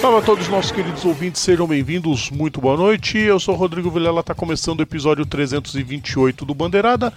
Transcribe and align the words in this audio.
Salve 0.00 0.18
a 0.18 0.22
todos 0.22 0.48
nossos 0.48 0.70
queridos 0.70 1.04
ouvintes, 1.04 1.42
sejam 1.42 1.66
bem-vindos, 1.66 2.30
muito 2.30 2.60
boa 2.60 2.76
noite. 2.76 3.18
Eu 3.18 3.40
sou 3.40 3.54
Rodrigo 3.54 3.90
Vilela, 3.90 4.20
está 4.20 4.34
começando 4.34 4.80
o 4.80 4.82
episódio 4.82 5.26
328 5.26 6.44
do 6.44 6.54
Bandeirada, 6.54 7.12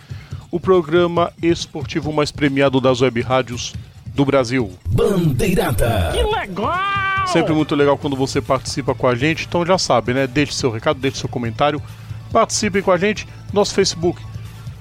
o 0.50 0.60
programa 0.60 1.32
esportivo 1.42 2.12
mais 2.12 2.32
premiado 2.32 2.82
das 2.82 3.02
web 3.02 3.22
rádios 3.22 3.74
do 4.08 4.26
Brasil. 4.26 4.72
Bandeirada. 4.88 6.12
Que 6.14 6.24
legal! 6.24 7.28
Sempre 7.28 7.54
muito 7.54 7.76
legal 7.76 7.98
quando 7.98 8.16
você 8.16 8.42
participa 8.42 8.96
com 8.96 9.08
a 9.08 9.14
gente, 9.14 9.46
então 9.46 9.66
já 9.66 9.78
sabe, 9.78 10.14
né? 10.14 10.26
Deixe 10.26 10.54
seu 10.54 10.72
recado, 10.72 11.00
deixe 11.00 11.18
seu 11.18 11.30
comentário, 11.30 11.82
participem 12.32 12.82
com 12.82 12.92
a 12.92 12.98
gente. 12.98 13.28
Nosso 13.54 13.74
Facebook, 13.76 14.20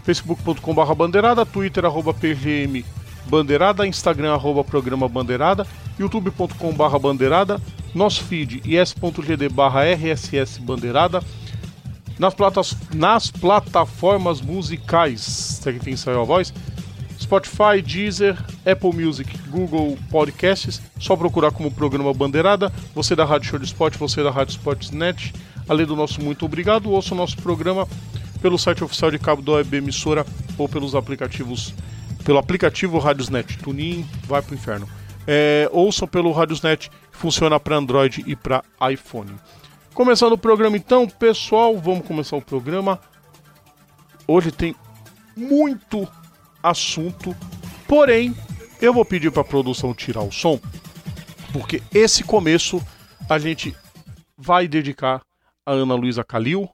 facebook.com.br 0.04 0.94
bandeirada, 0.94 1.44
twitter, 1.44 1.84
arroba 1.84 2.14
pgm 2.14 2.84
bandeirada, 3.28 3.86
instagram, 3.86 4.32
arroba 4.32 4.64
programa 4.64 5.08
bandeirada, 5.08 5.66
youtube.com.br 5.98 6.98
bandeirada, 6.98 7.60
nosso 7.94 8.22
feed 8.24 8.62
is.gd 8.64 9.48
barra 9.48 9.84
rss 9.84 10.58
bandeirada, 10.58 11.22
nas, 12.18 12.34
platas, 12.34 12.76
nas 12.94 13.30
plataformas 13.30 14.40
musicais, 14.40 15.20
se 15.20 15.68
aqui 15.68 15.78
tem 15.78 15.96
saiu 15.96 16.20
a 16.20 16.24
voz, 16.24 16.52
Spotify, 17.20 17.82
Deezer, 17.84 18.36
Apple 18.64 18.92
Music, 18.92 19.36
Google 19.48 19.98
Podcasts, 20.10 20.80
só 20.98 21.16
procurar 21.16 21.50
como 21.50 21.70
programa 21.70 22.14
Bandeirada, 22.14 22.72
você 22.94 23.16
da 23.16 23.24
Rádio 23.24 23.50
Show 23.50 23.58
de 23.58 23.66
Sport, 23.66 23.96
você 23.96 24.22
da 24.22 24.30
Rádio 24.30 24.52
Sportsnet, 24.52 25.34
além 25.68 25.84
do 25.84 25.96
nosso 25.96 26.22
muito 26.22 26.44
obrigado, 26.44 26.90
ouça 26.90 27.14
o 27.14 27.16
nosso 27.16 27.36
programa 27.36 27.86
pelo 28.40 28.56
site 28.56 28.84
oficial 28.84 29.10
de 29.10 29.18
cabo 29.18 29.42
da 29.42 29.52
web 29.52 29.76
emissora 29.76 30.24
ou 30.56 30.68
pelos 30.68 30.94
aplicativos, 30.94 31.74
pelo 32.24 32.38
aplicativo 32.38 32.98
Radiosnet, 32.98 33.58
Tunin, 33.58 34.06
vai 34.26 34.40
pro 34.40 34.54
inferno. 34.54 34.88
É, 35.30 35.68
ouçam 35.72 36.08
pelo 36.08 36.32
Radiosnet, 36.32 36.88
que 36.88 37.18
funciona 37.18 37.60
para 37.60 37.76
Android 37.76 38.24
e 38.26 38.34
para 38.34 38.64
iPhone. 38.90 39.36
Começando 39.92 40.32
o 40.32 40.38
programa 40.38 40.78
então, 40.78 41.06
pessoal, 41.06 41.76
vamos 41.76 42.06
começar 42.06 42.34
o 42.34 42.40
programa. 42.40 42.98
Hoje 44.26 44.50
tem 44.50 44.74
muito 45.36 46.08
assunto, 46.62 47.36
porém, 47.86 48.34
eu 48.80 48.94
vou 48.94 49.04
pedir 49.04 49.30
para 49.30 49.42
a 49.42 49.44
produção 49.44 49.92
tirar 49.92 50.22
o 50.22 50.32
som, 50.32 50.58
porque 51.52 51.82
esse 51.92 52.24
começo 52.24 52.80
a 53.28 53.38
gente 53.38 53.76
vai 54.34 54.66
dedicar 54.66 55.20
a 55.66 55.72
Ana 55.72 55.94
Luísa 55.94 56.24
Calil, 56.24 56.70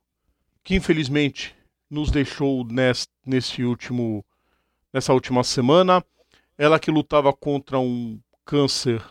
que 0.62 0.76
infelizmente 0.76 1.56
nos 1.90 2.08
deixou 2.08 2.64
nesse, 3.26 3.64
último, 3.64 4.24
nessa 4.92 5.12
última 5.12 5.42
semana. 5.42 6.04
Ela 6.56 6.78
que 6.78 6.90
lutava 6.90 7.32
contra 7.32 7.80
um 7.80 8.20
câncer 8.44 9.02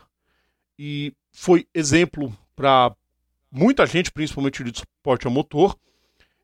e 0.78 1.14
foi 1.32 1.68
exemplo 1.74 2.36
para 2.56 2.96
muita 3.52 3.86
gente, 3.86 4.12
principalmente 4.12 4.64
de 4.64 4.72
esporte 4.72 5.28
a 5.28 5.30
motor, 5.30 5.78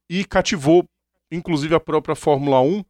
e 0.10 0.26
cativou 0.26 0.88
inclusive 1.32 1.76
a 1.76 1.80
própria 1.80 2.16
Fórmula 2.16 2.62
1. 2.62 2.84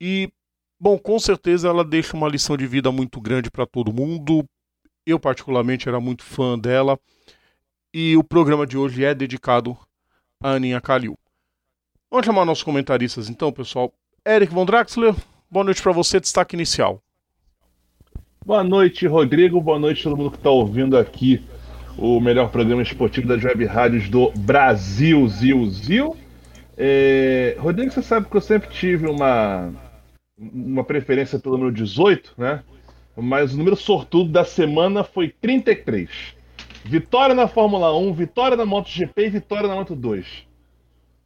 E, 0.00 0.30
bom, 0.78 0.98
com 0.98 1.18
certeza 1.18 1.68
ela 1.68 1.84
deixa 1.84 2.16
uma 2.16 2.28
lição 2.28 2.56
de 2.56 2.66
vida 2.66 2.92
muito 2.92 3.20
grande 3.20 3.50
para 3.50 3.66
todo 3.66 3.92
mundo. 3.92 4.44
Eu, 5.04 5.18
particularmente, 5.18 5.88
era 5.88 6.00
muito 6.00 6.22
fã 6.22 6.58
dela. 6.58 6.98
E 7.92 8.16
o 8.16 8.24
programa 8.24 8.66
de 8.66 8.76
hoje 8.76 9.04
é 9.04 9.14
dedicado 9.14 9.76
a 10.40 10.50
Aninha 10.50 10.80
Calil. 10.80 11.18
Vamos 12.10 12.26
chamar 12.26 12.44
nossos 12.44 12.64
comentaristas 12.64 13.28
então, 13.28 13.52
pessoal. 13.52 13.92
Eric 14.24 14.52
Von 14.52 14.66
Draxler, 14.66 15.14
boa 15.50 15.64
noite 15.64 15.82
para 15.82 15.92
você, 15.92 16.20
destaque 16.20 16.54
inicial. 16.54 17.02
Boa 18.46 18.62
noite, 18.62 19.08
Rodrigo. 19.08 19.60
Boa 19.60 19.76
noite 19.76 20.04
todo 20.04 20.16
mundo 20.16 20.30
que 20.30 20.36
está 20.36 20.50
ouvindo 20.50 20.96
aqui 20.96 21.44
o 21.98 22.20
melhor 22.20 22.48
programa 22.48 22.80
esportivo 22.80 23.26
das 23.26 23.42
web 23.42 23.64
rádios 23.64 24.08
do 24.08 24.30
Brasil, 24.36 25.26
Zil, 25.26 25.66
Zil. 25.68 26.16
É... 26.78 27.56
Rodrigo, 27.58 27.90
você 27.90 28.00
sabe 28.02 28.28
que 28.30 28.36
eu 28.36 28.40
sempre 28.40 28.68
tive 28.68 29.08
uma, 29.08 29.72
uma 30.38 30.84
preferência 30.84 31.40
pelo 31.40 31.58
número 31.58 31.74
18, 31.74 32.34
né? 32.38 32.62
Mas 33.16 33.52
o 33.52 33.56
número 33.56 33.74
sortudo 33.74 34.30
da 34.30 34.44
semana 34.44 35.02
foi 35.02 35.28
33. 35.28 36.08
Vitória 36.84 37.34
na 37.34 37.48
Fórmula 37.48 37.98
1, 37.98 38.12
vitória 38.12 38.56
na 38.56 38.64
MotoGP 38.64 39.26
e 39.26 39.28
vitória 39.28 39.66
na 39.66 39.74
Moto 39.74 39.96
2. 39.96 40.24
Se 40.24 40.46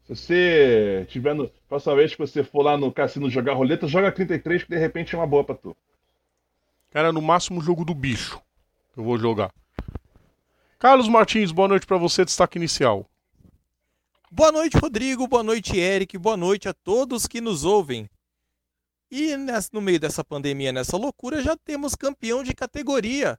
você 0.09 1.06
tiver 1.10 1.34
no. 1.34 1.50
Próxima 1.69 1.97
vez 1.97 2.12
que 2.12 2.19
você 2.19 2.42
for 2.42 2.62
lá 2.62 2.78
no 2.78 2.91
cassino 2.91 3.28
jogar 3.28 3.53
roleta, 3.53 3.86
joga 3.86 4.10
33, 4.10 4.64
que 4.64 4.70
de 4.70 4.78
repente 4.78 5.14
é 5.14 5.19
uma 5.19 5.26
boa 5.26 5.44
pra 5.44 5.54
tu. 5.54 5.76
Cara, 6.91 7.12
no 7.12 7.23
máximo 7.23 7.61
o 7.61 7.62
jogo 7.62 7.84
do 7.84 7.95
bicho. 7.95 8.41
Eu 8.97 9.05
vou 9.05 9.17
jogar. 9.17 9.55
Carlos 10.78 11.09
Martins, 11.09 11.53
boa 11.53 11.69
noite 11.69 11.87
para 11.87 11.97
você, 11.97 12.25
destaque 12.25 12.59
inicial. 12.59 13.09
Boa 14.31 14.51
noite, 14.51 14.77
Rodrigo. 14.77 15.28
Boa 15.28 15.43
noite, 15.43 15.78
Eric. 15.78 16.19
Boa 16.19 16.37
noite 16.37 16.69
a 16.69 16.75
todos 16.75 17.27
que 17.27 17.41
nos 17.41 17.65
ouvem. 17.65 18.09
E 19.11 19.37
no 19.73 19.81
meio 19.81 20.01
dessa 20.01 20.25
pandemia, 20.25 20.73
nessa 20.73 20.97
loucura, 20.97 21.43
já 21.43 21.56
temos 21.56 21.95
campeão 21.95 22.43
de 22.43 22.55
categoria. 22.55 23.39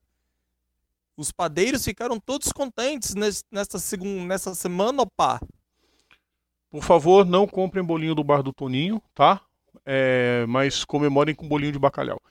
Os 1.17 1.31
padeiros 1.31 1.83
ficaram 1.83 2.19
todos 2.19 2.51
contentes 2.51 3.15
nesta, 3.15 3.79
segunda, 3.79 4.25
nessa 4.25 4.55
semana, 4.55 5.03
opa. 5.03 5.41
Por 6.69 6.83
favor, 6.83 7.25
não 7.25 7.45
comprem 7.45 7.83
bolinho 7.83 8.15
do 8.15 8.23
bar 8.23 8.41
do 8.41 8.53
Toninho, 8.53 9.01
tá? 9.13 9.41
É, 9.85 10.45
mas 10.47 10.85
comemorem 10.85 11.35
com 11.35 11.47
bolinho 11.47 11.73
de 11.73 11.79
bacalhau. 11.79 12.21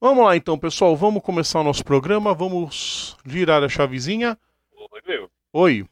Vamos 0.00 0.24
lá 0.24 0.36
então, 0.36 0.56
pessoal. 0.56 0.94
Vamos 0.96 1.22
começar 1.22 1.60
o 1.60 1.64
nosso 1.64 1.84
programa. 1.84 2.32
Vamos 2.32 3.16
girar 3.26 3.62
a 3.64 3.68
chavezinha. 3.68 4.38
Rodrigo. 4.74 5.28
Oi. 5.52 5.84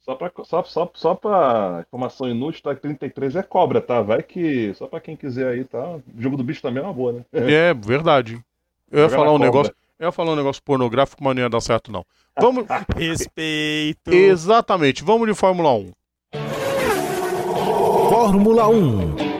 Só 0.00 0.14
pra, 0.14 0.30
só, 0.44 0.62
só, 0.64 0.90
só 0.92 1.14
pra 1.14 1.82
informação 1.86 2.28
inútil, 2.28 2.62
tá? 2.62 2.74
33 2.74 3.36
é 3.36 3.42
cobra, 3.42 3.80
tá? 3.80 4.02
Vai 4.02 4.22
que. 4.22 4.74
Só 4.74 4.86
pra 4.86 5.00
quem 5.00 5.16
quiser 5.16 5.48
aí, 5.48 5.64
tá? 5.64 5.82
O 5.96 6.02
jogo 6.18 6.36
do 6.36 6.44
bicho 6.44 6.60
também 6.60 6.82
é 6.82 6.86
uma 6.86 6.92
boa, 6.92 7.12
né? 7.12 7.24
É, 7.32 7.72
verdade. 7.72 8.38
Eu 8.90 9.04
ia 9.04 9.08
falar 9.08 9.30
um 9.30 9.38
cobra. 9.38 9.46
negócio. 9.46 9.74
Eu 9.98 10.06
ia 10.08 10.12
falar 10.12 10.32
um 10.32 10.36
negócio 10.36 10.62
pornográfico, 10.62 11.24
mas 11.24 11.34
não 11.34 11.42
ia 11.42 11.48
dar 11.48 11.60
certo, 11.62 11.90
não. 11.90 12.04
Vamos. 12.38 12.66
Respeito. 12.94 14.12
Exatamente, 14.12 15.02
vamos 15.02 15.26
de 15.26 15.34
Fórmula 15.34 15.72
1. 15.72 15.92
Fórmula 18.10 18.68
1. 18.68 19.33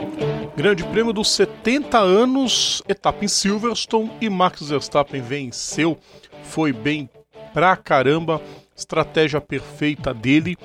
Grande 0.56 0.84
Prêmio 0.84 1.12
dos 1.12 1.30
70 1.30 1.98
anos, 1.98 2.80
etapa 2.88 3.24
em 3.24 3.28
Silverstone 3.28 4.10
e 4.20 4.30
Max 4.30 4.68
Verstappen 4.68 5.20
venceu. 5.20 5.98
Foi 6.44 6.72
bem 6.72 7.10
pra 7.52 7.76
caramba, 7.76 8.40
estratégia 8.76 9.40
perfeita 9.40 10.14
dele. 10.14 10.56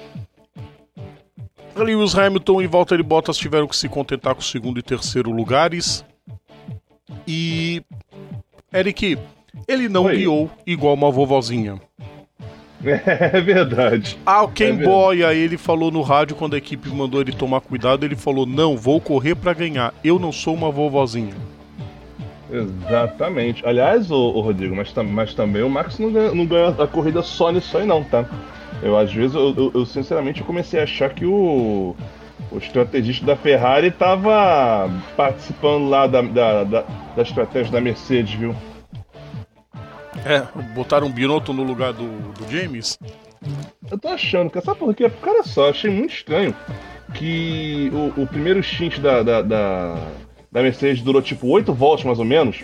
Lewis 1.76 2.16
Hamilton 2.16 2.62
e 2.62 2.68
Valtteri 2.68 3.02
Bottas 3.02 3.38
tiveram 3.38 3.68
que 3.68 3.76
se 3.76 3.90
contentar 3.90 4.36
com 4.36 4.42
o 4.42 4.44
segundo 4.44 4.80
e 4.80 4.84
terceiro 4.84 5.32
lugares. 5.32 6.06
E 7.28 7.82
Eric, 8.72 9.18
ele 9.68 9.90
não 9.90 10.06
Oi. 10.06 10.18
guiou 10.18 10.52
igual 10.68 10.94
uma 10.94 11.10
vovozinha. 11.10 11.82
É 12.86 13.42
verdade. 13.42 14.18
Ah, 14.26 14.44
o 14.44 14.48
Ken 14.48 14.68
É 14.68 14.72
verdade. 14.72 14.90
Boya, 14.90 15.34
ele 15.34 15.58
falou 15.58 15.92
no 15.92 16.02
rádio 16.02 16.36
quando 16.36 16.54
a 16.54 16.58
equipe 16.58 16.90
mandou 16.90 17.20
ele 17.22 17.32
tomar 17.34 17.62
cuidado, 17.62 18.06
ele 18.06 18.16
falou: 18.16 18.46
"Não, 18.46 18.78
vou 18.78 19.02
correr 19.02 19.36
pra 19.36 19.54
ganhar. 19.54 19.94
Eu 20.04 20.18
não 20.18 20.32
sou 20.32 20.54
uma 20.54 20.72
vovozinha". 20.72 21.34
Exatamente. 22.52 23.66
Aliás, 23.66 24.10
o, 24.10 24.40
Rodrigo, 24.42 24.76
mas, 24.76 24.92
mas 25.12 25.34
também 25.34 25.62
o 25.62 25.70
Max 25.70 26.00
não 26.00 26.12
ganha, 26.12 26.34
não 26.34 26.46
ganha 26.46 26.70
a 26.70 26.88
corrida 26.88 27.22
só 27.22 27.52
nisso 27.52 27.78
aí, 27.78 27.86
não, 27.86 28.04
tá? 28.04 28.26
Eu, 28.82 28.98
às 28.98 29.12
vezes, 29.14 29.36
eu, 29.36 29.54
eu- 29.56 29.72
eu, 29.76 29.86
sinceramente 29.86 30.40
eu 30.42 30.48
comecei 30.48 30.80
a 30.80 30.84
achar 30.84 31.10
que 31.10 31.26
o, 31.26 31.96
o 32.52 32.58
estrategista 32.58 33.26
da 33.26 33.36
Ferrari 33.36 33.92
tava 33.92 34.90
participando 35.16 35.90
lá 35.90 36.08
da, 36.08 36.22
da, 36.22 36.64
da, 36.64 36.86
da 37.16 37.22
estratégia 37.22 37.72
da 37.72 37.82
Mercedes, 37.82 38.34
viu? 38.34 38.56
É, 40.26 40.42
botaram 40.74 41.08
um 41.08 41.12
Binotto 41.12 41.54
no 41.54 41.64
lugar 41.64 41.94
do, 41.94 42.08
do 42.34 42.52
James. 42.52 42.98
Eu 43.90 43.98
tô 43.98 44.08
achando, 44.10 44.50
cara, 44.50 44.66
sabe 44.66 44.80
por 44.80 44.94
quê? 44.94 45.10
Porque 45.10 45.30
olha 45.30 45.44
só, 45.44 45.70
achei 45.70 45.90
muito 45.90 46.14
estranho 46.14 46.56
que 47.14 47.92
o, 47.94 48.24
o 48.24 48.28
primeiro 48.28 48.62
stint 48.62 49.00
da, 49.00 49.24
da, 49.24 49.42
da, 49.42 49.96
da 50.52 50.62
Mercedes 50.62 51.02
durou 51.02 51.22
tipo 51.22 51.48
8 51.48 51.74
voltas 51.74 52.06
mais 52.06 52.20
ou 52.20 52.26
menos. 52.26 52.64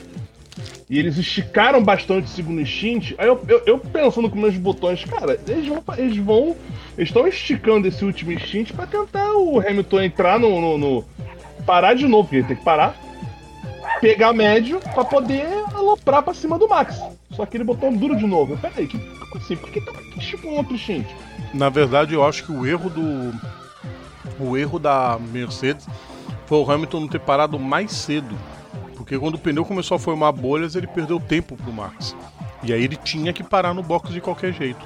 E 0.90 1.00
eles 1.00 1.18
esticaram 1.18 1.84
bastante 1.84 2.26
o 2.26 2.30
segundo 2.30 2.62
instinto. 2.62 3.16
Aí 3.18 3.28
eu, 3.28 3.44
eu, 3.48 3.62
eu 3.66 3.80
pensando 3.80 4.30
com 4.30 4.38
meus 4.38 4.56
botões, 4.56 5.04
cara, 5.04 5.40
eles 5.48 5.68
vão. 5.68 5.84
Eles 5.98 6.18
vão. 6.18 6.56
Eles 6.96 7.10
estão 7.10 7.28
esticando 7.28 7.88
esse 7.88 8.06
último 8.06 8.32
instinto 8.32 8.74
pra 8.74 8.86
tentar 8.86 9.34
o 9.34 9.60
Hamilton 9.60 10.02
entrar 10.02 10.40
no, 10.40 10.62
no, 10.62 10.78
no. 10.78 11.06
parar 11.66 11.96
de 11.96 12.08
novo, 12.08 12.24
porque 12.24 12.38
ele 12.38 12.48
tem 12.48 12.56
que 12.56 12.64
parar. 12.64 12.96
Pegar 14.02 14.34
médio 14.34 14.80
pra 14.94 15.06
poder 15.06 15.48
aloprar 15.74 16.22
pra 16.22 16.34
cima 16.34 16.60
do 16.60 16.68
Max. 16.68 17.02
Só 17.32 17.46
que 17.46 17.58
ele 17.58 17.64
botou 17.64 17.90
um 17.90 17.96
duro 17.96 18.16
de 18.16 18.26
novo. 18.26 18.54
Eu, 18.54 18.58
Peraí, 18.58 18.88
que, 18.88 18.98
como 18.98 19.38
assim? 19.38 19.56
Por 19.56 19.70
que 19.70 19.82
tá 19.82 19.92
esticando 20.18 20.54
um 20.54 20.58
outro 20.58 20.76
instinto? 20.76 21.14
Na 21.54 21.70
verdade, 21.70 22.14
eu 22.14 22.24
acho 22.24 22.46
que 22.46 22.52
o 22.52 22.66
erro 22.66 22.90
do. 22.90 23.34
O 24.40 24.58
erro 24.58 24.78
da 24.78 25.18
Mercedes 25.32 25.88
foi 26.46 26.58
o 26.58 26.70
Hamilton 26.70 27.02
não 27.02 27.08
ter 27.08 27.20
parado 27.20 27.58
mais 27.58 27.92
cedo. 27.92 28.36
Porque 28.96 29.18
quando 29.18 29.36
o 29.36 29.40
pneu 29.40 29.64
começou 29.64 29.96
a 29.96 30.00
formar 30.00 30.32
bolhas, 30.32 30.76
ele 30.76 30.88
perdeu 30.88 31.20
tempo 31.20 31.56
pro 31.56 31.72
Max. 31.72 32.16
E 32.64 32.74
aí 32.74 32.84
ele 32.84 32.96
tinha 32.96 33.32
que 33.32 33.44
parar 33.44 33.74
no 33.74 33.84
box 33.84 34.12
de 34.12 34.20
qualquer 34.20 34.52
jeito. 34.54 34.86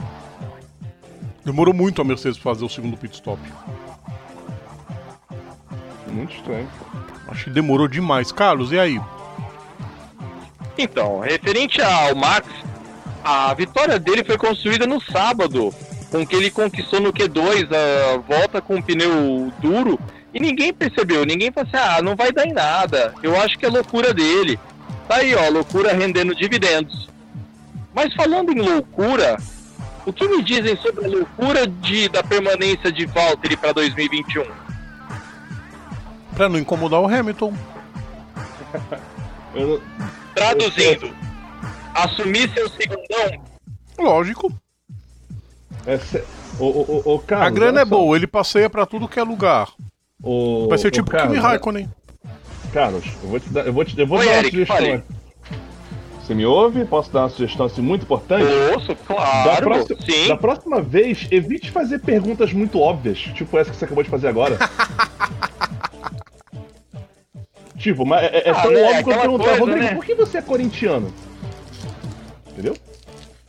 Demorou 1.46 1.74
muito 1.74 2.02
a 2.02 2.06
Mercedes 2.06 2.38
fazer 2.38 2.66
o 2.66 2.70
segundo 2.70 2.98
pit 2.98 3.16
stop. 3.16 3.40
Muito 6.08 6.36
estranho. 6.36 6.68
Acho 7.32 7.46
que 7.46 7.50
demorou 7.50 7.88
demais. 7.88 8.32
Carlos, 8.32 8.72
e 8.72 8.80
aí? 8.80 9.02
Então, 10.78 11.20
referente 11.20 11.82
ao 11.82 12.16
Max, 12.16 12.48
a 13.24 13.54
vitória 13.54 14.00
dele 14.00 14.24
foi 14.24 14.38
construída 14.38 14.88
no 14.88 15.02
sábado, 15.02 15.74
com 16.10 16.26
que 16.26 16.36
ele 16.36 16.50
conquistou 16.50 17.00
no 17.00 17.12
Q2 17.12 17.68
a 17.74 18.18
volta 18.18 18.62
com 18.62 18.76
um 18.76 18.82
pneu 18.82 19.52
duro 19.60 20.00
e 20.34 20.40
ninguém 20.40 20.74
percebeu, 20.74 21.26
ninguém 21.26 21.52
falou 21.52 21.68
assim: 21.68 21.84
ah, 21.84 22.02
não 22.02 22.16
vai 22.16 22.32
dar 22.32 22.46
em 22.46 22.54
nada. 22.54 23.14
Eu 23.24 23.40
acho 23.40 23.58
que 23.58 23.66
é 23.66 23.70
loucura 23.70 24.14
dele. 24.14 24.60
Tá 25.08 25.18
aí, 25.18 25.34
ó, 25.34 25.50
loucura 25.50 25.94
rendendo 25.94 26.36
dividendos. 26.36 27.10
Mas 27.94 28.14
falando 28.14 28.52
em 28.52 28.62
loucura, 28.62 29.38
o 30.06 30.14
que 30.14 30.28
me 30.28 30.44
dizem 30.44 30.78
sobre 30.78 31.06
a 31.06 31.08
loucura 31.08 31.66
de, 31.66 32.08
da 32.10 32.24
permanência 32.24 32.92
de 32.92 33.06
Valtteri 33.08 33.58
para 33.58 33.74
2021? 33.74 34.44
Pra 36.40 36.48
não 36.48 36.58
incomodar 36.58 37.02
o 37.02 37.06
Hamilton. 37.06 37.54
Eu, 39.54 39.82
Traduzindo, 40.34 41.14
assumir 41.94 42.50
seu 42.54 42.70
segundão 42.70 43.44
Lógico. 44.00 44.50
é, 45.86 45.96
ô, 46.58 46.64
ô, 46.66 47.02
ô, 47.06 47.14
ô, 47.16 47.20
Carlos, 47.20 47.48
a 47.48 47.50
grana 47.50 47.82
é 47.82 47.84
só. 47.84 47.90
boa, 47.90 48.16
ele 48.16 48.26
passeia 48.26 48.70
pra 48.70 48.86
tudo 48.86 49.06
que 49.06 49.20
é 49.20 49.24
lugar. 49.24 49.68
Ô, 50.24 50.70
Vai 50.70 50.78
ser 50.78 50.92
tipo 50.92 51.12
Carlos, 51.12 51.30
Kimi 51.34 51.42
Raikkonen. 51.46 51.90
Carlos, 52.72 53.04
eu 53.22 53.30
vou 53.32 53.40
te 53.42 53.50
dar, 53.50 53.68
eu 53.68 53.74
vou 53.74 53.84
te, 53.84 54.00
eu 54.00 54.08
vou 54.08 54.20
Oi, 54.20 54.26
dar 54.26 54.32
uma 54.32 54.38
Eric, 54.38 54.52
sugestão. 54.52 54.76
fale. 54.78 54.92
aqui. 54.94 55.04
Você 56.26 56.34
me 56.36 56.46
ouve? 56.46 56.86
Posso 56.86 57.12
dar 57.12 57.24
uma 57.24 57.30
sugestão 57.30 57.66
assim 57.66 57.82
muito 57.82 58.04
importante? 58.04 58.46
Ouço, 58.74 58.88
Da 58.88 58.96
claro. 58.96 59.62
próxima, 59.66 60.00
Sim. 60.06 60.28
da 60.30 60.38
próxima 60.38 60.82
vez, 60.82 61.28
evite 61.32 61.70
fazer 61.70 62.00
perguntas 62.00 62.54
muito 62.54 62.80
óbvias, 62.80 63.18
tipo 63.18 63.58
essa 63.58 63.72
que 63.72 63.76
você 63.76 63.84
acabou 63.84 64.06
de 64.06 64.10
fazer 64.10 64.30
agora. 64.30 64.58
tipo, 67.80 68.06
mas 68.06 68.24
é, 68.24 68.50
é 68.50 68.52
Ah, 68.52 68.62
tão 68.62 68.72
né, 68.72 68.82
óbvio 68.84 69.04
quando 69.04 69.16
aquela 69.16 69.22
perguntar, 69.22 69.44
coisa, 69.46 69.60
Rodrigo, 69.60 69.86
né? 69.86 69.96
por 69.96 70.06
que 70.06 70.14
você 70.16 70.38
é 70.38 70.42
corintiano? 70.42 71.14
Entendeu? 72.52 72.76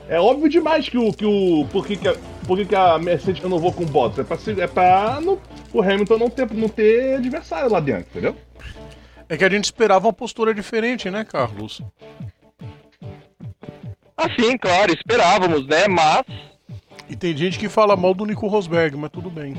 É 0.09 0.19
óbvio 0.19 0.49
demais 0.49 0.89
que 0.89 0.97
o. 0.99 1.13
Que 1.13 1.25
o 1.25 1.67
por 1.71 1.87
que, 1.87 1.97
que, 1.97 2.09
a, 2.09 2.17
por 2.47 2.57
que, 2.59 2.65
que 2.65 2.75
a 2.75 2.99
Mercedes 2.99 3.43
renovou 3.43 3.73
com 3.73 3.83
o 3.85 3.87
Bottas? 3.87 4.21
É 4.21 4.25
pra, 4.25 4.39
se- 4.39 4.61
é 4.61 4.67
pra 4.67 5.21
não- 5.21 5.39
o 5.73 5.81
Hamilton 5.83 6.19
não 6.19 6.31
ter, 6.31 6.51
não 6.53 6.69
ter 6.69 7.17
adversário 7.17 7.71
lá 7.71 7.79
dentro, 7.79 8.07
entendeu? 8.11 8.37
É 9.29 9.37
que 9.37 9.45
a 9.45 9.49
gente 9.51 9.65
esperava 9.67 10.07
uma 10.09 10.13
postura 10.13 10.53
diferente, 10.53 11.09
né, 11.11 11.25
Carlos? 11.25 11.81
Assim, 14.17 14.59
claro, 14.59 14.93
esperávamos, 14.93 15.67
né? 15.67 15.87
Mas 15.89 16.25
E 17.09 17.17
tem 17.17 17.37
gente 17.37 17.59
que 17.59 17.69
fala 17.69 17.97
mal 17.97 18.13
do 18.15 18.25
Nico 18.27 18.47
Rosberg, 18.49 18.97
mas 18.97 19.11
tudo 19.11 19.31
bem. 19.31 19.55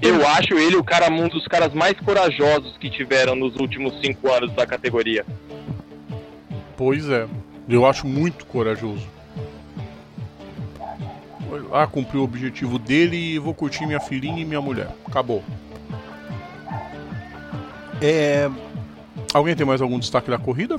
Eu 0.00 0.26
acho 0.28 0.54
ele 0.54 0.76
o 0.76 0.84
cara 0.84 1.10
um 1.10 1.28
dos 1.28 1.46
caras 1.46 1.72
mais 1.72 1.98
corajosos 2.00 2.76
que 2.76 2.90
tiveram 2.90 3.34
nos 3.34 3.56
últimos 3.56 3.98
cinco 4.00 4.30
anos 4.30 4.52
da 4.52 4.66
categoria. 4.66 5.24
Pois 6.76 7.08
é. 7.08 7.26
Eu 7.68 7.86
acho 7.86 8.06
muito 8.06 8.44
corajoso. 8.46 9.06
Lá, 11.70 11.86
cumpriu 11.86 12.20
o 12.20 12.24
objetivo 12.24 12.78
dele 12.78 13.16
e 13.16 13.38
vou 13.38 13.54
curtir 13.54 13.86
minha 13.86 14.00
filhinha 14.00 14.42
e 14.42 14.44
minha 14.44 14.60
mulher. 14.60 14.88
Acabou. 15.06 15.42
É. 18.02 18.50
Alguém 19.32 19.56
tem 19.56 19.66
mais 19.66 19.80
algum 19.80 19.98
destaque 19.98 20.30
da 20.30 20.38
corrida? 20.38 20.76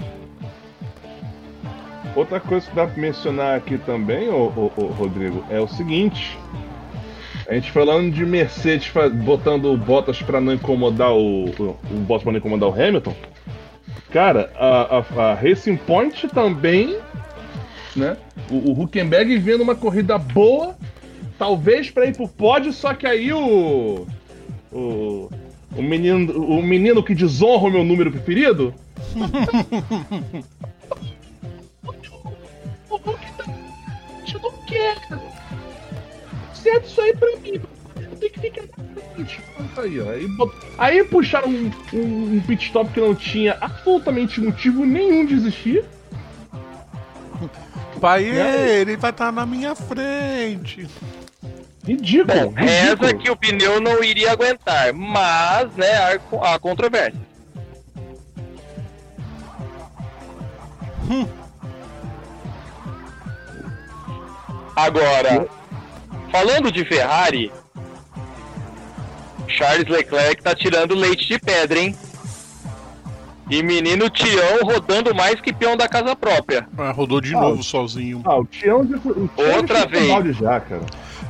Outra 2.15 2.39
coisa 2.39 2.67
que 2.67 2.75
dá 2.75 2.87
pra 2.87 3.01
mencionar 3.01 3.57
aqui 3.57 3.77
também, 3.79 4.29
ô, 4.29 4.51
ô, 4.55 4.71
ô, 4.75 4.85
Rodrigo, 4.87 5.43
é 5.49 5.59
o 5.59 5.67
seguinte. 5.67 6.37
A 7.47 7.53
gente 7.53 7.71
falando 7.71 8.13
de 8.13 8.25
Mercedes 8.25 8.91
botando 9.23 9.71
o 9.71 9.77
Bottas 9.77 10.21
pra 10.21 10.41
não 10.41 10.53
incomodar 10.53 11.13
o, 11.13 11.45
o, 11.45 11.77
o 11.91 11.99
Bottas 11.99 12.23
pra 12.23 12.31
não 12.33 12.39
incomodar 12.39 12.67
o 12.67 12.73
Hamilton. 12.73 13.15
Cara, 14.11 14.51
a, 14.55 14.97
a, 14.97 15.31
a 15.31 15.33
Racing 15.33 15.77
Point 15.77 16.27
também, 16.27 16.99
né? 17.95 18.17
O, 18.49 18.71
o 18.71 18.81
Huckenberg 18.81 19.38
vendo 19.38 19.63
uma 19.63 19.75
corrida 19.75 20.17
boa, 20.17 20.75
talvez 21.39 21.89
pra 21.89 22.05
ir 22.05 22.15
pro 22.15 22.27
pódio, 22.27 22.73
só 22.73 22.94
que 22.94 23.07
aí 23.07 23.31
o. 23.31 24.05
O, 24.69 25.29
o, 25.75 25.81
menino, 25.81 26.33
o 26.44 26.61
menino 26.61 27.01
que 27.01 27.15
desonra 27.15 27.69
o 27.69 27.71
meu 27.71 27.85
número 27.85 28.11
preferido 28.11 28.73
Eu 34.33 34.41
não 34.41 34.51
quero. 34.65 35.36
Certo 36.67 36.85
isso 36.87 37.01
aí 37.01 37.15
pra 37.15 37.29
mim. 37.37 37.61
Tenho 38.19 38.31
que 38.31 38.39
ficar. 38.39 38.63
Aí, 39.81 39.99
ó. 40.01 40.09
Aí, 40.09 40.27
bot- 40.27 40.55
aí 40.77 41.03
puxaram 41.05 41.49
um, 41.49 41.71
um, 41.93 42.35
um 42.35 42.41
pit 42.45 42.65
stop 42.65 42.91
que 42.91 42.99
não 42.99 43.15
tinha 43.15 43.57
absolutamente 43.61 44.41
motivo 44.41 44.85
nenhum 44.85 45.25
de 45.25 45.35
existir. 45.35 45.85
Pai, 48.01 48.25
É. 48.29 48.79
ele 48.81 48.97
vai 48.97 49.11
estar 49.11 49.31
na 49.31 49.45
minha 49.45 49.73
frente. 49.75 50.87
Ridículo. 51.85 52.27
Bom, 52.49 52.53
reza 52.53 52.91
ridículo. 52.95 53.17
que 53.19 53.29
o 53.31 53.35
pneu 53.35 53.79
não 53.79 54.03
iria 54.03 54.31
aguentar, 54.33 54.93
mas, 54.93 55.73
né, 55.75 55.93
há, 55.93 56.53
há 56.53 56.59
controvérsia. 56.59 57.21
Agora, 64.75 65.47
falando 66.31 66.71
de 66.71 66.83
Ferrari, 66.85 67.51
Charles 69.47 69.87
Leclerc 69.87 70.42
tá 70.44 70.54
tirando 70.56 70.94
leite 70.94 71.28
de 71.28 71.40
pedra, 71.40 71.80
hein? 71.80 71.95
E 73.49 73.63
menino 73.63 74.09
Tião 74.09 74.59
rodando 74.63 75.16
mais 75.16 75.40
que 75.40 75.54
peão 75.54 75.78
da 75.78 75.87
casa 75.87 76.13
própria. 76.18 76.68
Ah, 76.78 76.92
rodou 76.92 77.21
de 77.21 77.33
Ah, 77.33 77.40
novo 77.40 77.63
sozinho. 77.63 78.21
Ah, 78.25 78.35
o 78.37 78.45
Tião 78.45 78.85
já 78.85 78.99
foi. 78.99 79.11
O 79.13 79.28
Tião 79.30 79.56
Outra 79.56 79.85
vez. 79.85 80.35
já, 80.37 80.59
cara. 80.59 80.81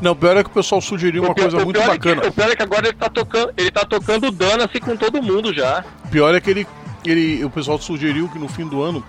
Não, 0.02 0.16
pior 0.16 0.36
é 0.36 0.44
que 0.44 0.50
o 0.50 0.54
pessoal 0.54 0.82
sugeriu 0.82 1.24
uma 1.24 1.36
pior- 1.36 1.44
coisa 1.52 1.64
muito 1.64 1.78
pior 1.80 1.86
é 1.86 1.94
bacana. 1.94 2.22
que- 2.22 2.28
o 2.28 2.32
pior 2.32 2.50
é 2.52 2.56
que 2.56 2.64
agora 2.64 2.88
ele 2.88 2.98
tá 2.98 3.08
tocando, 3.10 3.54
ele 3.56 3.72
tá 3.72 3.86
tocando 3.86 4.32
dano-se 4.32 4.80
com 4.80 4.98
todo 4.98 5.22
mundo 5.22 5.54
já. 5.54 5.84
Pior 6.10 6.34
é 6.34 6.42
que 6.42 6.50
ele, 6.50 6.68
ele, 7.06 7.46
o 7.46 7.52
pessoal 7.52 7.78
sugeriu 7.80 8.28
que 8.30 8.40
no 8.40 8.48
fim 8.48 8.68
do 8.68 8.82
ano 8.82 9.04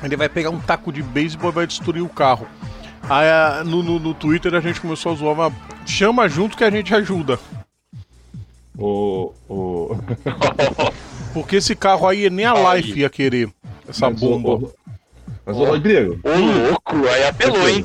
ele 0.00 0.16
vai 0.16 0.28
pegar 0.28 0.50
um 0.50 0.60
taco 0.60 0.92
de 0.92 1.02
beisebol 1.02 1.50
e 1.50 1.54
vai 1.54 1.66
destruir 1.66 2.02
o 2.04 2.08
carro. 2.08 2.46
Aí 3.12 3.28
ah, 3.28 3.62
no, 3.62 3.82
no, 3.82 3.98
no 3.98 4.14
Twitter 4.14 4.54
a 4.54 4.60
gente 4.60 4.80
começou 4.80 5.12
a 5.12 5.14
zoar, 5.14 5.36
mas 5.36 5.52
chama 5.84 6.26
junto 6.30 6.56
que 6.56 6.64
a 6.64 6.70
gente 6.70 6.94
ajuda. 6.94 7.38
O. 8.78 9.32
o... 9.50 9.90
Porque 11.34 11.56
esse 11.56 11.76
carro 11.76 12.08
aí 12.08 12.30
nem 12.30 12.46
a. 12.46 12.74
Life 12.74 12.98
ia 12.98 13.10
querer 13.10 13.50
essa 13.86 14.08
Mas 14.08 14.22
o- 14.22 14.38
bomba. 14.38 14.66
o- 14.66 14.72
Mas 15.44 15.56
o 15.58 15.64
Rodrigo. 15.64 16.18
Ô 16.24 16.68
louco, 16.70 17.06
aí 17.08 17.24
apelou, 17.28 17.68
hein? 17.68 17.84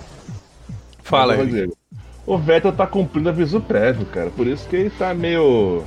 Fala 1.04 1.34
aí. 1.34 1.40
Rodrigo, 1.40 1.78
O 2.26 2.38
Vettel 2.38 2.72
tá 2.72 2.88
cumprindo 2.88 3.28
aviso 3.28 3.60
prévio, 3.60 4.06
cara. 4.06 4.30
Por 4.30 4.48
isso 4.48 4.66
que 4.70 4.78
ele 4.78 4.90
tá 4.92 5.14
meio. 5.14 5.84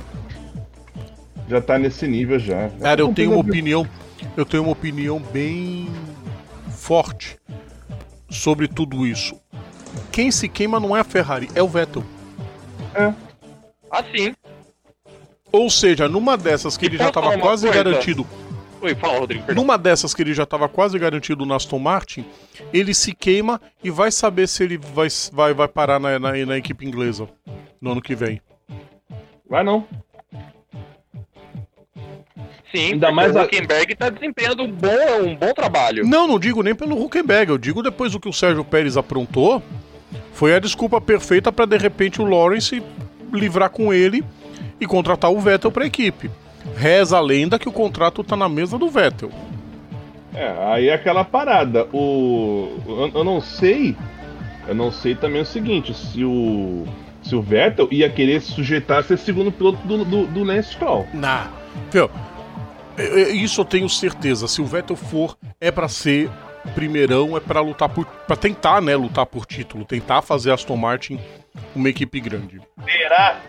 Já 1.49 1.59
tá 1.59 1.79
nesse 1.79 2.07
nível 2.07 2.37
já. 2.37 2.69
Cara, 2.79 3.01
eu 3.01 3.07
Tá 3.07 3.13
tenho 3.15 3.31
uma 3.31 3.39
opinião, 3.41 3.87
eu 4.37 4.45
tenho 4.45 4.61
uma 4.61 4.71
opinião 4.71 5.19
bem 5.33 5.89
forte 6.69 7.39
sobre 8.31 8.67
tudo 8.67 9.05
isso. 9.05 9.39
Quem 10.11 10.31
se 10.31 10.47
queima 10.49 10.79
não 10.79 10.95
é 10.97 11.01
a 11.01 11.03
Ferrari, 11.03 11.49
é 11.53 11.61
o 11.61 11.67
Vettel. 11.67 12.03
Assim. 13.89 14.33
Ou 15.51 15.69
seja, 15.69 16.07
numa 16.07 16.37
dessas 16.37 16.77
que 16.77 16.85
E 16.85 16.87
ele 16.87 16.97
já 16.97 17.05
posso 17.05 17.13
tava 17.13 17.25
falar 17.27 17.35
uma 17.37 17.41
quase 17.41 17.67
coisa? 17.67 17.83
garantido, 17.83 18.25
Oi, 18.81 18.95
fala, 18.95 19.19
Rodrigo. 19.19 19.43
perdão. 19.45 19.63
numa 19.63 19.77
dessas 19.77 20.13
que 20.13 20.21
ele 20.21 20.33
já 20.33 20.45
tava 20.45 20.69
quase 20.69 20.97
garantido 20.97 21.45
na 21.45 21.55
Aston 21.57 21.77
Martin, 21.77 22.25
ele 22.73 22.93
se 22.93 23.13
queima 23.13 23.59
e 23.83 23.91
vai 23.91 24.11
saber 24.11 24.47
se 24.47 24.63
ele 24.63 24.77
vai, 24.77 25.07
vai, 25.31 25.53
vai 25.53 25.67
parar 25.67 25.99
na, 25.99 26.17
na, 26.17 26.31
na 26.45 26.57
equipe 26.57 26.85
inglesa 26.85 27.27
no 27.81 27.91
ano 27.91 28.01
que 28.01 28.15
vem. 28.15 28.41
Vai 29.49 29.63
não. 29.63 29.85
Sim, 32.71 32.93
Ainda 32.93 33.11
mais 33.11 33.35
o 33.35 33.39
a- 33.39 33.43
Huckenberg 33.43 33.95
tá 33.95 34.09
desempenhando 34.09 34.63
um 34.63 34.71
bom, 34.71 35.21
um 35.23 35.35
bom 35.35 35.53
trabalho. 35.53 36.05
Não, 36.05 36.27
não 36.27 36.39
digo 36.39 36.63
nem 36.63 36.73
pelo 36.73 37.01
Huckenberg, 37.03 37.51
eu 37.51 37.57
digo 37.57 37.83
depois 37.83 38.11
do 38.13 38.19
que 38.19 38.29
o 38.29 38.33
Sérgio 38.33 38.63
Pérez 38.63 38.95
aprontou, 38.97 39.61
foi 40.33 40.55
a 40.55 40.59
desculpa 40.59 40.99
perfeita 41.01 41.51
para 41.51 41.65
de 41.65 41.77
repente 41.77 42.21
o 42.21 42.25
Lawrence 42.25 42.81
livrar 43.33 43.69
com 43.69 43.93
ele 43.93 44.23
e 44.79 44.85
contratar 44.87 45.31
o 45.31 45.39
Vettel 45.39 45.71
para 45.71 45.83
a 45.83 45.87
equipe. 45.87 46.29
Reza 46.75 47.17
a 47.17 47.21
lenda 47.21 47.59
que 47.59 47.67
o 47.67 47.71
contrato 47.71 48.23
tá 48.23 48.35
na 48.37 48.47
mesa 48.47 48.77
do 48.77 48.89
Vettel. 48.89 49.31
É, 50.33 50.47
aí 50.73 50.87
é 50.89 50.93
aquela 50.93 51.23
parada. 51.25 51.87
O. 51.91 52.77
Eu, 52.87 53.11
eu 53.15 53.23
não 53.23 53.41
sei. 53.41 53.95
Eu 54.67 54.75
não 54.75 54.91
sei 54.91 55.13
também 55.15 55.41
o 55.41 55.45
seguinte, 55.45 55.93
se 55.93 56.23
o. 56.23 56.85
Se 57.21 57.35
o 57.35 57.41
Vettel 57.41 57.87
ia 57.91 58.09
querer 58.09 58.41
se 58.41 58.51
sujeitar 58.53 58.99
a 58.99 59.03
ser 59.03 59.17
segundo 59.17 59.51
piloto 59.51 59.77
do, 59.85 60.03
do, 60.05 60.25
do 60.25 60.43
Lance 60.43 60.71
Stroll. 60.71 61.05
Na. 61.13 61.49
Viu? 61.91 62.09
É, 62.97 63.03
é, 63.03 63.29
Isso 63.31 63.61
eu 63.61 63.65
tenho 63.65 63.89
certeza. 63.89 64.47
Se 64.47 64.61
o 64.61 64.65
Vettel 64.65 64.95
for, 64.95 65.37
é 65.59 65.71
para 65.71 65.87
ser 65.87 66.29
primeirão, 66.75 67.35
é 67.35 67.39
para 67.39 67.61
lutar 67.61 67.89
por. 67.89 68.05
para 68.05 68.35
tentar, 68.35 68.81
né, 68.81 68.95
lutar 68.95 69.25
por 69.25 69.45
título, 69.45 69.85
tentar 69.85 70.21
fazer 70.21 70.51
Aston 70.51 70.75
Martin 70.75 71.19
uma 71.75 71.89
equipe 71.89 72.19
grande. 72.19 72.61
Será? 72.85 73.41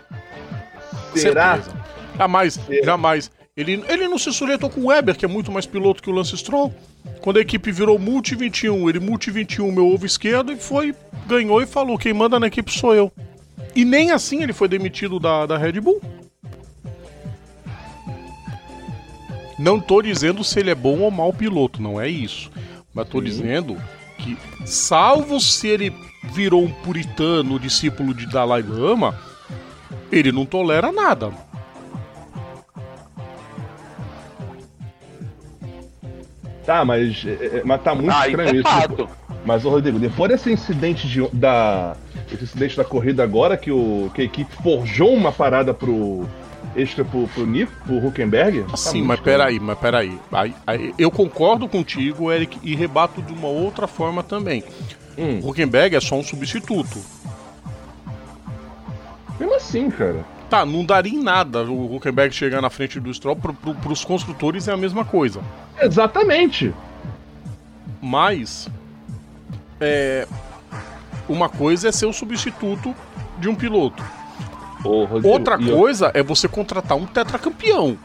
Será? 1.15 1.55
Certeza. 1.55 1.77
Jamais, 2.17 2.53
Será? 2.53 2.85
jamais. 2.85 3.31
Ele, 3.55 3.83
ele 3.87 4.07
não 4.07 4.17
se 4.17 4.33
sujeitou 4.33 4.67
com 4.67 4.81
o 4.81 4.85
Weber, 4.87 5.15
que 5.15 5.25
é 5.25 5.27
muito 5.27 5.51
mais 5.51 5.67
piloto 5.67 6.01
que 6.01 6.09
o 6.09 6.13
Lance 6.13 6.35
Stroll. 6.35 6.73
Quando 7.21 7.37
a 7.37 7.41
equipe 7.41 7.71
virou 7.71 7.99
Multi 7.99 8.35
21, 8.35 8.89
ele 8.89 8.99
Multi 8.99 9.29
21, 9.29 9.71
meu 9.71 9.87
ovo 9.87 10.05
esquerdo, 10.05 10.51
e 10.51 10.55
foi, 10.55 10.95
ganhou 11.27 11.61
e 11.61 11.67
falou: 11.67 11.97
quem 11.97 12.13
manda 12.13 12.39
na 12.39 12.47
equipe 12.47 12.71
sou 12.71 12.95
eu. 12.95 13.11
E 13.75 13.85
nem 13.85 14.11
assim 14.11 14.41
ele 14.41 14.53
foi 14.53 14.67
demitido 14.67 15.19
da, 15.19 15.45
da 15.45 15.57
Red 15.57 15.79
Bull. 15.79 16.01
Não 19.63 19.79
tô 19.79 20.01
dizendo 20.01 20.43
se 20.43 20.59
ele 20.59 20.71
é 20.71 20.75
bom 20.75 20.99
ou 20.99 21.09
mau 21.09 21.31
piloto, 21.31 21.81
não 21.81 21.99
é 21.99 22.09
isso. 22.09 22.51
Mas 22.93 23.07
tô 23.07 23.21
dizendo 23.21 23.77
que, 24.17 24.37
salvo 24.65 25.39
se 25.39 25.69
ele 25.69 25.95
virou 26.33 26.61
um 26.65 26.69
puritano, 26.69 27.57
discípulo 27.57 28.13
de 28.13 28.25
Dalai 28.27 28.61
Lama, 28.61 29.17
ele 30.11 30.33
não 30.33 30.45
tolera 30.45 30.91
nada. 30.91 31.31
Tá, 36.65 36.83
mas, 36.83 37.23
é, 37.25 37.57
é, 37.59 37.61
mas 37.63 37.81
tá 37.81 37.95
muito 37.95 38.11
Ah, 38.11 38.27
estranho 38.27 38.49
é 38.49 38.53
isso. 38.55 38.63
fato. 38.63 39.09
Mas, 39.45 39.63
ô 39.65 39.69
Rodrigo, 39.69 39.97
depois 39.97 40.29
desse 40.29 40.51
incidente 40.51 41.07
de- 41.07 41.27
da. 41.33 41.95
Esse 42.31 42.43
incidente 42.43 42.75
da 42.77 42.83
corrida 42.85 43.23
agora, 43.23 43.55
que, 43.57 43.71
o, 43.71 44.09
que 44.13 44.21
a 44.21 44.25
equipe 44.25 44.53
forjou 44.61 45.13
uma 45.13 45.31
parada 45.31 45.73
pro. 45.73 46.27
Extra 46.75 47.03
pro, 47.03 47.27
pro 47.27 47.45
Nico, 47.45 47.71
pro 47.85 48.05
Huckenberg. 48.05 48.63
tá 48.63 48.77
Sim, 48.77 49.03
mas 49.03 49.19
peraí, 49.19 49.59
mas 49.59 49.77
peraí. 49.77 50.19
Aí, 50.31 50.55
aí, 50.65 50.93
eu 50.97 51.11
concordo 51.11 51.67
contigo, 51.67 52.31
Eric, 52.31 52.57
e 52.63 52.75
rebato 52.75 53.21
de 53.21 53.33
uma 53.33 53.47
outra 53.47 53.87
forma 53.87 54.23
também. 54.23 54.63
Hum. 55.17 55.39
O 55.43 55.49
Huckenberg 55.49 55.95
é 55.95 55.99
só 55.99 56.15
um 56.15 56.23
substituto. 56.23 56.99
Mesmo 59.39 59.55
assim, 59.55 59.89
cara. 59.89 60.25
Tá, 60.49 60.65
não 60.65 60.85
daria 60.85 61.13
em 61.13 61.21
nada 61.21 61.63
o 61.63 61.95
Huckenberg 61.95 62.33
chegar 62.33 62.61
na 62.61 62.69
frente 62.69 62.99
do 62.99 63.11
Stroll, 63.13 63.35
pro, 63.35 63.53
pro, 63.53 63.75
pros 63.75 64.05
construtores 64.05 64.67
é 64.67 64.71
a 64.71 64.77
mesma 64.77 65.03
coisa. 65.03 65.41
Exatamente. 65.81 66.73
Mas, 68.01 68.69
é, 69.79 70.27
uma 71.27 71.49
coisa 71.49 71.89
é 71.89 71.91
ser 71.91 72.05
o 72.05 72.13
substituto 72.13 72.93
de 73.39 73.49
um 73.49 73.55
piloto. 73.55 74.03
Ô, 74.83 75.05
Rodrigo, 75.05 75.27
Outra 75.33 75.57
e 75.59 75.69
eu- 75.69 75.77
coisa 75.77 76.11
é 76.13 76.21
você 76.21 76.47
contratar 76.47 76.97
um 76.97 77.05
tetracampeão. 77.05 77.97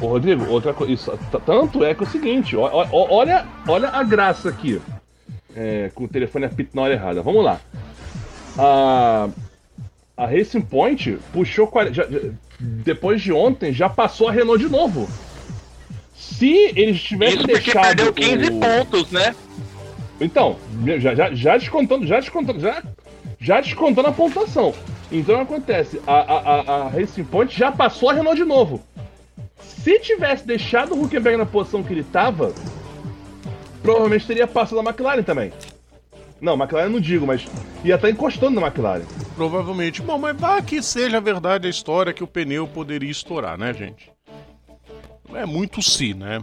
Ô, 0.00 0.06
Rodrigo, 0.08 0.46
outra 0.50 0.74
coisa. 0.74 1.16
Tanto 1.46 1.84
é 1.84 1.94
que 1.94 2.02
é 2.02 2.06
o 2.06 2.10
seguinte, 2.10 2.56
ó, 2.56 2.68
ó, 2.90 3.06
olha, 3.10 3.46
olha 3.68 3.88
a 3.90 4.02
graça 4.02 4.48
aqui. 4.48 4.80
É, 5.54 5.90
com 5.94 6.04
o 6.04 6.08
telefone 6.08 6.44
apito 6.46 6.74
na 6.74 6.82
hora 6.82 6.94
errada. 6.94 7.22
Vamos 7.22 7.44
lá. 7.44 7.60
A, 8.58 9.28
a 10.16 10.26
Racing 10.26 10.62
Point 10.62 11.18
puxou. 11.32 11.66
40 11.68 11.94
já- 11.94 12.06
já- 12.10 12.28
depois 12.58 13.20
de 13.22 13.32
ontem, 13.32 13.72
já 13.72 13.88
passou 13.88 14.28
a 14.28 14.32
Renault 14.32 14.62
de 14.64 14.68
novo. 14.70 15.08
Se 16.14 16.72
eles 16.74 17.00
tivessem 17.02 17.38
Isso 17.38 17.46
deixado. 17.46 17.82
perdeu 17.84 18.12
15 18.12 18.50
o- 18.50 18.60
pontos, 18.60 19.10
né? 19.12 19.34
Então, 20.20 20.56
já, 21.00 21.14
já, 21.14 21.34
já 21.34 21.56
descontando, 21.56 22.06
já 22.06 22.18
descontando, 22.20 22.60
já, 22.60 22.82
já 23.40 23.60
descontando 23.60 24.08
a 24.08 24.12
pontuação. 24.12 24.72
Então 25.14 25.40
acontece? 25.40 26.00
A, 26.08 26.12
a, 26.12 26.60
a, 26.60 26.88
Racing 26.88 27.22
Point 27.22 27.56
já 27.56 27.70
passou 27.70 28.10
a 28.10 28.14
Renault 28.14 28.36
de 28.36 28.44
novo. 28.44 28.82
Se 29.60 30.00
tivesse 30.00 30.44
deixado 30.44 30.92
o 30.92 31.04
Huckenberg 31.04 31.38
na 31.38 31.46
posição 31.46 31.84
que 31.84 31.92
ele 31.92 32.02
tava, 32.02 32.52
provavelmente 33.80 34.26
teria 34.26 34.48
passado 34.48 34.80
a 34.80 34.82
McLaren 34.82 35.22
também. 35.22 35.52
Não, 36.40 36.54
McLaren 36.54 36.88
não 36.88 36.98
digo, 36.98 37.24
mas 37.24 37.46
ia 37.84 37.94
estar 37.94 38.10
encostando 38.10 38.60
na 38.60 38.66
McLaren. 38.66 39.04
Provavelmente. 39.36 40.02
Bom, 40.02 40.18
mas 40.18 40.36
vá 40.36 40.60
que 40.60 40.82
seja 40.82 41.20
verdade 41.20 41.68
a 41.68 41.70
história 41.70 42.12
que 42.12 42.24
o 42.24 42.26
pneu 42.26 42.66
poderia 42.66 43.10
estourar, 43.10 43.56
né, 43.56 43.72
gente? 43.72 44.10
É 45.32 45.46
muito 45.46 45.80
si, 45.80 46.12
né? 46.12 46.42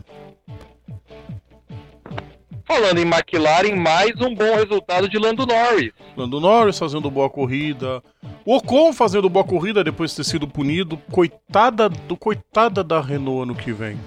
Falando 2.71 2.99
em 2.99 3.05
McLaren, 3.05 3.75
mais 3.75 4.11
um 4.21 4.33
bom 4.33 4.55
resultado 4.55 5.09
de 5.09 5.17
Lando 5.19 5.45
Norris. 5.45 5.91
Lando 6.15 6.39
Norris 6.39 6.79
fazendo 6.79 7.11
boa 7.11 7.29
corrida. 7.29 8.01
O 8.45 8.55
Ocon 8.55 8.93
fazendo 8.93 9.27
boa 9.27 9.43
corrida 9.43 9.83
depois 9.83 10.11
de 10.11 10.15
ter 10.15 10.23
sido 10.23 10.47
punido. 10.47 10.95
Coitada 11.11 11.89
do 11.89 12.15
coitada 12.15 12.81
da 12.81 13.01
Renault 13.01 13.43
ano 13.43 13.55
que 13.55 13.73
vem. 13.73 13.99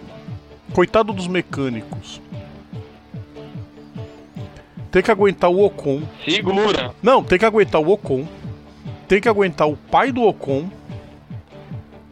Coitado 0.72 1.12
dos 1.12 1.26
mecânicos. 1.26 2.22
Tem 4.90 5.02
que 5.02 5.10
aguentar 5.10 5.50
o 5.50 5.62
Ocon. 5.62 6.00
Segura. 6.26 6.94
Não, 7.02 7.22
tem 7.22 7.38
que 7.38 7.44
aguentar 7.44 7.82
o 7.82 7.92
Ocon. 7.92 8.26
Tem 9.06 9.20
que 9.20 9.28
aguentar 9.28 9.68
o 9.68 9.76
pai 9.76 10.10
do 10.10 10.22
Ocon. 10.22 10.70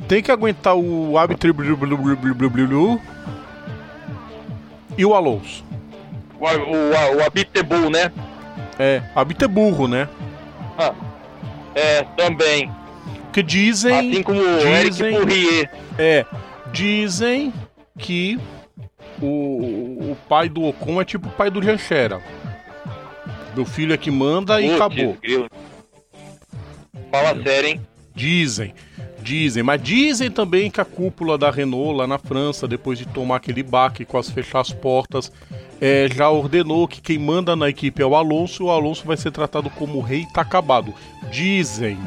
Tem 0.06 0.22
que 0.22 0.30
aguentar 0.30 0.76
o 0.76 1.16
árbitro 1.16 1.48
e 4.98 5.06
o 5.06 5.14
Alonso. 5.14 5.71
O, 6.42 6.44
o, 6.44 7.18
o 7.18 7.24
Abitebu, 7.24 7.88
né? 7.88 8.10
É, 8.76 9.00
árbitro 9.14 9.48
é 9.48 9.88
né? 9.88 10.08
Ah, 10.76 10.92
é, 11.72 12.02
também. 12.16 12.68
Porque 13.26 13.44
dizem. 13.44 14.10
Assim 14.10 14.22
como 14.24 14.40
o 14.40 14.58
Eric 14.58 14.90
dizem-. 14.90 15.68
É, 15.96 16.26
dizem 16.72 17.52
que 17.96 18.40
o, 19.20 20.10
o 20.10 20.18
pai 20.28 20.48
do 20.48 20.64
Ocon 20.64 21.00
é 21.00 21.04
tipo 21.04 21.28
o 21.28 21.30
pai 21.30 21.48
do 21.48 21.62
Janchera. 21.62 22.20
Meu 23.54 23.64
filho 23.64 23.94
é 23.94 23.96
que 23.96 24.10
manda 24.10 24.60
e 24.60 24.64
Putz, 24.64 24.80
acabou. 24.80 25.16
Fala 27.08 27.40
sério, 27.40 27.68
hein? 27.68 27.80
Dizem, 28.16 28.74
dizem, 29.22 29.62
mas 29.62 29.82
dizem 29.82 30.30
também 30.30 30.70
que 30.70 30.80
a 30.80 30.84
cúpula 30.84 31.38
da 31.38 31.50
Renault 31.50 31.96
lá 31.96 32.06
na 32.06 32.18
França, 32.18 32.66
depois 32.68 32.98
de 32.98 33.06
tomar 33.06 33.36
aquele 33.36 33.62
baque 33.62 34.04
com 34.04 34.18
as 34.18 34.28
fechar 34.30 34.60
as 34.60 34.72
portas, 34.72 35.32
é, 35.80 36.08
já 36.12 36.28
ordenou 36.28 36.86
que 36.86 37.00
quem 37.00 37.18
manda 37.18 37.54
na 37.56 37.68
equipe 37.68 38.02
é 38.02 38.06
o 38.06 38.14
Alonso 38.14 38.62
e 38.62 38.66
o 38.66 38.70
Alonso 38.70 39.06
vai 39.06 39.16
ser 39.16 39.30
tratado 39.30 39.70
como 39.70 40.00
rei 40.00 40.22
e 40.22 40.32
tá 40.32 40.42
acabado. 40.42 40.94
Dizem. 41.30 41.98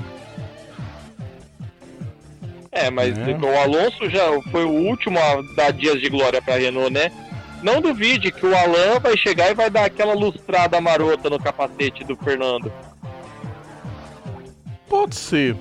É, 2.71 2.89
mas 2.89 3.17
É. 3.17 3.31
o 3.31 3.59
Alonso 3.59 4.09
já 4.09 4.25
foi 4.51 4.65
o 4.65 4.69
último 4.69 5.17
a 5.17 5.41
dar 5.55 5.71
dias 5.71 5.99
de 6.01 6.09
glória 6.09 6.41
pra 6.41 6.57
Renault, 6.57 6.91
né? 6.91 7.11
Não 7.63 7.81
duvide 7.81 8.31
que 8.31 8.45
o 8.45 8.55
Alan 8.55 8.99
vai 8.99 9.17
chegar 9.17 9.49
e 9.49 9.55
vai 9.55 9.69
dar 9.69 9.85
aquela 9.85 10.13
lustrada 10.13 10.79
marota 10.81 11.29
no 11.29 11.39
capacete 11.39 12.03
do 12.03 12.15
Fernando. 12.17 12.71
Pode 14.87 15.15
ser. 15.15 15.55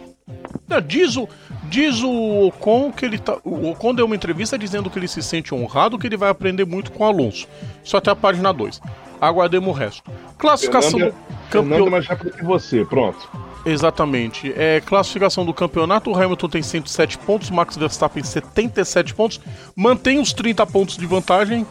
Diz 0.86 1.16
o, 1.16 1.28
diz 1.64 2.02
o 2.02 2.46
Ocon 2.48 2.90
que 2.90 3.04
ele 3.04 3.18
tá. 3.18 3.36
O 3.44 3.70
Ocon 3.70 3.94
deu 3.94 4.06
uma 4.06 4.16
entrevista 4.16 4.58
dizendo 4.58 4.88
que 4.90 4.98
ele 4.98 5.08
se 5.08 5.22
sente 5.22 5.54
honrado, 5.54 5.98
que 5.98 6.06
ele 6.06 6.16
vai 6.16 6.30
aprender 6.30 6.64
muito 6.64 6.90
com 6.90 7.04
o 7.04 7.06
Alonso. 7.06 7.46
Isso 7.84 7.96
até 7.96 8.10
a 8.10 8.16
página 8.16 8.52
2. 8.52 8.80
Aguardemos 9.20 9.68
o 9.68 9.72
resto. 9.72 10.02
Classificação 10.38 10.98
Fernando, 10.98 11.12
do 11.12 11.50
campeonato. 11.50 11.90
mais 11.90 12.06
rápido 12.06 12.32
que 12.32 12.44
você, 12.44 12.84
pronto. 12.84 13.28
Exatamente. 13.64 14.52
É, 14.56 14.80
classificação 14.80 15.44
do 15.44 15.54
campeonato, 15.54 16.10
o 16.10 16.14
Hamilton 16.14 16.48
tem 16.48 16.62
107 16.62 17.18
pontos, 17.18 17.50
Max 17.50 17.76
Verstappen 17.76 18.22
77 18.22 19.14
pontos, 19.14 19.40
mantém 19.74 20.18
os 20.18 20.32
30 20.32 20.66
pontos 20.66 20.96
de 20.96 21.06
vantagem, 21.06 21.66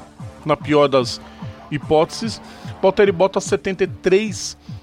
na 0.45 0.57
pior 0.57 0.88
das 0.88 1.21
hipóteses. 1.69 2.41
Valtteri 2.81 3.12
Bottas 3.12 3.43
73 3.45 4.55
pontos. 4.55 4.82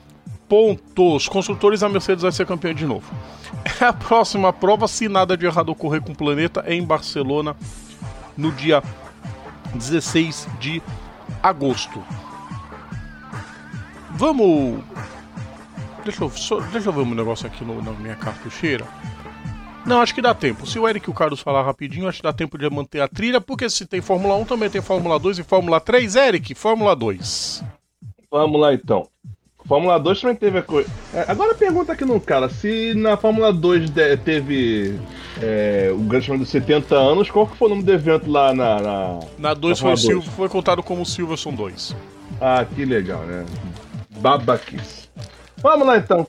Construtores, 1.28 1.83
a 1.83 1.88
Mercedes 1.88 2.23
vai 2.23 2.33
ser 2.33 2.47
campeã 2.47 2.75
de 2.75 2.85
novo. 2.87 3.11
A 3.80 3.92
próxima 3.92 4.52
prova, 4.52 4.88
se 4.88 5.09
nada 5.09 5.37
de 5.37 5.47
errado 5.47 5.69
ocorrer 5.71 6.02
com 6.02 6.12
o 6.12 6.16
planeta, 6.16 6.62
é 6.66 6.75
em 6.75 6.85
Barcelona, 6.85 7.57
no 8.37 8.50
dia 8.52 8.83
16 9.75 10.49
de 10.59 10.83
agosto. 11.42 12.02
Vamos 14.12 14.83
Deixa 16.04 16.25
eu, 16.25 16.30
só- 16.30 16.61
deixa 16.61 16.88
eu 16.88 16.92
ver 16.95 17.00
um 17.02 17.14
negócio 17.14 17.47
aqui 17.47 17.62
no- 17.62 17.83
na 17.83 17.92
minha 17.92 18.16
cartucheira. 18.16 18.87
Não, 19.85 20.00
acho 20.00 20.14
que 20.14 20.23
dá 20.23 20.35
tempo. 20.35 20.66
Se 20.66 20.78
o 20.78 20.88
Eric 20.88 21.07
e 21.09 21.11
o 21.11 21.14
Carlos 21.14 21.40
falar 21.40 21.62
rapidinho, 21.62 22.09
acho 22.09 22.19
que 22.19 22.23
dá 22.23 22.33
tempo 22.33 22.57
de 22.57 22.69
manter 22.71 23.00
a 23.02 23.09
trilha, 23.09 23.38
porque 23.40 23.69
se 23.69 23.85
tem 23.85 24.00
Fórmula 24.00 24.35
1, 24.37 24.47
também 24.47 24.71
tem 24.71 24.80
Fórmula 24.80 25.19
2 25.19 25.38
e 25.38 25.42
Fórmula 25.42 25.78
3. 25.78 26.16
Eric, 26.16 26.54
Fórmula 26.54 26.97
2. 26.97 27.62
Vamos 28.30 28.59
lá 28.61 28.73
então. 28.73 29.07
Fórmula 29.67 29.99
2 29.99 30.21
também 30.21 30.37
teve 30.37 30.59
a 30.59 30.62
coisa. 30.62 30.90
Agora 31.29 31.55
pergunta 31.55 31.93
aqui 31.93 32.05
no 32.05 32.21
cara, 32.21 32.49
se 32.49 32.95
na 32.95 33.17
Fórmula 33.17 33.52
2 33.52 33.90
teve 34.25 34.99
é, 35.40 35.90
o 35.93 35.99
Grande 35.99 36.26
Prêmio 36.26 36.45
dos 36.45 36.50
70 36.50 36.95
anos, 36.95 37.31
qual 37.31 37.47
que 37.47 37.57
foi 37.57 37.69
o 37.69 37.71
nome 37.71 37.83
do 37.83 37.93
evento 37.93 38.31
lá 38.31 38.52
na. 38.52 38.81
Na, 38.81 39.21
na 39.38 39.55
2 39.55 39.79
foi, 39.79 39.97
Sil... 39.97 40.23
foi 40.23 40.49
contado 40.49 40.83
como 40.83 41.05
Silverson 41.07 41.52
2. 41.52 41.97
Ah, 42.40 42.64
que 42.64 42.85
legal, 42.85 43.21
né? 43.21 43.45
Babaquice. 44.19 45.09
Vamos 45.62 45.87
lá 45.87 45.99
então. 45.99 46.26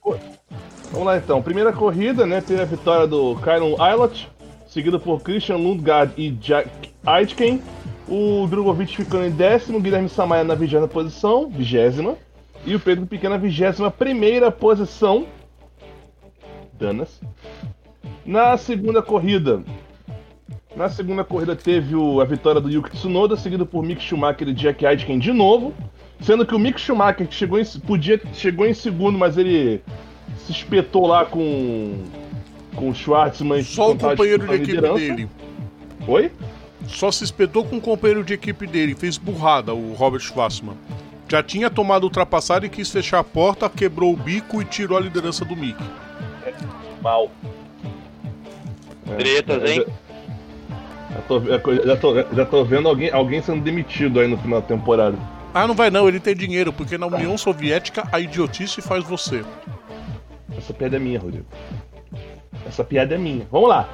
Vamos 0.92 1.08
lá 1.08 1.18
então. 1.18 1.42
Primeira 1.42 1.72
corrida, 1.72 2.26
né? 2.26 2.42
Teve 2.42 2.62
a 2.62 2.66
vitória 2.66 3.08
do 3.08 3.36
Kyron 3.38 3.76
Eilert, 3.80 4.28
seguido 4.68 5.00
por 5.00 5.22
Christian 5.22 5.58
Lundgaard 5.58 6.14
e 6.18 6.32
Jack 6.32 6.70
Aitken. 7.06 7.62
O 8.08 8.46
Drogovic 8.48 8.96
ficando 8.96 9.26
em 9.26 9.32
décimo, 9.32 9.80
Guilherme 9.80 10.10
Samaia 10.10 10.44
na 10.44 10.54
vigésima 10.54 10.88
posição, 10.88 11.50
vigésima. 11.50 12.18
E 12.66 12.76
o 12.76 12.80
Pedro 12.80 13.06
Pequeno 13.06 13.36
na 13.36 13.42
vigésima 13.42 13.90
primeira 13.90 14.52
posição. 14.52 15.26
Danas. 16.74 17.22
Na 18.26 18.56
segunda 18.58 19.02
corrida. 19.02 19.64
Na 20.76 20.90
segunda 20.90 21.24
corrida 21.24 21.56
teve 21.56 21.96
o, 21.96 22.22
a 22.22 22.26
vitória 22.26 22.62
do 22.62 22.70
Yuki 22.70 22.92
Tsunoda, 22.92 23.36
seguido 23.36 23.66
por 23.66 23.84
Mick 23.84 24.02
Schumacher 24.02 24.48
e 24.48 24.54
Jack 24.54 24.86
Aitken 24.86 25.20
de 25.20 25.34
novo. 25.34 25.74
Sendo 26.22 26.46
que 26.46 26.56
o 26.56 26.60
Mick 26.60 26.80
Schumacher 26.80 27.28
chegou 27.32 27.60
em, 27.60 27.66
podia, 27.86 28.22
chegou 28.34 28.66
em 28.66 28.74
segundo, 28.74 29.18
mas 29.18 29.38
ele 29.38 29.82
se 30.38 30.52
espetou 30.52 31.08
lá 31.08 31.26
com, 31.26 32.04
com 32.76 32.90
o 32.90 32.96
Schwartzman. 32.96 33.64
Só 33.64 33.92
o 33.92 33.98
companheiro 33.98 34.48
de 34.48 34.54
equipe 34.54 34.82
dele. 34.82 35.30
Oi? 36.08 36.32
Só 36.88 37.12
se 37.12 37.24
espetou 37.24 37.66
com 37.66 37.78
o 37.78 37.82
companheiro 37.82 38.24
de 38.24 38.34
equipe 38.34 38.66
dele, 38.66 38.96
fez 38.96 39.18
burrada, 39.18 39.74
o 39.74 39.94
Robert 39.94 40.22
Schwartzman. 40.22 40.76
Já 41.32 41.42
tinha 41.42 41.70
tomado 41.70 42.04
ultrapassado 42.04 42.66
e 42.66 42.70
quis 42.70 42.92
fechar 42.92 43.20
a 43.20 43.24
porta, 43.24 43.70
quebrou 43.70 44.12
o 44.12 44.18
bico 44.18 44.62
e 44.62 44.66
tirou 44.66 44.98
a 44.98 45.02
liderança 45.02 45.46
do 45.46 45.56
Mick. 45.56 45.82
É, 46.46 46.54
mal. 47.02 47.32
É, 49.10 49.16
Tretas, 49.16 49.72
hein? 49.72 49.86
Já 51.10 51.22
tô, 51.22 51.40
já, 51.40 51.96
tô, 51.96 52.36
já 52.36 52.46
tô 52.46 52.66
vendo 52.66 52.90
alguém, 52.90 53.12
alguém 53.12 53.42
sendo 53.42 53.64
demitido 53.64 54.20
aí 54.20 54.28
no 54.28 54.38
final 54.38 54.60
da 54.60 54.68
temporada. 54.68 55.18
Ah, 55.54 55.66
não 55.66 55.74
vai 55.74 55.90
não, 55.90 56.06
ele 56.10 56.20
tem 56.20 56.36
dinheiro, 56.36 56.74
porque 56.74 56.98
na 56.98 57.08
União 57.08 57.38
Soviética 57.38 58.06
a 58.12 58.20
idiotice 58.20 58.82
faz 58.82 59.06
você. 59.06 59.42
Essa 60.58 60.74
piada 60.74 60.98
é 60.98 61.00
minha, 61.00 61.18
Rodrigo. 61.18 61.46
Essa 62.68 62.84
piada 62.84 63.16
é 63.16 63.18
minha. 63.18 63.48
Vamos 63.50 63.70
lá. 63.70 63.88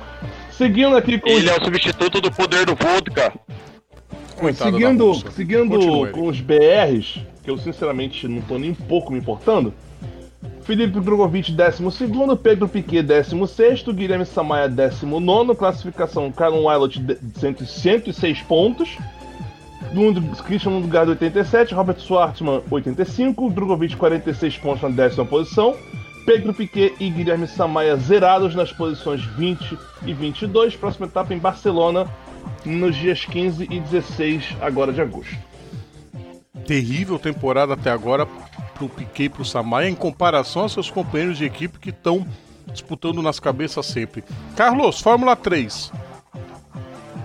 Seguindo 0.54 0.98
aqui 0.98 1.20
com. 1.20 1.30
Ele 1.30 1.52
é 1.52 1.56
o 1.56 1.64
substituto 1.64 2.20
do 2.20 2.32
poder 2.32 2.66
do 2.66 2.74
vodka. 2.74 3.32
Coitado 4.40 4.72
seguindo 4.72 5.14
seguindo 5.32 6.12
com 6.12 6.28
os 6.28 6.40
BRs, 6.40 7.20
que 7.44 7.50
eu 7.50 7.58
sinceramente 7.58 8.28
não 8.28 8.42
tô 8.42 8.58
nem 8.58 8.72
um 8.72 8.76
pouco 8.76 9.12
me 9.12 9.20
importando. 9.20 9.74
Felipe 10.62 11.00
Drogovic, 11.00 11.52
12, 11.52 11.82
Pedro 12.44 12.68
Piquet, 12.68 13.02
16, 13.02 13.84
Guilherme 13.84 14.26
Samaia, 14.26 14.68
19, 14.68 15.56
classificação 15.56 16.32
Caron 16.32 16.66
Wilot, 16.66 17.02
106 17.40 18.42
pontos. 18.42 18.98
Lund, 19.94 20.20
Christian 20.44 20.72
Lundgaard, 20.72 21.12
87, 21.12 21.74
Robert 21.74 22.00
Schwartzman, 22.00 22.62
85, 22.70 23.50
Drogovic, 23.50 23.96
46 23.96 24.58
pontos 24.58 24.82
na 24.82 24.90
décima 24.90 25.26
posição. 25.26 25.76
Pedro 26.26 26.54
Piquet 26.54 26.94
e 27.00 27.10
Guilherme 27.10 27.48
Samaia 27.48 27.96
zerados 27.96 28.54
nas 28.54 28.74
posições 28.74 29.24
20 29.24 29.78
e 30.06 30.14
22. 30.14 30.76
Próxima 30.76 31.06
etapa 31.06 31.34
em 31.34 31.38
Barcelona, 31.38 32.06
nos 32.66 32.96
dias 32.96 33.26
15 33.26 33.68
e 33.70 33.80
16 33.80 34.56
agora 34.62 34.92
de 34.92 35.02
agosto. 35.02 35.36
Terrível 36.66 37.18
temporada 37.18 37.74
até 37.74 37.90
agora 37.90 38.26
para 38.26 38.86
o 38.86 38.90
Piquet 38.90 39.26
e 39.26 39.30
para 39.30 39.42
o 39.42 39.46
Samaia 39.46 39.90
em 39.90 39.96
comparação 39.96 40.64
aos 40.64 40.74
seus 40.74 40.90
companheiros 40.90 41.38
de 41.38 41.46
equipe 41.46 41.80
que 41.80 41.90
estão 41.90 42.28
disputando 42.68 43.22
nas 43.22 43.40
cabeças 43.40 43.86
sempre. 43.86 44.24
Carlos, 44.56 45.02
Fórmula 45.02 45.36
3. 45.36 45.92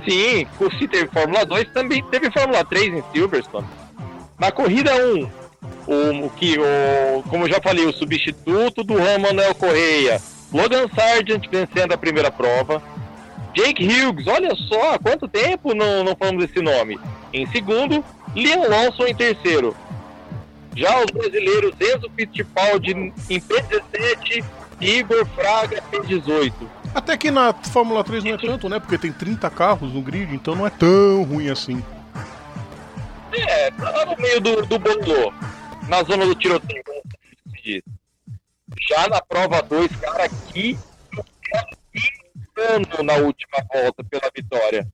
Sim, 0.08 0.46
se 0.78 0.88
teve 0.88 1.08
Fórmula 1.08 1.44
2, 1.44 1.72
também 1.72 2.02
teve 2.04 2.30
Fórmula 2.30 2.64
3 2.64 2.94
em 2.94 3.04
Silverstone. 3.12 3.66
Na 4.38 4.50
corrida 4.50 4.92
1, 4.94 5.30
o, 5.87 6.26
o 6.26 6.30
que, 6.30 6.58
o, 6.58 7.22
como 7.28 7.44
eu 7.44 7.48
já 7.48 7.61
falei, 7.61 7.87
o 7.87 7.92
substituto 7.92 8.82
do 8.82 8.96
Juan 8.96 9.18
Manuel 9.18 9.54
Correia, 9.54 10.20
Logan 10.52 10.88
Sargent 10.94 11.48
vencendo 11.50 11.92
a 11.92 11.98
primeira 11.98 12.30
prova, 12.30 12.82
Jake 13.54 13.86
Hughes, 13.86 14.26
olha 14.26 14.54
só, 14.54 14.98
quanto 14.98 15.28
tempo 15.28 15.74
não, 15.74 16.04
não 16.04 16.16
falamos 16.16 16.46
desse 16.46 16.62
nome. 16.62 16.98
Em 17.32 17.46
segundo, 17.46 18.04
Liam 18.34 18.68
Lawson 18.68 19.06
em 19.06 19.14
terceiro. 19.14 19.76
Já 20.74 20.98
os 21.00 21.10
brasileiros 21.10 21.74
Enzo 21.78 22.10
Fittipaldi 22.16 22.92
em 22.92 23.40
P17 23.40 24.44
Igor 24.80 25.26
Fraga 25.26 25.82
P18. 25.92 26.52
Até 26.94 27.16
que 27.16 27.30
na 27.30 27.52
Fórmula 27.52 28.02
3 28.02 28.24
não 28.24 28.32
é 28.32 28.38
tanto, 28.38 28.68
né? 28.68 28.78
Porque 28.78 28.98
tem 28.98 29.12
30 29.12 29.48
carros 29.50 29.92
no 29.92 30.02
grid, 30.02 30.34
então 30.34 30.54
não 30.54 30.66
é 30.66 30.70
tão 30.70 31.22
ruim 31.24 31.48
assim. 31.48 31.82
É, 33.32 33.70
tá 33.70 33.90
lá 33.90 34.06
no 34.06 34.16
meio 34.16 34.40
do, 34.40 34.66
do 34.66 34.78
bolô 34.78 35.32
na 35.88 36.02
zona 36.02 36.26
do 36.26 36.34
tiroteio, 36.34 36.82
como 36.84 37.02
se 37.54 37.62
diz. 37.62 37.82
Já 38.88 39.08
na 39.08 39.20
prova 39.22 39.62
2, 39.62 39.96
cara, 39.96 40.28
que 40.28 40.78
insano 42.56 43.02
na 43.02 43.14
última 43.16 43.58
volta 43.72 44.04
pela 44.04 44.30
vitória. 44.34 44.86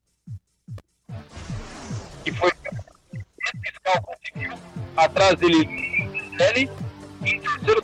E 2.25 2.33
foi 2.33 2.51
o 2.51 3.61
fiscal 3.65 4.03
conseguiu 4.03 4.59
atrás 4.97 5.35
dele 5.37 5.69
ele 6.39 6.71
em 7.25 7.41
terceiro 7.41 7.83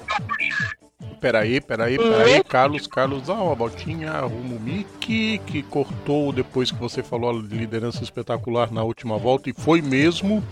Peraí, 1.20 1.58
peraí, 1.58 1.96
peraí, 1.96 2.44
Carlos, 2.44 2.86
Carlos, 2.86 3.26
dá 3.26 3.32
uma 3.32 3.54
voltinha, 3.54 4.20
rumo 4.20 4.60
Mickey, 4.60 5.38
que 5.38 5.62
cortou 5.62 6.30
depois 6.34 6.70
que 6.70 6.76
você 6.76 7.02
falou 7.02 7.30
a 7.30 7.32
liderança 7.32 8.02
espetacular 8.02 8.70
na 8.70 8.82
última 8.82 9.16
volta, 9.16 9.48
e 9.48 9.54
foi 9.54 9.80
mesmo 9.80 10.44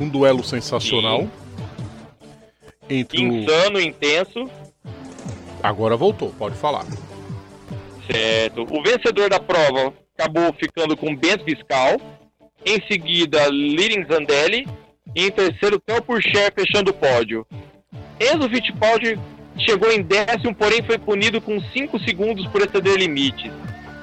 um 0.00 0.08
duelo 0.08 0.44
sensacional. 0.44 1.22
Sim 1.22 1.48
entre 2.88 3.20
Insano, 3.22 3.78
o... 3.78 3.80
intenso. 3.80 4.50
Agora 5.62 5.96
voltou, 5.96 6.32
pode 6.38 6.56
falar. 6.56 6.84
Certo. 8.10 8.62
O 8.62 8.82
vencedor 8.82 9.28
da 9.28 9.40
prova 9.40 9.92
acabou 10.16 10.52
ficando 10.54 10.96
com 10.96 11.14
Bento 11.14 11.44
Viscal. 11.44 12.00
Em 12.64 12.80
seguida, 12.86 13.48
Lirin 13.48 14.04
Zandelli. 14.10 14.66
E 15.14 15.26
em 15.26 15.30
terceiro, 15.30 15.80
Theo 15.80 16.02
Purcher 16.02 16.52
fechando 16.54 16.90
o 16.90 16.94
pódio. 16.94 17.46
Enzo 18.20 18.48
Fittipaldi 18.48 19.18
chegou 19.58 19.90
em 19.90 20.02
décimo, 20.02 20.54
porém 20.54 20.82
foi 20.82 20.98
punido 20.98 21.40
com 21.40 21.60
5 21.60 21.98
segundos 22.00 22.46
por 22.48 22.60
exceder 22.60 22.96
limites. 22.96 23.50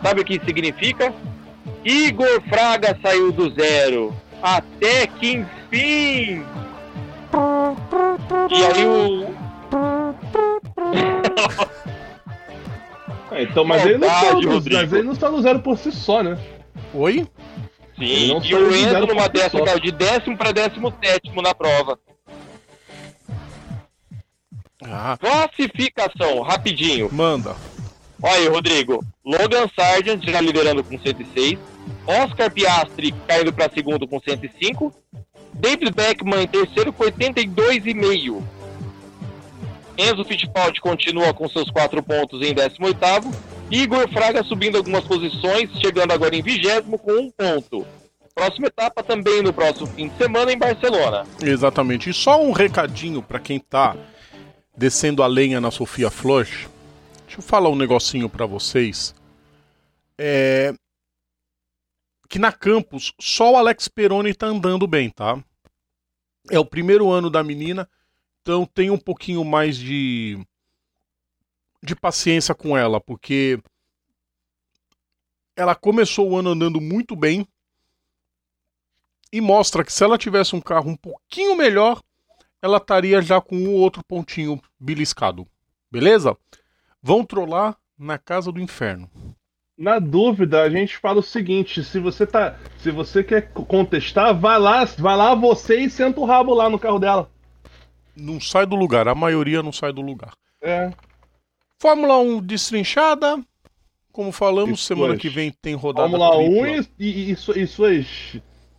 Sabe 0.04 0.22
o 0.22 0.26
que 0.26 0.41
significa? 0.46 1.13
Igor 1.84 2.41
Fraga 2.50 2.98
saiu 3.02 3.32
do 3.32 3.54
zero. 3.54 4.15
Até 4.41 5.08
que 5.08 5.32
enfim 5.32 6.44
e 8.50 8.63
aí 8.63 8.86
o. 8.86 9.36
é, 13.36 13.43
então, 13.43 13.65
mas, 13.65 13.86
ele 13.86 13.98
não 13.98 14.08
está 14.08 14.34
no, 14.34 14.54
mas 14.54 14.93
ele 14.93 15.04
não 15.04 15.13
está 15.13 15.30
no 15.30 15.41
zero 15.41 15.60
por 15.60 15.78
si 15.78 15.91
só, 15.91 16.24
né? 16.24 16.38
Oi? 16.93 17.28
Sim, 17.98 18.39
e 18.43 18.56
o 18.56 18.76
Enzo 18.76 19.08
numa 19.08 19.28
décima 19.28 19.65
caiu 19.65 19.80
de 19.80 19.91
décimo 19.91 20.38
para 20.38 20.52
décimo 20.52 20.93
sétimo 21.02 21.41
na 21.41 21.54
prova. 21.54 21.98
Ah. 24.84 25.17
Classificação, 25.19 26.41
rapidinho. 26.41 27.10
Manda. 27.12 27.56
Olha 28.21 28.36
aí, 28.36 28.48
Rodrigo. 28.48 29.04
Logan 29.26 29.67
Sargent 29.76 30.24
já 30.24 30.41
liderando 30.41 30.84
com 30.84 30.98
106. 30.98 31.58
Oscar 32.08 32.52
Piastri 32.52 33.13
caindo 33.28 33.54
para 33.54 33.71
segundo 33.71 34.08
com 34.08 34.19
105. 34.19 34.93
David 35.54 35.91
Beckman 35.91 36.43
em 36.43 36.48
terceiro 36.48 36.91
com 36.91 37.04
82,5. 37.04 38.43
Enzo 39.97 40.25
Fittipaldi 40.25 40.81
continua 40.81 41.34
com 41.34 41.47
seus 41.47 41.69
quatro 41.69 42.01
pontos 42.03 42.41
em 42.41 42.53
18 42.53 42.97
Igor 43.71 44.08
Fraga 44.10 44.43
subindo 44.43 44.77
algumas 44.77 45.03
posições, 45.05 45.69
chegando 45.79 46.12
agora 46.12 46.36
em 46.36 46.41
vigésimo 46.41 46.99
com 46.99 47.12
um 47.13 47.31
ponto. 47.31 47.86
Próxima 48.34 48.67
etapa 48.67 49.01
também 49.01 49.41
no 49.41 49.53
próximo 49.53 49.88
fim 49.88 50.10
de 50.10 50.17
semana 50.17 50.51
em 50.51 50.58
Barcelona. 50.58 51.25
Exatamente. 51.41 52.10
E 52.10 52.13
só 52.13 52.41
um 52.41 52.51
recadinho 52.51 53.21
para 53.21 53.39
quem 53.39 53.60
tá 53.60 53.95
descendo 54.77 55.23
a 55.23 55.27
lenha 55.27 55.62
na 55.62 55.71
Sofia 55.71 56.12
Flush. 56.12 56.67
Deixa 57.25 57.39
eu 57.39 57.41
falar 57.41 57.69
um 57.69 57.75
negocinho 57.75 58.29
para 58.29 58.45
vocês. 58.45 59.15
É, 60.17 60.73
que 62.27 62.38
na 62.38 62.51
campus 62.51 63.13
só 63.19 63.53
o 63.53 63.58
Alex 63.58 63.88
Peroni 63.88 64.34
tá 64.34 64.47
andando 64.47 64.86
bem, 64.86 65.10
tá? 65.10 65.41
É 66.51 66.60
o 66.60 66.65
primeiro 66.65 67.10
ano 67.10 67.29
da 67.29 67.43
menina, 67.43 67.89
então 68.45 68.63
tem 68.63 68.91
um 68.91 68.97
pouquinho 68.97 69.43
mais 69.43 69.75
de 69.75 70.38
de 71.81 71.95
paciência 71.95 72.53
com 72.53 72.77
ela, 72.77 73.01
porque 73.01 73.60
ela 75.55 75.73
começou 75.73 76.29
o 76.29 76.38
ano 76.38 76.51
andando 76.51 76.79
muito 76.79 77.15
bem 77.15 77.47
e 79.34 79.41
mostra 79.41 79.84
que 79.84 79.91
se 79.91 80.03
ela 80.03 80.17
tivesse 80.17 80.55
um 80.55 80.62
carro 80.62 80.91
um 80.91 80.95
pouquinho 80.95 81.55
melhor, 81.55 81.99
ela 82.62 82.77
estaria 82.77 83.19
já 83.19 83.41
com 83.41 83.55
um 83.55 83.73
outro 83.73 84.03
pontinho 84.03 84.62
beliscado. 84.79 85.47
Beleza? 85.91 86.38
Vão 87.01 87.25
trollar 87.25 87.75
na 87.97 88.19
casa 88.19 88.51
do 88.51 88.62
inferno. 88.62 89.10
Na 89.75 89.97
dúvida, 89.97 90.62
a 90.62 90.69
gente 90.69 90.97
fala 90.97 91.19
o 91.19 91.23
seguinte: 91.23 91.84
se 91.84 91.99
você 91.99 92.27
tá, 92.27 92.60
se 92.77 92.91
você 92.91 93.23
quer 93.23 93.51
contestar, 93.51 94.39
vai 94.39 94.60
lá, 94.60 94.86
vai 94.86 95.17
lá 95.17 95.34
você 95.34 95.79
e 95.79 95.89
senta 95.89 96.19
o 96.19 96.25
rabo 96.25 96.53
lá 96.53 96.69
no 96.69 96.79
carro 96.79 96.99
dela. 96.99 97.35
Não 98.15 98.39
sai 98.39 98.65
do 98.65 98.75
lugar, 98.75 99.08
a 99.08 99.15
maioria 99.15 99.62
não 99.62 99.71
sai 99.71 99.91
do 99.91 100.01
lugar. 100.01 100.34
É. 100.62 100.91
Fórmula 101.80 102.17
1 102.17 102.41
destrinchada. 102.41 103.43
Como 104.12 104.32
falamos, 104.32 104.86
semana 104.86 105.17
que 105.17 105.28
vem 105.28 105.51
tem 105.51 105.75
rodada 105.75 106.08
Fórmula 106.10 106.38
1 106.38 106.62
tripla. 106.62 106.93
e, 106.97 107.10
e, 107.10 107.32
e 107.32 107.63
e 107.63 107.67
suas 107.67 108.08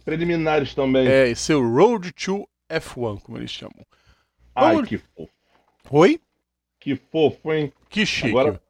preliminares 0.05 0.75
também. 0.75 1.07
É, 1.07 1.31
o 1.55 1.61
Road 1.75 2.11
to 2.13 2.49
F1, 2.71 3.21
como 3.21 3.37
eles 3.37 3.51
chamam. 3.51 3.85
Ai, 4.55 4.75
vamos- 4.77 4.89
que 4.89 4.97
fofo. 4.99 5.31
Oi? 5.91 6.21
Que 6.81 6.97
fofo, 6.97 7.53
hein? 7.53 7.73
Que 7.91 8.07
chique. 8.07 8.29
Agora. 8.31 8.61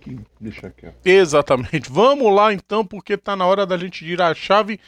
Que... 0.00 0.18
Deixa 0.40 0.68
aqui. 0.68 0.86
ó. 0.86 0.90
Exatamente. 1.04 1.90
Vamos 1.90 2.34
lá 2.34 2.52
então, 2.54 2.84
porque 2.84 3.16
tá 3.16 3.36
na 3.36 3.46
hora 3.46 3.66
da 3.66 3.76
gente 3.76 4.04
girar 4.04 4.32
a 4.32 4.34
chave. 4.34 4.80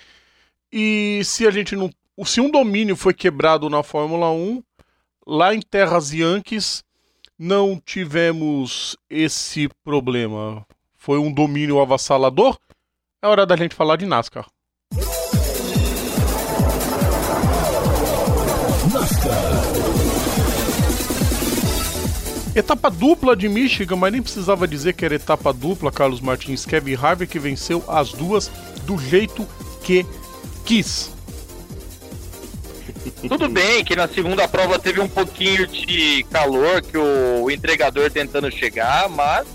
E 0.72 1.20
se 1.24 1.46
a 1.46 1.50
gente 1.50 1.76
não. 1.76 1.90
Se 2.24 2.40
um 2.40 2.50
domínio 2.50 2.96
foi 2.96 3.12
quebrado 3.14 3.68
na 3.70 3.82
Fórmula 3.82 4.30
1, 4.30 4.62
lá 5.30 5.54
em 5.54 5.60
Terras 5.60 6.10
Yankees 6.12 6.82
não 7.38 7.80
tivemos 7.82 8.96
esse 9.08 9.68
problema. 9.84 10.66
Foi 10.96 11.18
um 11.18 11.32
domínio 11.32 11.80
avassalador. 11.80 12.58
É 13.22 13.28
hora 13.28 13.46
da 13.46 13.56
gente 13.56 13.74
falar 13.74 13.96
de 13.96 14.06
NASCAR. 14.06 14.48
Etapa 22.56 22.90
dupla 22.90 23.36
de 23.36 23.48
Michigan, 23.48 23.94
mas 23.94 24.12
nem 24.12 24.20
precisava 24.20 24.66
dizer 24.66 24.94
que 24.94 25.04
era 25.04 25.14
etapa 25.14 25.52
dupla, 25.52 25.92
Carlos 25.92 26.20
Martins. 26.20 26.66
Kevin 26.66 26.96
Harvick 26.96 27.38
venceu 27.38 27.84
as 27.86 28.12
duas 28.12 28.50
do 28.84 28.98
jeito 28.98 29.46
que 29.84 30.04
quis. 30.64 31.19
Tudo 33.28 33.48
bem 33.48 33.84
que 33.84 33.94
na 33.94 34.08
segunda 34.08 34.48
prova 34.48 34.78
teve 34.78 35.00
um 35.00 35.08
pouquinho 35.08 35.66
de 35.66 36.24
calor 36.30 36.80
que 36.82 36.96
o 36.96 37.50
entregador 37.50 38.10
tentando 38.10 38.50
chegar, 38.50 39.08
mas 39.08 39.46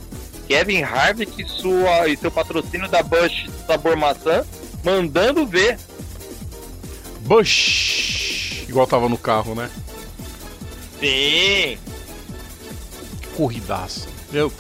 Kevin 0.48 0.84
Harvick 0.84 1.42
e, 1.42 1.46
sua, 1.48 2.08
e 2.08 2.16
seu 2.16 2.30
patrocínio 2.30 2.88
da 2.88 3.02
Bush 3.02 3.48
Sabor 3.66 3.98
Maçã 3.98 4.46
mandando 4.84 5.46
ver. 5.46 5.80
Bush! 7.22 8.66
Igual 8.70 8.86
tava 8.86 9.10
no 9.10 9.18
carro, 9.18 9.56
né? 9.56 9.70
Sim, 11.00 11.78
Corridaça. 13.36 14.08
Eu, 14.32 14.52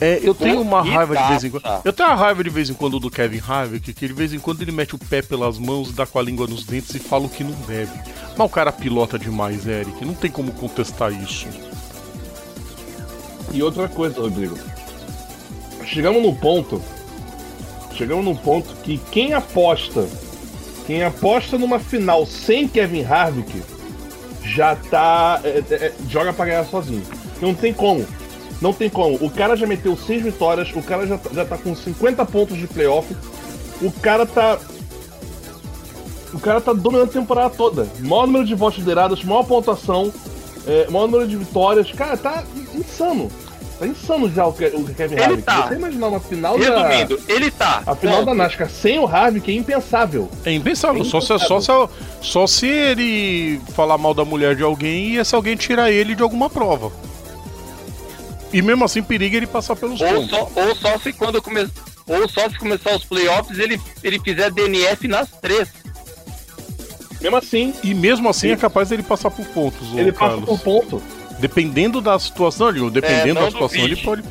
é, 0.00 0.20
eu 0.22 0.34
tenho 0.34 0.60
uma 0.60 0.82
raiva 0.82 1.16
de 1.16 1.28
vez 1.28 1.44
em 1.44 1.50
quando. 1.50 1.82
Eu 1.84 1.92
tenho 1.92 2.08
uma 2.08 2.16
raiva 2.16 2.42
de 2.42 2.50
vez 2.50 2.70
em 2.70 2.74
quando 2.74 2.98
do 2.98 3.10
Kevin 3.10 3.40
Harvick, 3.46 3.92
que 3.92 4.06
de 4.06 4.12
vez 4.12 4.32
em 4.32 4.38
quando 4.38 4.62
ele 4.62 4.72
mete 4.72 4.94
o 4.94 4.98
pé 4.98 5.20
pelas 5.20 5.58
mãos, 5.58 5.92
dá 5.92 6.06
com 6.06 6.18
a 6.18 6.22
língua 6.22 6.46
nos 6.46 6.64
dentes 6.64 6.94
e 6.94 6.98
fala 6.98 7.26
o 7.26 7.28
que 7.28 7.44
não 7.44 7.52
deve. 7.66 7.92
Mas 8.36 8.46
o 8.46 8.48
cara 8.48 8.72
pilota 8.72 9.18
demais, 9.18 9.66
Eric. 9.66 10.04
Não 10.04 10.14
tem 10.14 10.30
como 10.30 10.52
contestar 10.52 11.12
isso. 11.12 11.46
E 13.52 13.62
outra 13.62 13.88
coisa, 13.88 14.20
Rodrigo. 14.20 14.56
Chegamos 15.84 16.22
no 16.22 16.34
ponto. 16.34 16.80
Chegamos 17.94 18.24
no 18.24 18.36
ponto 18.36 18.74
que 18.82 18.98
quem 19.10 19.34
aposta. 19.34 20.08
Quem 20.86 21.02
aposta 21.02 21.58
numa 21.58 21.78
final 21.78 22.24
sem 22.24 22.66
Kevin 22.66 23.04
Harvick 23.04 23.62
já 24.42 24.74
tá. 24.76 25.40
é, 25.44 25.62
é, 25.70 25.74
é, 25.74 25.94
joga 26.08 26.32
pra 26.32 26.46
ganhar 26.46 26.64
sozinho. 26.64 27.04
Não 27.40 27.54
tem 27.54 27.72
como. 27.72 28.06
Não 28.60 28.72
tem 28.72 28.90
como. 28.90 29.16
O 29.24 29.30
cara 29.30 29.56
já 29.56 29.66
meteu 29.66 29.96
seis 29.96 30.22
vitórias, 30.22 30.68
o 30.74 30.82
cara 30.82 31.06
já, 31.06 31.16
tá- 31.18 31.30
já 31.32 31.44
tá 31.44 31.56
com 31.56 31.74
50 31.74 32.24
pontos 32.26 32.58
de 32.58 32.66
playoff. 32.66 33.16
O 33.80 33.90
cara 33.90 34.26
tá. 34.26 34.58
O 36.32 36.38
cara 36.38 36.60
tá 36.60 36.72
dominando 36.72 37.08
a 37.08 37.12
temporada 37.12 37.50
toda. 37.50 37.88
Maior 38.00 38.26
número 38.26 38.44
de 38.44 38.54
votos 38.54 38.78
liderados, 38.78 39.24
maior 39.24 39.42
pontuação, 39.44 40.12
é, 40.66 40.86
maior 40.90 41.06
número 41.08 41.26
de 41.26 41.36
vitórias. 41.36 41.90
Cara, 41.92 42.16
tá 42.16 42.44
insano. 42.74 43.30
Tá 43.78 43.86
insano 43.86 44.30
já 44.30 44.46
o, 44.46 44.52
Ke- 44.52 44.72
o 44.74 44.84
Kevin 44.84 45.14
Ele 45.14 45.24
Harvick. 45.24 45.42
tá. 45.42 45.66
Você 45.68 45.74
imaginar 45.74 46.08
uma 46.08 46.20
final 46.20 46.58
da. 46.58 46.86
resumindo, 46.88 47.18
ele 47.26 47.50
tá. 47.50 47.82
A 47.86 47.96
final 47.96 48.16
Ponto. 48.18 48.26
da 48.26 48.34
NASCAR 48.34 48.68
sem 48.68 48.98
o 48.98 49.06
Harvick 49.06 49.50
é 49.50 49.54
impensável. 49.54 50.28
É 50.44 50.52
impensável. 50.52 51.00
É 51.00 51.04
Só, 51.06 51.18
se, 51.20 51.26
só, 51.38 51.60
se, 51.60 51.72
só 52.20 52.46
se 52.46 52.66
ele 52.66 53.58
falar 53.74 53.96
mal 53.96 54.12
da 54.12 54.22
mulher 54.24 54.54
de 54.54 54.62
alguém 54.62 55.12
e 55.12 55.16
esse 55.16 55.34
alguém 55.34 55.56
tirar 55.56 55.90
ele 55.90 56.14
de 56.14 56.22
alguma 56.22 56.50
prova. 56.50 56.92
E 58.52 58.60
mesmo 58.62 58.84
assim 58.84 59.02
periga 59.02 59.36
ele 59.36 59.46
passar 59.46 59.76
pelos 59.76 60.00
Ou 60.00 60.08
pontos. 60.08 60.30
só, 60.30 60.50
ou 60.56 60.74
só 60.76 60.98
se 60.98 61.12
quando 61.12 61.40
come... 61.40 61.68
ou 62.06 62.28
só 62.28 62.48
se 62.48 62.58
começar 62.58 62.94
os 62.96 63.04
playoffs 63.04 63.58
ele, 63.58 63.80
ele 64.02 64.18
fizer 64.20 64.50
DNF 64.50 65.06
nas 65.06 65.28
três. 65.40 65.68
Mesmo 67.20 67.36
assim, 67.36 67.74
E 67.84 67.92
mesmo 67.94 68.28
assim 68.28 68.50
é 68.50 68.56
capaz 68.56 68.88
dele 68.88 69.02
passar 69.02 69.30
por 69.30 69.44
pontos, 69.46 69.88
ele 69.94 70.10
passa 70.10 70.36
Carlos. 70.36 70.44
por 70.46 70.58
ponto. 70.60 71.02
Dependendo 71.38 72.00
da 72.00 72.18
situação, 72.18 72.72
digo, 72.72 72.90
dependendo 72.90 73.38
É, 73.40 73.42
da 73.44 73.50
situação, 73.50 73.78
ele 73.80 73.96
pode. 73.96 74.22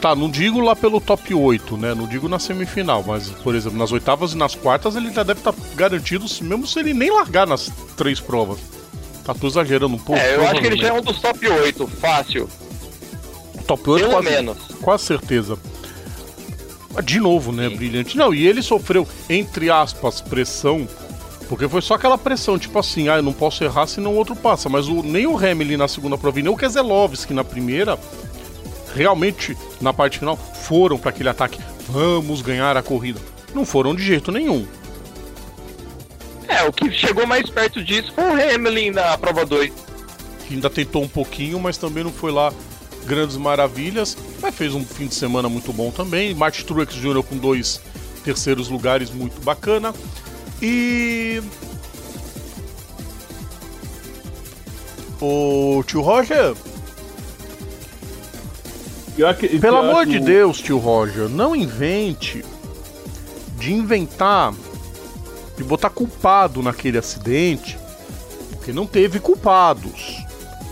Tá, 0.00 0.16
não 0.16 0.28
digo 0.28 0.58
lá 0.58 0.74
pelo 0.74 1.00
top 1.00 1.32
8, 1.32 1.76
né? 1.76 1.94
Não 1.94 2.08
digo 2.08 2.28
na 2.28 2.40
semifinal, 2.40 3.04
mas, 3.06 3.28
por 3.28 3.54
exemplo, 3.54 3.78
nas 3.78 3.92
oitavas 3.92 4.32
e 4.32 4.36
nas 4.36 4.52
quartas 4.54 4.96
ele 4.96 5.12
já 5.12 5.22
deve 5.22 5.38
estar 5.40 5.54
garantido, 5.76 6.24
mesmo 6.40 6.66
se 6.66 6.80
ele 6.80 6.92
nem 6.92 7.08
largar 7.10 7.46
nas 7.46 7.70
três 7.96 8.18
provas. 8.18 8.58
Tá, 9.24 9.32
tô 9.32 9.46
exagerando 9.46 9.94
um 9.94 9.98
pouco. 9.98 10.20
é, 10.20 10.34
eu 10.34 10.42
acho 10.48 10.60
que 10.60 10.66
ele 10.66 10.76
já 10.76 10.88
é 10.88 10.90
provavelmente. 10.90 11.08
um 11.08 11.12
dos 11.12 11.20
top 11.22 11.48
8, 11.48 11.86
fácil. 12.00 12.48
Top 13.76 13.90
8 13.90 14.00
Pelo 14.02 14.12
quase, 14.12 14.30
menos. 14.30 14.58
quase 14.80 15.04
certeza. 15.04 15.58
De 17.02 17.18
novo, 17.18 17.52
né? 17.52 17.70
Brilhante. 17.70 18.16
Não, 18.18 18.34
e 18.34 18.46
ele 18.46 18.60
sofreu, 18.62 19.08
entre 19.28 19.70
aspas, 19.70 20.20
pressão. 20.20 20.86
Porque 21.48 21.68
foi 21.68 21.80
só 21.80 21.94
aquela 21.94 22.18
pressão, 22.18 22.58
tipo 22.58 22.78
assim, 22.78 23.08
ah, 23.08 23.16
eu 23.16 23.22
não 23.22 23.32
posso 23.32 23.64
errar 23.64 23.86
senão 23.86 24.12
o 24.12 24.16
outro 24.16 24.36
passa. 24.36 24.68
Mas 24.68 24.88
o, 24.88 25.02
nem 25.02 25.26
o 25.26 25.36
Hamilton 25.36 25.76
na 25.78 25.88
segunda 25.88 26.18
prova 26.18 26.38
e 26.38 26.42
nem 26.42 26.52
o 26.52 26.56
Keselowski 26.56 27.32
na 27.32 27.44
primeira, 27.44 27.98
realmente, 28.94 29.56
na 29.80 29.92
parte 29.92 30.18
final, 30.18 30.36
foram 30.36 30.98
para 30.98 31.10
aquele 31.10 31.28
ataque. 31.30 31.58
Vamos 31.88 32.42
ganhar 32.42 32.76
a 32.76 32.82
corrida. 32.82 33.20
Não 33.54 33.64
foram 33.64 33.94
de 33.94 34.02
jeito 34.02 34.30
nenhum. 34.30 34.66
É, 36.48 36.62
o 36.64 36.72
que 36.72 36.90
chegou 36.90 37.26
mais 37.26 37.48
perto 37.48 37.82
disso 37.82 38.12
foi 38.14 38.24
o 38.24 38.54
Hamlin 38.54 38.90
na 38.90 39.16
prova 39.16 39.44
2. 39.46 39.72
que 40.46 40.54
ainda 40.54 40.68
tentou 40.68 41.02
um 41.02 41.08
pouquinho, 41.08 41.58
mas 41.58 41.78
também 41.78 42.04
não 42.04 42.12
foi 42.12 42.30
lá 42.32 42.52
grandes 43.06 43.36
maravilhas. 43.36 44.16
Mas 44.40 44.54
fez 44.54 44.74
um 44.74 44.84
fim 44.84 45.06
de 45.06 45.14
semana 45.14 45.48
muito 45.48 45.72
bom 45.72 45.90
também. 45.90 46.34
Martin 46.34 46.64
Truex 46.64 46.94
Jr. 46.94 47.22
com 47.22 47.36
dois 47.36 47.80
terceiros 48.24 48.68
lugares 48.68 49.10
muito 49.10 49.40
bacana. 49.42 49.92
E. 50.60 51.42
O 55.20 55.84
tio 55.86 56.00
Roger, 56.00 56.54
que- 59.38 59.58
pelo 59.60 59.76
amor 59.76 60.04
que 60.04 60.12
de 60.18 60.20
Deus, 60.20 60.58
tio 60.60 60.78
Roger, 60.78 61.28
não 61.28 61.54
invente 61.54 62.44
de 63.56 63.72
inventar 63.72 64.52
de 65.56 65.62
botar 65.62 65.90
culpado 65.90 66.62
naquele 66.62 66.98
acidente, 66.98 67.78
porque 68.50 68.72
não 68.72 68.86
teve 68.86 69.20
culpados, 69.20 70.16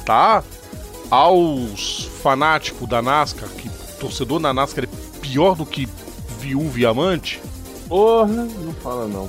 tá? 0.04 0.42
Aos 1.10 2.08
fanáticos 2.22 2.88
da 2.88 3.02
NASCAR, 3.02 3.48
que 3.50 3.68
torcedor 3.98 4.38
da 4.40 4.52
NASCAR 4.54 4.84
é 4.84 5.18
pior 5.20 5.54
do 5.56 5.66
que 5.66 5.88
viúvo 6.38 6.78
e 6.78 6.86
amante, 6.86 7.40
Porra, 7.88 8.26
não 8.28 8.72
fala 8.74 9.08
não. 9.08 9.28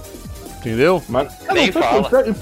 entendeu? 0.60 1.02
Mas, 1.10 1.32
Nem 1.52 1.72
foi- 1.72 1.82
fala. 1.82 2.10
foi- 2.10 2.34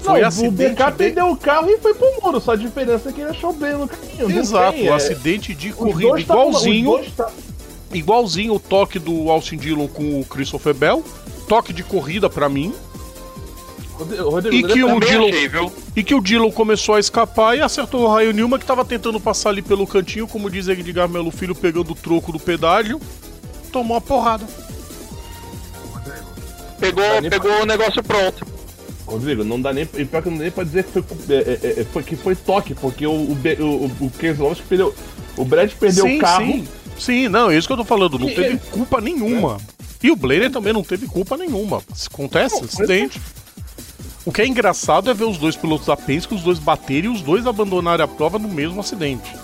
Foi 0.00 0.20
não, 0.20 0.28
o 0.48 0.50
BK 0.52 0.90
de- 0.90 0.96
perdeu 0.96 1.30
o 1.30 1.36
carro 1.36 1.68
e 1.70 1.78
foi 1.78 1.92
pro 1.94 2.06
muro. 2.22 2.40
Só 2.40 2.52
a 2.52 2.56
diferença 2.56 3.08
é 3.08 3.12
que 3.12 3.20
ele 3.20 3.30
achou 3.30 3.52
bem 3.52 3.72
no 3.72 3.88
caminho. 3.88 4.28
não 4.28 4.38
Exato, 4.38 4.72
tem, 4.78 4.86
é- 4.88 4.92
acidente 4.92 5.54
de 5.54 5.72
corrida 5.72 6.20
igualzinho, 6.20 7.04
tá- 7.16 7.30
igualzinho 7.92 8.54
o 8.54 8.60
toque 8.60 8.98
do 8.98 9.28
Austin 9.30 9.56
Dillon 9.56 9.88
com 9.88 10.20
o 10.20 10.24
Christopher 10.24 10.72
Bell, 10.74 11.04
toque 11.48 11.72
de 11.72 11.82
corrida 11.82 12.28
pra 12.30 12.48
mim, 12.48 12.72
Rodrigo, 13.98 14.54
E 14.54 14.62
que 14.72 14.84
o 14.84 15.00
Dillon- 15.00 15.28
achei, 15.28 15.48
viu? 15.48 15.72
E 15.96 16.02
que 16.04 16.14
o 16.14 16.20
Dillon 16.20 16.50
começou 16.52 16.94
a 16.94 17.00
escapar 17.00 17.56
e 17.56 17.60
acertou 17.60 18.02
o 18.02 18.12
Raio 18.12 18.32
Nilma, 18.32 18.58
que 18.58 18.64
tava 18.64 18.84
tentando 18.84 19.18
passar 19.18 19.48
ali 19.50 19.60
pelo 19.62 19.86
cantinho, 19.86 20.26
como 20.28 20.48
diz 20.50 20.68
Edgar 20.68 21.08
Melo 21.08 21.30
Filho, 21.30 21.54
pegando 21.54 21.90
o 21.92 21.94
troco 21.94 22.30
do 22.32 22.38
pedágio. 22.38 23.00
Tomou 23.72 23.96
uma 23.96 24.00
porrada. 24.00 24.46
Pegou, 26.78 27.04
pegou 27.28 27.62
o 27.62 27.66
negócio 27.66 28.02
pronto. 28.02 28.46
Rodrigo, 29.06 29.42
não 29.42 29.60
dá 29.60 29.72
nem. 29.72 29.88
E 29.96 30.04
pior 30.04 30.22
que 30.22 30.28
não 30.30 30.36
dá 30.36 30.42
nem 30.44 30.52
pra 30.52 30.64
dizer 30.64 30.84
que 30.84 30.92
foi, 30.92 31.04
é, 31.30 31.58
é, 31.62 31.80
é, 31.80 31.84
foi- 31.84 32.02
que 32.02 32.14
foi 32.14 32.36
toque, 32.36 32.74
porque 32.74 33.06
o, 33.06 33.10
o, 33.10 33.32
o, 33.60 34.06
o, 34.06 34.10
Keselowski 34.10 34.64
perdeu. 34.68 34.94
O 35.36 35.44
Brad 35.44 35.72
perdeu 35.72 36.04
sim, 36.06 36.18
o 36.18 36.20
carro. 36.20 36.44
sim. 36.46 36.68
Sim, 36.98 37.28
não, 37.28 37.50
é 37.50 37.56
isso 37.56 37.66
que 37.66 37.72
eu 37.72 37.76
tô 37.78 37.84
falando. 37.84 38.18
Não 38.18 38.28
teve 38.28 38.58
culpa 38.70 39.00
nenhuma. 39.00 39.56
E 40.02 40.10
o 40.10 40.16
Blader 40.16 40.50
também 40.50 40.72
não 40.72 40.82
teve 40.84 41.06
culpa 41.06 41.36
nenhuma. 41.36 41.80
Se 41.94 42.08
acontece, 42.12 42.62
acidente. 42.64 43.20
O 44.28 44.30
que 44.30 44.42
é 44.42 44.46
engraçado 44.46 45.10
é 45.10 45.14
ver 45.14 45.24
os 45.24 45.38
dois 45.38 45.56
pilotos 45.56 45.86
da 45.86 45.96
Penske, 45.96 46.34
os 46.34 46.42
dois 46.42 46.58
baterem 46.58 47.10
e 47.10 47.14
os 47.14 47.22
dois 47.22 47.46
abandonarem 47.46 48.04
a 48.04 48.06
prova 48.06 48.38
no 48.38 48.46
mesmo 48.46 48.78
acidente. 48.78 49.34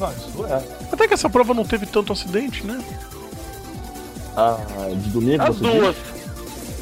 Ah, 0.00 0.12
isso 0.16 0.46
é. 0.46 0.62
Até 0.92 1.08
que 1.08 1.14
essa 1.14 1.28
prova 1.28 1.52
não 1.52 1.64
teve 1.64 1.84
tanto 1.84 2.12
acidente, 2.12 2.64
né? 2.64 2.80
Ah, 4.36 4.56
de 4.94 5.10
domingo 5.10 5.42
As 5.42 5.56
duas. 5.56 5.96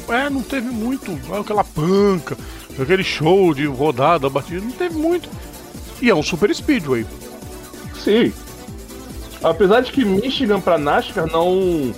É, 0.09 0.29
não 0.29 0.43
teve 0.43 0.69
muito. 0.69 1.19
Aquela 1.35 1.63
panca, 1.63 2.37
aquele 2.79 3.03
show 3.03 3.51
de 3.55 3.65
rodada, 3.65 4.29
batida, 4.29 4.61
não 4.61 4.71
teve 4.71 4.95
muito. 4.95 5.27
E 5.99 6.07
é 6.11 6.13
um 6.13 6.21
super 6.21 6.53
speedway. 6.53 7.03
Sim. 8.03 8.31
Apesar 9.43 9.81
de 9.81 9.91
que 9.91 10.05
Michigan 10.05 10.61
pra 10.61 10.77
NASCAR 10.77 11.25
não 11.25 11.91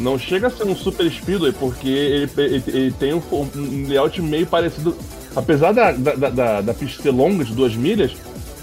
não 0.00 0.18
chega 0.18 0.46
a 0.46 0.50
ser 0.50 0.64
um 0.64 0.74
super 0.74 1.10
speedway, 1.10 1.52
porque 1.52 1.88
ele, 1.88 2.30
ele- 2.36 2.62
ele 2.66 2.90
tem 2.92 3.14
um, 3.14 3.22
um 3.30 3.86
layout 3.88 4.20
meio 4.22 4.46
parecido. 4.46 4.96
Apesar 5.36 5.72
da, 5.72 5.92
da, 5.92 6.14
da- 6.30 6.60
da, 6.60 6.74
pista 6.74 7.02
ser 7.02 7.10
longa, 7.10 7.44
de 7.44 7.54
duas 7.54 7.74
milhas, 7.76 8.12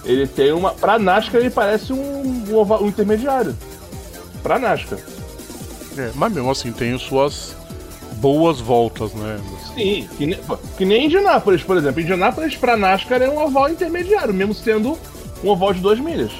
ele 0.03 0.27
tem 0.27 0.51
uma. 0.51 0.71
Pra 0.71 0.99
NASCAR 0.99 1.39
ele 1.41 1.49
parece 1.49 1.93
um, 1.93 1.99
um, 2.49 2.83
um 2.83 2.87
intermediário. 2.87 3.55
Pra 4.43 4.59
NASCAR. 4.59 4.99
É, 5.97 6.11
mas 6.15 6.31
mesmo 6.33 6.51
assim 6.51 6.71
tem 6.71 6.97
suas 6.97 7.55
boas 8.17 8.59
voltas, 8.59 9.13
né? 9.13 9.39
Sim, 9.75 10.07
que, 10.17 10.25
ne- 10.25 10.39
que 10.77 10.85
nem 10.85 11.05
Indianápolis, 11.05 11.61
por 11.63 11.77
exemplo. 11.77 12.01
Indianápolis 12.01 12.55
pra 12.55 12.75
NASCAR 12.75 13.21
é 13.21 13.29
um 13.29 13.41
oval 13.43 13.69
intermediário, 13.69 14.33
mesmo 14.33 14.53
sendo 14.53 14.97
um 15.43 15.49
oval 15.49 15.73
de 15.73 15.79
duas 15.81 15.99
milhas. 15.99 16.31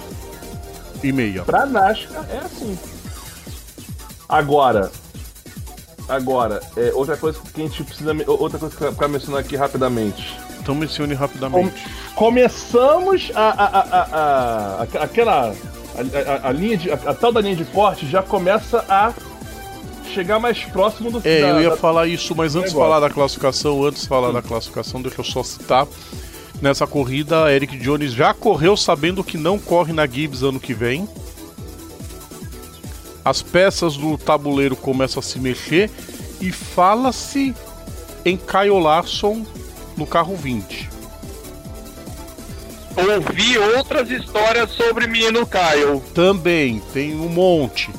E 1.04 1.12
meia. 1.12 1.44
Pra 1.44 1.66
NASCAR 1.66 2.26
é 2.32 2.38
assim. 2.40 2.78
Agora. 4.28 4.92
Agora, 6.10 6.62
é, 6.78 6.92
outra 6.94 7.18
coisa 7.18 7.38
que 7.54 7.62
a 7.62 7.66
gente 7.66 7.84
precisa. 7.84 8.12
Outra 8.28 8.58
coisa 8.58 8.76
que 8.78 8.84
mencionar 9.08 9.42
aqui 9.42 9.56
rapidamente. 9.56 10.38
Então 10.60 10.74
mencione 10.74 11.14
rapidamente. 11.14 11.74
Começamos 12.16 13.30
a. 13.36 13.42
a, 13.50 13.66
a, 13.80 14.82
a, 15.02 15.04
aquela. 15.04 15.54
A, 16.44 16.48
linha 16.52 16.78
de. 16.78 16.92
A, 16.92 16.98
tal 17.14 17.32
da 17.32 17.42
linha 17.42 17.56
de 17.56 17.66
corte 17.66 18.08
já 18.10 18.24
começa 18.24 18.86
a 18.88 19.12
chegar 20.14 20.40
mais 20.40 20.64
próximo 20.64 21.12
do 21.12 21.22
É, 21.28 21.42
da- 21.42 21.48
eu 21.50 21.62
ia 21.62 21.70
da- 21.72 21.78
falar 21.78 22.08
isso, 22.08 22.34
mas 22.36 22.56
antes 22.56 22.72
de 22.72 22.78
falar 22.78 23.00
da 23.02 23.10
classificação, 23.10 23.84
antes 23.84 24.04
de 24.04 24.08
falar 24.08 24.32
da 24.32 24.42
classificação, 24.42 25.02
deixa 25.02 25.20
eu 25.20 25.26
só 25.26 25.44
citar. 25.44 25.86
Nessa 26.62 26.88
corrida, 26.88 27.52
Eric 27.54 27.78
Jones 27.78 28.14
já 28.14 28.34
correu 28.34 28.76
sabendo 28.78 29.24
que 29.24 29.38
não 29.38 29.60
corre 29.60 29.92
na 29.94 30.08
Gibbs 30.08 30.42
ano 30.42 30.60
que 30.60 30.74
vem. 30.74 31.08
As 33.28 33.42
peças 33.42 33.98
do 33.98 34.18
tabuleiro 34.18 34.74
começam 34.74 35.20
a 35.20 35.24
se 35.24 35.38
mexer 35.38 35.92
e 36.40 36.50
fala-se 36.50 37.54
em 38.24 38.38
Kyle 38.38 38.80
Larson 38.80 39.46
no 39.98 40.08
carro 40.08 40.34
20. 40.34 40.90
Ouvi 42.96 43.58
outras 43.58 44.10
histórias 44.10 44.72
sobre 44.72 45.08
menino 45.08 45.46
Kyle. 45.46 46.02
Também 46.14 46.82
tem 46.94 47.14
um 47.16 47.28
monte. 47.28 47.90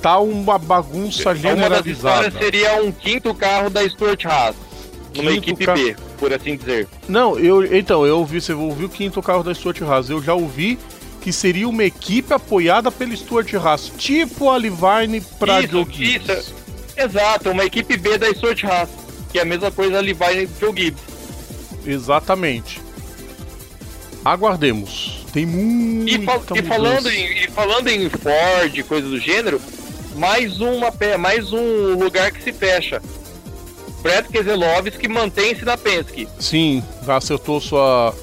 Tá 0.00 0.18
uma 0.18 0.58
bagunça 0.58 1.24
Uma 1.24 1.32
das 1.34 1.42
generalizada. 1.42 2.28
histórias 2.28 2.34
seria 2.42 2.82
um 2.82 2.90
quinto 2.90 3.34
carro 3.34 3.68
da 3.68 3.86
Stuart 3.86 4.24
Haas. 4.24 4.56
Numa 5.14 5.32
equipe 5.32 5.66
ca- 5.66 5.74
B, 5.74 5.94
por 6.18 6.32
assim 6.32 6.56
dizer. 6.56 6.88
Não, 7.06 7.38
eu 7.38 7.76
então, 7.76 8.06
eu 8.06 8.18
ouvi, 8.18 8.40
você 8.40 8.54
ouviu 8.54 8.86
o 8.86 8.90
quinto 8.90 9.20
carro 9.20 9.42
da 9.42 9.52
Stuart 9.54 9.82
Haas. 9.82 10.08
Eu 10.08 10.22
já 10.22 10.32
ouvi 10.32 10.78
que 11.20 11.32
seria 11.32 11.68
uma 11.68 11.84
equipe 11.84 12.32
apoiada 12.32 12.90
pela 12.90 13.14
Stuart 13.14 13.52
Haas, 13.54 13.92
tipo 13.98 14.48
a 14.48 14.56
Levine 14.56 15.20
pra 15.38 15.60
Isso, 15.60 15.70
Joe 15.72 15.86
Gibbs. 15.90 16.54
Exato, 16.96 17.50
uma 17.50 17.64
equipe 17.64 17.96
B 17.96 18.18
da 18.18 18.32
Stuart 18.34 18.64
Haas. 18.64 18.88
Que 19.32 19.38
é 19.38 19.42
a 19.42 19.44
mesma 19.44 19.70
coisa 19.70 19.98
ali 19.98 20.12
vai 20.12 20.48
Joe 20.60 20.72
Gibbs. 20.76 21.02
Exatamente. 21.86 22.80
Aguardemos. 24.24 25.24
Tem 25.32 25.46
muita 25.46 26.10
E, 26.12 26.24
fal- 26.24 26.42
e 26.56 26.62
falando 26.62 27.08
em, 27.10 27.44
e 27.44 27.48
falando 27.50 27.88
em 27.88 28.08
Ford, 28.10 28.82
coisa 28.88 29.08
do 29.08 29.18
gênero, 29.20 29.60
mais 30.16 30.60
uma 30.60 30.92
mais 31.18 31.52
um 31.52 31.94
lugar 31.94 32.30
que 32.32 32.42
se 32.42 32.52
fecha. 32.52 33.00
Brad 34.02 34.26
Keselowski 34.26 35.08
mantém-se 35.08 35.64
na 35.64 35.76
Penske. 35.76 36.26
Sim, 36.38 36.82
acertou 37.06 37.60
sua 37.60 38.14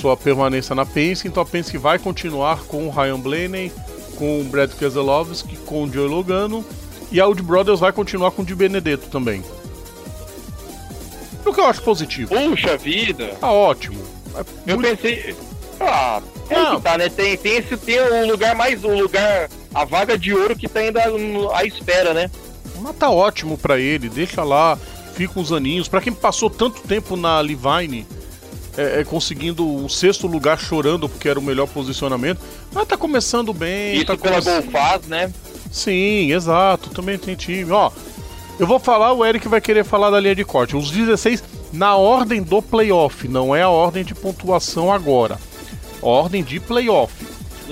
sua 0.00 0.16
permanência 0.16 0.74
na 0.74 0.86
Penske, 0.86 1.28
então 1.28 1.42
a 1.42 1.46
Penske 1.46 1.76
vai 1.76 1.98
continuar 1.98 2.60
com 2.64 2.86
o 2.86 2.90
Ryan 2.90 3.18
Blaney, 3.18 3.72
com 4.16 4.40
o 4.40 4.44
Brad 4.44 4.72
Keselowski, 4.72 5.56
com 5.58 5.84
o 5.84 5.92
Joe 5.92 6.08
Logano 6.08 6.64
e 7.10 7.20
a 7.20 7.24
Audi 7.24 7.42
Brothers 7.42 7.80
vai 7.80 7.92
continuar 7.92 8.30
com 8.30 8.42
o 8.42 8.44
Di 8.44 8.54
Benedetto 8.54 9.08
também. 9.08 9.42
O 11.44 11.52
que 11.52 11.60
eu 11.60 11.66
acho 11.66 11.82
positivo. 11.82 12.34
Puxa 12.34 12.76
vida! 12.76 13.28
Tá 13.40 13.50
ótimo. 13.50 14.02
É 14.34 14.72
Eu 14.72 14.78
pensei. 14.78 15.34
Ah, 15.80 16.20
é 16.50 16.76
que 16.76 16.82
tá, 16.82 16.98
né? 16.98 17.08
Tem, 17.08 17.36
tem 17.36 17.56
esse 17.56 17.76
tem 17.76 17.98
o 18.00 18.26
lugar 18.30 18.54
mais. 18.54 18.84
O 18.84 18.88
lugar. 18.88 19.48
A 19.74 19.84
vaga 19.84 20.18
de 20.18 20.34
ouro 20.34 20.56
que 20.56 20.68
tá 20.68 20.80
ainda 20.80 21.00
à 21.54 21.64
espera, 21.64 22.12
né? 22.12 22.30
Mas 22.80 22.96
tá 22.96 23.10
ótimo 23.10 23.56
pra 23.56 23.78
ele, 23.78 24.08
deixa 24.08 24.42
lá, 24.44 24.78
fica 25.14 25.38
uns 25.38 25.52
aninhos. 25.52 25.88
Pra 25.88 26.00
quem 26.00 26.12
passou 26.12 26.50
tanto 26.50 26.80
tempo 26.82 27.16
na 27.16 27.40
Levine, 27.40 28.06
é, 28.78 29.00
é, 29.00 29.04
conseguindo 29.04 29.66
um 29.66 29.88
sexto 29.88 30.26
lugar 30.26 30.58
chorando 30.58 31.08
porque 31.08 31.28
era 31.28 31.38
o 31.38 31.42
melhor 31.42 31.66
posicionamento, 31.68 32.40
mas 32.72 32.86
tá 32.86 32.96
começando 32.96 33.52
bem. 33.52 33.96
Isso 33.96 34.06
tá 34.06 34.16
pela 34.16 34.40
come- 34.40 34.62
Golfaz, 34.62 35.06
né? 35.06 35.32
Sim, 35.70 36.32
exato, 36.32 36.90
também 36.90 37.18
tem 37.18 37.34
time. 37.34 37.70
Ó, 37.72 37.90
eu 38.58 38.66
vou 38.66 38.78
falar, 38.78 39.12
o 39.12 39.24
Eric 39.24 39.46
vai 39.48 39.60
querer 39.60 39.84
falar 39.84 40.10
da 40.10 40.18
linha 40.20 40.34
de 40.34 40.44
corte. 40.44 40.76
Os 40.76 40.90
16 40.90 41.42
na 41.72 41.96
ordem 41.96 42.42
do 42.42 42.62
playoff, 42.62 43.28
não 43.28 43.54
é 43.54 43.62
a 43.62 43.68
ordem 43.68 44.02
de 44.04 44.14
pontuação 44.14 44.90
agora. 44.92 45.38
Ordem 46.00 46.42
de 46.42 46.58
playoff. 46.60 47.12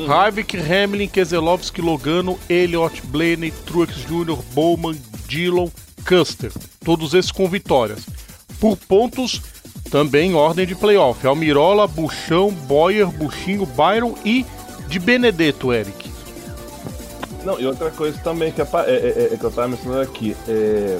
Harvick, 0.08 0.58
Hamlin, 0.58 1.08
Keselowski, 1.08 1.80
Logano, 1.80 2.38
Elliott, 2.50 3.00
Blaney, 3.06 3.50
Truex 3.64 3.96
Jr., 4.06 4.36
Bowman, 4.52 5.00
Dillon, 5.26 5.68
Custer. 6.06 6.52
Todos 6.84 7.14
esses 7.14 7.32
com 7.32 7.48
vitórias. 7.48 8.00
Por 8.60 8.76
pontos, 8.76 9.40
também 9.90 10.34
ordem 10.34 10.66
de 10.66 10.74
playoff. 10.74 11.26
Almirola, 11.26 11.86
Buchão, 11.86 12.50
Boyer, 12.50 13.06
Buchinho, 13.08 13.66
Byron 13.66 14.14
e 14.24 14.44
de 14.88 14.98
Benedetto, 14.98 15.72
Eric. 15.72 16.10
Não, 17.44 17.60
e 17.60 17.66
outra 17.66 17.90
coisa 17.90 18.18
também 18.24 18.50
que, 18.52 18.60
apa- 18.60 18.84
é, 18.86 19.28
é- 19.30 19.30
é 19.34 19.36
que 19.36 19.44
eu 19.44 19.50
tava 19.50 19.68
mencionando 19.68 20.02
aqui. 20.02 20.36
É... 20.48 20.98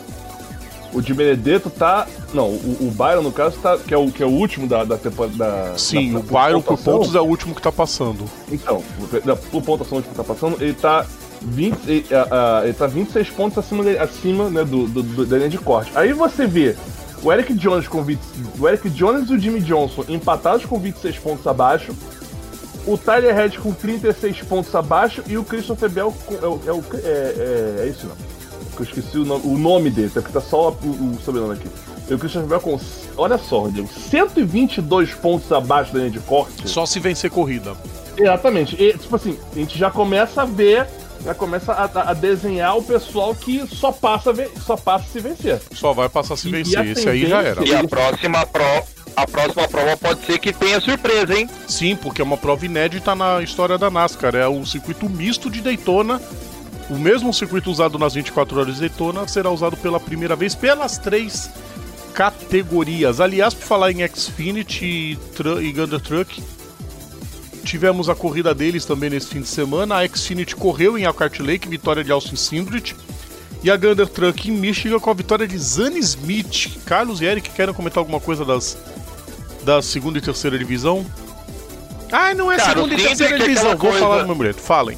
O 0.93 1.03
de 1.03 1.13
Benedetto 1.13 1.69
tá. 1.69 2.07
Não, 2.33 2.47
o, 2.49 2.77
o 2.89 2.91
Byron, 2.91 3.21
no 3.23 3.33
caso, 3.33 3.59
tá, 3.59 3.77
que, 3.77 3.93
é 3.93 3.99
o, 3.99 4.11
que 4.11 4.23
é 4.23 4.27
o 4.27 4.31
último 4.31 4.67
da, 4.69 4.85
da 4.85 4.97
temporada. 4.97 5.75
Sim, 5.77 6.13
da, 6.13 6.21
o 6.21 6.23
Byron 6.23 6.63
por 6.63 6.79
pontos 6.79 7.15
é 7.15 7.21
o 7.21 7.25
último 7.25 7.55
que 7.55 7.61
tá 7.61 7.73
passando. 7.73 8.25
Então, 8.51 8.83
da- 9.25 9.37
por 9.37 9.61
pontuação 9.63 10.01
que 10.01 10.09
tá 10.15 10.25
passando, 10.25 10.57
ele 10.63 10.73
tá. 10.75 11.05
20, 11.43 11.79
ele, 11.87 12.07
a- 12.15 12.61
a- 12.61 12.65
ele 12.65 12.73
tá 12.73 12.87
26 12.87 13.29
pontos 13.31 13.59
acima, 13.59 13.85
dele- 13.85 13.99
acima 13.99 14.49
né, 14.49 14.65
do, 14.65 14.87
do- 14.87 15.03
do- 15.03 15.27
da 15.27 15.37
linha 15.37 15.51
de 15.51 15.59
corte. 15.59 15.91
Aí 15.95 16.13
você 16.15 16.47
vê 16.47 16.75
o 17.27 17.33
Eric 17.33 17.55
Jones 17.55 17.89
com 17.89 18.05
20, 18.05 18.21
o 18.57 18.69
Eric 18.69 18.89
Jones 18.91 19.29
e 19.29 19.35
o 19.35 19.39
Jimmy 19.39 19.61
Johnson 19.61 20.05
empatados 20.09 20.65
com 20.65 20.79
26 20.79 21.19
pontos 21.19 21.45
abaixo, 21.45 21.93
o 22.87 22.97
Tyler 22.97 23.35
Head 23.35 23.59
com 23.59 23.73
36 23.73 24.43
pontos 24.43 24.73
abaixo 24.77 25.25
e 25.27 25.37
o 25.37 25.43
Christopher 25.43 25.91
Bell 25.91 26.15
com, 26.25 26.35
é, 26.35 26.39
é, 26.39 27.01
é, 27.03 27.81
é, 27.81 27.83
é 27.83 27.89
isso 27.89 28.07
não. 28.07 28.15
Eu 28.79 28.85
esqueci 28.85 29.19
o 29.19 29.25
nome, 29.25 29.43
o 29.45 29.59
nome 29.59 29.91
dele, 29.91 30.09
tá, 30.11 30.21
porque 30.21 30.33
tá 30.33 30.41
só 30.41 30.71
o, 30.71 30.89
o 30.89 31.19
sobrenome 31.25 31.55
aqui. 31.55 31.69
E 32.09 32.15
o 32.15 32.19
Christopher 32.19 32.49
Bell 32.49 32.61
com, 32.61 32.79
olha 33.17 33.39
só, 33.39 33.61
Rodrigo, 33.63 33.89
122 33.89 35.15
pontos 35.15 35.51
abaixo 35.51 35.93
da 35.93 35.99
linha 35.99 36.11
de 36.13 36.21
corte. 36.21 36.69
Só 36.69 36.87
se 36.87 37.01
vencer 37.01 37.29
corrida. 37.29 37.75
Exatamente. 38.17 38.81
E, 38.81 38.97
tipo 38.97 39.17
assim, 39.17 39.37
a 39.53 39.59
gente 39.59 39.77
já 39.77 39.91
começa 39.91 40.43
a 40.43 40.45
ver, 40.45 40.87
já 41.25 41.35
começa 41.35 41.73
a, 41.73 41.85
a- 41.85 42.11
a 42.11 42.15
desenhar 42.15 42.77
o 42.77 42.83
pessoal 42.83 43.35
que 43.35 43.67
só 43.67 43.91
passa, 43.93 44.31
a 44.31 44.61
só 44.61 44.77
passa 44.77 45.05
se 45.13 45.21
vencer. 45.21 45.61
Só 45.75 45.93
vai 45.93 46.09
passar 46.09 46.37
se 46.37 46.49
E- 46.49 46.53
vencer. 46.53 46.73
e 46.75 46.77
a 46.77 46.85
Esse 46.93 47.09
aí 47.09 47.27
já 47.27 47.43
era. 47.43 47.65
E 47.67 47.75
a 47.75 47.83
próxima, 47.87 48.47
pro, 48.47 48.63
a 49.17 49.27
próxima 49.27 49.69
prova 49.69 49.97
pode 49.97 50.25
ser 50.25 50.39
que 50.39 50.53
tenha 50.53 50.81
surpresa, 50.81 51.35
hein? 51.35 51.49
Sim, 51.67 51.97
porque 51.97 52.21
é 52.21 52.25
uma 52.25 52.37
prova 52.37 52.65
inédita 52.67 53.15
na 53.15 53.43
história 53.43 53.77
da 53.79 53.91
NASCAR. 53.91 54.35
É 54.35 54.47
o 54.47 54.65
circuito 54.65 55.09
misto 55.09 55.51
de 55.51 55.61
Daytona. 55.61 56.21
O 56.89 56.95
mesmo 56.95 57.35
circuito 57.35 57.69
usado 57.71 57.99
nas 57.99 58.15
24 58.15 58.61
horas 58.61 58.75
de 58.75 58.81
Daytona 58.83 59.27
será 59.27 59.51
usado 59.51 59.77
pela 59.77 59.99
primeira 59.99 60.37
vez 60.37 60.55
pelas 60.55 60.99
três 60.99 61.51
categorias. 62.15 63.21
Aliás, 63.21 63.53
por 63.55 63.65
falar 63.65 63.91
em 63.93 64.07
Xfinity 64.09 64.85
e, 64.85 65.19
e 65.63 65.73
Gander 65.73 66.01
Truck, 66.01 66.43
tivemos 67.67 68.09
a 68.09 68.15
corrida 68.15 68.55
deles 68.55 68.85
também 68.85 69.11
nesse 69.11 69.27
fim 69.29 69.41
de 69.43 69.49
semana. 69.49 69.97
A 69.97 70.09
Xfinity 70.09 70.55
correu 70.57 70.97
em 70.97 71.03
Elkhart 71.05 71.39
Lake, 71.41 71.69
vitória 71.69 72.03
de 72.05 72.11
Austin 72.13 72.37
Sindrich. 72.37 72.95
E 73.63 73.71
a 73.71 73.77
Gander 73.77 74.07
Truck 74.07 74.49
em 74.49 74.53
Michigan 74.53 74.99
com 75.01 75.11
a 75.11 75.15
vitória 75.15 75.47
de 75.47 75.59
Zane 75.59 75.99
Smith. 75.99 76.79
Carlos 76.87 77.21
e 77.21 77.25
Eric 77.25 77.51
querem 77.51 77.75
comentar 77.75 77.99
alguma 77.99 78.21
coisa 78.21 78.45
das 78.45 78.79
da 79.65 79.83
segunda 79.83 80.19
e 80.19 80.21
terceira 80.23 80.57
divisão? 80.57 81.05
Ah, 82.13 82.33
não 82.35 82.53
é 82.53 82.57
Cara, 82.57 82.75
segunda 82.75 82.95
e 82.95 82.97
terceira 82.99 83.35
é 83.35 83.39
divisão. 83.39 83.77
Vou 83.77 83.93
falar 83.93 84.07
coisa- 84.07 84.23
do 84.23 84.27
meu 84.29 84.37
boleto. 84.37 84.61
Falem. 84.61 84.97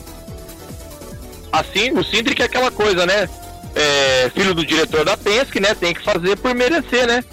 Assim, 1.51 1.91
o 1.93 2.05
Sindrick 2.05 2.43
é 2.43 2.45
aquela 2.45 2.71
coisa, 2.71 3.07
né? 3.07 3.29
É, 3.75 4.31
filho 4.35 4.55
do 4.55 4.65
diretor 4.67 5.05
da 5.05 5.17
Penske, 5.17 5.61
né? 5.61 5.75
Tem 5.75 5.95
que 5.95 6.05
fazer 6.05 6.37
por 6.37 6.55
merecer, 6.55 7.07
né? 7.07 7.25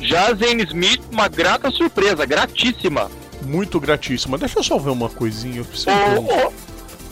Já 0.00 0.26
a 0.28 0.34
Zane 0.34 0.64
Smith, 0.64 1.00
uma 1.10 1.28
grata 1.28 1.70
surpresa, 1.70 2.26
gratíssima. 2.26 3.10
Muito 3.46 3.78
gratíssima. 3.80 4.38
Deixa 4.38 4.58
eu 4.58 4.62
só 4.62 4.78
ver 4.78 4.90
uma 4.90 5.08
coisinha. 5.08 5.58
Eu 5.58 5.64
preciso 5.64 5.90
ver 5.90 6.18
um... 6.18 6.46
ô, 6.46 6.52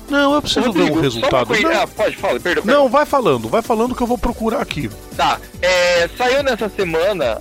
Não, 0.09 0.35
eu 0.35 0.43
preciso 0.43 0.73
ver 0.73 0.89
Rodrigo, 0.89 0.89
um 0.91 0.93
só 0.93 0.97
uma 0.99 1.03
resultado. 1.03 1.47
coisa- 1.49 1.63
Não, 1.69 1.81
Ah, 1.83 1.87
pode, 1.87 2.17
fala, 2.17 2.41
perdão. 2.41 2.65
não, 2.65 2.89
vai 2.89 3.05
falando. 3.07 3.49
Vai 3.49 3.63
falando 3.63 3.95
que 3.95 4.03
eu 4.03 4.07
vou 4.07 4.19
procurar 4.19 4.61
aqui. 4.61 4.91
Tá, 5.17 5.39
é, 5.63 6.09
saiu 6.17 6.43
nessa 6.43 6.69
semana 6.69 7.41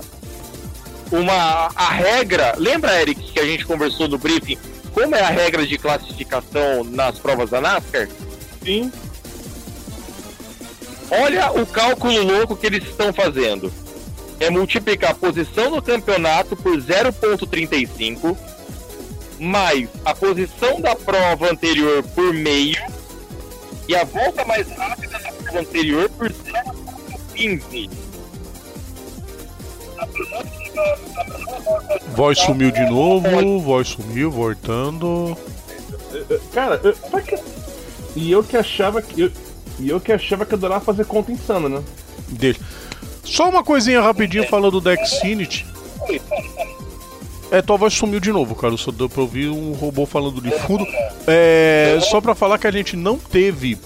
uma 1.11 1.69
a 1.75 1.89
regra. 1.91 2.53
Lembra, 2.57 3.01
Eric, 3.01 3.31
que 3.31 3.39
a 3.39 3.45
gente 3.45 3.65
conversou 3.65 4.07
no 4.07 4.17
briefing? 4.17 4.57
Como 4.93 5.15
é 5.15 5.21
a 5.21 5.29
regra 5.29 5.65
de 5.65 5.77
classificação 5.77 6.83
nas 6.83 7.17
provas 7.19 7.49
da 7.49 7.61
NASCAR? 7.61 8.07
Sim. 8.63 8.91
Olha 11.11 11.51
o 11.51 11.65
cálculo 11.65 12.21
louco 12.23 12.55
que 12.55 12.67
eles 12.67 12.83
estão 12.83 13.11
fazendo. 13.11 13.71
É 14.39 14.49
multiplicar 14.49 15.11
a 15.11 15.15
posição 15.15 15.69
no 15.71 15.81
campeonato 15.81 16.55
por 16.55 16.77
0,35 16.77 18.37
mais 19.39 19.87
a 20.05 20.13
posição 20.13 20.79
da 20.81 20.95
prova 20.95 21.51
anterior 21.51 22.03
por 22.15 22.33
meio 22.33 22.77
e 23.87 23.95
a 23.95 24.03
volta 24.03 24.43
mais 24.45 24.67
rápida 24.71 25.17
da 25.19 25.31
prova 25.31 25.59
anterior 25.59 26.09
por 26.09 26.29
0,15. 26.31 27.89
Voz 32.15 32.39
sumiu 32.39 32.71
de 32.71 32.85
novo, 32.85 33.59
voz 33.59 33.89
sumiu, 33.89 34.31
voltando. 34.31 35.37
Cara, 36.53 36.79
eu, 36.83 36.93
pra 37.09 37.21
que- 37.21 37.39
e 38.15 38.31
eu 38.31 38.43
que 38.43 38.57
achava 38.57 39.01
que. 39.01 39.21
eu- 39.21 39.31
e 39.79 39.89
eu 39.89 39.99
que 39.99 40.11
achava 40.11 40.45
que 40.45 40.53
adorava 40.55 40.83
fazer 40.83 41.05
conta 41.05 41.31
insana, 41.31 41.69
né? 41.69 41.83
Deixa. 42.27 42.59
Só 43.23 43.49
uma 43.49 43.63
coisinha 43.63 44.01
rapidinho 44.01 44.47
falando 44.47 44.81
da 44.81 44.95
Xfinity. 45.05 45.65
É, 47.51 47.61
tua 47.61 47.77
voz 47.77 47.93
sumiu 47.93 48.19
de 48.19 48.31
novo, 48.31 48.53
cara. 48.55 48.75
Só 48.77 48.91
deu 48.91 49.09
pra 49.09 49.21
ouvir 49.21 49.49
um 49.49 49.73
robô 49.73 50.05
falando 50.05 50.39
de 50.41 50.51
fundo. 50.51 50.85
É, 51.27 51.97
só 52.09 52.21
pra 52.21 52.35
falar 52.35 52.57
que 52.59 52.67
a 52.67 52.71
gente 52.71 52.95
não 52.95 53.17
teve 53.17 53.77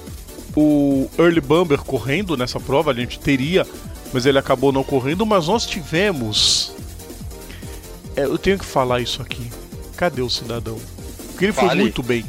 o 0.55 1.09
Early 1.17 1.41
Bumper 1.41 1.79
correndo 1.79 2.35
nessa 2.37 2.59
prova, 2.59 2.91
a 2.91 2.93
gente 2.93 3.19
teria, 3.19 3.65
mas 4.11 4.25
ele 4.25 4.37
acabou 4.37 4.71
não 4.71 4.83
correndo, 4.83 5.25
mas 5.25 5.47
nós 5.47 5.65
tivemos. 5.65 6.73
É, 8.15 8.25
eu 8.25 8.37
tenho 8.37 8.59
que 8.59 8.65
falar 8.65 8.99
isso 8.99 9.21
aqui. 9.21 9.49
Cadê 9.95 10.21
o 10.21 10.29
cidadão? 10.29 10.77
Porque 11.29 11.45
ele 11.45 11.53
foi 11.53 11.67
Fale. 11.67 11.81
muito 11.81 12.03
bem. 12.03 12.25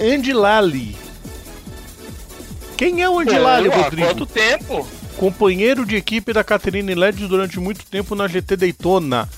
Andy 0.00 0.32
Lally. 0.32 0.96
Quem 2.76 3.02
é 3.02 3.08
o 3.08 3.18
Andy 3.18 3.38
Lally, 3.38 3.70
Pô, 3.70 3.76
há 3.76 3.82
Rodrigo? 3.82 4.08
quanto 4.08 4.26
tempo? 4.26 4.86
companheiro 5.16 5.86
de 5.86 5.94
equipe 5.94 6.32
da 6.32 6.42
Catherine 6.42 6.92
Led 6.92 7.26
durante 7.28 7.60
muito 7.60 7.84
tempo 7.86 8.16
na 8.16 8.26
GT 8.26 8.56
Daytona. 8.56 9.28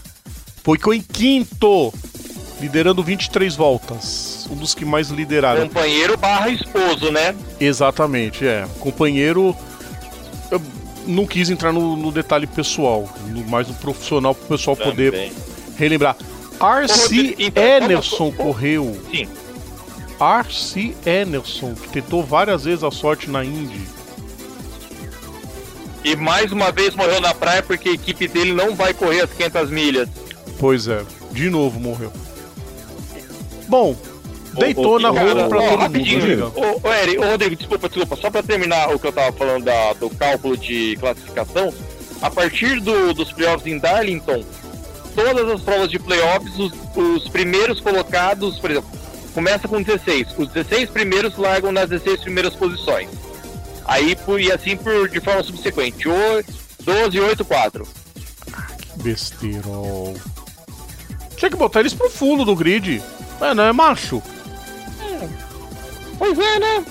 Ficou 0.75 0.93
em 0.93 1.01
quinto, 1.01 1.95
liderando 2.61 3.01
23 3.01 3.55
voltas. 3.55 4.49
Um 4.51 4.57
dos 4.57 4.75
que 4.75 4.85
mais 4.85 5.11
lideraram. 5.11 5.69
Companheiro 5.69 6.17
barra 6.17 6.49
esposo, 6.49 7.13
né? 7.13 7.37
Exatamente, 7.61 8.45
é. 8.45 8.67
Companheiro. 8.81 9.57
Eu 10.51 10.61
não 11.07 11.25
quis 11.25 11.51
entrar 11.51 11.73
no, 11.73 11.97
no 11.97 12.11
detalhe 12.11 12.49
pessoal, 12.49 13.09
no, 13.29 13.45
mais 13.45 13.69
no 13.69 13.75
profissional 13.75 14.35
para 14.35 14.45
o 14.45 14.49
pessoal 14.49 14.77
poder 14.77 15.13
Também. 15.13 15.33
relembrar. 15.77 16.17
R.C. 16.61 17.03
Rodrigo, 17.03 17.37
então, 17.39 18.33
correu. 18.33 19.01
Sim. 19.11 19.29
R.C. 20.19 20.97
Enerson, 21.07 21.75
que 21.75 21.89
tentou 21.89 22.25
várias 22.25 22.65
vezes 22.65 22.83
a 22.83 22.91
sorte 22.91 23.31
na 23.31 23.45
Indy. 23.45 23.87
E 26.03 26.17
mais 26.17 26.51
uma 26.51 26.73
vez 26.73 26.95
morreu 26.95 27.21
na 27.21 27.35
praia 27.35 27.63
porque 27.63 27.91
a 27.91 27.93
equipe 27.93 28.27
dele 28.27 28.53
não 28.53 28.75
vai 28.75 28.95
correr 28.95 29.21
as 29.23 29.33
500 29.33 29.71
milhas. 29.71 30.09
Pois 30.59 30.89
é, 30.89 31.03
de 31.33 31.51
novo 31.51 31.79
morreu. 31.81 32.13
Bom, 33.69 33.95
ô, 34.55 34.83
rola 35.13 35.35
cara, 35.35 35.49
pra 35.49 35.59
todo 35.69 35.91
mundo. 36.41 36.53
Ô, 36.83 36.89
ô, 36.89 36.93
Eri, 36.93 37.19
ô, 37.19 37.23
Rodrigo, 37.31 37.57
desculpa, 37.57 37.89
desculpa. 37.89 38.17
Só 38.17 38.31
pra 38.31 38.43
terminar 38.43 38.95
o 38.95 38.99
que 38.99 39.07
eu 39.07 39.13
tava 39.13 39.33
falando 39.33 39.65
da- 39.65 39.93
do 39.95 40.09
cálculo 40.11 40.57
de 40.57 40.97
classificação, 40.99 41.73
a 42.23 42.31
partir 42.31 42.81
do- 42.81 43.13
dos 43.13 43.33
playoffs 43.33 43.67
em 43.71 43.79
Darlington, 43.79 44.43
todas 45.15 45.51
as 45.51 45.61
provas 45.61 45.91
de 45.91 45.99
playoffs, 45.99 46.59
os, 46.59 46.73
os 46.97 47.29
primeiros 47.29 47.81
colocados, 47.81 48.59
por 48.59 48.71
exemplo, 48.71 48.89
começa 49.35 49.69
com 49.69 49.83
16. 49.83 50.29
Os 50.39 50.49
16 50.49 50.89
primeiros 50.89 51.37
largam 51.37 51.71
nas 51.73 51.89
16 51.91 52.21
primeiras 52.21 52.55
posições. 52.55 53.09
Aí, 53.85 54.17
por- 54.17 54.41
e 54.41 54.51
assim 54.51 54.77
por, 54.77 55.09
de 55.09 55.21
forma 55.21 55.43
subsequente. 55.43 56.09
O, 56.09 56.13
12, 56.81 57.21
8, 57.21 57.45
4. 57.45 57.87
Besteirol. 58.97 60.15
Tinha 61.37 61.51
que 61.51 61.57
botar 61.57 61.81
eles 61.81 61.95
pro 61.95 62.11
fundo 62.11 62.45
do 62.45 62.57
grid. 62.57 63.03
É, 63.41 63.55
não 63.55 63.65
é 63.65 63.73
macho? 63.73 64.23
Pois 66.19 66.39
é, 66.39 66.59
né? 66.59 66.85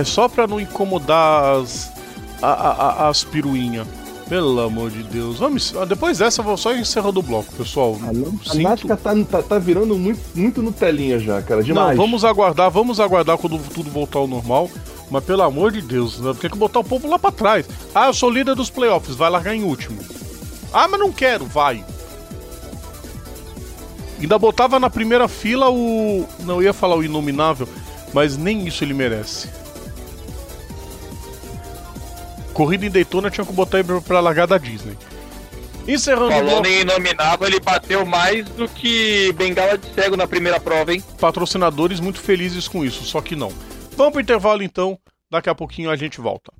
É, 0.00 0.04
só 0.04 0.28
pra 0.28 0.46
não 0.46 0.60
incomodar 0.60 1.56
as, 1.60 1.90
a, 2.42 2.46
a, 2.48 2.70
a- 2.70 3.08
as 3.08 3.24
piruinhas. 3.24 3.86
Pelo 4.28 4.60
amor 4.60 4.90
de 4.90 5.04
Deus. 5.04 5.38
Vamos, 5.38 5.72
ah, 5.76 5.84
depois 5.84 6.18
dessa 6.18 6.40
eu 6.40 6.44
vou 6.44 6.56
só 6.56 6.74
encerrando 6.74 7.20
o 7.20 7.22
bloco, 7.22 7.52
pessoal. 7.54 7.96
A, 8.02 8.10
a 8.10 8.52
Sinto- 8.52 8.62
NASCAR 8.62 8.96
tá, 8.98 9.14
tá, 9.30 9.42
tá 9.42 9.58
virando 9.58 9.96
muito, 9.96 10.20
muito 10.34 10.60
Nutelinha 10.60 11.18
já, 11.20 11.40
cara. 11.42 11.60
Não, 11.60 11.66
Demais. 11.66 11.96
vamos 11.96 12.24
aguardar, 12.24 12.68
vamos 12.68 12.98
aguardar 12.98 13.38
quando 13.38 13.56
tudo 13.72 13.88
voltar 13.88 14.18
ao 14.18 14.26
normal. 14.26 14.68
Mas 15.08 15.22
pelo 15.24 15.42
amor 15.42 15.70
de 15.70 15.80
Deus, 15.80 16.18
né? 16.18 16.34
tem 16.40 16.50
que 16.50 16.58
botar 16.58 16.80
o 16.80 16.84
povo 16.84 17.08
lá 17.08 17.16
pra 17.20 17.30
trás. 17.30 17.66
Ah, 17.94 18.08
eu 18.08 18.12
sou 18.14 18.28
líder 18.28 18.56
dos 18.56 18.68
playoffs, 18.68 19.14
vai 19.14 19.30
largar 19.30 19.54
em 19.54 19.62
último. 19.62 19.96
Ah, 20.72 20.88
mas 20.88 20.98
não 20.98 21.12
quero, 21.12 21.44
vai. 21.46 21.84
Ainda 24.20 24.38
botava 24.38 24.80
na 24.80 24.88
primeira 24.88 25.28
fila 25.28 25.70
o. 25.70 26.26
Não 26.40 26.62
ia 26.62 26.72
falar 26.72 26.96
o 26.96 27.04
inominável, 27.04 27.68
mas 28.12 28.36
nem 28.36 28.66
isso 28.66 28.82
ele 28.82 28.94
merece. 28.94 29.48
Corrida 32.52 32.86
em 32.86 32.90
Daytona 32.90 33.30
tinha 33.30 33.44
que 33.44 33.52
botar 33.52 33.80
ele 33.80 34.00
pra 34.00 34.20
largar 34.20 34.46
da 34.46 34.56
Disney. 34.56 34.96
Encerrando 35.86 36.28
o 36.28 36.32
Falando 36.32 36.48
bloco, 36.48 36.66
em 36.66 36.80
inominável, 36.80 37.46
ele 37.46 37.60
bateu 37.60 38.04
mais 38.04 38.48
do 38.48 38.66
que 38.68 39.32
Bengala 39.34 39.78
de 39.78 39.86
Cego 39.94 40.16
na 40.16 40.26
primeira 40.26 40.58
prova, 40.58 40.92
hein? 40.92 41.02
patrocinadores 41.20 42.00
muito 42.00 42.18
felizes 42.20 42.66
com 42.66 42.84
isso, 42.84 43.04
só 43.04 43.20
que 43.20 43.36
não. 43.36 43.52
Vamos 43.96 44.12
pro 44.12 44.20
intervalo 44.20 44.62
então, 44.62 44.98
daqui 45.30 45.48
a 45.48 45.54
pouquinho 45.54 45.90
a 45.90 45.96
gente 45.96 46.20
volta. 46.20 46.50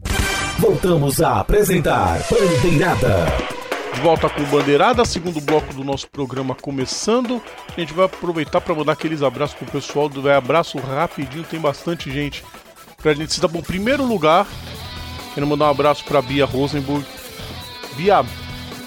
Voltamos 0.59 1.21
a 1.21 1.41
apresentar 1.41 2.21
Bandeirada. 2.31 3.27
De 3.95 4.01
volta 4.03 4.29
com 4.29 4.43
o 4.43 4.47
Bandeirada, 4.47 5.05
segundo 5.05 5.41
bloco 5.41 5.73
do 5.73 5.83
nosso 5.83 6.09
programa 6.11 6.55
começando. 6.55 7.43
A 7.75 7.81
gente 7.81 7.95
vai 7.95 8.05
aproveitar 8.07 8.61
para 8.61 8.75
mandar 8.75 8.93
aqueles 8.93 9.23
abraços 9.23 9.57
pro 9.57 9.67
pessoal 9.67 10.09
do 10.09 10.21
Vai 10.23 10.35
Abraço 10.35 10.79
rapidinho, 10.79 11.45
tem 11.45 11.59
bastante 11.59 12.11
gente 12.13 12.45
pra 13.03 13.15
gente 13.15 13.33
se 13.33 13.41
dar 13.41 13.49
bom. 13.49 13.63
Primeiro 13.63 14.05
lugar, 14.05 14.47
quero 15.35 15.47
mandar 15.47 15.67
um 15.67 15.71
abraço 15.71 16.05
pra 16.05 16.21
Bia 16.21 16.45
Rosenburg. 16.45 17.07
Bia, 17.97 18.25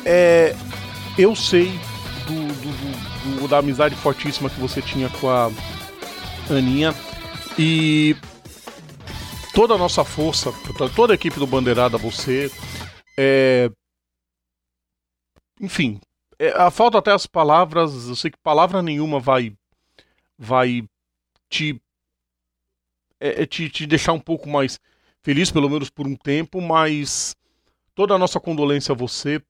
é, 0.06 0.56
eu 1.18 1.36
sei 1.36 1.72
do, 2.28 2.34
do- 2.54 3.40
do- 3.42 3.48
da 3.48 3.58
amizade 3.58 3.96
fortíssima 3.96 4.50
que 4.50 4.60
você 4.60 4.82
tinha 4.82 5.10
com 5.10 5.28
a 5.30 5.50
Aninha 6.50 6.94
e 7.58 8.16
toda 9.56 9.74
a 9.74 9.78
nossa 9.78 10.04
força, 10.04 10.54
toda 10.96 11.14
a 11.14 11.16
equipe 11.16 11.40
do 11.40 11.48
Bandeirada, 11.48 11.98
você, 11.98 12.52
é, 13.18 13.70
enfim, 15.60 16.00
é, 16.38 16.50
a 16.52 16.72
falta 16.72 16.98
até 16.98 17.12
as 17.12 17.28
palavras, 17.28 18.08
eu 18.08 18.16
sei 18.16 18.32
que 18.32 18.38
palavra 18.38 18.82
nenhuma 18.82 19.20
vai 19.20 19.56
vai 20.38 20.88
te 21.50 21.82
é, 23.20 23.44
é 23.44 23.46
te, 23.46 23.70
te 23.70 23.86
deixar 23.86 24.14
um 24.14 24.20
pouco 24.20 24.48
mais 24.48 24.80
feliz, 25.22 25.52
pelo 25.52 25.70
menos 25.70 25.90
por 25.90 26.08
um 26.08 26.16
tempo, 26.16 26.62
mas 26.62 27.36
toda 27.94 28.16
a 28.16 28.18
nossa 28.18 28.40
condolência 28.40 28.94
a 28.94 28.96
você, 28.96 29.42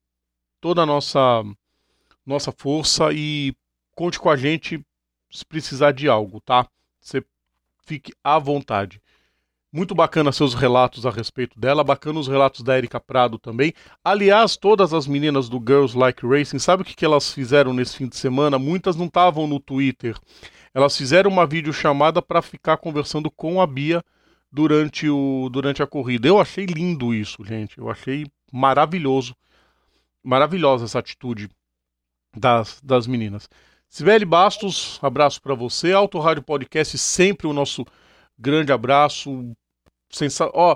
toda 0.60 0.82
a 0.82 0.86
nossa 0.86 1.44
nossa 2.26 2.52
força 2.52 3.12
e 3.14 3.56
conte 3.96 4.20
com 4.20 4.30
a 4.30 4.36
gente 4.36 4.84
se 5.32 5.46
precisar 5.46 5.92
de 5.92 6.08
algo, 6.08 6.42
tá? 6.42 6.68
Você 7.00 7.24
fique 7.86 8.14
à 8.24 8.40
vontade. 8.40 9.02
Muito 9.72 9.94
bacana 9.94 10.32
seus 10.32 10.56
relatos 10.56 11.06
a 11.06 11.12
respeito 11.12 11.60
dela, 11.60 11.84
bacana 11.84 12.20
os 12.20 12.28
relatos 12.28 12.64
da 12.64 12.76
Erika 12.76 13.00
Prado 13.00 13.38
também. 13.38 13.72
Aliás, 14.04 14.58
todas 14.58 14.96
as 14.96 15.06
meninas 15.06 15.48
do 15.48 15.60
Girls 15.60 15.96
Like 15.96 16.26
Racing, 16.26 16.58
sabe 16.58 16.82
o 16.82 16.86
que, 16.86 16.96
que 16.96 17.06
elas 17.06 17.32
fizeram 17.32 17.72
nesse 17.72 17.96
fim 17.96 18.08
de 18.08 18.18
semana? 18.18 18.58
Muitas 18.58 18.96
não 18.96 19.06
estavam 19.06 19.46
no 19.46 19.60
Twitter. 19.60 20.18
Elas 20.74 20.98
fizeram 20.98 21.30
uma 21.30 21.46
videochamada 21.46 22.20
para 22.20 22.42
ficar 22.42 22.78
conversando 22.78 23.30
com 23.30 23.62
a 23.62 23.68
Bia 23.68 24.04
durante, 24.52 25.08
o, 25.08 25.50
durante 25.52 25.84
a 25.84 25.88
corrida. 25.88 26.28
Eu 26.28 26.40
achei 26.40 26.66
lindo 26.66 27.14
isso, 27.14 27.46
gente. 27.46 27.78
Eu 27.78 27.92
achei 27.92 28.26
maravilhoso. 28.52 29.36
Maravilhosa 30.24 30.86
essa 30.86 30.98
atitude 30.98 31.48
das, 32.36 32.82
das 32.84 33.06
meninas. 33.06 33.48
Sibeli 33.88 34.26
Bastos, 34.26 35.00
abraço 35.02 35.40
para 35.40 35.54
você. 35.54 35.94
Auto 35.94 36.18
Rádio 36.18 36.42
Podcast, 36.42 36.98
sempre 36.98 37.46
o 37.46 37.54
nosso 37.54 37.86
grande 38.40 38.72
abraço. 38.72 39.52
Sensa... 40.10 40.50
Ó, 40.54 40.76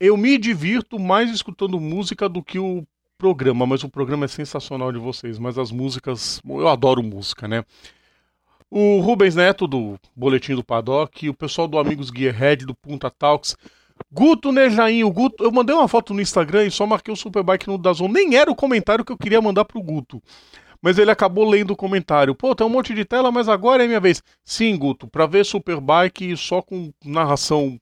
eu 0.00 0.16
me 0.16 0.38
divirto 0.38 0.98
mais 0.98 1.30
escutando 1.30 1.78
música 1.78 2.28
do 2.28 2.42
que 2.42 2.58
o 2.58 2.84
programa, 3.16 3.64
mas 3.66 3.84
o 3.84 3.88
programa 3.88 4.24
é 4.24 4.28
sensacional 4.28 4.90
de 4.90 4.98
vocês. 4.98 5.38
Mas 5.38 5.58
as 5.58 5.70
músicas, 5.70 6.40
eu 6.44 6.66
adoro 6.66 7.02
música, 7.02 7.46
né? 7.46 7.64
O 8.68 9.00
Rubens 9.00 9.36
Neto, 9.36 9.66
do 9.66 9.96
Boletim 10.16 10.54
do 10.54 10.64
Paddock, 10.64 11.28
o 11.28 11.34
pessoal 11.34 11.68
do 11.68 11.78
Amigos 11.78 12.08
Gearhead, 12.08 12.64
do 12.64 12.74
Punta 12.74 13.10
Talks, 13.10 13.54
Guto 14.10 14.50
Nejainho, 14.50 15.10
Guto, 15.10 15.44
eu 15.44 15.52
mandei 15.52 15.74
uma 15.74 15.86
foto 15.86 16.14
no 16.14 16.20
Instagram 16.20 16.66
e 16.66 16.70
só 16.70 16.86
marquei 16.86 17.12
o 17.12 17.16
Superbike 17.16 17.68
no 17.68 17.78
Dazon. 17.78 18.08
Nem 18.08 18.34
era 18.34 18.50
o 18.50 18.56
comentário 18.56 19.04
que 19.04 19.12
eu 19.12 19.18
queria 19.18 19.40
mandar 19.40 19.64
pro 19.64 19.82
Guto. 19.82 20.22
Mas 20.82 20.98
ele 20.98 21.12
acabou 21.12 21.48
lendo 21.48 21.70
o 21.70 21.76
comentário. 21.76 22.34
Pô, 22.34 22.54
tem 22.54 22.66
um 22.66 22.70
monte 22.70 22.92
de 22.92 23.04
tela, 23.04 23.30
mas 23.30 23.48
agora 23.48 23.84
é 23.84 23.86
minha 23.86 24.00
vez. 24.00 24.22
Sim, 24.44 24.76
Guto, 24.76 25.06
pra 25.06 25.26
ver 25.26 25.46
Superbike 25.46 26.36
só 26.36 26.60
com 26.60 26.92
narração 27.04 27.80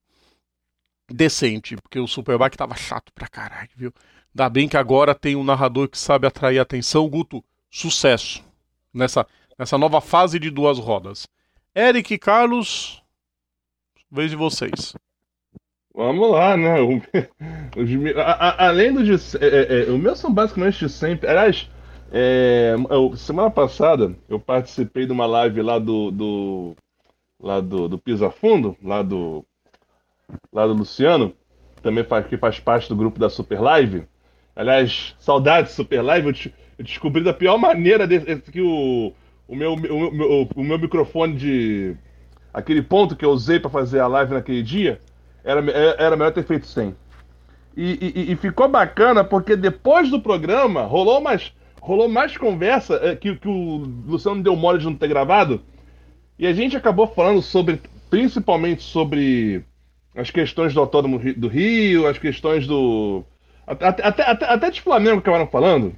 decente, 1.09 1.77
porque 1.77 1.99
o 1.99 2.07
Superbike 2.07 2.59
tava 2.59 2.77
chato 2.77 3.11
pra 3.15 3.27
caralho, 3.27 3.71
viu? 3.75 3.93
Ainda 4.33 4.49
bem 4.51 4.69
que 4.69 4.77
agora 4.77 5.15
tem 5.15 5.35
um 5.35 5.43
narrador 5.43 5.89
que 5.89 5.99
sabe 5.99 6.27
atrair 6.27 6.59
atenção. 6.59 7.09
Guto, 7.09 7.43
sucesso 7.71 8.45
nessa 8.93 9.27
nessa 9.61 9.77
nova 9.77 10.01
fase 10.01 10.39
de 10.39 10.51
duas 10.51 10.79
rodas. 10.79 11.29
Eric 11.77 12.15
e 12.15 12.19
Carlos, 12.19 13.03
vez 14.11 14.31
de 14.31 14.37
vocês. 14.37 14.95
Vamos 15.95 16.31
lá, 16.31 16.57
né? 16.57 16.77
O, 17.77 18.19
a, 18.19 18.33
a, 18.33 18.67
além 18.67 18.93
do 18.93 19.05
de, 19.05 19.13
é, 19.37 19.47
é, 19.47 19.89
é, 19.89 19.93
o 19.93 19.97
meu 19.99 20.17
são 20.17 20.33
basicamente 20.33 20.81
de 20.81 20.89
sempre. 20.89 21.29
Aliás, 21.29 21.71
é, 22.13 22.75
eu, 22.91 23.17
semana 23.17 23.51
passada 23.51 24.15
eu 24.29 24.39
participei 24.41 25.07
de 25.07 25.13
uma 25.13 25.27
live 25.27 25.63
lá 25.63 25.79
do, 25.79 26.11
do 26.11 26.77
lá 27.41 27.61
do, 27.61 27.89
do 27.89 27.99
Pisa 27.99 28.31
Fundo, 28.31 28.77
lá 28.83 29.03
do 29.03 29.45
lá 30.53 30.67
do 30.67 30.75
Luciano, 30.75 31.35
também 31.83 32.05
faz, 32.05 32.27
que 32.27 32.37
faz 32.37 32.61
parte 32.61 32.89
do 32.89 32.97
grupo 32.97 33.19
da 33.19 33.29
Super 33.29 33.61
Live. 33.61 34.05
Aliás, 34.55 35.15
saudades 35.19 35.73
Super 35.73 36.03
Live. 36.03 36.29
Eu, 36.29 36.53
eu 36.79 36.85
descobri 36.85 37.23
da 37.23 37.33
pior 37.33 37.59
maneira 37.59 38.07
que 38.07 38.61
o, 38.61 39.13
o 39.49 39.57
meu, 39.57 39.75
o, 39.75 40.11
meu, 40.13 40.49
o 40.55 40.65
meu 40.65 40.79
microfone 40.79 41.35
de. 41.37 41.97
aquele 42.53 42.83
ponto 42.83 43.17
que 43.17 43.25
eu 43.25 43.31
usei 43.31 43.59
para 43.59 43.71
fazer 43.71 44.01
a 44.01 44.07
live 44.07 44.35
naquele 44.35 44.63
dia, 44.63 45.01
era, 45.43 45.61
era 45.99 46.17
melhor 46.17 46.33
ter 46.33 46.45
feito 46.45 46.67
sem. 46.67 46.95
E, 47.77 48.13
e, 48.15 48.33
e, 48.33 48.37
ficou 48.37 48.69
bacana 48.69 49.23
porque 49.23 49.55
depois 49.55 50.11
do 50.11 50.21
programa 50.21 50.83
rolou 50.83 51.21
mais, 51.21 51.53
rolou 51.81 52.09
mais 52.09 52.37
conversa 52.37 53.01
é, 53.03 53.17
que, 53.17 53.35
que 53.37 53.49
o 53.49 53.79
Luciano 54.07 54.43
deu 54.43 54.55
mole 54.55 54.79
de 54.79 54.85
não 54.85 54.95
ter 54.95 55.09
gravado. 55.09 55.61
E 56.39 56.47
a 56.47 56.53
gente 56.53 56.77
acabou 56.77 57.07
falando 57.07 57.43
sobre, 57.43 57.81
principalmente 58.09 58.83
sobre 58.83 59.65
as 60.15 60.31
questões 60.31 60.75
do 60.75 60.81
Autódromo 60.81 61.19
do 61.35 61.49
Rio, 61.49 62.07
as 62.07 62.19
questões 62.19 62.67
do. 62.67 63.25
Até, 63.67 63.87
até, 63.87 64.23
até, 64.31 64.45
até 64.47 64.71
de 64.71 64.81
Flamengo 64.81 65.19
acabaram 65.19 65.47
falando. 65.47 65.95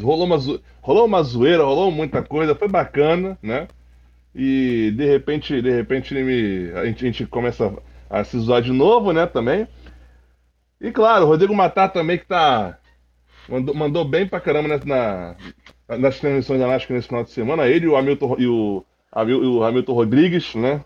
Rolou 0.00 0.24
uma, 0.24 0.38
rolou 0.80 1.06
uma 1.06 1.22
zoeira, 1.22 1.64
rolou 1.64 1.90
muita 1.90 2.22
coisa, 2.22 2.54
foi 2.54 2.68
bacana, 2.68 3.38
né? 3.42 3.68
E 4.34 4.92
de 4.96 5.04
repente, 5.06 5.60
de 5.60 5.70
repente 5.70 6.14
me, 6.14 6.70
a, 6.72 6.86
gente, 6.86 7.04
a 7.04 7.06
gente 7.10 7.26
começa 7.26 7.74
a 8.08 8.24
se 8.24 8.38
zoar 8.38 8.62
de 8.62 8.72
novo, 8.72 9.12
né? 9.12 9.26
Também. 9.26 9.66
E 10.80 10.90
claro, 10.90 11.24
o 11.24 11.28
Rodrigo 11.28 11.54
Matar 11.54 11.88
também 11.88 12.18
que 12.18 12.26
tá. 12.26 12.78
Mandou, 13.48 13.74
mandou 13.74 14.04
bem 14.04 14.26
pra 14.26 14.40
caramba 14.40 14.80
na, 14.84 15.36
nas 15.88 16.18
transmissões 16.18 16.60
da 16.60 16.66
NASCAR 16.66 16.96
nesse 16.96 17.08
final 17.08 17.24
de 17.24 17.30
semana. 17.30 17.66
Ele 17.66 17.88
o 17.88 17.96
Hamilton, 17.96 18.36
e 18.38 18.46
o, 18.46 18.84
o 19.14 19.62
Hamilton 19.64 19.92
Rodrigues, 19.92 20.54
né? 20.54 20.84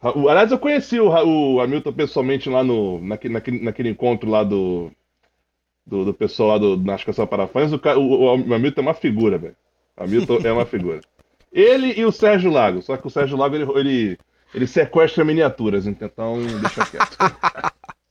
Aliás, 0.00 0.50
eu 0.50 0.58
conheci 0.58 0.98
o, 0.98 1.08
o 1.08 1.60
Hamilton 1.60 1.92
pessoalmente 1.92 2.48
lá 2.48 2.64
no, 2.64 3.00
naquele, 3.00 3.34
naquele, 3.34 3.64
naquele 3.64 3.88
encontro 3.90 4.28
lá 4.28 4.42
do, 4.42 4.90
do, 5.86 6.04
do 6.06 6.14
pessoal 6.14 6.50
lá 6.50 6.58
do 6.58 6.76
NASCAR 6.76 7.14
Só 7.14 7.24
para 7.24 7.46
Fãs, 7.46 7.72
o, 7.72 7.76
o, 7.76 8.36
o 8.36 8.54
Hamilton 8.54 8.80
é 8.80 8.84
uma 8.84 8.94
figura, 8.94 9.38
velho. 9.38 9.56
Hamilton 9.96 10.38
é 10.44 10.52
uma 10.52 10.66
figura. 10.66 11.00
Ele 11.52 11.92
e 11.98 12.04
o 12.04 12.10
Sérgio 12.10 12.50
Lago, 12.50 12.80
só 12.80 12.96
que 12.96 13.06
o 13.06 13.10
Sérgio 13.10 13.36
Lago 13.36 13.54
ele, 13.54 13.70
ele, 13.78 14.18
ele 14.54 14.66
sequestra 14.66 15.22
miniaturas, 15.22 15.86
então 15.86 16.38
deixa 16.62 16.86
quieto. 16.86 17.18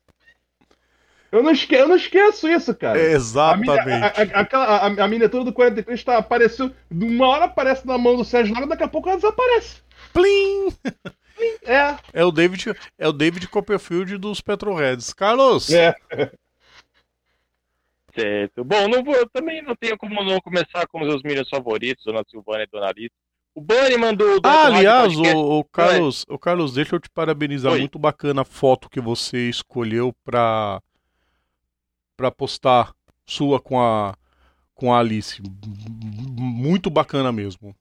Eu 1.31 1.41
não, 1.41 1.51
esque... 1.51 1.73
eu 1.73 1.87
não 1.87 1.95
esqueço 1.95 2.49
isso, 2.49 2.75
cara. 2.75 2.99
Exatamente. 2.99 3.69
A, 3.71 4.41
a, 4.41 4.87
a, 4.87 5.05
a, 5.05 5.07
miniatura 5.07 5.45
do 5.45 5.53
43 5.53 6.03
tá, 6.03 6.17
apareceu. 6.17 6.71
Uma 6.91 7.27
hora 7.27 7.45
aparece 7.45 7.87
na 7.87 7.97
mão 7.97 8.17
do 8.17 8.25
Sérgio 8.25 8.53
Lago, 8.53 8.67
daqui 8.67 8.83
a 8.83 8.87
pouco 8.87 9.07
ela 9.07 9.17
desaparece. 9.17 9.81
Plim! 10.11 10.71
Plim! 11.37 11.57
É. 11.63 11.95
É 12.13 12.25
o 12.25 12.31
David, 12.31 12.73
é 12.97 13.07
o 13.07 13.13
David 13.13 13.47
Copperfield 13.47 14.17
dos 14.17 14.41
Petroheads. 14.41 15.13
Carlos! 15.13 15.71
É. 15.71 15.95
Certo. 18.13 18.65
Bom, 18.65 18.89
não 18.89 19.01
vou, 19.03 19.15
também 19.29 19.61
não 19.61 19.73
tenho 19.75 19.97
como 19.97 20.21
não 20.23 20.39
começar 20.41 20.85
com 20.87 21.01
os 21.01 21.07
meus 21.07 21.23
meninos 21.23 21.49
favoritos, 21.49 22.03
Dona 22.03 22.23
Silvana 22.29 22.63
e 22.63 22.67
Dona 22.67 22.87
Alice. 22.87 23.15
O 23.53 23.61
Bunny 23.61 23.97
mandou. 23.97 24.39
Ah, 24.43 24.65
aliás, 24.67 25.15
o, 25.15 25.59
o, 25.59 25.63
Carlos, 25.63 26.25
o 26.29 26.37
Carlos, 26.37 26.73
deixa 26.73 26.95
eu 26.95 26.99
te 26.99 27.09
parabenizar. 27.09 27.73
Oi. 27.73 27.79
Muito 27.79 27.99
bacana 27.99 28.41
a 28.41 28.45
foto 28.45 28.89
que 28.89 29.01
você 29.01 29.49
escolheu 29.49 30.13
para 30.23 30.81
para 32.21 32.29
postar 32.29 32.93
sua 33.25 33.59
com 33.59 33.81
a 33.81 34.15
com 34.75 34.93
a 34.93 34.99
Alice. 34.99 35.41
Muito 36.37 36.89
bacana 36.89 37.31
mesmo. 37.31 37.75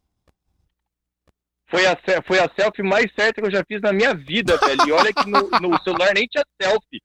Foi 1.66 1.86
a, 1.86 1.96
foi 2.26 2.38
a 2.38 2.50
selfie 2.58 2.82
mais 2.82 3.12
certa 3.14 3.40
que 3.40 3.46
eu 3.46 3.50
já 3.50 3.62
fiz 3.68 3.80
na 3.82 3.92
minha 3.92 4.14
vida, 4.14 4.56
velho. 4.56 4.88
E 4.88 4.92
olha 4.92 5.12
que 5.12 5.26
no, 5.28 5.48
no 5.60 5.82
celular 5.82 6.14
nem 6.14 6.26
tinha 6.26 6.44
selfie. 6.60 7.02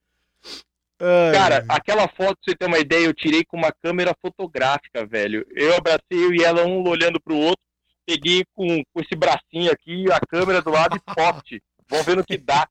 Ai. 1.00 1.34
Cara, 1.34 1.66
aquela 1.68 2.08
foto, 2.08 2.36
pra 2.36 2.44
você 2.46 2.56
ter 2.56 2.66
uma 2.66 2.80
ideia, 2.80 3.06
eu 3.06 3.14
tirei 3.14 3.44
com 3.44 3.58
uma 3.58 3.72
câmera 3.84 4.16
fotográfica, 4.22 5.06
velho. 5.06 5.46
Eu 5.52 5.76
abracei 5.76 6.02
eu 6.12 6.34
e 6.34 6.42
ela, 6.42 6.66
um 6.66 6.88
olhando 6.88 7.22
pro 7.22 7.36
outro, 7.36 7.62
peguei 8.06 8.44
com, 8.54 8.82
com 8.94 9.02
esse 9.02 9.16
bracinho 9.16 9.72
aqui, 9.72 10.06
a 10.12 10.20
câmera 10.22 10.62
do 10.62 10.72
lado 10.72 10.98
e 10.98 11.14
poste. 11.14 11.62
Vamos 11.90 12.06
ver 12.06 12.16
no 12.16 12.26
que 12.26 12.38
dá. 12.38 12.68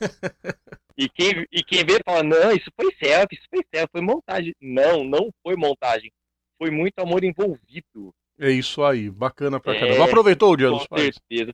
E 0.96 1.08
quem, 1.08 1.46
e 1.50 1.62
quem 1.62 1.84
vê 1.84 1.98
fala, 2.04 2.22
não, 2.22 2.52
isso 2.52 2.70
foi 2.78 2.92
selfie, 3.02 3.36
isso 3.36 3.46
foi 3.48 3.64
selfie, 3.74 3.92
foi 3.92 4.00
montagem. 4.00 4.54
Não, 4.60 5.04
não 5.04 5.30
foi 5.42 5.56
montagem. 5.56 6.12
Foi 6.58 6.70
muito 6.70 6.98
amor 6.98 7.24
envolvido. 7.24 8.14
É 8.38 8.50
isso 8.50 8.82
aí, 8.82 9.10
bacana 9.10 9.60
pra 9.60 9.74
é, 9.74 9.80
caramba. 9.80 10.04
Aproveitou 10.04 10.52
o 10.52 10.56
dia 10.56 10.68
dos 10.68 10.86
pais? 10.86 11.16
Com 11.16 11.24
certeza. 11.28 11.52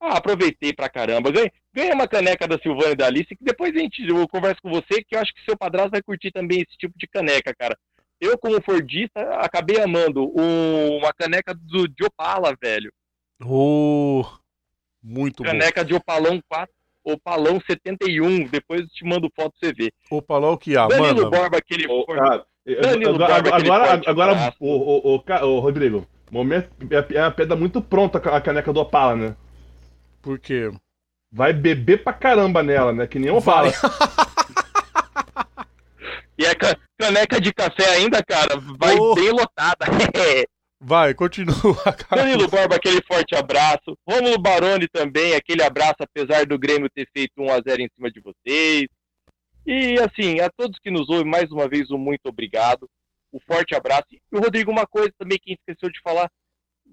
Ah, 0.00 0.16
aproveitei 0.16 0.72
pra 0.72 0.88
caramba. 0.88 1.30
Ganhei, 1.30 1.52
ganhei 1.74 1.92
uma 1.92 2.08
caneca 2.08 2.48
da 2.48 2.58
Silvana 2.58 2.92
e 2.92 2.96
da 2.96 3.06
Alice, 3.06 3.36
que 3.36 3.44
depois 3.44 3.74
a 3.76 3.78
gente, 3.78 4.02
eu 4.06 4.26
converso 4.26 4.60
com 4.62 4.70
você, 4.70 5.04
que 5.04 5.14
eu 5.14 5.20
acho 5.20 5.32
que 5.34 5.44
seu 5.44 5.56
padrasto 5.56 5.90
vai 5.90 6.02
curtir 6.02 6.30
também 6.30 6.62
esse 6.62 6.76
tipo 6.78 6.98
de 6.98 7.06
caneca, 7.06 7.54
cara. 7.54 7.76
Eu, 8.18 8.38
como 8.38 8.60
Fordista, 8.62 9.20
acabei 9.36 9.80
amando 9.80 10.26
uma 10.34 11.12
caneca 11.12 11.54
do 11.54 11.86
de 11.86 12.04
Opala, 12.04 12.56
velho. 12.60 12.92
Oh, 13.42 14.24
muito 15.02 15.42
caneca 15.42 15.82
bom. 15.82 15.88
de 15.88 15.94
Opalão 15.94 16.40
4, 16.48 16.74
Opalão 17.04 17.60
71, 17.60 18.46
depois 18.46 18.82
eu 18.82 18.88
te 18.88 19.04
mando 19.04 19.30
foto 19.34 19.52
pra 19.58 19.68
você 19.68 19.72
ver. 19.72 19.92
Opalão 20.10 20.56
que 20.56 20.76
há, 20.76 20.86
Danilo 20.86 21.24
manda. 21.24 21.30
Borba, 21.30 21.58
aquele... 21.58 21.86
Oh, 21.88 22.04
cara, 22.06 22.44
Danilo 22.82 23.14
agora, 23.14 23.42
Borba, 23.42 23.56
aquele 23.56 23.70
agora, 23.70 24.02
agora 24.06 24.54
o, 24.60 24.68
o, 24.68 25.16
o, 25.16 25.46
o, 25.46 25.60
Rodrigo, 25.60 26.06
momento, 26.30 26.68
é, 26.90 27.16
é 27.16 27.22
a 27.22 27.30
pedra 27.30 27.56
muito 27.56 27.80
pronta 27.80 28.18
a 28.18 28.40
caneca 28.40 28.72
do 28.72 28.80
Opala, 28.80 29.16
né? 29.16 29.36
Por 30.20 30.38
quê? 30.38 30.70
Vai 31.32 31.52
beber 31.52 32.02
pra 32.02 32.12
caramba 32.12 32.62
nela, 32.62 32.92
né? 32.92 33.06
Que 33.06 33.18
nem 33.18 33.40
falo. 33.40 33.70
e 36.36 36.46
a 36.46 36.54
caneca 36.98 37.40
de 37.40 37.52
café 37.52 37.94
ainda, 37.94 38.22
cara, 38.22 38.56
vai 38.78 38.96
oh. 38.98 39.14
bem 39.14 39.30
lotada. 39.30 39.86
vai, 40.80 41.14
continua. 41.14 41.54
Danilo 42.10 42.48
Borba, 42.48 42.76
aquele 42.76 43.02
forte 43.02 43.34
abraço. 43.34 43.96
Romulo 44.08 44.38
Baroni 44.38 44.88
também, 44.88 45.34
aquele 45.34 45.62
abraço, 45.62 45.96
apesar 46.00 46.46
do 46.46 46.58
Grêmio 46.58 46.90
ter 46.90 47.08
feito 47.12 47.32
1x0 47.38 47.80
em 47.80 47.88
cima 47.94 48.10
de 48.10 48.20
vocês. 48.20 48.86
E 49.66 49.98
assim, 50.00 50.40
a 50.40 50.50
todos 50.50 50.78
que 50.78 50.90
nos 50.90 51.08
ouvem, 51.08 51.30
mais 51.30 51.50
uma 51.50 51.68
vez, 51.68 51.90
um 51.90 51.98
muito 51.98 52.26
obrigado. 52.26 52.88
Um 53.32 53.38
forte 53.40 53.74
abraço. 53.74 54.06
E 54.10 54.18
o 54.32 54.40
Rodrigo, 54.40 54.70
uma 54.70 54.86
coisa 54.86 55.12
também 55.18 55.38
que 55.38 55.52
esqueceu 55.52 55.90
de 55.90 56.00
falar 56.00 56.28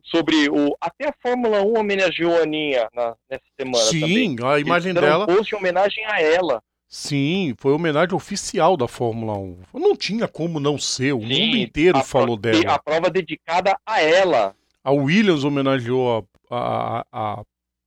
sobre 0.04 0.50
o. 0.50 0.76
Até 0.80 1.08
a 1.08 1.14
Fórmula 1.22 1.62
1 1.62 1.78
homenageou 1.78 2.38
a 2.38 2.44
Aninha 2.44 2.88
na, 2.94 3.16
nessa 3.30 3.46
semana. 3.60 3.86
Sim, 3.86 4.36
também. 4.36 4.52
a 4.52 4.60
imagem 4.60 4.94
dela. 4.94 5.24
Um 5.24 5.36
post 5.36 5.54
em 5.54 5.58
homenagem 5.58 6.06
a 6.06 6.22
ela. 6.22 6.62
Sim, 6.90 7.54
foi 7.58 7.74
homenagem 7.74 8.16
oficial 8.16 8.78
da 8.78 8.88
Fórmula 8.88 9.38
1. 9.38 9.58
Não 9.74 9.96
tinha 9.96 10.28
como 10.28 10.60
não 10.60 10.78
ser, 10.78 11.14
o 11.14 11.20
Sim, 11.20 11.26
mundo 11.28 11.58
inteiro 11.58 12.02
falou 12.04 12.38
dela. 12.38 12.76
A 12.76 12.80
prova 12.80 13.10
dedicada 13.10 13.78
a 13.86 14.02
ela. 14.02 14.56
A 14.84 14.92
Williams 14.92 15.44
homenageou 15.44 16.26
a, 16.50 16.56
a, 16.56 17.06
a, 17.12 17.44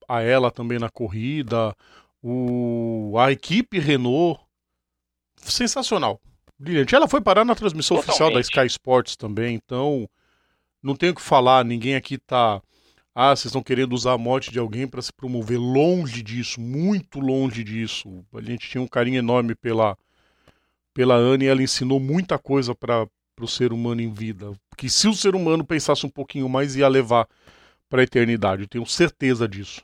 a 0.07 0.23
ela 0.23 0.51
também 0.51 0.79
na 0.79 0.91
corrida. 0.91 1.75
O, 2.23 3.15
a 3.19 3.33
equipe 3.33 3.79
Renault. 3.79 4.39
Sensacional. 5.37 6.21
Brilhante. 6.59 6.95
Ela 6.95 7.09
foi 7.09 7.23
parar 7.23 7.45
na 7.47 7.55
transmissão 7.55 7.97
Totalmente. 7.97 8.11
oficial 8.11 8.35
da 8.35 8.41
Sky 8.41 8.67
Sports 8.67 9.17
também, 9.17 9.55
então 9.55 10.07
Não 10.83 10.95
tenho 10.95 11.13
o 11.13 11.15
que 11.15 11.23
falar, 11.23 11.65
ninguém 11.65 11.95
aqui 11.95 12.19
tá. 12.19 12.61
Ah, 13.15 13.35
vocês 13.35 13.47
estão 13.47 13.63
querendo 13.63 13.93
usar 13.93 14.13
a 14.13 14.19
morte 14.19 14.53
de 14.53 14.59
alguém 14.59 14.87
para 14.87 15.03
se 15.03 15.13
promover. 15.13 15.59
Longe 15.59 16.23
disso, 16.23 16.61
muito 16.61 17.19
longe 17.19 17.65
disso. 17.65 18.25
A 18.33 18.41
gente 18.41 18.69
tinha 18.69 18.81
um 18.81 18.87
carinho 18.87 19.19
enorme 19.19 19.55
pela, 19.55 19.99
pela 20.95 21.17
Anne 21.17 21.45
e 21.45 21.49
ela 21.49 21.63
ensinou 21.63 21.99
muita 21.99 22.39
coisa 22.39 22.75
para 22.75 23.09
o 23.41 23.49
ser 23.49 23.73
humano 23.73 24.01
em 24.01 24.13
vida. 24.13 24.53
Que 24.77 24.89
se 24.89 25.09
o 25.09 25.15
ser 25.15 25.35
humano 25.35 25.65
pensasse 25.65 26.07
um 26.07 26.11
pouquinho 26.11 26.49
mais, 26.49 26.77
ia 26.77 26.87
levar 26.87 27.29
para 27.89 28.01
a 28.01 28.05
eternidade. 28.05 28.63
Eu 28.63 28.69
tenho 28.69 28.87
certeza 28.87 29.49
disso. 29.49 29.83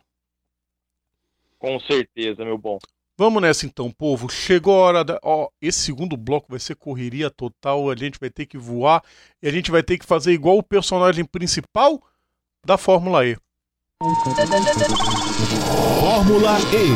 Com 1.58 1.80
certeza, 1.80 2.44
meu 2.44 2.56
bom. 2.56 2.78
Vamos 3.18 3.42
nessa 3.42 3.66
então, 3.66 3.90
povo. 3.90 4.28
Chegou 4.28 4.74
a 4.74 4.86
hora 4.86 5.04
da. 5.04 5.18
Ó, 5.24 5.48
esse 5.60 5.80
segundo 5.80 6.16
bloco 6.16 6.46
vai 6.50 6.60
ser 6.60 6.76
correria 6.76 7.28
total. 7.28 7.90
A 7.90 7.96
gente 7.96 8.20
vai 8.20 8.30
ter 8.30 8.46
que 8.46 8.56
voar 8.56 9.02
e 9.42 9.48
a 9.48 9.50
gente 9.50 9.70
vai 9.70 9.82
ter 9.82 9.98
que 9.98 10.06
fazer 10.06 10.32
igual 10.32 10.58
o 10.58 10.62
personagem 10.62 11.24
principal 11.24 12.00
da 12.66 12.76
Fórmula 12.76 13.24
E. 13.24 13.36
Fórmula 16.00 16.58
E. 16.72 16.90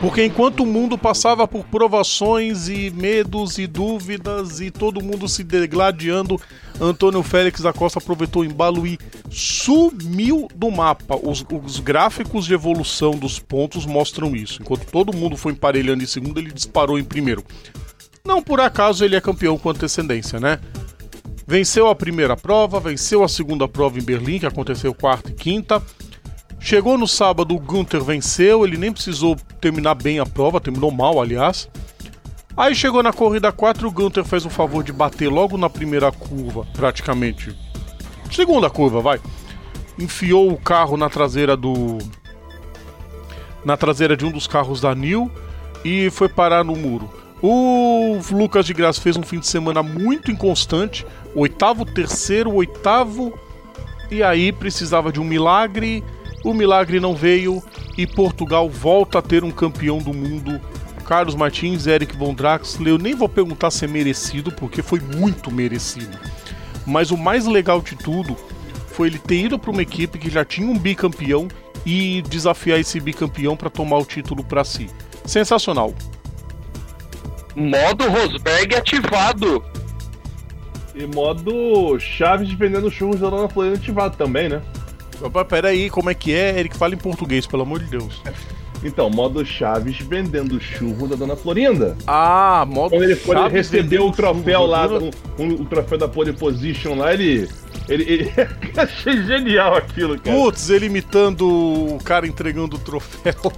Porque 0.00 0.24
enquanto 0.24 0.64
o 0.64 0.66
mundo 0.66 0.98
passava 0.98 1.46
por 1.46 1.64
provações 1.66 2.68
e 2.68 2.90
medos 2.90 3.58
e 3.58 3.66
dúvidas 3.66 4.60
e 4.60 4.70
todo 4.70 5.02
mundo 5.02 5.28
se 5.28 5.44
degladiando, 5.44 6.40
Antônio 6.80 7.22
Félix 7.22 7.60
da 7.60 7.72
Costa 7.72 8.00
aproveitou 8.00 8.42
o 8.42 8.44
embalo 8.44 8.86
e 8.86 8.98
sumiu 9.30 10.48
do 10.54 10.70
mapa. 10.70 11.16
Os, 11.22 11.44
os, 11.64 11.78
gráficos 11.78 12.46
de 12.46 12.54
evolução 12.54 13.12
dos 13.12 13.38
pontos 13.38 13.86
mostram 13.86 14.34
isso. 14.34 14.60
Enquanto 14.60 14.86
todo 14.86 15.16
mundo 15.16 15.36
foi 15.36 15.52
emparelhando 15.52 16.02
em 16.02 16.06
segundo, 16.06 16.40
ele 16.40 16.50
disparou 16.50 16.98
em 16.98 17.04
primeiro. 17.04 17.44
Não 18.24 18.42
por 18.42 18.60
acaso 18.60 19.04
ele 19.04 19.16
é 19.16 19.20
campeão 19.20 19.56
com 19.56 19.70
antecedência, 19.70 20.40
né? 20.40 20.58
Venceu 21.50 21.88
a 21.88 21.96
primeira 21.96 22.36
prova, 22.36 22.78
venceu 22.78 23.24
a 23.24 23.28
segunda 23.28 23.66
prova 23.66 23.98
em 23.98 24.02
Berlim, 24.02 24.38
que 24.38 24.46
aconteceu 24.46 24.94
quarta 24.94 25.32
e 25.32 25.34
quinta 25.34 25.82
Chegou 26.60 26.96
no 26.96 27.08
sábado, 27.08 27.56
o 27.56 27.58
Gunther 27.58 28.04
venceu, 28.04 28.64
ele 28.64 28.76
nem 28.76 28.92
precisou 28.92 29.34
terminar 29.60 29.96
bem 29.96 30.20
a 30.20 30.24
prova, 30.24 30.60
terminou 30.60 30.92
mal, 30.92 31.20
aliás. 31.20 31.68
Aí 32.56 32.72
chegou 32.72 33.02
na 33.02 33.12
corrida 33.12 33.50
4, 33.50 33.88
o 33.88 33.90
Gunther 33.90 34.24
fez 34.24 34.46
o 34.46 34.50
favor 34.50 34.84
de 34.84 34.92
bater 34.92 35.28
logo 35.28 35.58
na 35.58 35.68
primeira 35.68 36.12
curva, 36.12 36.64
praticamente. 36.72 37.52
Segunda 38.30 38.70
curva, 38.70 39.00
vai. 39.00 39.20
Enfiou 39.98 40.52
o 40.52 40.56
carro 40.56 40.96
na 40.96 41.10
traseira 41.10 41.56
do. 41.56 41.98
Na 43.64 43.76
traseira 43.76 44.16
de 44.16 44.24
um 44.24 44.30
dos 44.30 44.46
carros 44.46 44.80
da 44.80 44.94
Nil 44.94 45.28
e 45.84 46.10
foi 46.10 46.28
parar 46.28 46.62
no 46.62 46.76
muro. 46.76 47.10
O 47.42 48.18
Lucas 48.30 48.66
de 48.66 48.74
Graça 48.74 49.00
fez 49.00 49.16
um 49.16 49.22
fim 49.22 49.38
de 49.38 49.46
semana 49.46 49.82
muito 49.82 50.30
inconstante. 50.30 51.06
Oitavo, 51.34 51.84
terceiro, 51.84 52.52
oitavo. 52.52 53.32
E 54.10 54.22
aí 54.22 54.52
precisava 54.52 55.12
de 55.12 55.20
um 55.20 55.24
milagre 55.24 56.04
o 56.42 56.54
milagre 56.54 56.98
não 56.98 57.14
veio 57.14 57.62
e 57.98 58.06
Portugal 58.06 58.68
volta 58.68 59.18
a 59.18 59.22
ter 59.22 59.44
um 59.44 59.50
campeão 59.50 59.98
do 59.98 60.14
mundo. 60.14 60.60
Carlos 61.04 61.34
Martins, 61.34 61.86
Eric 61.86 62.16
Von 62.16 62.34
Draxler, 62.34 62.94
eu 62.94 62.98
nem 62.98 63.14
vou 63.14 63.28
perguntar 63.28 63.70
se 63.70 63.84
é 63.84 63.88
merecido, 63.88 64.50
porque 64.52 64.80
foi 64.80 65.00
muito 65.00 65.50
merecido. 65.50 66.18
Mas 66.86 67.10
o 67.10 67.18
mais 67.18 67.46
legal 67.46 67.82
de 67.82 67.94
tudo 67.94 68.36
foi 68.86 69.08
ele 69.08 69.18
ter 69.18 69.44
ido 69.44 69.58
para 69.58 69.70
uma 69.70 69.82
equipe 69.82 70.18
que 70.18 70.30
já 70.30 70.44
tinha 70.44 70.66
um 70.66 70.78
bicampeão 70.78 71.48
e 71.84 72.22
desafiar 72.22 72.78
esse 72.78 72.98
bicampeão 73.00 73.56
para 73.56 73.68
tomar 73.68 73.98
o 73.98 74.04
título 74.04 74.42
para 74.42 74.64
si. 74.64 74.88
Sensacional. 75.26 75.94
Modo 77.54 78.08
Rosberg 78.08 78.74
ativado. 78.74 79.62
E 80.94 81.06
modo 81.06 81.98
Chaves 81.98 82.52
vendendo 82.52 82.90
churros 82.90 83.20
da 83.20 83.30
Dona 83.30 83.48
Florinda 83.48 83.76
ativado 83.76 84.16
também, 84.16 84.48
né? 84.48 84.60
Opa, 85.20 85.44
peraí, 85.44 85.90
como 85.90 86.10
é 86.10 86.14
que 86.14 86.32
é? 86.32 86.58
Eric, 86.58 86.76
fala 86.76 86.94
em 86.94 86.98
português, 86.98 87.46
pelo 87.46 87.62
amor 87.62 87.78
de 87.80 87.86
Deus. 87.86 88.22
Então, 88.82 89.10
modo 89.10 89.44
Chaves 89.44 89.98
vendendo 89.98 90.58
churro 90.60 91.06
da 91.06 91.14
Dona 91.14 91.36
Florinda. 91.36 91.96
Ah, 92.06 92.64
modo 92.66 92.90
Quando 92.90 93.04
ele, 93.04 93.16
foi 93.16 93.36
ele 93.36 93.48
recebeu 93.48 94.06
o 94.06 94.12
troféu 94.12 94.64
lá, 94.64 94.86
o, 94.86 95.10
o, 95.38 95.64
troféu 95.66 95.98
da 95.98 96.08
pole 96.08 96.32
position 96.32 96.94
lá, 96.94 97.12
ele... 97.12 97.48
Ele, 97.88 98.04
ele... 98.04 98.32
achei 98.76 99.22
genial 99.24 99.76
aquilo, 99.76 100.18
cara. 100.18 100.36
Putz, 100.36 100.70
ele 100.70 100.86
imitando 100.86 101.46
o 101.46 101.98
cara 102.02 102.26
entregando 102.26 102.76
o 102.76 102.78
troféu. 102.78 103.52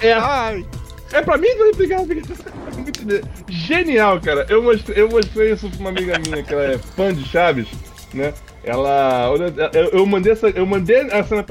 É. 0.00 0.12
Ai. 0.18 0.64
É 1.12 1.22
pra 1.22 1.38
mim, 1.38 1.48
obrigado, 1.72 2.08
Genial, 3.48 4.20
cara. 4.20 4.46
Eu 4.48 4.62
mostrei, 4.62 5.02
eu 5.02 5.08
mostrei 5.08 5.52
isso 5.52 5.70
pra 5.70 5.80
uma 5.80 5.90
amiga 5.90 6.18
minha 6.18 6.42
que 6.42 6.52
ela 6.52 6.64
é 6.64 6.78
fã 6.78 7.14
de 7.14 7.24
Chaves, 7.26 7.68
né? 8.12 8.34
Ela. 8.62 9.30
Eu, 9.72 9.88
eu 9.90 10.06
mandei 10.06 10.32
essa. 10.32 10.48
Eu 10.50 10.66
mandei 10.66 11.00
a 11.10 11.24
cena. 11.24 11.44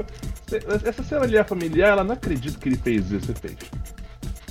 Essa 0.84 1.02
cena 1.02 1.22
ali 1.22 1.36
é 1.36 1.44
familiar, 1.44 1.90
ela 1.90 2.04
não 2.04 2.14
acredita 2.14 2.58
que 2.58 2.68
ele 2.68 2.78
fez 2.78 3.10
isso, 3.10 3.30
ele 3.30 3.38
fez. 3.38 3.56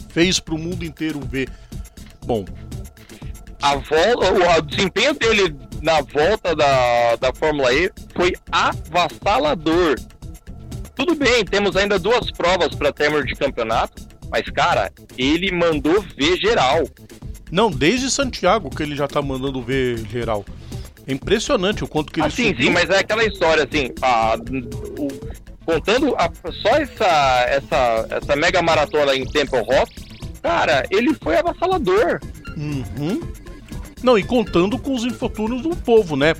Fez 0.10 0.40
pro 0.40 0.58
mundo 0.58 0.84
inteiro 0.84 1.20
ver. 1.22 1.50
Bom. 2.26 2.46
A 3.62 3.76
volta, 3.76 4.60
o 4.60 4.62
desempenho 4.62 5.14
dele 5.16 5.56
na 5.82 6.02
volta 6.02 6.56
da, 6.56 7.16
da 7.16 7.34
Fórmula 7.34 7.74
E 7.74 7.92
foi 8.16 8.34
avassalador. 8.52 9.96
Tudo 10.96 11.16
bem, 11.16 11.46
temos 11.46 11.76
ainda 11.76 12.00
duas 12.00 12.32
provas 12.32 12.74
para 12.76 12.92
termos 12.92 13.26
de 13.26 13.36
campeonato, 13.36 14.07
mas 14.30 14.50
cara, 14.50 14.92
ele 15.18 15.52
mandou 15.52 16.04
ver 16.18 16.38
geral. 16.38 16.84
Não, 17.52 17.72
desde 17.72 18.12
Santiago 18.12 18.70
que 18.70 18.84
ele 18.84 18.96
já 18.96 19.08
tá 19.08 19.22
mandando 19.22 19.62
ver 19.62 19.98
geral. 20.08 20.46
É 21.08 21.14
impressionante 21.14 21.84
o 21.84 21.88
quanto 21.88 22.12
que 22.12 22.20
ele 22.20 22.28
ah, 22.28 22.30
sim, 22.32 22.54
sim, 22.60 22.70
mas 22.70 22.90
é 22.90 23.00
aquela 23.00 23.24
história 23.24 23.64
assim, 23.64 23.92
a, 24.02 24.36
o, 25.00 25.08
contando 25.66 26.16
a, 26.18 26.30
só 26.52 26.70
essa, 26.78 27.46
essa, 27.50 28.08
essa 28.10 28.36
mega 28.36 28.62
maratona 28.62 29.16
em 29.16 29.26
Temple 29.26 29.60
Rock, 29.60 29.94
cara, 30.42 30.86
ele 30.90 31.14
foi 31.14 31.38
avassalador. 31.38 32.20
Uhum. 32.58 33.22
Não, 34.02 34.18
e 34.18 34.24
contando 34.24 34.78
com 34.78 34.94
os 34.94 35.04
infortúnios 35.04 35.62
do 35.62 35.76
povo, 35.76 36.16
né? 36.16 36.34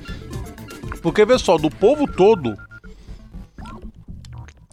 Porque, 1.02 1.24
vê 1.24 1.38
só, 1.38 1.58
do 1.58 1.70
povo 1.70 2.06
todo, 2.06 2.56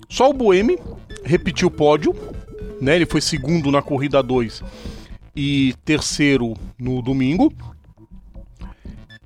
só 0.09 0.29
o 0.29 0.33
Boemi 0.33 0.77
repetiu 1.23 1.67
o 1.67 1.71
pódio, 1.71 2.15
né? 2.81 2.95
Ele 2.95 3.05
foi 3.05 3.21
segundo 3.21 3.71
na 3.71 3.81
corrida 3.81 4.21
2 4.21 4.63
e 5.35 5.73
terceiro 5.83 6.53
no 6.79 7.01
domingo. 7.01 7.53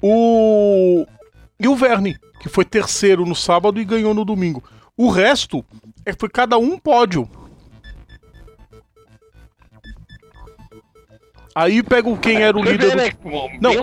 O. 0.02 1.06
E 1.60 1.68
o 1.68 1.76
Verne, 1.76 2.18
que 2.40 2.48
foi 2.48 2.64
terceiro 2.64 3.26
no 3.26 3.36
sábado 3.36 3.80
e 3.80 3.86
ganhou 3.86 4.14
no 4.14 4.24
domingo. 4.24 4.64
O 4.96 5.10
resto 5.10 5.64
é, 6.06 6.14
foi 6.18 6.30
cada 6.30 6.58
um 6.58 6.78
pódio. 6.78 7.30
Aí 11.54 11.84
pega 11.84 12.16
quem 12.18 12.42
era 12.42 12.58
o 12.58 12.64
líder. 12.64 12.92
Do... 12.92 12.98
Né, 12.98 13.60
Não, 13.60 13.74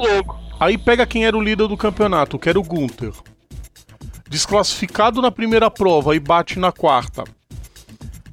aí 0.59 0.79
pega 0.79 1.07
quem 1.07 1.27
era 1.27 1.37
o 1.37 1.43
líder 1.43 1.69
do 1.69 1.77
campeonato, 1.77 2.39
que 2.39 2.49
era 2.49 2.59
o 2.59 2.63
Gunther. 2.63 3.13
Desclassificado 4.29 5.21
na 5.21 5.31
primeira 5.31 5.71
prova 5.71 6.17
e 6.17 6.21
bate 6.21 6.59
na 6.59 6.73
quarta. 6.73 7.25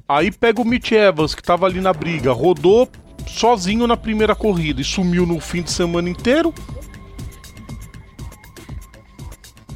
Aí 0.08 0.30
pega 0.30 0.60
o 0.60 0.64
Mitch 0.64 0.92
Evans, 0.92 1.34
que 1.34 1.42
tava 1.42 1.66
ali 1.66 1.80
na 1.80 1.92
briga, 1.92 2.32
rodou 2.32 2.88
sozinho 3.26 3.86
na 3.86 3.96
primeira 3.96 4.34
corrida 4.34 4.80
e 4.80 4.84
sumiu 4.84 5.24
no 5.24 5.40
fim 5.40 5.62
de 5.62 5.70
semana 5.70 6.10
inteiro. 6.10 6.52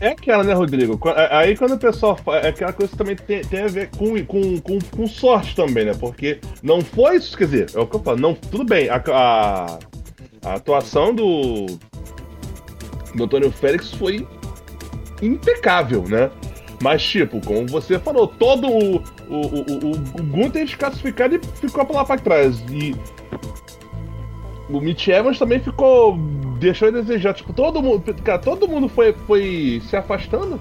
É 0.01 0.09
aquela, 0.09 0.45
né, 0.45 0.53
Rodrigo? 0.53 1.01
Aí 1.31 1.57
quando 1.57 1.73
o 1.75 1.79
pessoal 1.79 2.17
fala, 2.17 2.39
é 2.39 2.49
aquela 2.49 2.73
coisa 2.73 2.93
que 2.93 2.99
também 2.99 3.17
tem, 3.17 3.41
tem 3.41 3.63
a 3.63 3.67
ver 3.67 3.91
com, 3.91 4.25
com, 4.25 4.61
com, 4.61 4.79
com, 4.79 5.07
sorte 5.09 5.57
também, 5.57 5.87
né? 5.87 5.93
Porque 5.95 6.41
não 6.63 6.81
foi 6.83 7.17
isso, 7.17 7.37
quer 7.37 7.45
dizer, 7.47 7.71
é 7.75 7.81
o 7.81 7.87
que 7.87 7.97
eu 7.97 8.03
falo, 8.03 8.21
não, 8.21 8.35
tudo 8.35 8.65
bem, 8.65 8.89
a, 8.89 9.03
a, 9.09 9.79
a 10.45 10.55
atuação 10.55 11.13
do, 11.13 11.67
do 13.15 13.25
Antônio 13.25 13.51
Félix 13.51 13.91
foi 13.93 14.25
impecável, 15.21 16.03
né? 16.03 16.31
Mas, 16.81 17.03
tipo, 17.03 17.45
como 17.45 17.67
você 17.67 17.99
falou, 17.99 18.29
todo 18.29 18.69
o, 18.69 19.03
o, 19.29 19.37
o, 19.37 19.91
o 19.93 20.23
Gunther 20.23 20.65
desclassificado 20.65 21.37
e 21.37 21.41
ficou 21.61 21.87
lá 21.93 22.05
pra 22.05 22.17
trás. 22.17 22.59
E 22.71 22.95
o 24.71 24.81
Mitch 24.81 25.09
Evans 25.09 25.39
também 25.39 25.61
ficou. 25.61 26.17
deixou 26.59 26.89
a 26.89 26.91
desejar. 26.91 27.35
Tipo, 27.35 27.53
todo 27.53 27.83
mundo. 27.83 28.15
Cara, 28.23 28.39
todo 28.39 28.69
mundo 28.69 28.89
foi, 28.89 29.13
foi 29.27 29.83
se 29.89 29.97
afastando. 29.97 30.61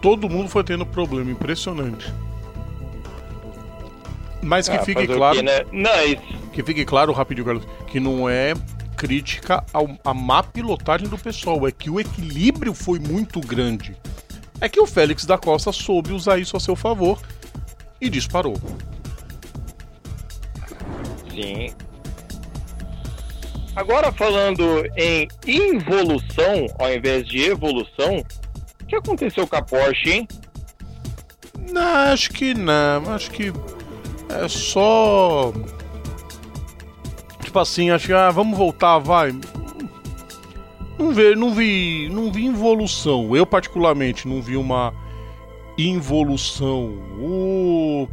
Todo 0.00 0.28
mundo 0.28 0.48
foi 0.48 0.64
tendo 0.64 0.86
problema, 0.86 1.30
impressionante. 1.30 2.12
Mas 4.42 4.68
que 4.68 4.76
ah, 4.76 4.82
fique 4.82 5.06
claro. 5.06 5.36
Que, 5.36 5.42
né? 5.42 5.64
isso. 6.06 6.22
Que 6.52 6.62
fique 6.62 6.84
claro, 6.84 7.12
rapidinho, 7.12 7.44
Carlos, 7.44 7.64
que 7.86 8.00
não 8.00 8.28
é 8.28 8.54
crítica 8.96 9.64
ao, 9.72 9.88
à 10.04 10.12
má 10.12 10.42
pilotagem 10.42 11.08
do 11.08 11.16
pessoal, 11.16 11.66
é 11.66 11.72
que 11.72 11.88
o 11.88 12.00
equilíbrio 12.00 12.74
foi 12.74 12.98
muito 12.98 13.40
grande. 13.40 13.96
É 14.60 14.68
que 14.68 14.80
o 14.80 14.86
Félix 14.86 15.24
da 15.24 15.38
Costa 15.38 15.72
soube 15.72 16.12
usar 16.12 16.38
isso 16.38 16.56
a 16.56 16.60
seu 16.60 16.76
favor 16.76 17.18
e 18.00 18.08
disparou. 18.08 18.56
Sim, 21.30 21.72
Agora 23.80 24.10
falando 24.12 24.84
em 24.96 25.28
involução 25.46 26.66
ao 26.78 26.92
invés 26.92 27.26
de 27.26 27.44
evolução, 27.44 28.18
o 28.82 28.86
que 28.86 28.96
aconteceu 28.96 29.46
com 29.46 29.56
a 29.56 29.62
Porsche, 29.62 30.10
hein? 30.10 30.28
Não, 31.72 32.12
acho 32.12 32.30
que 32.30 32.52
não. 32.52 33.12
Acho 33.14 33.30
que 33.30 33.52
é 34.28 34.48
só. 34.48 35.52
Tipo 37.42 37.58
assim, 37.58 37.90
acho 37.90 38.08
que 38.08 38.12
ah, 38.12 38.30
vamos 38.30 38.58
voltar, 38.58 38.98
vai. 38.98 39.32
Não 40.98 41.12
vi, 41.12 41.34
não 41.34 41.54
vi, 41.54 42.08
não 42.12 42.32
vi 42.32 42.44
involução. 42.44 43.34
Eu 43.34 43.46
particularmente 43.46 44.26
não 44.26 44.42
vi 44.42 44.56
uma 44.56 44.92
involução. 45.88 46.94
O 47.18 48.08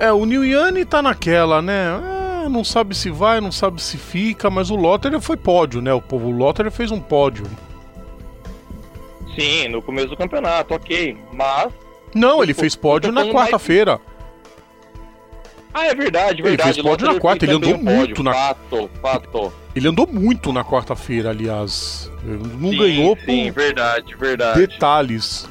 é, 0.00 0.10
o 0.10 0.24
New 0.24 0.42
Yane 0.42 0.86
tá 0.86 1.02
naquela, 1.02 1.60
né? 1.60 2.00
É, 2.44 2.48
não 2.48 2.64
sabe 2.64 2.96
se 2.96 3.10
vai, 3.10 3.38
não 3.38 3.52
sabe 3.52 3.82
se 3.82 3.98
fica, 3.98 4.48
mas 4.48 4.70
o 4.70 4.74
Lotter 4.74 5.20
foi 5.20 5.36
pódio, 5.36 5.82
né? 5.82 5.92
O 5.92 6.00
povo 6.00 6.30
Lotter 6.30 6.70
fez 6.70 6.90
um 6.90 6.98
pódio. 6.98 7.44
Sim, 9.38 9.68
no 9.68 9.82
começo 9.82 10.08
do 10.08 10.16
campeonato, 10.16 10.74
ok. 10.74 11.18
Mas. 11.30 11.70
Não, 12.14 12.42
ele 12.42 12.54
fez 12.54 12.74
pódio 12.74 13.12
na 13.12 13.26
quarta-feira. 13.26 13.98
Mais... 13.98 14.10
Ah, 15.74 15.86
é 15.86 15.94
verdade, 15.94 16.42
verdade. 16.42 16.70
Ele 16.70 16.74
fez 16.74 16.84
pódio 16.84 17.06
na 17.06 17.20
quarta, 17.20 17.44
ele 17.44 17.54
andou 17.54 17.76
muito 17.76 18.22
na. 18.22 18.32
Fato, 18.32 18.90
fato. 19.02 19.52
Ele 19.76 19.86
andou 19.86 20.06
muito 20.06 20.50
na 20.50 20.64
quarta-feira, 20.64 21.28
aliás. 21.28 22.10
Não 22.24 22.70
sim, 22.70 22.78
ganhou 22.78 23.14
por. 23.14 23.26
Sim, 23.26 23.50
verdade, 23.50 24.16
verdade. 24.16 24.66
Detalhes. 24.66 25.46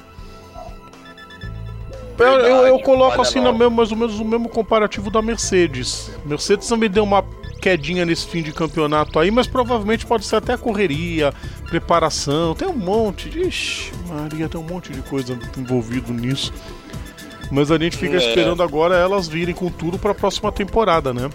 Verdade, 2.19 2.49
eu, 2.49 2.55
eu, 2.57 2.67
eu 2.67 2.79
coloco 2.79 3.21
assim 3.21 3.39
na 3.39 3.53
mesmo, 3.53 3.71
mais 3.71 3.91
ou 3.91 3.97
menos 3.97 4.19
o 4.19 4.25
mesmo 4.25 4.49
comparativo 4.49 5.09
da 5.09 5.21
Mercedes. 5.21 6.11
Mercedes 6.25 6.67
também 6.67 6.89
deu 6.89 7.03
uma 7.03 7.23
quedinha 7.61 8.05
nesse 8.05 8.27
fim 8.27 8.41
de 8.41 8.51
campeonato 8.51 9.17
aí, 9.17 9.31
mas 9.31 9.47
provavelmente 9.47 10.05
pode 10.05 10.25
ser 10.25 10.35
até 10.37 10.53
a 10.53 10.57
correria, 10.57 11.33
preparação, 11.69 12.53
tem 12.53 12.67
um 12.67 12.73
monte 12.73 13.29
de. 13.29 13.47
Ixi, 13.47 13.91
Maria, 14.07 14.49
tem 14.49 14.59
um 14.59 14.63
monte 14.63 14.91
de 14.91 15.01
coisa 15.01 15.37
envolvido 15.57 16.11
nisso. 16.11 16.53
Mas 17.49 17.71
a 17.71 17.77
gente 17.77 17.97
fica 17.97 18.15
é. 18.15 18.17
esperando 18.17 18.61
agora 18.61 18.95
elas 18.95 19.27
virem 19.27 19.55
com 19.55 19.69
tudo 19.69 19.97
para 19.97 20.11
a 20.11 20.15
próxima 20.15 20.51
temporada, 20.51 21.13
né? 21.13 21.29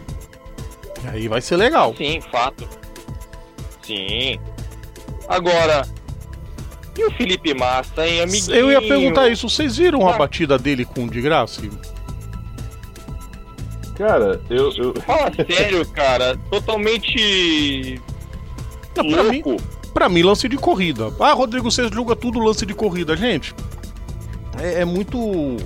E 1.02 1.08
aí 1.08 1.28
vai 1.28 1.40
ser 1.40 1.56
legal. 1.56 1.94
Sim, 1.96 2.20
fato. 2.30 2.68
Sim. 3.82 4.38
Agora, 5.28 5.86
e 6.96 7.04
o 7.04 7.10
Felipe 7.12 7.54
Massa, 7.54 8.06
hein, 8.06 8.22
amiguinho? 8.22 8.56
Eu 8.56 8.70
ia 8.70 8.80
perguntar 8.80 9.28
isso. 9.28 9.48
Vocês 9.48 9.76
viram 9.76 10.06
a 10.06 10.14
ah. 10.14 10.18
batida 10.18 10.58
dele 10.58 10.84
com 10.84 11.04
o 11.04 11.10
de 11.10 11.20
graça? 11.20 11.62
Cara, 13.96 14.40
eu. 14.50 14.70
eu... 14.76 14.94
Fala 15.02 15.32
sério, 15.48 15.86
cara. 15.88 16.36
Totalmente. 16.50 18.00
Não, 18.96 19.10
pra, 19.10 19.22
mim, 19.24 19.42
pra 19.92 20.08
mim, 20.08 20.22
lance 20.22 20.48
de 20.48 20.56
corrida. 20.56 21.12
Ah, 21.18 21.32
Rodrigo, 21.32 21.70
você 21.70 21.88
julga 21.88 22.14
tudo 22.14 22.38
lance 22.38 22.64
de 22.64 22.74
corrida. 22.74 23.16
Gente, 23.16 23.54
é, 24.60 24.82
é 24.82 24.84
muito 24.84 25.56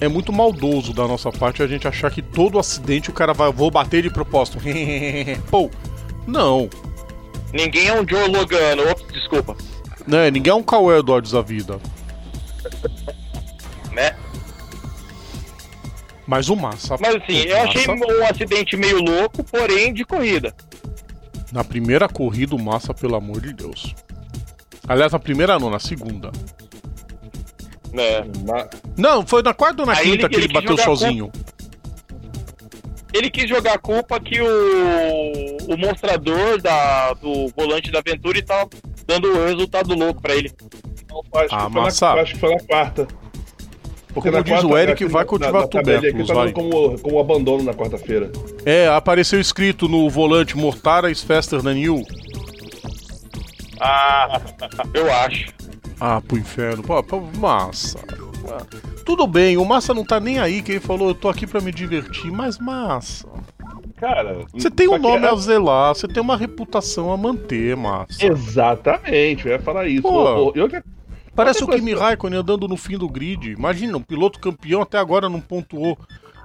é 0.00 0.08
muito 0.08 0.32
maldoso 0.32 0.94
da 0.94 1.06
nossa 1.06 1.30
parte 1.30 1.62
a 1.62 1.66
gente 1.66 1.86
achar 1.86 2.10
que 2.10 2.22
todo 2.22 2.58
acidente 2.58 3.10
o 3.10 3.12
cara 3.12 3.34
vai, 3.34 3.52
vou 3.52 3.70
bater 3.70 4.02
de 4.02 4.10
propósito. 4.10 4.58
Pô, 5.50 5.70
não. 6.26 6.70
Ninguém 7.52 7.88
é 7.88 8.00
um 8.00 8.08
Joe 8.08 8.28
Logano. 8.28 8.88
Ops, 8.90 9.12
desculpa. 9.12 9.56
Né, 10.10 10.28
ninguém 10.28 10.50
é 10.50 10.54
um 10.54 10.62
Cauê 10.62 10.98
Edwards 10.98 11.30
da 11.30 11.40
vida. 11.40 11.78
Né? 13.92 14.12
Mas 16.26 16.48
o 16.48 16.56
Massa. 16.56 16.96
Mas 17.00 17.14
assim, 17.14 17.38
eu 17.38 17.56
achei 17.62 17.86
um 17.88 18.26
acidente 18.26 18.76
meio 18.76 19.00
louco, 19.00 19.44
porém 19.44 19.94
de 19.94 20.04
corrida. 20.04 20.52
Na 21.52 21.62
primeira 21.62 22.08
corrida, 22.08 22.56
o 22.56 22.58
Massa, 22.60 22.92
pelo 22.92 23.14
amor 23.14 23.40
de 23.40 23.52
Deus. 23.52 23.94
Aliás, 24.88 25.12
na 25.12 25.20
primeira 25.20 25.60
não, 25.60 25.70
na 25.70 25.78
segunda. 25.78 26.32
É. 27.92 28.24
Não, 28.96 29.24
foi 29.24 29.44
na 29.44 29.54
quarta 29.54 29.82
ou 29.82 29.86
na 29.86 29.92
Aí 29.92 30.02
quinta 30.02 30.26
ele, 30.26 30.28
que 30.28 30.36
ele, 30.36 30.44
ele 30.46 30.52
bateu 30.52 30.76
sozinho? 30.76 31.30
Ele 33.12 33.30
quis 33.30 33.48
jogar 33.48 33.74
a 33.74 33.78
culpa 33.78 34.18
que 34.18 34.40
o, 34.40 35.72
o 35.72 35.76
mostrador 35.76 36.60
da, 36.60 37.12
do 37.14 37.48
volante 37.56 37.92
da 37.92 38.00
Aventura 38.00 38.38
estava 38.38 38.68
dando 39.10 39.28
o 39.32 39.44
resultado 39.44 39.94
louco 39.94 40.22
para 40.22 40.36
ele. 40.36 40.52
acho, 41.34 41.54
ah, 41.54 41.66
que 41.66 41.74
massa. 41.74 42.14
Na, 42.14 42.22
acho 42.22 42.34
que 42.34 42.40
foi 42.40 42.54
na 42.54 42.60
quarta. 42.60 43.08
Porque 44.14 44.30
Como 44.30 44.42
diz 44.42 44.52
quarta, 44.52 44.66
o 44.66 44.78
Eric, 44.78 45.04
vai 45.06 45.24
cultivar 45.24 45.68
tubérculos, 45.68 46.28
tá 46.28 46.34
vai. 46.34 46.52
Como, 46.52 46.98
como 47.00 47.18
abandono 47.18 47.64
na 47.64 47.74
quarta-feira. 47.74 48.30
É, 48.64 48.88
apareceu 48.88 49.40
escrito 49.40 49.88
no 49.88 50.08
volante 50.08 50.56
Mortara 50.56 51.10
is 51.10 51.22
faster 51.22 51.60
than 51.62 51.78
you. 51.78 52.02
Ah, 53.80 54.40
eu 54.94 55.12
acho. 55.12 55.52
Ah, 56.00 56.20
pro 56.20 56.38
inferno. 56.38 56.82
Pô, 56.82 57.02
pô, 57.02 57.20
massa. 57.38 57.98
Tudo 59.04 59.26
bem, 59.26 59.56
o 59.56 59.64
Massa 59.64 59.94
não 59.94 60.04
tá 60.04 60.20
nem 60.20 60.38
aí, 60.38 60.62
que 60.62 60.72
ele 60.72 60.80
falou, 60.80 61.08
eu 61.08 61.14
tô 61.14 61.28
aqui 61.28 61.46
para 61.46 61.60
me 61.60 61.72
divertir, 61.72 62.30
mas 62.30 62.58
Massa. 62.58 63.28
Cara, 64.00 64.46
você 64.50 64.70
tem 64.70 64.88
um 64.88 64.96
nome 64.96 65.26
a 65.26 65.34
zelar, 65.36 65.94
você 65.94 66.08
tem 66.08 66.22
uma 66.22 66.34
reputação 66.34 67.12
a 67.12 67.18
manter, 67.18 67.76
Massa. 67.76 68.24
Exatamente, 68.24 69.46
eu 69.46 69.52
ia 69.52 69.58
falar 69.58 69.86
isso. 69.86 70.00
Pô, 70.00 70.52
eu, 70.54 70.66
eu, 70.66 70.82
parece 71.36 71.62
o 71.62 71.68
Kimi 71.68 71.92
Raikkonen 71.92 72.38
andando 72.38 72.66
no 72.66 72.78
fim 72.78 72.96
do 72.96 73.06
grid. 73.06 73.50
Imagina, 73.50 73.98
um 73.98 74.02
piloto 74.02 74.40
campeão 74.40 74.80
até 74.80 74.96
agora 74.96 75.28
não 75.28 75.38
pontuou 75.38 75.98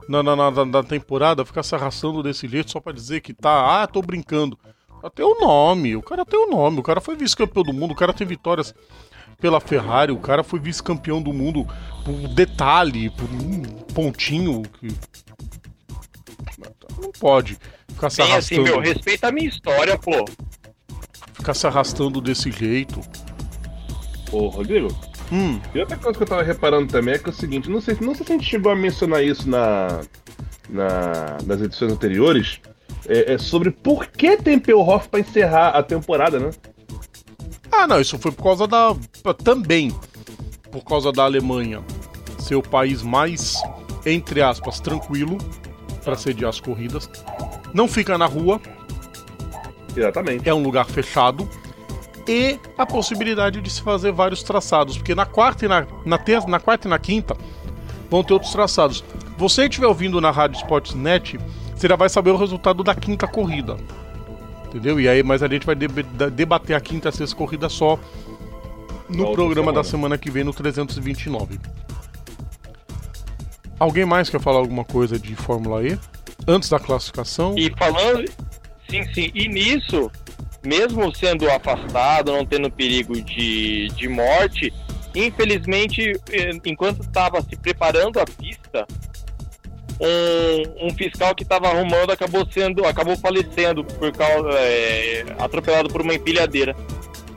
na, 0.10 0.22
na, 0.22 0.36
na, 0.36 0.66
na 0.66 0.84
temporada, 0.84 1.46
ficar 1.46 1.64
se 1.64 1.74
arrastando 1.74 2.22
desse 2.22 2.46
jeito 2.46 2.72
só 2.72 2.82
para 2.82 2.92
dizer 2.92 3.22
que 3.22 3.34
tá, 3.34 3.84
ah, 3.84 3.88
tô 3.88 4.02
brincando. 4.02 4.60
Até 5.02 5.24
o 5.24 5.40
nome, 5.40 5.96
o 5.96 6.02
cara 6.02 6.26
tem 6.26 6.38
o 6.38 6.50
nome, 6.50 6.80
o 6.80 6.84
cara 6.84 7.00
foi 7.00 7.16
vice-campeão 7.16 7.64
do 7.64 7.72
mundo, 7.72 7.92
o 7.92 7.96
cara 7.96 8.12
tem 8.12 8.28
vitórias 8.28 8.76
pela 9.40 9.62
Ferrari, 9.62 10.12
o 10.12 10.18
cara 10.18 10.44
foi 10.44 10.60
vice-campeão 10.60 11.22
do 11.22 11.32
mundo 11.32 11.66
por 12.04 12.28
detalhe, 12.34 13.10
por 13.12 13.30
um 13.30 13.62
pontinho 13.94 14.62
que. 14.80 14.88
Não 17.02 17.12
pode 17.12 17.58
ficar 17.90 18.10
se 18.10 18.18
Bem 18.18 18.32
arrastando. 18.32 18.62
assim, 18.62 18.72
meu, 18.72 18.80
respeita 18.80 19.28
a 19.28 19.32
minha 19.32 19.48
história, 19.48 19.98
pô. 19.98 20.26
Ficar 21.34 21.54
se 21.54 21.68
arrastando 21.68 22.22
desse 22.22 22.52
jeito. 22.52 23.02
Ô, 24.32 24.48
Rodrigo. 24.48 24.88
Hum. 25.32 25.60
E 25.74 25.80
outra 25.80 25.98
coisa 25.98 26.18
que 26.18 26.24
eu 26.24 26.28
tava 26.28 26.44
reparando 26.44 26.92
também 26.92 27.16
é 27.16 27.18
que 27.18 27.28
é 27.28 27.32
o 27.32 27.36
seguinte, 27.36 27.70
não 27.70 27.82
sei, 27.82 27.98
não 28.00 28.14
sei 28.14 28.26
se 28.26 28.32
a 28.34 28.36
gente 28.36 28.48
chegou 28.48 28.72
a 28.72 28.76
mencionar 28.76 29.24
isso 29.24 29.50
na, 29.50 30.02
na 30.70 31.38
nas 31.46 31.62
edições 31.62 31.92
anteriores, 31.92 32.60
é, 33.08 33.34
é 33.34 33.38
sobre 33.38 33.72
por 33.72 34.08
que 34.08 34.38
tem 34.38 34.60
Pelhoff 34.60 35.10
pra 35.10 35.20
encerrar 35.20 35.70
a 35.70 35.82
temporada, 35.82 36.40
né? 36.40 36.52
Ah, 37.72 37.88
não, 37.88 38.00
isso 38.00 38.18
foi 38.20 38.32
por 38.32 38.44
causa 38.44 38.68
da. 38.68 38.96
Também 39.44 39.94
por 40.72 40.84
causa 40.84 41.12
da 41.12 41.24
Alemanha 41.24 41.84
ser 42.40 42.56
o 42.56 42.62
país 42.62 43.02
mais, 43.02 43.56
entre 44.06 44.42
aspas, 44.42 44.80
tranquilo 44.80 45.38
para 46.06 46.16
sediar 46.16 46.50
as 46.50 46.60
corridas. 46.60 47.10
Não 47.74 47.88
fica 47.88 48.18
na 48.18 48.28
rua. 48.28 48.62
Exatamente. 49.98 50.48
É 50.48 50.54
um 50.54 50.62
lugar 50.62 50.86
fechado. 50.86 51.50
E 52.28 52.60
a 52.78 52.86
possibilidade 52.86 53.60
de 53.60 53.70
se 53.70 53.82
fazer 53.82 54.12
vários 54.12 54.44
traçados. 54.44 54.98
Porque 54.98 55.16
na 55.16 55.26
quarta 55.26 55.66
e 55.66 55.68
na, 55.68 55.86
na, 56.06 56.18
terça, 56.18 56.48
na 56.48 56.60
quarta 56.60 56.88
e 56.88 56.90
na 56.90 57.00
quinta 57.00 57.36
vão 58.10 58.24
ter 58.24 58.34
outros 58.34 58.52
traçados. 58.52 59.04
Você 59.38 59.66
estiver 59.66 59.88
ouvindo 59.88 60.22
na 60.22 60.32
Rádio 60.32 60.58
Sportsnet, 60.58 61.38
você 61.76 61.88
já 61.88 61.96
vai 61.96 62.08
saber 62.08 62.32
o 62.32 62.38
resultado 62.38 62.84
da 62.84 62.96
quinta 62.96 63.28
corrida. 63.28 63.78
Entendeu? 64.68 65.00
E 65.00 65.08
aí, 65.08 65.24
mas 65.24 65.44
a 65.44 65.48
gente 65.48 65.66
vai 65.66 65.76
debater 65.76 66.76
a 66.76 66.80
quinta 66.80 67.08
e 67.08 67.10
a 67.10 67.12
sexta 67.12 67.36
corrida 67.36 67.68
só 67.70 68.00
no 69.10 69.32
programa 69.34 69.56
semana. 69.56 69.74
da 69.74 69.84
semana 69.84 70.18
que 70.18 70.32
vem, 70.32 70.44
no 70.44 70.54
329. 70.54 71.60
Alguém 73.80 74.06
mais 74.06 74.30
quer 74.30 74.40
falar 74.40 74.60
alguma 74.60 74.86
coisa 74.86 75.20
de 75.20 75.36
Fórmula 75.36 75.86
E? 75.86 76.00
Antes 76.48 76.70
da 76.70 76.80
classificação? 76.80 77.56
E 77.58 77.72
falando. 77.78 78.26
Sim, 78.90 79.04
sim. 79.14 79.32
E 79.34 79.48
nisso, 79.48 80.12
mesmo 80.64 81.14
sendo 81.16 81.50
afastado, 81.50 82.32
não 82.32 82.46
tendo 82.46 82.72
perigo 82.72 83.20
de, 83.22 83.88
de 83.90 84.08
morte, 84.08 84.72
infelizmente, 85.14 86.14
eh, 86.32 86.52
enquanto 86.66 87.02
estava 87.02 87.42
se 87.42 87.56
preparando 87.56 88.20
a 88.20 88.26
pista, 88.26 88.86
um, 90.00 90.88
um 90.88 90.94
fiscal 90.94 91.34
que 91.34 91.44
estava 91.44 91.68
arrumando 91.68 92.12
acabou 92.12 92.46
sendo, 92.52 92.86
acabou 92.86 93.16
falecendo 93.18 93.84
por 93.84 94.12
causa 94.12 94.50
é, 94.52 95.26
atropelado 95.40 95.90
por 95.90 96.02
uma 96.02 96.14
empilhadeira. 96.14 96.76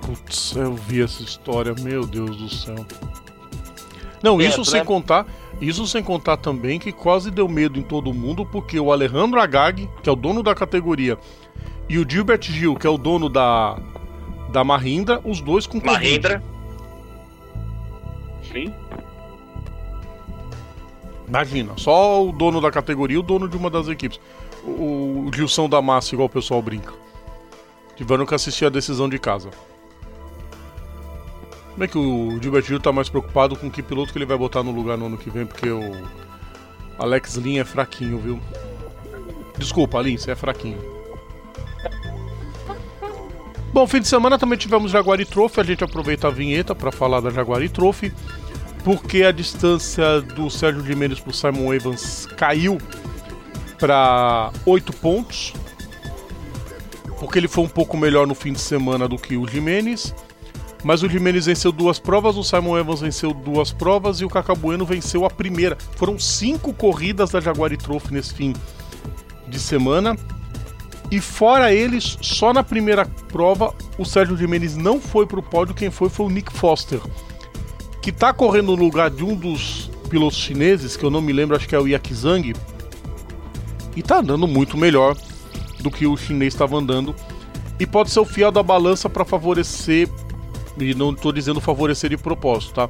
Putz, 0.02 0.56
eu 0.56 0.74
vi 0.74 1.02
essa 1.02 1.22
história, 1.22 1.74
meu 1.80 2.06
Deus 2.06 2.36
do 2.36 2.48
céu. 2.48 2.86
Não, 4.22 4.40
isso 4.40 4.64
sem 4.64 4.84
contar, 4.84 5.26
isso 5.60 5.86
sem 5.86 6.02
contar 6.02 6.36
também 6.36 6.78
que 6.78 6.92
quase 6.92 7.30
deu 7.30 7.48
medo 7.48 7.78
em 7.78 7.82
todo 7.82 8.12
mundo 8.14 8.46
porque 8.46 8.78
o 8.78 8.92
Alejandro 8.92 9.40
Agag, 9.40 9.88
que 10.02 10.08
é 10.08 10.12
o 10.12 10.16
dono 10.16 10.42
da 10.42 10.54
categoria, 10.54 11.18
e 11.88 11.98
o 11.98 12.08
Gilbert 12.08 12.42
Gil, 12.42 12.76
que 12.76 12.86
é 12.86 12.90
o 12.90 12.98
dono 12.98 13.28
da 13.28 13.78
da 14.50 14.64
Mahindra, 14.64 15.20
os 15.24 15.40
dois 15.40 15.66
com 15.66 15.78
Mahindra. 15.84 16.42
Sim. 18.50 18.72
Imagina, 21.26 21.74
só 21.76 22.26
o 22.26 22.32
dono 22.32 22.60
da 22.60 22.70
categoria 22.70 23.16
e 23.16 23.18
o 23.18 23.22
dono 23.22 23.46
de 23.46 23.56
uma 23.56 23.68
das 23.68 23.88
equipes. 23.88 24.18
O, 24.64 25.26
o 25.26 25.30
Gilson 25.34 25.68
da 25.68 25.82
Massa, 25.82 26.14
igual 26.14 26.26
o 26.26 26.30
pessoal 26.30 26.62
brinca. 26.62 26.94
Tiveram 27.94 28.24
que 28.24 28.34
assistir 28.34 28.64
a 28.64 28.70
decisão 28.70 29.08
de 29.08 29.18
casa. 29.18 29.50
Como 31.78 31.84
é 31.84 31.86
que 31.86 31.96
o 31.96 32.42
Gilbert 32.42 32.64
Gil 32.64 32.80
tá 32.80 32.90
mais 32.90 33.08
preocupado 33.08 33.54
com 33.54 33.70
que 33.70 33.84
piloto 33.84 34.10
que 34.10 34.18
ele 34.18 34.26
vai 34.26 34.36
botar 34.36 34.64
no 34.64 34.72
lugar 34.72 34.98
no 34.98 35.06
ano 35.06 35.16
que 35.16 35.30
vem, 35.30 35.46
porque 35.46 35.70
o 35.70 35.92
Alex 36.98 37.36
Lin 37.36 37.60
é 37.60 37.64
fraquinho, 37.64 38.18
viu? 38.18 38.40
Desculpa, 39.56 40.02
Lin, 40.02 40.16
você 40.16 40.32
é 40.32 40.34
fraquinho. 40.34 40.76
Bom, 43.72 43.86
fim 43.86 44.00
de 44.00 44.08
semana 44.08 44.36
também 44.36 44.58
tivemos 44.58 44.90
Jaguari 44.90 45.24
Trophy, 45.24 45.60
a 45.60 45.62
gente 45.62 45.84
aproveita 45.84 46.26
a 46.26 46.30
vinheta 46.32 46.74
para 46.74 46.90
falar 46.90 47.20
da 47.20 47.30
Jaguari 47.30 47.68
Trophy, 47.68 48.12
porque 48.82 49.22
a 49.22 49.30
distância 49.30 50.20
do 50.20 50.50
Sérgio 50.50 50.82
de 50.82 50.96
Mendes 50.96 51.20
pro 51.20 51.32
Simon 51.32 51.72
Evans 51.72 52.26
caiu 52.36 52.78
para 53.78 54.50
8 54.66 54.92
pontos, 54.94 55.52
porque 57.20 57.38
ele 57.38 57.46
foi 57.46 57.62
um 57.62 57.68
pouco 57.68 57.96
melhor 57.96 58.26
no 58.26 58.34
fim 58.34 58.52
de 58.52 58.60
semana 58.60 59.06
do 59.06 59.16
que 59.16 59.36
o 59.36 59.46
Jimenez. 59.46 60.12
Mas 60.84 61.02
o 61.02 61.08
Jimenez 61.08 61.46
venceu 61.46 61.72
duas 61.72 61.98
provas, 61.98 62.36
o 62.36 62.44
Simon 62.44 62.78
Evans 62.78 63.00
venceu 63.00 63.34
duas 63.34 63.72
provas 63.72 64.20
e 64.20 64.24
o 64.24 64.28
Cacabueno 64.28 64.84
venceu 64.84 65.24
a 65.24 65.30
primeira. 65.30 65.76
Foram 65.96 66.18
cinco 66.18 66.72
corridas 66.72 67.30
da 67.30 67.40
Jaguar 67.40 67.76
Trophy 67.76 68.14
nesse 68.14 68.32
fim 68.34 68.54
de 69.48 69.58
semana. 69.58 70.16
E 71.10 71.20
fora 71.20 71.72
eles, 71.72 72.18
só 72.20 72.52
na 72.52 72.62
primeira 72.62 73.06
prova, 73.06 73.74
o 73.96 74.04
Sérgio 74.04 74.36
Jimenez 74.36 74.76
não 74.76 75.00
foi 75.00 75.26
para 75.26 75.40
o 75.40 75.42
pódio, 75.42 75.74
quem 75.74 75.90
foi 75.90 76.10
foi 76.10 76.26
o 76.26 76.30
Nick 76.30 76.52
Foster, 76.52 77.00
que 78.02 78.10
está 78.10 78.32
correndo 78.32 78.76
no 78.76 78.82
lugar 78.84 79.10
de 79.10 79.24
um 79.24 79.34
dos 79.34 79.90
pilotos 80.10 80.38
chineses, 80.38 80.96
que 80.96 81.04
eu 81.04 81.10
não 81.10 81.22
me 81.22 81.32
lembro, 81.32 81.56
acho 81.56 81.66
que 81.66 81.74
é 81.74 81.80
o 81.80 81.88
Yakizang, 81.88 82.54
e 83.96 84.00
está 84.00 84.18
andando 84.18 84.46
muito 84.46 84.76
melhor 84.76 85.16
do 85.80 85.90
que 85.90 86.06
o 86.06 86.16
chinês 86.16 86.52
estava 86.52 86.76
andando. 86.76 87.14
E 87.80 87.86
pode 87.86 88.10
ser 88.10 88.20
o 88.20 88.24
fiel 88.24 88.50
da 88.50 88.62
balança 88.62 89.08
para 89.08 89.24
favorecer 89.24 90.08
e 90.84 90.94
não 90.94 91.12
estou 91.12 91.32
dizendo 91.32 91.60
favorecer 91.60 92.10
de 92.10 92.16
propósito, 92.16 92.74
tá? 92.74 92.88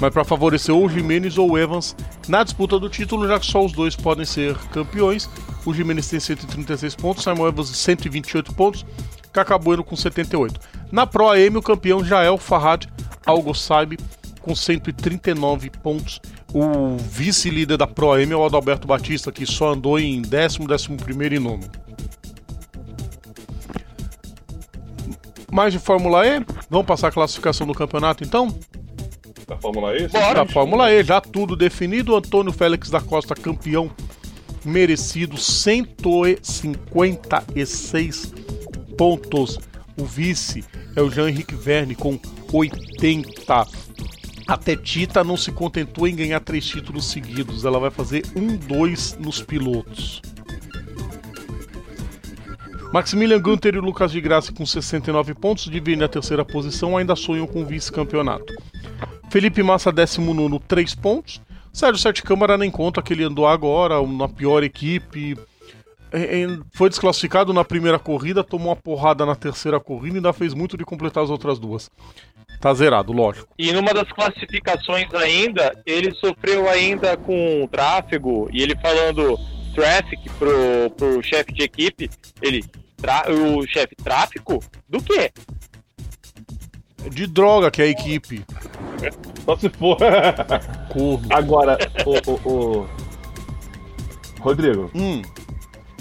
Mas 0.00 0.12
para 0.12 0.24
favorecer 0.24 0.74
ou 0.74 0.84
o 0.84 0.88
Jimenez 0.88 1.38
ou 1.38 1.52
o 1.52 1.58
Evans 1.58 1.94
na 2.28 2.42
disputa 2.42 2.78
do 2.78 2.88
título, 2.88 3.28
já 3.28 3.38
que 3.38 3.46
só 3.46 3.64
os 3.64 3.72
dois 3.72 3.94
podem 3.94 4.24
ser 4.24 4.56
campeões. 4.72 5.30
O 5.64 5.72
Jimenez 5.72 6.08
tem 6.08 6.18
136 6.18 6.96
pontos, 6.96 7.22
Simon 7.22 7.46
Evans 7.46 7.68
128 7.68 8.52
pontos, 8.54 8.84
Cacabueno 9.32 9.84
com 9.84 9.94
78. 9.94 10.60
Na 10.90 11.06
Pro 11.06 11.28
AM, 11.28 11.56
o 11.56 11.62
campeão 11.62 12.04
já 12.04 12.22
é 12.22 12.30
o 12.30 12.36
Farhad 12.36 12.86
Algosaib 13.24 13.96
com 14.40 14.54
139 14.54 15.70
pontos. 15.70 16.20
O 16.52 16.96
vice-líder 16.98 17.78
da 17.78 17.86
Pro 17.86 18.12
AM 18.12 18.32
é 18.32 18.36
o 18.36 18.44
Adalberto 18.44 18.86
Batista, 18.86 19.32
que 19.32 19.46
só 19.46 19.72
andou 19.72 19.98
em 19.98 20.20
décimo, 20.20 20.66
décimo 20.66 20.96
primeiro 20.96 21.36
e 21.36 21.38
nono. 21.38 21.62
Mais 25.52 25.72
de 25.72 25.78
Fórmula 25.78 26.26
E? 26.26 26.44
Vamos 26.70 26.86
passar 26.86 27.08
a 27.08 27.12
classificação 27.12 27.66
do 27.66 27.74
campeonato 27.74 28.24
então? 28.24 28.48
Da 29.46 29.58
Fórmula 29.58 29.94
E? 29.94 30.08
Bora. 30.08 30.34
Da 30.34 30.46
Fórmula 30.50 30.90
E, 30.90 31.04
já 31.04 31.20
tudo 31.20 31.54
definido. 31.54 32.16
Antônio 32.16 32.50
Félix 32.50 32.88
da 32.88 33.02
Costa, 33.02 33.34
campeão 33.34 33.90
merecido, 34.64 35.36
156 35.36 38.32
pontos. 38.96 39.58
O 39.98 40.06
vice 40.06 40.64
é 40.96 41.02
o 41.02 41.10
Jean-Henrique 41.10 41.54
Verne 41.54 41.94
com 41.94 42.18
80. 42.50 43.66
Até 44.48 44.74
Tita 44.74 45.22
não 45.22 45.36
se 45.36 45.52
contentou 45.52 46.08
em 46.08 46.16
ganhar 46.16 46.40
três 46.40 46.64
títulos 46.64 47.10
seguidos. 47.10 47.66
Ela 47.66 47.78
vai 47.78 47.90
fazer 47.90 48.24
um, 48.34 48.56
dois 48.56 49.18
nos 49.20 49.42
pilotos. 49.42 50.22
Maximilian 52.92 53.40
Gunter 53.40 53.74
e 53.74 53.80
Lucas 53.80 54.12
de 54.12 54.20
Graça 54.20 54.52
com 54.52 54.66
69 54.66 55.32
pontos 55.34 55.64
dividem 55.64 56.04
a 56.04 56.08
terceira 56.08 56.44
posição, 56.44 56.94
ainda 56.94 57.16
sonham 57.16 57.46
com 57.46 57.64
vice-campeonato. 57.64 58.52
Felipe 59.30 59.62
Massa, 59.62 59.90
19, 59.90 60.58
3 60.68 60.94
pontos. 60.96 61.40
Sérgio 61.72 62.02
Sete 62.02 62.22
Câmara 62.22 62.58
nem 62.58 62.70
conta 62.70 63.00
que 63.00 63.14
ele 63.14 63.24
andou 63.24 63.46
agora, 63.46 64.06
na 64.06 64.28
pior 64.28 64.62
equipe. 64.62 65.38
É, 66.12 66.42
é, 66.42 66.58
foi 66.74 66.90
desclassificado 66.90 67.54
na 67.54 67.64
primeira 67.64 67.98
corrida, 67.98 68.44
tomou 68.44 68.68
uma 68.68 68.76
porrada 68.76 69.24
na 69.24 69.34
terceira 69.34 69.80
corrida 69.80 70.16
e 70.16 70.18
ainda 70.18 70.34
fez 70.34 70.52
muito 70.52 70.76
de 70.76 70.84
completar 70.84 71.24
as 71.24 71.30
outras 71.30 71.58
duas. 71.58 71.90
Tá 72.60 72.74
zerado, 72.74 73.10
lógico. 73.10 73.48
E 73.58 73.72
numa 73.72 73.94
das 73.94 74.12
classificações 74.12 75.12
ainda, 75.14 75.72
ele 75.86 76.12
sofreu 76.16 76.68
ainda 76.68 77.16
com 77.16 77.66
tráfego 77.72 78.50
e 78.52 78.62
ele 78.62 78.76
falando 78.82 79.38
traffic 79.74 80.28
pro, 80.38 80.90
pro 80.96 81.22
chefe 81.22 81.52
de 81.52 81.62
equipe, 81.62 82.10
ele 82.40 82.64
o 83.28 83.66
chefe 83.66 83.96
tráfico 83.96 84.62
do 84.88 85.02
quê? 85.02 85.30
De 87.10 87.26
droga 87.26 87.70
que 87.70 87.82
é 87.82 87.86
a 87.86 87.88
equipe. 87.88 88.44
Só 89.44 89.56
se 89.56 89.68
for. 89.70 89.96
Corno. 90.92 91.26
Agora, 91.30 91.76
o, 92.06 92.30
o, 92.30 92.80
o... 92.82 92.88
Rodrigo. 94.40 94.90
Hum. 94.94 95.22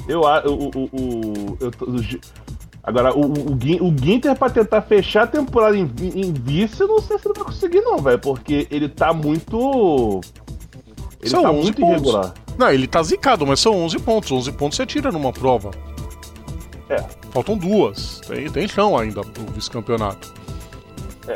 Eu 0.08 0.28
acho. 0.28 0.48
O, 0.48 0.70
o, 0.70 0.90
o, 0.92 1.58
eu, 1.60 1.72
agora, 2.84 3.16
o, 3.16 3.22
o, 3.22 3.88
o 3.88 3.98
Ginter 3.98 4.36
pra 4.36 4.50
tentar 4.50 4.84
fechar 4.84 5.24
a 5.24 5.28
temporada 5.28 5.76
em, 5.76 5.92
em 6.00 6.34
vice, 6.34 6.82
eu 6.82 6.88
não 6.88 7.02
sei 7.02 7.18
se 7.18 7.28
ele 7.28 7.34
vai 7.36 7.46
conseguir, 7.46 7.82
não, 7.82 7.98
velho. 7.98 8.20
Porque 8.20 8.68
ele 8.70 8.88
tá 8.88 9.12
muito. 9.12 10.22
Ele 11.20 11.30
são 11.30 11.42
tá 11.42 11.52
muito 11.52 11.80
pontos. 11.80 11.94
irregular. 11.94 12.34
Não, 12.58 12.72
ele 12.72 12.88
tá 12.88 13.02
zicado, 13.02 13.46
mas 13.46 13.60
são 13.60 13.76
11 13.76 14.00
pontos. 14.00 14.32
11 14.32 14.52
pontos 14.54 14.78
você 14.78 14.86
tira 14.86 15.12
numa 15.12 15.32
prova. 15.32 15.72
É. 16.90 17.04
Faltam 17.32 17.58
duas. 17.58 18.20
Tem, 18.22 18.50
tem 18.50 18.68
chão 18.68 18.98
ainda 18.98 19.22
pro 19.22 19.46
vice-campeonato. 19.54 20.34
É. 21.28 21.34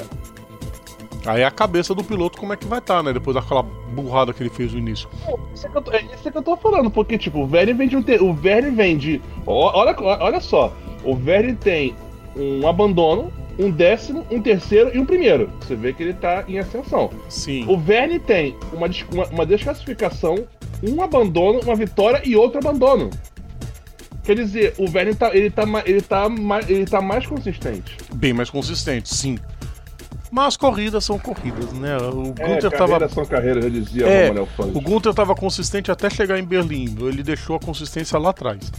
Aí 1.25 1.41
é 1.41 1.45
a 1.45 1.51
cabeça 1.51 1.95
do 1.95 2.03
piloto 2.03 2.37
como 2.37 2.53
é 2.53 2.57
que 2.57 2.67
vai 2.67 2.79
estar, 2.79 2.97
tá, 2.97 3.03
né? 3.03 3.11
Depois 3.11 3.33
daquela 3.35 3.63
burrada 3.63 4.31
que 4.31 4.43
ele 4.43 4.49
fez 4.49 4.73
no 4.73 4.79
início. 4.79 5.09
Isso 5.53 5.65
é, 5.65 5.69
que 5.69 5.77
eu 5.77 5.81
tô, 5.81 5.91
é 5.91 6.01
isso 6.13 6.31
que 6.31 6.37
eu 6.37 6.43
tô 6.43 6.55
falando, 6.55 6.91
porque, 6.91 7.17
tipo, 7.17 7.39
o 7.39 7.47
Verne 7.47 7.73
vem 7.73 7.87
de 7.87 7.97
um. 7.97 8.03
Te... 8.03 8.21
O 8.21 8.33
Verne 8.33 8.69
vem 8.69 8.97
de. 8.97 9.21
Olha, 9.45 9.95
olha 9.99 10.39
só. 10.39 10.71
O 11.03 11.15
Verne 11.15 11.55
tem 11.55 11.95
um 12.35 12.67
abandono, 12.67 13.33
um 13.57 13.71
décimo, 13.71 14.25
um 14.29 14.39
terceiro 14.39 14.91
e 14.93 14.99
um 14.99 15.05
primeiro. 15.05 15.49
Você 15.61 15.75
vê 15.75 15.93
que 15.93 16.03
ele 16.03 16.13
tá 16.13 16.43
em 16.47 16.59
ascensão. 16.59 17.09
Sim. 17.27 17.65
O 17.67 17.77
Verne 17.77 18.19
tem 18.19 18.55
uma, 18.71 18.87
uma, 19.11 19.25
uma 19.27 19.45
desclassificação, 19.45 20.45
um 20.83 21.01
abandono, 21.01 21.59
uma 21.61 21.75
vitória 21.75 22.21
e 22.23 22.35
outro 22.35 22.59
abandono. 22.59 23.09
Quer 24.23 24.35
dizer, 24.35 24.73
o 24.77 24.87
Verne 24.87 25.13
tá, 25.13 25.35
ele 25.35 25.51
tá, 25.51 25.63
ele 25.85 26.01
tá, 26.01 26.25
ele 26.67 26.85
tá 26.85 27.01
mais 27.01 27.27
consistente. 27.27 27.95
Bem 28.15 28.33
mais 28.33 28.49
consistente, 28.49 29.13
sim. 29.13 29.37
Mas 30.31 30.57
corridas 30.57 31.05
são 31.05 31.19
corridas, 31.19 31.71
né? 31.73 31.95
O 31.97 32.33
é, 32.37 32.47
Gunter 32.47 32.71
tava. 32.71 33.07
são 33.07 33.25
carreiras, 33.25 33.63
eu 33.63 33.69
dizia 33.69 34.05
é, 34.07 34.33
o 34.59 34.81
Gunter 34.81 35.13
tava 35.13 35.35
consistente 35.35 35.91
até 35.91 36.09
chegar 36.09 36.39
em 36.39 36.43
Berlim. 36.43 36.93
Ele 37.01 37.23
deixou 37.23 37.55
a 37.55 37.59
consistência 37.59 38.17
lá 38.17 38.31
atrás. 38.31 38.71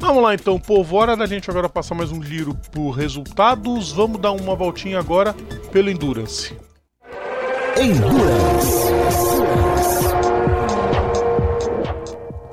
Vamos 0.00 0.22
lá 0.22 0.34
então, 0.34 0.58
povo. 0.58 0.96
Hora 0.96 1.16
da 1.16 1.26
gente 1.26 1.48
agora 1.48 1.68
passar 1.68 1.94
mais 1.94 2.10
um 2.10 2.22
giro 2.22 2.54
por 2.72 2.90
resultados. 2.90 3.92
Vamos 3.92 4.20
dar 4.20 4.32
uma 4.32 4.56
voltinha 4.56 4.98
agora 4.98 5.34
pelo 5.70 5.90
Endurance. 5.90 6.56
Endurance. 7.78 9.73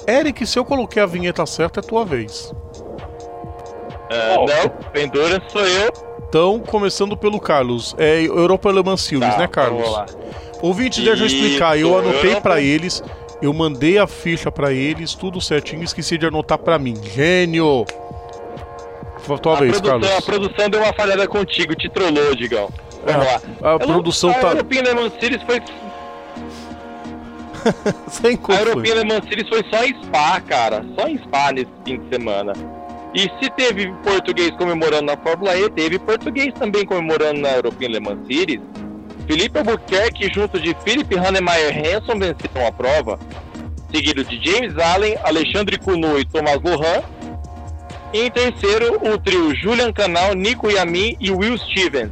Eric, 0.07 0.45
se 0.45 0.57
eu 0.57 0.65
coloquei 0.65 1.01
a 1.01 1.05
vinheta 1.05 1.45
certa, 1.45 1.79
é 1.79 1.83
tua 1.83 2.05
vez. 2.05 2.53
Uh, 4.11 4.45
não, 4.45 5.01
Endurance 5.01 5.45
sou 5.49 5.65
eu. 5.65 5.91
Então, 6.27 6.59
começando 6.59 7.15
pelo 7.17 7.39
Carlos. 7.39 7.95
É 7.97 8.21
Europa 8.21 8.71
Le 8.71 8.83
Mans 8.83 9.01
Series, 9.01 9.33
tá, 9.33 9.37
né, 9.37 9.47
Carlos? 9.47 9.81
Vamos 9.81 9.97
lá. 9.97 10.05
Ouvinte, 10.61 11.01
deixa 11.01 11.23
eu 11.23 11.27
explicar. 11.27 11.77
Eu 11.77 11.97
anotei 11.97 12.39
para 12.39 12.61
eles, 12.61 13.03
eu 13.41 13.51
mandei 13.53 13.97
a 13.97 14.07
ficha 14.07 14.51
para 14.51 14.71
eles, 14.71 15.13
tudo 15.13 15.41
certinho, 15.41 15.83
esqueci 15.83 16.17
de 16.17 16.25
anotar 16.25 16.57
para 16.57 16.77
mim. 16.77 16.95
Gênio! 17.03 17.85
Tua 19.41 19.57
a 19.57 19.59
vez, 19.59 19.79
Carlos. 19.79 20.09
A 20.09 20.21
produção 20.21 20.69
deu 20.69 20.81
uma 20.81 20.93
falhada 20.93 21.27
contigo, 21.27 21.75
te 21.75 21.87
trollou, 21.89 22.35
Digão. 22.35 22.69
Vamos 23.05 23.25
é, 23.25 23.31
lá. 23.31 23.41
A 23.61 23.73
eu 23.73 23.79
produção 23.79 24.29
não, 24.31 24.39
tá. 24.39 24.47
A 24.47 24.51
European 24.51 24.81
Le 24.81 24.93
Mans 24.93 25.13
Series 25.19 25.41
foi 25.43 25.61
Sem 28.09 28.39
a 28.49 28.53
European 28.53 28.95
Le 28.95 29.05
Mans 29.05 29.23
Series 29.27 29.47
foi 29.47 29.63
só 29.69 29.83
em 29.83 29.95
Spa, 30.03 30.41
cara. 30.41 30.85
Só 30.97 31.07
em 31.07 31.17
Spa 31.17 31.51
nesse 31.51 31.71
fim 31.85 31.99
de 31.99 32.09
semana. 32.09 32.53
E 33.13 33.21
se 33.21 33.49
teve 33.57 33.91
português 34.03 34.51
comemorando 34.51 35.03
na 35.03 35.17
Fórmula 35.17 35.55
E, 35.57 35.69
teve 35.69 35.99
português 35.99 36.53
também 36.53 36.85
comemorando 36.85 37.41
na 37.41 37.49
European 37.49 37.89
Le 37.89 37.99
Mans 37.99 38.25
Series. 38.27 38.61
Felipe 39.27 39.59
Albuquerque 39.59 40.33
junto 40.33 40.59
de 40.59 40.75
Philip 40.83 41.13
Hannemeyer 41.15 41.73
Hanson 41.77 42.17
venceram 42.17 42.67
a 42.67 42.71
prova, 42.71 43.19
seguido 43.93 44.23
de 44.23 44.39
James 44.43 44.77
Allen, 44.77 45.15
Alexandre 45.23 45.77
Cuno 45.77 46.19
e 46.19 46.25
Thomas 46.25 46.59
Lohan. 46.63 47.03
E 48.13 48.21
em 48.21 48.31
terceiro, 48.31 48.99
o 49.07 49.17
trio 49.17 49.55
Julian 49.55 49.93
Canal, 49.93 50.33
Nico 50.33 50.69
Yamin 50.69 51.15
e 51.19 51.31
Will 51.31 51.57
Stevens. 51.57 52.11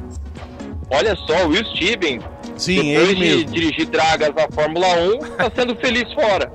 Olha 0.91 1.15
só, 1.15 1.47
Will 1.47 1.65
Stevens 1.65 2.23
Sim, 2.59 2.91
Depois 2.91 3.09
ele 3.09 3.15
de 3.15 3.21
mesmo. 3.21 3.51
dirigir 3.51 3.85
Dragas 3.87 4.33
na 4.35 4.47
Fórmula 4.51 4.87
1, 4.87 5.25
está 5.25 5.51
sendo 5.55 5.75
feliz 5.77 6.11
fora. 6.13 6.51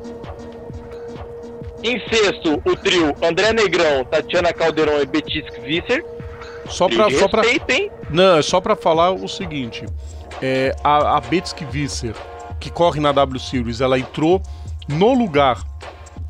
Em 1.83 1.99
sexto, 2.09 2.63
o 2.65 2.77
trio 2.77 3.15
André 3.23 3.53
Negrão, 3.53 4.05
Tatiana 4.05 4.53
Caldeirão 4.53 5.01
e 5.01 5.07
Betis 5.07 5.45
Visser. 5.65 6.05
Só 6.69 6.89
pra, 6.89 7.09
E 7.09 7.19
só 7.19 7.29
pra, 7.29 7.43
não, 8.11 8.39
é 8.39 8.43
só 8.43 8.61
pra 8.61 8.75
falar 8.77 9.13
o 9.13 9.29
seguinte: 9.29 9.85
é, 10.41 10.75
a, 10.83 11.17
a 11.17 11.21
Visser, 11.21 12.15
que 12.59 12.71
corre 12.71 13.01
na 13.01 13.13
W 13.13 13.39
Series, 13.41 13.81
ela 13.81 13.99
entrou 13.99 14.41
no 14.89 15.13
lugar 15.15 15.63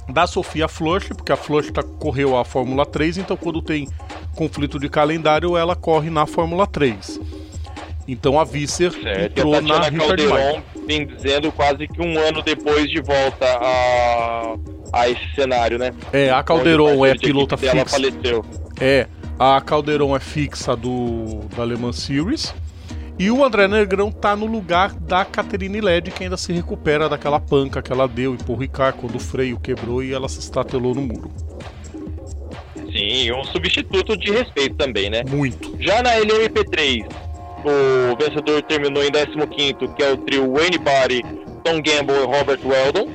da 0.08 0.26
Sofia 0.26 0.68
Flush, 0.68 1.08
porque 1.08 1.32
a 1.32 1.36
Flush 1.36 1.70
tá, 1.70 1.82
correu 1.82 2.36
a 2.36 2.44
Fórmula 2.44 2.84
3, 2.84 3.18
então 3.18 3.36
quando 3.36 3.62
tem 3.62 3.88
conflito 4.34 4.78
de 4.78 4.88
calendário, 4.88 5.56
ela 5.56 5.76
corre 5.76 6.10
na 6.10 6.26
Fórmula 6.26 6.66
3. 6.66 7.20
Então 8.06 8.38
a 8.38 8.44
Visser 8.44 8.92
Certo, 8.92 9.18
a 9.18 9.24
entrou 9.24 9.60
na 9.62 9.88
Richard. 9.88 9.98
Calderon 9.98 10.62
vem 10.86 11.06
dizendo 11.06 11.50
quase 11.50 11.88
que 11.88 12.00
um 12.02 12.18
ano 12.18 12.42
depois 12.42 12.90
de 12.90 13.00
volta 13.00 13.46
a, 13.46 14.54
a 14.92 15.08
esse 15.08 15.34
cenário, 15.34 15.78
né? 15.78 15.92
É, 16.12 16.30
a 16.30 16.42
Calderon 16.42 17.04
é 17.04 17.14
de 17.14 17.20
pilota 17.20 17.56
fixa. 17.56 17.84
faleceu. 17.86 18.44
É, 18.80 19.06
a 19.38 19.60
Calderon 19.60 20.14
é 20.14 20.20
fixa 20.20 20.76
do 20.76 21.40
da 21.56 21.64
Le 21.64 21.76
Mans 21.76 21.96
Series. 21.96 22.54
E 23.16 23.30
o 23.30 23.44
André 23.44 23.68
Negrão 23.68 24.10
tá 24.10 24.34
no 24.34 24.44
lugar 24.44 24.92
da 24.92 25.24
Caterine 25.24 25.80
Led, 25.80 26.10
que 26.10 26.24
ainda 26.24 26.36
se 26.36 26.52
recupera 26.52 27.08
daquela 27.08 27.38
panca 27.38 27.80
que 27.80 27.92
ela 27.92 28.08
deu 28.08 28.34
em 28.34 28.36
Paul 28.36 28.58
Ricard 28.58 28.98
quando 28.98 29.14
o 29.14 29.20
freio 29.20 29.58
quebrou 29.58 30.02
e 30.02 30.12
ela 30.12 30.28
se 30.28 30.40
estatelou 30.40 30.96
no 30.96 31.02
muro. 31.02 31.30
Sim, 32.92 33.32
um 33.32 33.44
substituto 33.44 34.16
de 34.16 34.32
respeito 34.32 34.74
também, 34.76 35.10
né? 35.10 35.22
Muito. 35.28 35.76
Já 35.80 36.02
na 36.02 36.10
LMP3, 36.16 37.06
o 37.64 38.16
vencedor 38.16 38.62
terminou 38.62 39.02
em 39.04 39.10
15º, 39.10 39.94
que 39.94 40.02
é 40.02 40.12
o 40.12 40.16
trio 40.18 40.52
Wayne 40.52 40.78
Barry, 40.78 41.22
Tom 41.64 41.80
Gamble 41.82 42.14
e 42.22 42.26
Robert 42.26 42.60
Weldon. 42.64 43.08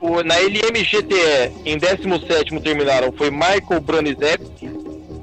O- 0.00 0.22
na 0.22 0.34
LMGTE, 0.40 1.52
em 1.64 1.78
17º 1.78 2.60
terminaram 2.60 3.12
foi 3.12 3.30
Michael 3.30 3.80
Bronizeski, 3.80 4.68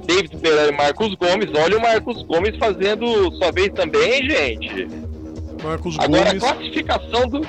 David 0.06 0.38
Pereira 0.38 0.70
e 0.70 0.76
Marcos 0.76 1.14
Gomes. 1.16 1.50
Olha 1.54 1.78
o 1.78 1.82
Marcos 1.82 2.24
Gomes 2.24 2.56
fazendo 2.58 3.32
sua 3.36 3.52
vez 3.52 3.70
também, 3.74 4.24
gente. 4.30 4.88
Marcos 5.64 5.98
Agora 6.00 6.22
a 6.22 6.26
Gomes. 6.34 6.44
classificação 6.44 7.28
do... 7.28 7.42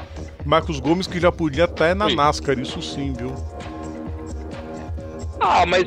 Marcos 0.45 0.81
Gomes 0.81 1.07
que 1.07 1.21
já 1.21 1.31
podia 1.31 1.65
até 1.65 1.95
na. 1.95 2.09
NASCAR, 2.09 2.59
isso 2.59 2.83
sim, 2.83 3.13
viu? 3.13 3.33
Ah, 5.41 5.65
mas 5.67 5.85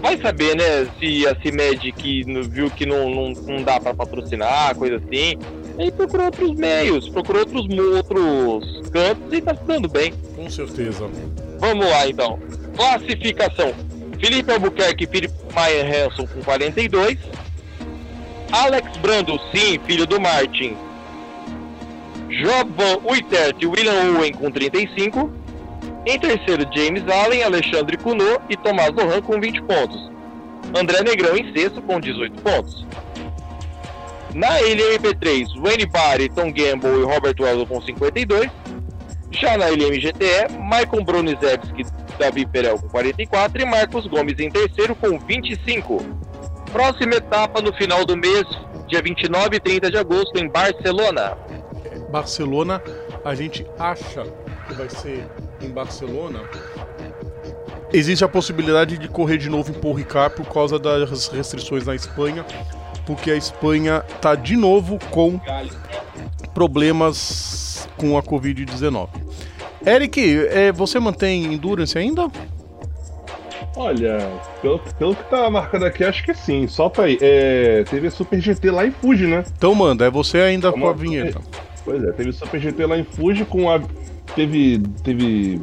vai 0.00 0.16
saber, 0.16 0.56
né, 0.56 0.88
se 0.98 1.26
a 1.26 1.38
CIMED 1.40 1.92
não- 2.26 2.42
viu 2.42 2.70
que 2.70 2.86
não, 2.86 3.10
não, 3.10 3.30
não 3.30 3.62
dá 3.62 3.78
pra 3.78 3.92
patrocinar, 3.92 4.74
coisa 4.74 4.96
assim. 4.96 5.38
Aí 5.78 5.92
procurou 5.92 6.26
outros 6.26 6.54
meios, 6.54 7.06
procurou 7.10 7.42
outros, 7.42 7.66
outros 7.68 8.88
cantos 8.90 9.32
e 9.32 9.42
tá 9.42 9.54
se 9.54 9.62
dando 9.64 9.86
bem. 9.88 10.14
Com 10.34 10.48
certeza. 10.48 11.08
Vamos 11.58 11.86
lá 11.86 12.08
então. 12.08 12.38
Classificação: 12.74 13.74
Felipe 14.18 14.50
Albuquerque 14.50 15.04
e 15.04 15.06
Felipe 15.06 15.34
Mayer 15.54 16.06
Hanson 16.06 16.26
com 16.26 16.42
42. 16.42 17.18
Alex 18.50 18.96
Brando, 18.98 19.38
sim, 19.54 19.78
filho 19.86 20.06
do 20.06 20.18
Martin. 20.18 20.74
Job 22.28 22.70
Van 22.76 22.98
e 23.60 23.66
William 23.66 24.16
Owen 24.16 24.32
com 24.32 24.50
35. 24.50 25.30
Em 26.06 26.20
terceiro, 26.20 26.64
James 26.72 27.02
Allen, 27.08 27.42
Alexandre 27.42 27.96
Cunot 27.96 28.40
e 28.48 28.56
Tomás 28.56 28.92
Lohan 28.94 29.20
com 29.20 29.40
20 29.40 29.60
pontos. 29.62 30.08
André 30.72 31.02
Negrão 31.02 31.36
em 31.36 31.52
sexto 31.52 31.82
com 31.82 31.98
18 31.98 32.42
pontos. 32.42 32.86
Na 34.32 34.60
LMP3, 34.60 35.60
Wayne 35.60 35.86
Barry, 35.86 36.28
Tom 36.28 36.52
Gamble 36.52 37.00
e 37.00 37.02
Robert 37.02 37.34
Weldon 37.40 37.66
com 37.66 37.80
52. 37.82 38.48
Já 39.32 39.58
na 39.58 39.66
LMGTE, 39.66 40.52
Michael 40.52 41.04
Bronizeski, 41.04 41.84
Davi 42.16 42.46
Perel 42.46 42.78
com 42.78 42.88
44 42.88 43.62
e 43.62 43.64
Marcos 43.64 44.06
Gomes 44.06 44.38
em 44.38 44.50
terceiro 44.50 44.94
com 44.94 45.18
25. 45.18 46.04
Próxima 46.70 47.16
etapa 47.16 47.60
no 47.60 47.72
final 47.72 48.04
do 48.04 48.16
mês, 48.16 48.44
dia 48.86 49.02
29 49.02 49.56
e 49.56 49.60
30 49.60 49.90
de 49.90 49.98
agosto, 49.98 50.38
em 50.38 50.48
Barcelona. 50.48 51.36
Barcelona, 52.10 52.80
a 53.24 53.34
gente 53.34 53.66
acha 53.78 54.22
que 54.68 54.74
vai 54.74 54.88
ser 54.88 55.26
em 55.60 55.70
Barcelona. 55.70 56.40
Existe 57.92 58.24
a 58.24 58.28
possibilidade 58.28 58.98
de 58.98 59.08
correr 59.08 59.38
de 59.38 59.48
novo 59.48 59.70
em 59.70 59.74
Paul 59.74 59.94
Ricard 59.94 60.34
por 60.34 60.46
causa 60.46 60.78
das 60.78 61.28
restrições 61.28 61.86
na 61.86 61.94
Espanha, 61.94 62.44
porque 63.06 63.30
a 63.30 63.36
Espanha 63.36 64.00
tá 64.20 64.34
de 64.34 64.56
novo 64.56 64.98
com 65.10 65.40
problemas 66.52 67.88
com 67.96 68.18
a 68.18 68.22
Covid-19. 68.22 69.08
Eric, 69.86 70.46
é, 70.48 70.72
você 70.72 70.98
mantém 70.98 71.52
Endurance 71.52 71.96
ainda? 71.96 72.28
Olha, 73.76 74.18
pelo, 74.62 74.78
pelo 74.98 75.14
que 75.14 75.22
tá 75.24 75.50
marcado 75.50 75.84
aqui, 75.84 76.02
acho 76.02 76.24
que 76.24 76.32
sim. 76.32 76.66
Solta 76.66 77.02
aí. 77.02 77.18
É, 77.20 77.84
teve 77.84 78.10
Super 78.10 78.40
GT 78.40 78.70
lá 78.70 78.86
em 78.86 78.90
Fuji, 78.90 79.26
né? 79.26 79.44
Então 79.56 79.74
manda, 79.74 80.06
é 80.06 80.10
você 80.10 80.38
ainda 80.38 80.72
com 80.72 80.88
a 80.88 80.94
vinheta. 80.94 81.40
Pois 81.84 82.02
é, 82.02 82.10
teve 82.12 82.32
Super 82.32 82.58
GT 82.58 82.86
lá 82.86 82.98
em 82.98 83.04
Fuji 83.04 83.44
com 83.44 83.70
a. 83.70 83.80
Teve. 84.36 84.80
Teve. 85.02 85.60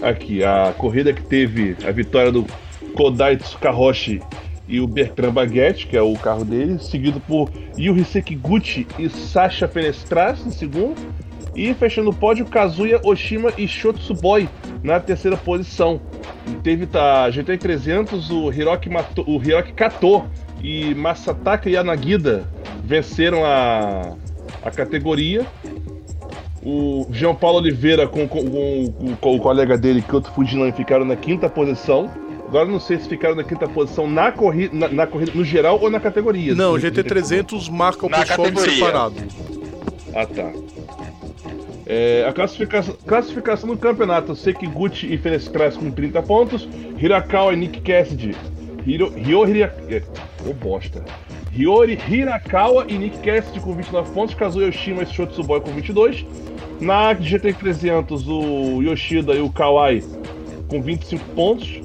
Aqui, 0.00 0.44
a 0.44 0.72
corrida 0.78 1.12
que 1.12 1.22
teve 1.22 1.76
a 1.84 1.90
vitória 1.90 2.30
do 2.30 2.46
Kodai 2.94 3.36
Tsukahoshi 3.36 4.22
e 4.68 4.80
o 4.80 4.86
Bertrand 4.86 5.32
Baguette, 5.32 5.88
que 5.88 5.96
é 5.96 6.02
o 6.02 6.14
carro 6.14 6.44
dele, 6.44 6.78
seguido 6.78 7.18
por 7.18 7.50
Yuri 7.76 8.04
Sekiguchi 8.04 8.86
e 8.96 9.08
Sasha 9.08 9.66
Fenestras 9.66 10.46
em 10.46 10.52
segundo. 10.52 10.94
E 11.56 11.74
fechando 11.74 12.10
o 12.10 12.14
pódio, 12.14 12.46
Kazuya 12.46 13.00
Oshima 13.02 13.52
e 13.58 13.66
Shotsuboi 13.66 14.48
na 14.84 15.00
terceira 15.00 15.36
posição. 15.36 16.00
Teve 16.62 16.86
tá, 16.86 17.28
GT 17.30 17.58
300, 17.58 18.30
o 18.30 18.52
Hiroki, 18.52 18.88
Mato, 18.88 19.24
o 19.26 19.42
Hiroki 19.42 19.72
Kato 19.72 20.24
e 20.62 20.94
Masataka 20.94 21.68
Yanagida 21.68 22.48
venceram 22.84 23.44
a, 23.44 24.14
a 24.62 24.70
categoria. 24.70 25.44
O 26.70 27.06
João 27.10 27.34
Paulo 27.34 27.58
Oliveira 27.58 28.06
com, 28.06 28.28
com- 28.28 28.44
com- 28.44 29.16
com 29.18 29.36
o 29.36 29.38
colega 29.38 29.78
dele, 29.78 30.02
Kyoto 30.02 30.30
Fujinami, 30.32 30.70
ficaram 30.72 31.04
na 31.04 31.16
quinta 31.16 31.48
posição. 31.48 32.10
Agora 32.46 32.66
não 32.66 32.78
sei 32.78 32.98
se 32.98 33.08
ficaram 33.08 33.34
na 33.34 33.42
quinta 33.44 33.66
posição 33.66 34.06
na 34.06 34.30
corrida, 34.30 34.74
na, 34.76 34.88
na 34.88 35.06
corrida 35.06 35.32
no 35.34 35.42
geral 35.44 35.78
ou 35.80 35.88
na 35.88 35.98
categoria. 35.98 36.54
Não, 36.54 36.78
Se- 36.78 36.90
GT300 36.90 37.70
marca 37.70 38.04
o 38.04 38.10
Na 38.10 38.18
pessoal 38.18 38.38
categoria. 38.48 38.74
separado. 38.74 39.14
Ah, 40.14 40.26
tá. 40.26 40.52
É, 41.86 42.26
a 42.28 42.32
classificação, 42.34 42.94
classificação 43.06 43.68
do 43.70 43.76
campeonato: 43.78 44.36
Sekiguchi 44.36 45.10
e 45.12 45.16
Fenestras 45.16 45.74
com 45.76 45.90
30 45.90 46.22
pontos, 46.22 46.68
Hirakawa 46.98 47.54
e 47.54 47.56
Nick 47.56 47.80
Cassidy. 47.80 48.36
Hiro, 48.86 49.10
Hirakawa. 49.16 49.72
É, 49.90 50.02
ô 50.46 50.52
bosta. 50.52 51.02
Hiyori 51.54 51.98
Hirakawa 52.08 52.84
e 52.88 52.94
Nick 52.98 53.18
Cassidy 53.20 53.58
com 53.60 53.74
29 53.74 54.10
pontos, 54.12 54.34
Kazuya 54.34 54.66
Yoshima 54.66 55.02
e 55.02 55.06
Shotsuboi 55.06 55.60
com 55.60 55.70
22. 55.72 56.24
Na 56.80 57.14
GT300, 57.14 58.24
o 58.28 58.82
Yoshida 58.82 59.34
e 59.34 59.40
o 59.40 59.50
Kawai 59.50 60.02
com 60.68 60.80
25 60.80 61.24
pontos 61.30 61.80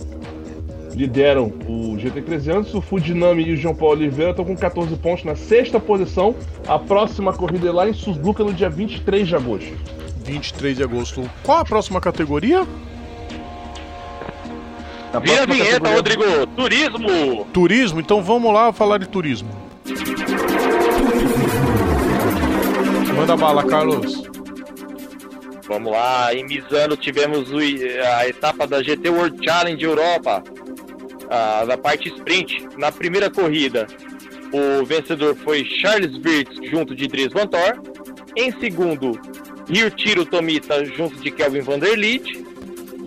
lideram 0.93 1.45
o 1.67 1.95
GT300. 1.97 2.75
O 2.75 2.81
Fujinami 2.81 3.43
e 3.43 3.53
o 3.53 3.57
João 3.57 3.73
Paulo 3.73 3.95
Oliveira 3.95 4.31
estão 4.31 4.45
com 4.45 4.55
14 4.55 4.95
pontos 4.97 5.23
na 5.23 5.35
sexta 5.35 5.79
posição. 5.79 6.35
A 6.67 6.77
próxima 6.77 7.33
corrida 7.33 7.67
é 7.67 7.71
lá 7.71 7.89
em 7.89 7.93
Suzuka 7.93 8.43
no 8.43 8.53
dia 8.53 8.69
23 8.69 9.27
de 9.27 9.35
agosto. 9.35 9.73
23 10.23 10.77
de 10.77 10.83
agosto. 10.83 11.29
Qual 11.43 11.57
a 11.57 11.65
próxima 11.65 11.99
categoria? 11.99 12.65
Na 15.11 15.19
Vira 15.19 15.43
a 15.43 15.45
vinheta, 15.45 15.79
categoria- 15.81 15.95
Rodrigo. 15.95 16.47
Turismo. 16.55 17.45
Turismo? 17.51 17.99
Então 17.99 18.21
vamos 18.21 18.53
lá 18.53 18.71
falar 18.71 18.99
de 18.99 19.07
turismo. 19.07 19.49
Manda 23.15 23.35
bala, 23.37 23.63
Carlos. 23.63 24.23
Vamos 25.68 25.91
lá, 25.91 26.34
em 26.34 26.43
Misano 26.45 26.97
tivemos 26.97 27.49
a 28.18 28.28
etapa 28.28 28.68
da 28.68 28.84
GT 28.84 29.09
World 29.09 29.43
Challenge 29.43 29.84
Europa, 29.84 30.43
a, 31.30 31.64
da 31.66 31.78
parte 31.78 32.09
sprint. 32.09 32.68
Na 32.78 32.91
primeira 32.91 33.30
corrida, 33.30 33.88
o 34.51 34.86
vencedor 34.86 35.36
foi 35.36 35.64
Charles 35.64 36.18
Birds 36.18 36.70
junto 36.70 36.93
de 36.93 37.07
Dries 37.07 37.32
Van 37.32 37.47
Thor. 37.47 37.82
Em 38.36 38.51
segundo, 38.59 39.20
Ryutiro 39.70 40.26
Tomita 40.26 40.84
junto 40.84 41.16
de 41.22 41.32
Kelvin 41.32 41.61
Van 41.61 41.80
der 41.80 41.95
Leed. 41.97 42.43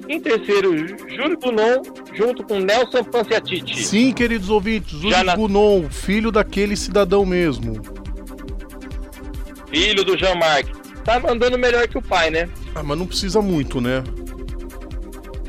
Em 0.09 0.21
terceiro, 0.21 0.73
Júlio 1.09 1.37
Bunon 1.39 1.83
junto 2.15 2.43
com 2.45 2.61
Nelson 2.61 3.03
Panciatici. 3.05 3.83
Sim, 3.85 4.13
queridos 4.13 4.49
ouvintes, 4.49 4.95
o 4.95 5.11
Já 5.11 5.23
na- 5.23 5.37
Gunon, 5.37 5.91
filho 5.91 6.31
daquele 6.31 6.77
cidadão 6.77 7.27
mesmo. 7.27 7.83
Filho 9.69 10.05
do 10.05 10.17
Jean-Marc. 10.17 10.69
Tá 11.07 11.23
andando 11.31 11.57
melhor 11.57 11.87
que 11.87 11.97
o 11.97 12.03
pai, 12.03 12.31
né? 12.31 12.49
Ah, 12.75 12.83
mas 12.83 12.99
não 12.99 13.07
precisa 13.07 13.41
muito, 13.41 13.81
né? 13.81 14.03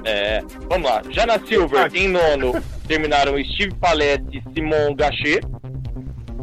É, 0.05 0.43
vamos 0.69 0.87
lá. 0.87 1.01
Já 1.09 1.25
na 1.25 1.39
Silver, 1.39 1.89
em 1.95 2.07
nono, 2.07 2.53
terminaram 2.87 3.43
Steve 3.43 3.73
Paletti 3.73 4.37
e 4.37 4.53
Simon 4.53 4.95
Gachet. 4.95 5.41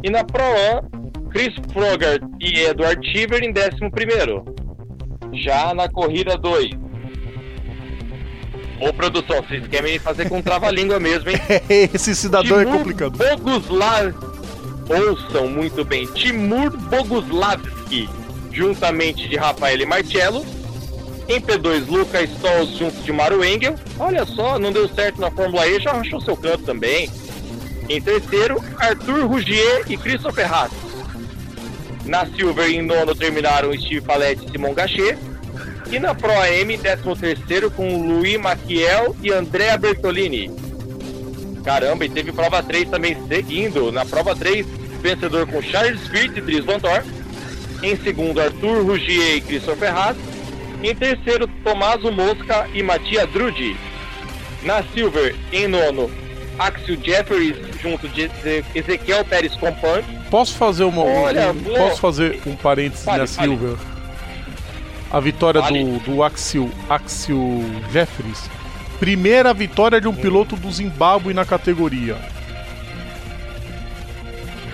E 0.03 0.09
na 0.09 0.25
Pro 0.25 0.43
Am, 0.43 1.29
Chris 1.31 1.55
Frogart 1.71 2.21
e 2.41 2.59
Edward 2.59 3.09
Cheever 3.09 3.41
em 3.41 3.53
décimo 3.53 3.89
primeiro. 3.89 4.43
Já 5.33 5.73
na 5.73 5.87
corrida 5.89 6.37
2, 6.37 6.71
Ô, 8.81 8.91
produção, 8.91 9.41
vocês 9.41 9.65
querem 9.67 9.93
me 9.93 9.99
fazer 9.99 10.27
com 10.27 10.41
trava-língua 10.41 10.99
mesmo, 10.99 11.29
hein? 11.29 11.37
Esse 11.93 12.13
cidadão 12.13 12.59
é 12.59 12.65
Timur 12.65 12.79
complicado. 12.79 13.17
Boguslav... 13.17 14.13
Ouçam 14.87 15.47
muito 15.47 15.83
bem. 15.83 16.05
Timur 16.07 16.69
Boguslavski, 16.77 18.07
juntamente 18.55 19.27
de 19.27 19.35
Rafael 19.35 19.85
Marcello. 19.85 20.45
Em 21.27 21.41
P2, 21.41 21.87
Lucas 21.87 22.29
Stolz 22.29 22.77
junto 22.77 23.01
de 23.01 23.11
Maru 23.11 23.43
Engel. 23.43 23.75
Olha 23.99 24.25
só, 24.25 24.57
não 24.57 24.71
deu 24.71 24.87
certo 24.87 25.19
na 25.19 25.29
Fórmula 25.29 25.67
E, 25.67 25.79
já 25.79 25.91
achou 25.91 26.21
seu 26.21 26.37
canto 26.37 26.63
também. 26.63 27.09
Em 27.89 28.01
terceiro, 28.01 28.63
Arthur 28.77 29.25
Rougier 29.25 29.83
e 29.87 29.97
Christopher 29.97 30.51
Haas. 30.51 30.71
Na 32.05 32.25
Silver, 32.27 32.69
em 32.69 32.81
nono, 32.81 33.15
terminaram 33.15 33.73
Steve 33.73 34.01
Palette 34.01 34.45
e 34.45 34.51
Simon 34.51 34.73
Gachet. 34.73 35.17
E 35.91 35.99
na 35.99 36.13
Pro 36.15 36.31
AM, 36.31 36.77
13 36.77 37.69
com 37.75 38.07
Louis 38.07 38.39
Maquiel 38.39 39.15
e 39.21 39.31
Andrea 39.31 39.77
Bertolini. 39.77 40.51
Caramba, 41.63 42.05
e 42.05 42.09
teve 42.09 42.31
prova 42.31 42.61
3 42.61 42.89
também 42.89 43.17
seguindo. 43.27 43.91
Na 43.91 44.05
prova 44.05 44.35
3, 44.35 44.65
vencedor 45.01 45.47
com 45.47 45.61
Charles 45.61 46.01
Spirit 46.03 46.37
e 46.37 46.41
Dries 46.41 46.65
Van 46.65 46.79
Thor. 46.79 47.03
Em 47.85 47.95
segundo, 47.97 48.41
Arthur 48.41 48.83
Rougier 48.83 49.35
e 49.37 49.41
Christopher 49.41 49.95
Haas. 49.95 50.17
Em 50.83 50.95
terceiro, 50.95 51.47
Tomaso 51.63 52.11
Mosca 52.11 52.67
e 52.73 52.81
Matias 52.81 53.29
Drudi. 53.29 53.75
Na 54.63 54.81
Silver, 54.93 55.35
em 55.53 55.67
nono, 55.67 56.09
Axel 56.57 56.97
Jeffries 57.03 57.55
junto 57.81 58.07
de 58.09 58.21
Eze- 58.23 58.65
Ezequiel 58.73 59.23
Pérez 59.23 59.53
Compan. 59.55 60.01
Posso 60.31 60.55
fazer 60.55 60.83
uma. 60.85 61.03
Olha, 61.03 61.51
um- 61.51 61.63
posso 61.63 62.01
fazer 62.01 62.41
um 62.47 62.55
parênteses 62.55 63.05
na. 63.05 63.27
Silver? 63.27 63.75
A 65.11 65.19
vitória 65.19 65.61
do, 65.61 65.99
do 65.99 66.23
Axel, 66.23 66.69
Axel 66.89 67.63
Jeffries. 67.93 68.49
Primeira 68.99 69.53
vitória 69.53 70.01
de 70.01 70.07
um 70.07 70.15
piloto 70.15 70.55
do 70.55 70.71
Zimbábue 70.71 71.33
na 71.33 71.45
categoria. 71.45 72.17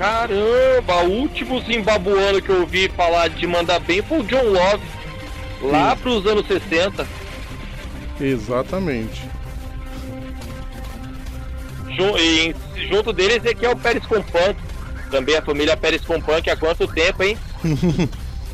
Caramba, 0.02 1.04
o 1.04 1.12
último 1.12 1.62
zimbabuano 1.62 2.42
que 2.42 2.50
eu 2.50 2.62
ouvi 2.62 2.90
falar 2.90 3.30
de 3.30 3.46
mandar 3.46 3.80
bem 3.82 4.02
foi 4.02 4.22
o 4.22 4.24
John 4.24 4.46
Love. 4.46 4.84
Lá 5.62 5.96
pros 5.96 6.26
anos 6.26 6.48
60. 6.48 7.08
Exatamente. 8.20 9.30
E 12.18 12.56
junto 12.90 13.14
dele, 13.14 13.36
Ezequiel 13.36 13.76
Pérez 13.76 14.04
Compan. 14.08 14.56
Também 15.12 15.38
a 15.38 15.42
família 15.44 15.78
Pérez 15.78 16.04
Compan, 16.04 16.42
que 16.42 16.50
há 16.50 16.58
quanto 16.58 16.88
tempo, 16.88 17.22
hein? 17.22 17.38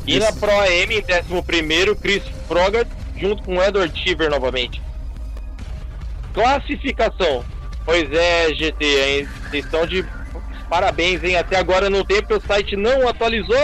e 0.06 0.18
na 0.18 0.30
Pro 0.34 0.50
AM, 0.50 0.96
em 0.96 1.00
11, 1.00 1.96
Chris 2.02 2.22
Frogart, 2.46 2.88
junto 3.16 3.42
com 3.42 3.62
Edward 3.62 3.94
Tiver 3.94 4.28
novamente. 4.28 4.82
Classificação. 6.34 7.42
Pois 7.86 8.12
é, 8.12 8.52
GT, 8.52 8.84
hein? 8.84 9.28
Vocês 9.48 9.64
estão 9.64 9.86
de 9.86 10.04
parabéns, 10.68 11.22
hein? 11.24 11.36
Até 11.36 11.56
agora 11.56 11.88
não 11.90 12.04
tem, 12.04 12.20
porque 12.20 12.34
o 12.34 12.40
site 12.46 12.76
não 12.76 13.08
atualizou. 13.08 13.56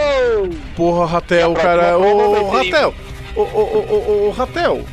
Porra, 0.76 1.07
Ratel, 1.07 1.52
a 1.52 1.55
cara. 1.57 1.98
Ô, 1.98 2.50
Ratel. 2.50 2.94
Ô, 3.36 3.40
ô, 3.42 3.44
ô, 3.44 3.94
ô, 4.24 4.28
ô, 4.28 4.30
Ratel. 4.30 4.84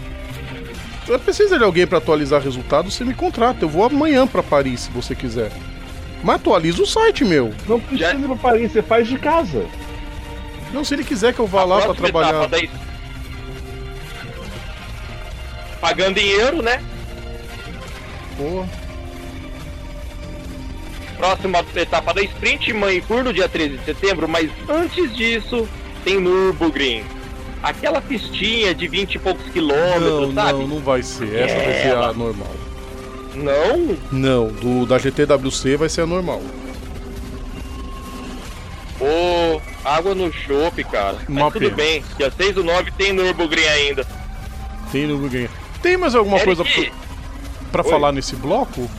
Você 1.06 1.18
precisa 1.18 1.58
de 1.58 1.64
alguém 1.64 1.86
pra 1.88 1.98
atualizar 1.98 2.42
resultados, 2.42 2.94
você 2.94 3.04
me 3.04 3.14
contrata. 3.14 3.66
Eu 3.66 3.70
vou 3.70 3.86
amanhã 3.86 4.26
pra 4.28 4.44
Paris, 4.44 4.82
se 4.82 4.92
você 4.92 5.16
quiser. 5.16 5.52
Mas 6.24 6.36
atualiza 6.36 6.82
o 6.84 6.86
site, 6.86 7.26
meu. 7.26 7.52
Não 7.68 7.80
precisa 7.80 8.14
ir 8.14 8.26
pra 8.28 8.36
Paris, 8.36 8.72
você 8.72 8.82
faz 8.82 9.08
de 9.08 9.18
casa. 9.18 9.66
Não, 10.72 10.86
se 10.86 10.94
ele 10.94 11.04
quiser 11.04 11.34
que 11.34 11.40
eu 11.40 11.48
vá 11.48 11.64
lá 11.64 11.78
pra 11.78 11.86
Próxima 11.96 12.08
trabalhar. 12.10 12.30
etapa 12.30 12.48
da 12.48 12.60
es- 12.60 12.70
Pagando 15.82 16.18
em 16.20 16.30
euro, 16.30 16.62
né? 16.62 16.82
Porra. 18.38 18.68
Próxima 21.22 21.64
etapa 21.76 22.16
da 22.16 22.24
sprint, 22.24 22.74
Manicur 22.74 23.24
no 23.24 23.32
dia 23.32 23.48
13 23.48 23.78
de 23.78 23.86
setembro, 23.86 24.28
mas 24.28 24.50
antes 24.68 25.16
disso 25.16 25.70
tem 26.04 26.20
Nürburgring. 26.20 27.04
Aquela 27.62 28.02
pistinha 28.02 28.74
de 28.74 28.88
20 28.88 29.14
e 29.14 29.20
poucos 29.20 29.46
quilômetros, 29.54 30.02
Não, 30.02 30.34
sabe? 30.34 30.60
não, 30.62 30.68
não 30.68 30.80
vai 30.80 31.04
ser. 31.04 31.32
Essa 31.36 31.56
vai 31.64 31.74
ser 31.84 31.96
a 31.96 32.12
normal. 32.12 32.56
Não? 33.36 33.98
Não, 34.12 34.48
do 34.48 34.88
da 34.88 34.98
GTWC 34.98 35.78
vai 35.78 35.90
ser 35.90 36.02
a 36.02 36.06
normal. 36.08 36.42
Ô, 39.00 39.62
água 39.86 40.16
no 40.16 40.34
chope, 40.34 40.84
cara. 40.86 41.18
Uma 41.30 41.42
Mas 41.46 41.54
tudo 41.54 41.66
pena. 41.66 41.76
bem, 41.76 42.04
dia 42.18 42.32
6 42.36 42.56
do 42.56 42.64
9 42.64 42.90
tem 42.98 43.14
Nürburgring 43.14 43.68
ainda. 43.68 44.08
Tem 44.92 45.06
no 45.06 45.30
Game. 45.30 45.48
Tem 45.84 45.98
mais 45.98 46.16
alguma 46.16 46.40
coisa 46.40 46.64
Eric, 46.64 46.90
pra, 47.72 47.84
pra 47.84 47.84
Oi. 47.84 47.90
falar 47.92 48.12
nesse 48.12 48.36
bloco? 48.36 48.90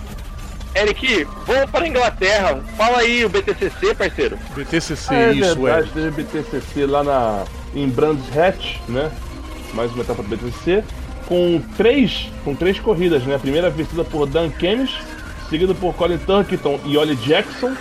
Eric, 0.75 1.25
vamos 1.47 1.71
para 1.71 1.85
a 1.85 1.89
Inglaterra. 1.89 2.63
Fala 2.77 2.99
aí 2.99 3.25
o 3.25 3.29
BTCC, 3.29 3.95
parceiro. 3.95 4.39
BTCC, 4.55 5.15
é 5.15 5.33
isso, 5.33 5.61
verdade, 5.61 5.91
é. 5.91 5.93
teve 5.93 6.23
BTCC 6.23 6.87
lá 6.87 7.05
na, 7.05 7.45
em 7.75 7.89
Brands 7.89 8.25
Hatch, 8.37 8.77
né? 8.89 9.11
Mais 9.75 9.93
uma 9.93 10.03
etapa 10.03 10.23
do 10.23 10.29
BTCC. 10.29 10.83
Com 11.27 11.63
três, 11.77 12.31
com 12.45 12.55
três 12.55 12.79
corridas, 12.81 13.23
né? 13.25 13.35
A 13.35 13.39
primeira 13.39 13.71
vencida 13.71 14.03
por 14.05 14.27
Dan 14.27 14.51
Kemish, 14.51 14.99
seguida 15.49 15.75
por 15.75 15.95
Colin 15.95 16.19
Turkington 16.19 16.81
e 16.85 16.97
Ollie 16.97 17.17
Jackson. 17.17 17.75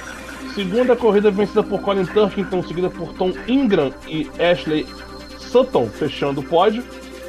Segunda 0.54 0.96
corrida 0.96 1.32
vencida 1.32 1.64
por 1.64 1.82
Colin 1.82 2.06
Turkington, 2.06 2.62
seguida 2.64 2.90
por 2.90 3.14
Tom 3.14 3.32
Ingram 3.48 3.94
e 4.06 4.30
Ashley 4.38 4.86
Sutton, 5.40 5.88
fechando 5.88 6.42
o 6.42 6.44
pódio. 6.44 6.84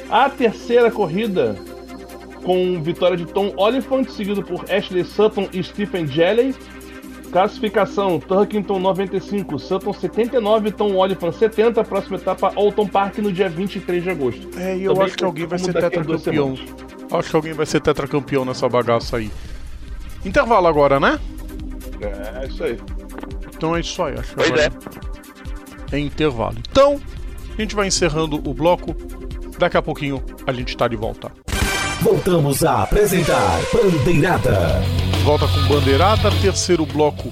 A 0.09 0.29
terceira 0.29 0.91
corrida 0.91 1.55
com 2.43 2.81
vitória 2.81 3.17
de 3.17 3.25
Tom 3.25 3.53
Oliphant, 3.57 4.09
seguido 4.09 4.43
por 4.43 4.65
Ashley 4.71 5.03
Sutton 5.03 5.47
e 5.51 5.63
Stephen 5.63 6.07
Jelley. 6.07 6.53
Classificação: 7.31 8.19
Turkington 8.19 8.79
95, 8.79 9.57
Sutton 9.57 9.93
79, 9.93 10.71
Tom 10.71 10.95
Oliphant 10.95 11.33
70. 11.33 11.83
Próxima 11.83 12.17
etapa: 12.17 12.53
Alton 12.55 12.87
Park 12.87 13.17
no 13.17 13.31
dia 13.31 13.49
23 13.49 14.03
de 14.03 14.09
agosto. 14.09 14.47
É, 14.59 14.77
e 14.77 14.83
eu 14.83 14.93
Também 14.93 15.07
acho 15.07 15.17
que 15.17 15.23
alguém 15.23 15.47
vai 15.47 15.57
ser 15.57 15.73
tetracampeão. 15.73 16.55
Acho 17.11 17.29
que 17.29 17.35
alguém 17.35 17.53
vai 17.53 17.65
ser 17.65 17.79
tetracampeão 17.79 18.45
nessa 18.45 18.69
bagaça 18.69 19.17
aí. 19.17 19.31
Intervalo 20.23 20.67
agora, 20.67 20.99
né? 20.99 21.19
É, 22.01 22.47
isso 22.47 22.63
aí. 22.63 22.77
Então 23.55 23.75
é 23.75 23.79
isso 23.79 24.01
aí, 24.03 24.13
acho 24.13 24.29
que 24.29 24.35
Pois 24.35 24.51
agora 24.51 24.71
é. 25.91 25.95
é 25.95 25.99
intervalo. 25.99 26.57
Então, 26.69 26.99
a 27.57 27.61
gente 27.61 27.75
vai 27.75 27.87
encerrando 27.87 28.35
o 28.37 28.53
bloco. 28.53 28.95
Daqui 29.57 29.77
a 29.77 29.81
pouquinho 29.81 30.23
a 30.45 30.51
gente 30.51 30.75
tá 30.75 30.87
de 30.87 30.95
volta. 30.95 31.31
Voltamos 32.03 32.65
a 32.65 32.83
apresentar 32.83 33.61
Bandeirada. 33.71 34.81
Volta 35.23 35.47
com 35.47 35.73
bandeirada, 35.73 36.29
terceiro 36.41 36.85
bloco 36.85 37.31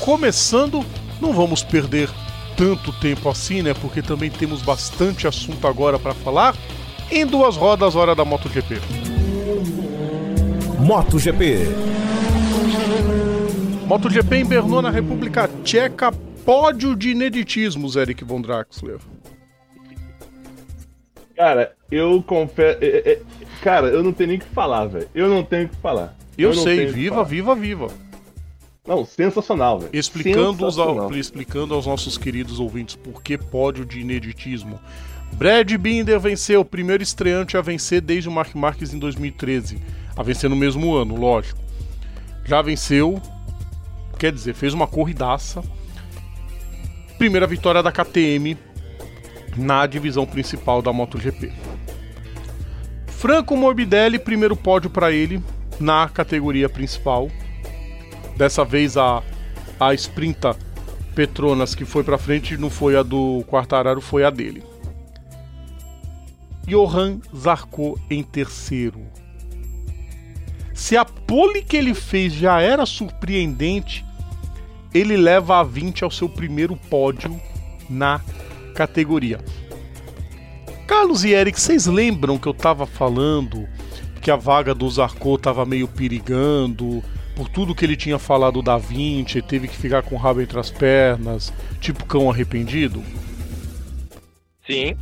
começando. 0.00 0.84
Não 1.20 1.32
vamos 1.32 1.62
perder 1.62 2.10
tanto 2.56 2.92
tempo 2.94 3.28
assim, 3.28 3.62
né? 3.62 3.74
Porque 3.74 4.02
também 4.02 4.28
temos 4.28 4.60
bastante 4.60 5.28
assunto 5.28 5.64
agora 5.68 6.00
para 6.00 6.14
falar. 6.14 6.56
Em 7.12 7.24
duas 7.24 7.56
rodas, 7.56 7.94
hora 7.94 8.12
da 8.12 8.24
MotoGP. 8.24 8.80
MotoGP. 10.80 11.58
MotoGP 13.86 14.36
em 14.36 14.44
Brno, 14.44 14.82
na 14.82 14.90
República 14.90 15.48
Tcheca, 15.62 16.10
pódio 16.44 16.96
de 16.96 17.10
ineditismos, 17.10 17.94
Eric 17.94 18.24
Von 18.24 18.40
Draxler. 18.40 18.98
Cara, 21.38 21.72
eu 21.88 22.20
confesso. 22.20 22.78
é, 22.82 22.86
é, 22.86 23.12
é, 23.12 23.20
cara, 23.62 23.86
eu 23.86 24.02
não 24.02 24.12
tenho 24.12 24.30
nem 24.30 24.38
o 24.38 24.40
que 24.40 24.48
falar, 24.48 24.86
velho. 24.86 25.08
Eu 25.14 25.28
não 25.28 25.44
tenho 25.44 25.66
o 25.66 25.68
que 25.68 25.76
falar. 25.76 26.16
Eu, 26.36 26.52
não 26.52 26.62
sei, 26.64 26.86
viva, 26.86 27.22
viva, 27.22 27.54
viva. 27.54 27.86
Não, 28.84 29.04
sensacional, 29.04 29.78
velho. 29.78 29.90
Explicando, 29.92 30.66
os, 30.66 30.74
Sensacional. 30.74 31.04
ao- 31.04 31.14
explicando 31.14 31.74
aos 31.74 31.86
nossos 31.86 32.18
queridos 32.18 32.58
ouvintes 32.58 32.96
por 32.96 33.22
que 33.22 33.38
pódio 33.38 33.84
de 33.84 34.00
ineditismo. 34.00 34.80
Brad 35.34 35.70
Binder 35.76 36.18
venceu, 36.18 36.62
o 36.62 36.64
primeiro 36.64 37.04
estreante 37.04 37.56
a 37.56 37.60
vencer 37.60 38.00
desde 38.00 38.28
o 38.28 38.32
Mark 38.32 38.52
Marques 38.56 38.92
em 38.92 38.98
2013. 38.98 39.78
A 40.16 40.24
vencer 40.24 40.50
no 40.50 40.56
mesmo 40.56 40.92
ano, 40.96 41.14
lógico. 41.14 41.60
Já 42.44 42.60
venceu, 42.62 43.22
quer 44.18 44.32
dizer, 44.32 44.54
fez 44.54 44.74
uma 44.74 44.88
corridaça. 44.88 45.62
Primeira 47.16 47.46
vitória 47.46 47.80
da 47.82 47.92
KTM 47.92 48.56
na 49.58 49.86
divisão 49.86 50.24
principal 50.24 50.80
da 50.80 50.92
MotoGP. 50.92 51.52
Franco 53.08 53.56
Morbidelli, 53.56 54.18
primeiro 54.18 54.54
pódio 54.54 54.88
para 54.88 55.10
ele 55.10 55.42
na 55.80 56.08
categoria 56.08 56.68
principal. 56.68 57.28
Dessa 58.36 58.64
vez 58.64 58.96
a, 58.96 59.22
a 59.80 59.92
Sprinta 59.94 60.56
Petronas 61.14 61.74
que 61.74 61.84
foi 61.84 62.04
pra 62.04 62.16
frente 62.16 62.56
não 62.56 62.70
foi 62.70 62.96
a 62.96 63.02
do 63.02 63.44
Quartararo, 63.48 64.00
foi 64.00 64.24
a 64.24 64.30
dele. 64.30 64.62
Johan 66.64 67.18
Zarco 67.36 67.98
em 68.08 68.22
terceiro. 68.22 69.00
Se 70.72 70.96
a 70.96 71.04
pole 71.04 71.62
que 71.62 71.76
ele 71.76 71.94
fez 71.94 72.32
já 72.32 72.60
era 72.60 72.86
surpreendente, 72.86 74.04
ele 74.94 75.16
leva 75.16 75.58
a 75.58 75.64
20 75.64 76.04
ao 76.04 76.10
seu 76.10 76.28
primeiro 76.28 76.76
pódio 76.76 77.40
na 77.90 78.20
categoria. 78.78 79.40
Carlos 80.86 81.24
e 81.24 81.32
Eric, 81.32 81.60
vocês 81.60 81.86
lembram 81.86 82.38
que 82.38 82.46
eu 82.46 82.54
tava 82.54 82.86
falando 82.86 83.68
que 84.22 84.30
a 84.30 84.36
vaga 84.36 84.72
do 84.72 84.88
Zarco 84.88 85.36
tava 85.36 85.66
meio 85.66 85.88
perigando, 85.88 87.02
por 87.34 87.48
tudo 87.48 87.74
que 87.74 87.84
ele 87.84 87.96
tinha 87.96 88.20
falado 88.20 88.62
da 88.62 88.78
20, 88.78 89.42
teve 89.42 89.66
que 89.66 89.76
ficar 89.76 90.02
com 90.02 90.14
o 90.14 90.18
rabo 90.18 90.40
entre 90.40 90.60
as 90.60 90.70
pernas, 90.70 91.52
tipo 91.80 92.04
cão 92.04 92.30
arrependido? 92.30 93.02
Sim. 94.64 94.96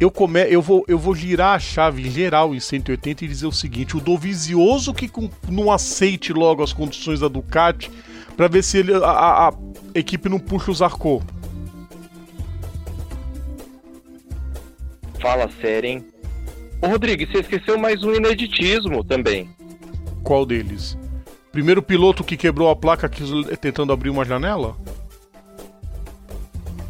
Eu, 0.00 0.10
come... 0.10 0.42
eu, 0.48 0.60
vou, 0.60 0.84
eu 0.88 0.98
vou 0.98 1.14
girar 1.14 1.54
a 1.54 1.60
chave 1.60 2.10
geral 2.10 2.54
em 2.54 2.60
180 2.60 3.24
e 3.24 3.28
dizer 3.28 3.46
o 3.46 3.52
seguinte: 3.52 3.96
o 3.96 4.00
Dovizioso 4.00 4.92
que 4.92 5.06
com... 5.06 5.30
não 5.48 5.70
aceite 5.70 6.32
logo 6.32 6.62
as 6.62 6.72
condições 6.72 7.20
da 7.20 7.28
Ducati 7.28 7.90
para 8.36 8.48
ver 8.48 8.64
se 8.64 8.78
ele, 8.78 8.94
a, 8.94 8.98
a, 8.98 9.48
a, 9.48 9.54
equipe 9.94 10.28
não 10.28 10.38
puxa 10.38 10.70
o 10.70 10.74
Zarco. 10.74 11.22
Fala 15.20 15.48
sério, 15.60 15.90
hein? 15.90 16.04
Ô 16.82 16.86
Rodrigo, 16.86 17.30
você 17.30 17.40
esqueceu 17.40 17.78
mais 17.78 18.02
um 18.02 18.14
ineditismo 18.14 19.04
também. 19.04 19.50
Qual 20.22 20.46
deles? 20.46 20.96
Primeiro 21.52 21.82
piloto 21.82 22.24
que 22.24 22.36
quebrou 22.36 22.70
a 22.70 22.76
placa 22.76 23.08
que... 23.08 23.22
tentando 23.56 23.92
abrir 23.92 24.08
uma 24.10 24.24
janela? 24.24 24.76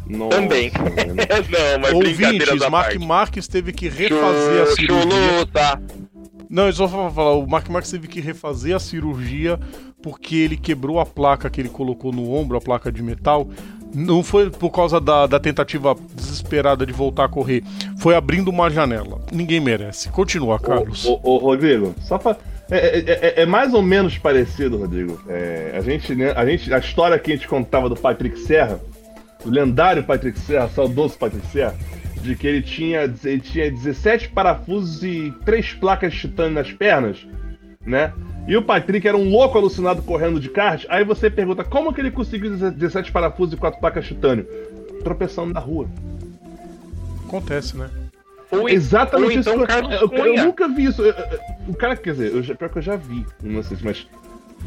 Nossa, 0.07 0.37
Também. 0.37 0.71
não, 0.75 1.79
mas 1.79 1.93
Ouvintes, 1.93 2.59
Mark 2.69 2.71
parte. 2.71 2.99
Marques 2.99 3.47
teve 3.47 3.71
que 3.71 3.87
refazer 3.87 4.53
Chou, 4.55 4.63
a 4.63 4.75
cirurgia. 4.75 5.45
Tá. 5.51 5.81
Não, 6.49 6.67
eu 6.67 6.73
só 6.73 6.85
vou 6.85 7.09
falar, 7.11 7.33
o 7.35 7.47
Mark 7.47 7.69
Marques 7.69 7.91
teve 7.91 8.07
que 8.07 8.19
refazer 8.19 8.75
a 8.75 8.79
cirurgia 8.79 9.57
porque 10.01 10.35
ele 10.35 10.57
quebrou 10.57 10.99
a 10.99 11.05
placa 11.05 11.49
que 11.49 11.61
ele 11.61 11.69
colocou 11.69 12.11
no 12.11 12.33
ombro, 12.33 12.57
a 12.57 12.61
placa 12.61 12.91
de 12.91 13.01
metal. 13.01 13.47
Não 13.93 14.23
foi 14.23 14.49
por 14.49 14.69
causa 14.69 14.99
da, 14.99 15.27
da 15.27 15.39
tentativa 15.39 15.95
desesperada 16.13 16.85
de 16.85 16.93
voltar 16.93 17.25
a 17.25 17.29
correr. 17.29 17.63
Foi 17.97 18.15
abrindo 18.15 18.49
uma 18.49 18.69
janela. 18.69 19.19
Ninguém 19.31 19.59
merece. 19.59 20.09
Continua, 20.09 20.59
Carlos. 20.59 21.05
Ô, 21.05 21.19
ô, 21.23 21.35
ô 21.35 21.37
Rodrigo, 21.37 21.93
só 22.01 22.17
pra. 22.17 22.37
É, 22.69 22.77
é, 22.77 23.03
é, 23.09 23.41
é, 23.41 23.45
mais 23.45 23.73
ou 23.73 23.81
menos 23.81 24.17
parecido, 24.17 24.77
Rodrigo. 24.77 25.21
É, 25.27 25.73
a, 25.75 25.81
gente, 25.81 26.15
né, 26.15 26.31
a 26.35 26.45
gente, 26.45 26.73
a 26.73 26.77
história 26.77 27.19
que 27.19 27.33
a 27.33 27.35
gente 27.35 27.47
contava 27.47 27.89
do 27.89 27.97
Patrick 27.97 28.39
Serra, 28.39 28.79
o 29.45 29.49
lendário 29.49 30.03
Patrick 30.03 30.39
Serra, 30.39 30.69
saudoso 30.69 31.17
Patrick 31.17 31.45
Serra, 31.47 31.75
de 32.21 32.33
que 32.35 32.47
ele 32.47 32.61
tinha, 32.61 33.13
ele 33.25 33.41
tinha 33.41 33.69
17 33.69 34.29
parafusos 34.29 35.03
e 35.03 35.33
3 35.43 35.73
placas 35.73 36.13
de 36.13 36.19
titânio 36.21 36.53
nas 36.53 36.71
pernas, 36.71 37.17
né? 37.85 38.13
E 38.47 38.57
o 38.57 38.61
Patrick 38.61 39.07
era 39.07 39.15
um 39.15 39.29
louco 39.29 39.57
alucinado 39.57 40.01
correndo 40.01 40.39
de 40.39 40.49
kart. 40.49 40.85
Aí 40.89 41.03
você 41.03 41.29
pergunta 41.29 41.63
como 41.63 41.93
que 41.93 42.01
ele 42.01 42.11
conseguiu 42.11 42.55
17 42.57 43.11
parafusos 43.11 43.53
e 43.53 43.57
4 43.57 43.79
placas 43.79 44.05
de 44.05 44.15
titânio? 44.15 44.47
Tropeçando 45.03 45.53
na 45.53 45.59
rua. 45.59 45.87
Acontece, 47.27 47.77
né? 47.77 47.89
Ou, 48.51 48.67
Exatamente 48.67 49.47
ou 49.47 49.55
então 49.55 49.63
isso. 49.63 49.85
Eu, 49.93 50.11
eu, 50.11 50.35
eu, 50.35 50.45
nunca 50.45 50.67
vi 50.67 50.85
isso. 50.85 51.01
O 51.67 51.73
cara, 51.73 51.95
quer 51.95 52.11
dizer, 52.11 52.35
eu, 52.35 52.55
pior 52.55 52.69
que 52.69 52.77
eu 52.79 52.81
já 52.81 52.97
vi, 52.97 53.25
não 53.41 53.63
sei, 53.63 53.77
mas 53.81 54.05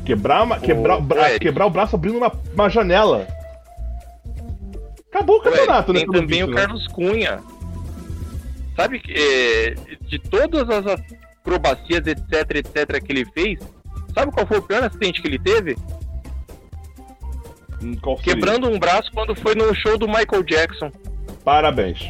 quebrar, 0.04 0.42
uma, 0.42 0.58
quebrar, 0.58 1.00
bra, 1.00 1.38
quebrar 1.38 1.66
o 1.66 1.70
braço 1.70 1.94
abrindo 1.94 2.16
uma, 2.16 2.32
uma 2.54 2.70
janela. 2.70 3.26
Acabou 5.10 5.36
o 5.36 5.42
campeonato, 5.42 5.92
Ué, 5.92 6.00
né? 6.00 6.06
Tem 6.06 6.20
também 6.20 6.42
o 6.42 6.46
né? 6.46 6.54
Carlos 6.54 6.88
Cunha. 6.88 7.40
Sabe 8.74 8.98
que 8.98 9.12
é, 9.12 9.74
de 10.00 10.18
todas 10.18 10.68
as 10.70 10.86
acrobacias, 11.44 12.06
etc, 12.06 12.56
etc, 12.56 13.02
que 13.02 13.12
ele 13.12 13.24
fez, 13.26 13.60
sabe 14.14 14.32
qual 14.32 14.46
foi 14.46 14.58
o 14.58 14.62
pior 14.62 14.82
acidente 14.82 15.20
que 15.20 15.28
ele 15.28 15.38
teve? 15.38 15.76
Hum, 17.82 17.96
Quebrando 18.22 18.68
um 18.68 18.78
braço 18.78 19.10
quando 19.12 19.34
foi 19.36 19.54
no 19.54 19.74
show 19.74 19.98
do 19.98 20.08
Michael 20.08 20.42
Jackson. 20.42 20.90
Parabéns. 21.44 22.00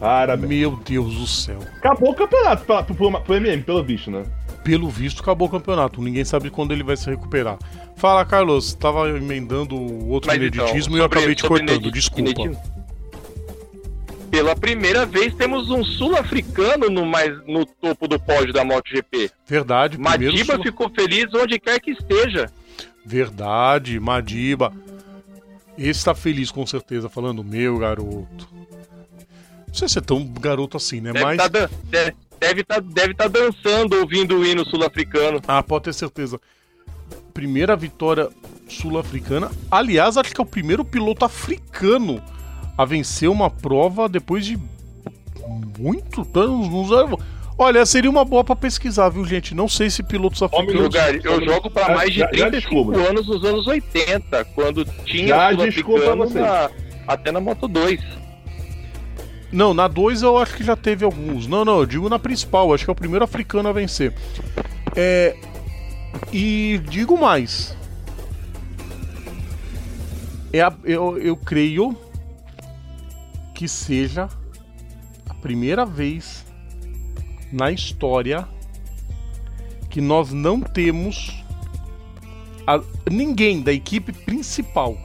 Parabéns. 0.00 0.48
Meu 0.48 0.76
Deus 0.76 1.14
do 1.14 1.26
céu. 1.26 1.58
Acabou 1.76 2.12
o 2.12 2.14
campeonato 2.14 2.64
pro, 2.64 2.94
pro, 2.94 3.20
pro 3.20 3.34
MM, 3.34 3.62
pelo 3.62 3.84
visto, 3.84 4.10
né? 4.10 4.24
Pelo 4.64 4.88
visto, 4.88 5.20
acabou 5.20 5.48
o 5.48 5.50
campeonato. 5.50 6.00
Ninguém 6.00 6.24
sabe 6.24 6.50
quando 6.50 6.72
ele 6.72 6.82
vai 6.82 6.96
se 6.96 7.08
recuperar. 7.10 7.58
Fala, 7.96 8.24
Carlos. 8.24 8.74
Tava 8.74 9.08
emendando 9.08 9.76
outro 10.08 10.28
Mas 10.28 10.36
ineditismo 10.36 10.94
então, 10.94 10.96
e 10.96 11.00
eu 11.00 11.04
acabei 11.04 11.34
te 11.34 11.42
cortando. 11.46 11.90
Desculpa. 11.90 12.50
Pela 14.38 14.54
primeira 14.54 15.04
vez 15.04 15.34
temos 15.34 15.68
um 15.68 15.82
sul-africano 15.82 16.88
no, 16.88 17.04
mais, 17.04 17.44
no 17.44 17.66
topo 17.66 18.06
do 18.06 18.20
pódio 18.20 18.52
da 18.52 18.64
MotoGP. 18.64 19.32
Verdade. 19.44 19.98
Madiba 19.98 20.54
sul... 20.54 20.62
ficou 20.62 20.88
feliz 20.90 21.26
onde 21.34 21.58
quer 21.58 21.80
que 21.80 21.90
esteja. 21.90 22.48
Verdade, 23.04 23.98
Madiba. 23.98 24.72
Esse 25.76 26.04
tá 26.04 26.14
feliz 26.14 26.52
com 26.52 26.64
certeza, 26.64 27.08
falando, 27.08 27.42
meu 27.42 27.78
garoto. 27.78 28.48
Não 29.66 29.74
sei 29.74 29.88
se 29.88 29.98
é 29.98 30.00
tão 30.00 30.24
garoto 30.24 30.76
assim, 30.76 31.00
né? 31.00 31.12
Deve 31.12 31.24
Mas. 31.24 31.36
Tá 31.36 31.48
deve, 31.48 32.16
deve 32.38 32.62
tá, 32.62 32.78
deve 32.78 33.14
tá 33.14 33.26
dançando 33.26 33.96
ouvindo 33.96 34.36
o 34.36 34.46
hino 34.46 34.64
sul-africano. 34.64 35.42
Ah, 35.48 35.64
pode 35.64 35.86
ter 35.86 35.94
certeza 35.94 36.40
primeira 37.34 37.74
vitória 37.74 38.28
sul-africana. 38.68 39.50
Aliás, 39.68 40.16
acho 40.16 40.32
que 40.32 40.40
é 40.40 40.44
o 40.44 40.46
primeiro 40.46 40.84
piloto 40.84 41.24
africano 41.24 42.22
a 42.78 42.84
vencer 42.84 43.28
uma 43.28 43.50
prova 43.50 44.08
depois 44.08 44.46
de 44.46 44.56
muito 45.76 46.24
anos. 46.32 47.18
Olha, 47.58 47.84
seria 47.84 48.08
uma 48.08 48.24
boa 48.24 48.44
para 48.44 48.54
pesquisar, 48.54 49.08
viu, 49.08 49.24
gente? 49.24 49.52
Não 49.52 49.66
sei 49.66 49.90
se 49.90 50.00
pilotos 50.00 50.40
africanos. 50.40 50.82
Lugar, 50.82 51.12
eu 51.12 51.44
jogo 51.44 51.68
para 51.68 51.96
mais 51.96 52.14
de 52.14 52.24
35 52.28 52.94
já, 52.94 53.00
já 53.00 53.08
anos 53.08 53.26
nos 53.26 53.44
anos 53.44 53.66
80, 53.66 54.44
quando 54.54 54.84
tinha 55.04 55.50
sul-africano 55.50 56.30
na... 56.30 56.70
até 57.08 57.32
na 57.32 57.40
Moto 57.40 57.66
2. 57.66 58.00
Não, 59.50 59.74
na 59.74 59.88
2 59.88 60.22
eu 60.22 60.38
acho 60.38 60.54
que 60.54 60.62
já 60.62 60.76
teve 60.76 61.04
alguns. 61.04 61.48
Não, 61.48 61.64
não, 61.64 61.80
eu 61.80 61.86
digo 61.86 62.08
na 62.08 62.18
principal, 62.18 62.72
acho 62.72 62.84
que 62.84 62.90
é 62.90 62.92
o 62.92 62.96
primeiro 62.96 63.24
africano 63.24 63.68
a 63.68 63.72
vencer. 63.72 64.14
É, 64.94 65.34
e 66.32 66.80
digo 66.88 67.18
mais. 67.18 67.76
É 70.52 70.60
a, 70.60 70.72
eu, 70.84 71.18
eu 71.18 71.36
creio 71.36 71.96
que 73.58 73.66
seja 73.66 74.28
a 75.28 75.34
primeira 75.34 75.84
vez 75.84 76.46
na 77.50 77.72
história 77.72 78.46
que 79.90 80.00
nós 80.00 80.32
não 80.32 80.60
temos 80.60 81.42
a, 82.64 82.80
ninguém 83.10 83.60
da 83.60 83.72
equipe 83.72 84.12
principal, 84.12 84.96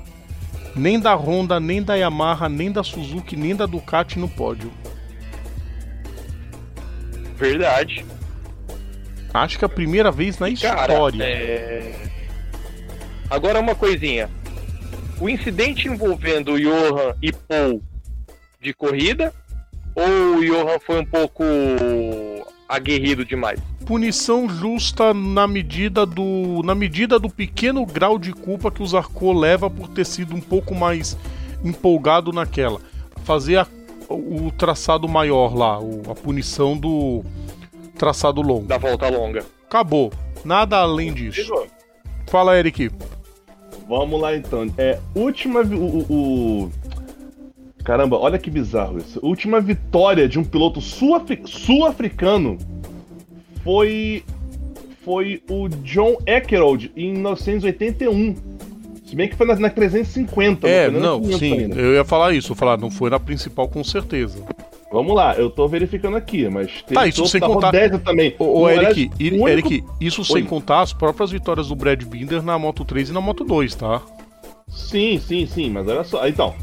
nem 0.76 1.00
da 1.00 1.16
Honda, 1.16 1.60
nem 1.60 1.82
da 1.82 1.96
Yamaha, 1.96 2.48
nem 2.48 2.72
da 2.72 2.84
Suzuki, 2.84 3.36
nem 3.36 3.56
da 3.56 3.66
Ducati 3.66 4.20
no 4.20 4.30
pódio. 4.30 4.72
Verdade. 7.36 8.06
Acho 9.34 9.58
que 9.58 9.66
é 9.66 9.68
a 9.68 9.70
primeira 9.70 10.12
vez 10.12 10.38
na 10.38 10.46
Cara, 10.56 10.94
história. 10.94 11.24
É... 11.24 12.08
Agora 13.32 13.60
uma 13.60 13.74
coisinha. 13.74 14.30
O 15.20 15.28
incidente 15.28 15.88
envolvendo 15.88 16.60
Johan 16.60 17.16
e 17.20 17.32
Paul 17.32 17.82
de 18.64 18.74
corrida 18.74 19.34
ou 19.96 20.38
o 20.38 20.46
Johan 20.46 20.80
foi 20.80 21.00
um 21.02 21.06
pouco 21.06 21.44
aguerrido 22.68 23.24
demais? 23.26 23.60
Punição 23.86 24.48
justa 24.48 25.14
na 25.14 25.46
medida 25.46 26.06
do 26.06 26.64
na 26.64 26.74
medida 26.74 27.20
do 27.20 27.30
pequeno 27.30 27.86
grau 27.86 28.18
de 28.18 28.32
culpa 28.32 28.72
que 28.72 28.82
o 28.82 28.88
Zarco 28.88 29.34
leva 29.34 29.70
por 29.70 29.90
ter 29.90 30.06
sido 30.06 30.34
um 30.34 30.42
pouco 30.42 30.74
mais 30.74 31.18
empolgado 31.64 32.32
naquela. 32.32 32.80
Fazer 33.26 33.58
a, 33.58 33.68
o 34.10 34.52
traçado 34.58 35.08
maior 35.08 35.54
lá, 35.56 35.80
o, 35.80 36.02
a 36.10 36.16
punição 36.16 36.78
do 36.78 37.24
traçado 37.98 38.42
longo. 38.42 38.66
Da 38.66 38.78
volta 38.78 39.10
longa. 39.10 39.46
Acabou. 39.66 40.12
Nada 40.46 40.78
além 40.78 41.14
disso. 41.14 41.68
Fala, 42.28 42.58
Eric. 42.58 42.90
Vamos 43.88 44.20
lá 44.20 44.36
então. 44.36 44.66
É, 44.78 45.00
última. 45.16 45.62
O, 45.62 46.06
o, 46.10 46.72
Caramba, 47.84 48.18
olha 48.18 48.40
que 48.40 48.50
bizarro 48.50 48.98
isso. 48.98 49.20
Última 49.22 49.60
vitória 49.60 50.28
de 50.28 50.40
um 50.40 50.44
piloto 50.44 50.80
sul-africano 50.82 52.58
foi. 53.64 54.24
Foi 55.04 55.44
o 55.50 55.68
John 55.68 56.16
Eckerold 56.26 56.90
em 56.96 57.12
1981. 57.12 58.36
Se 59.06 59.18
bem 59.18 59.28
que 59.28 59.36
foi 59.36 59.46
na, 59.46 59.56
na 59.58 59.70
350. 59.70 60.66
É, 60.66 60.90
não, 60.90 61.20
não 61.20 61.38
sim. 61.38 61.60
Ainda. 61.60 61.76
Eu 61.76 61.94
ia 61.94 62.06
falar 62.06 62.34
isso. 62.34 62.56
falar, 62.56 62.78
não 62.78 62.90
foi 62.90 63.10
na 63.10 63.20
principal 63.20 63.68
com 63.68 63.84
certeza. 63.84 64.42
Vamos 64.94 65.16
lá, 65.16 65.34
eu 65.34 65.50
tô 65.50 65.68
verificando 65.68 66.16
aqui, 66.16 66.48
mas 66.48 66.84
tem 66.84 66.94
tá, 66.94 67.08
isso 67.08 67.26
sem 67.26 67.42
contar 67.42 67.72
também. 68.06 68.36
Ô, 68.38 68.60
ô 68.60 68.70
Eric, 68.70 69.10
único... 69.20 69.50
Eric, 69.50 69.84
isso 70.00 70.22
Oi. 70.22 70.28
sem 70.28 70.46
contar 70.46 70.82
as 70.82 70.94
próprias 70.94 71.32
vitórias 71.32 71.70
do 71.70 71.76
Brad 71.76 72.04
Binder 72.04 72.44
na 72.44 72.60
Moto 72.60 72.86
3 72.86 73.10
e 73.10 73.12
na 73.12 73.20
Moto 73.20 73.44
2, 73.44 73.74
tá? 73.74 74.04
Sim, 74.68 75.20
sim, 75.20 75.48
sim, 75.48 75.72
mas 75.72 75.88
olha 75.88 76.04
só. 76.04 76.28
Então, 76.28 76.54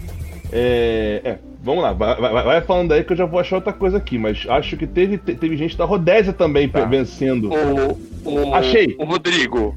é, 0.52 1.20
é 1.24 1.38
vamos 1.62 1.82
lá, 1.82 1.92
vai, 1.92 2.14
vai, 2.16 2.44
vai, 2.44 2.60
falando 2.62 2.92
aí 2.92 3.04
que 3.04 3.12
eu 3.12 3.16
já 3.16 3.24
vou 3.24 3.40
achar 3.40 3.56
outra 3.56 3.72
coisa 3.72 3.98
aqui, 3.98 4.18
mas 4.18 4.46
acho 4.48 4.76
que 4.76 4.86
teve, 4.86 5.18
teve 5.18 5.56
gente 5.56 5.76
da 5.76 5.84
Rodésia 5.84 6.32
também 6.32 6.68
tá. 6.68 6.84
vencendo. 6.84 7.50
O, 7.50 7.98
o, 8.24 8.54
achei. 8.54 8.96
O 8.98 9.04
Rodrigo. 9.04 9.76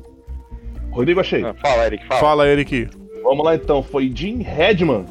Rodrigo, 0.91 1.19
achei. 1.19 1.43
Ah, 1.43 1.53
fala, 1.53 1.85
Eric, 1.85 2.07
fala. 2.07 2.19
Fala, 2.19 2.47
Eric. 2.47 2.89
Vamos 3.23 3.45
lá 3.45 3.55
então, 3.55 3.81
foi 3.81 4.11
Jim 4.13 4.41
Redman 4.41 5.05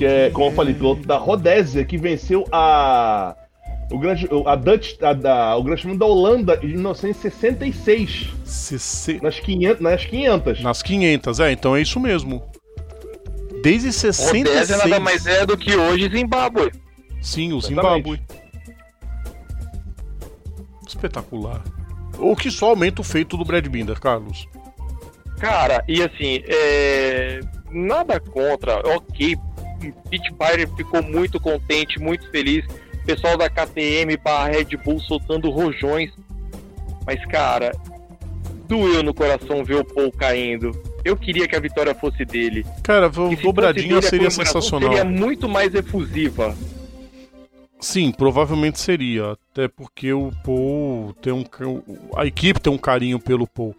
que 0.00 0.06
é, 0.06 0.30
como 0.30 0.46
eu 0.46 0.52
falei, 0.52 0.72
piloto 0.72 1.06
da 1.06 1.18
Rodésia, 1.18 1.84
que 1.84 1.98
venceu 1.98 2.46
a 2.50 3.36
o 3.90 3.98
grande, 3.98 4.26
a 4.46 4.54
Dutch, 4.56 4.94
a, 5.02 5.12
da, 5.12 5.54
o 5.56 5.62
Grande 5.62 5.82
Prêmio 5.82 5.98
da 5.98 6.06
Holanda 6.06 6.58
em 6.62 6.68
1966. 6.68 8.28
CC... 8.42 9.18
Nas 9.20 9.38
500, 9.40 9.82
nas 9.82 10.04
500. 10.06 10.62
Nas 10.62 10.82
500, 10.82 11.40
é, 11.40 11.52
então 11.52 11.76
é 11.76 11.82
isso 11.82 12.00
mesmo. 12.00 12.42
Desde 13.62 13.92
66. 13.92 14.46
Rodésia 14.46 14.76
nada 14.76 15.00
mais 15.00 15.26
é 15.26 15.44
do 15.44 15.56
que 15.56 15.76
hoje 15.76 16.08
Zimbábue. 16.10 16.72
Sim, 17.20 17.52
o. 17.52 17.60
Zimbábue. 17.60 18.20
Espetacular. 20.86 21.62
O 22.18 22.34
que 22.34 22.50
só 22.50 22.70
aumenta 22.70 23.00
o 23.00 23.04
feito 23.04 23.36
do 23.36 23.44
Brad 23.44 23.66
Binder, 23.66 23.98
Carlos. 24.00 24.48
Cara, 25.38 25.82
e 25.88 26.02
assim, 26.02 26.42
é... 26.46 27.40
nada 27.70 28.20
contra, 28.20 28.78
ok. 28.86 29.36
Pete 30.10 30.30
Byler 30.34 30.68
ficou 30.76 31.02
muito 31.02 31.40
contente, 31.40 31.98
muito 31.98 32.30
feliz. 32.30 32.66
Pessoal 33.06 33.38
da 33.38 33.48
KTM 33.48 34.18
para 34.18 34.50
Red 34.50 34.76
Bull 34.84 35.00
soltando 35.00 35.50
rojões. 35.50 36.10
Mas, 37.06 37.24
cara, 37.26 37.72
doeu 38.68 39.02
no 39.02 39.14
coração 39.14 39.64
ver 39.64 39.76
o 39.76 39.84
Paul 39.84 40.12
caindo. 40.12 40.70
Eu 41.04 41.16
queria 41.16 41.48
que 41.48 41.56
a 41.56 41.60
vitória 41.60 41.94
fosse 41.94 42.24
dele. 42.24 42.64
Cara, 42.82 43.10
E 43.30 43.36
se 43.36 43.42
dobradinha 43.42 44.02
seria 44.02 44.30
sensacional. 44.30 44.90
Seria 44.90 45.04
muito 45.04 45.48
mais 45.48 45.74
efusiva. 45.74 46.54
Sim, 47.80 48.12
provavelmente 48.12 48.78
seria. 48.78 49.32
Até 49.32 49.66
porque 49.66 50.12
o 50.12 50.30
Paul 50.44 51.14
tem 51.14 51.32
um. 51.32 51.44
A 52.14 52.26
equipe 52.26 52.60
tem 52.60 52.72
um 52.72 52.78
carinho 52.78 53.18
pelo 53.18 53.46
Paul. 53.46 53.74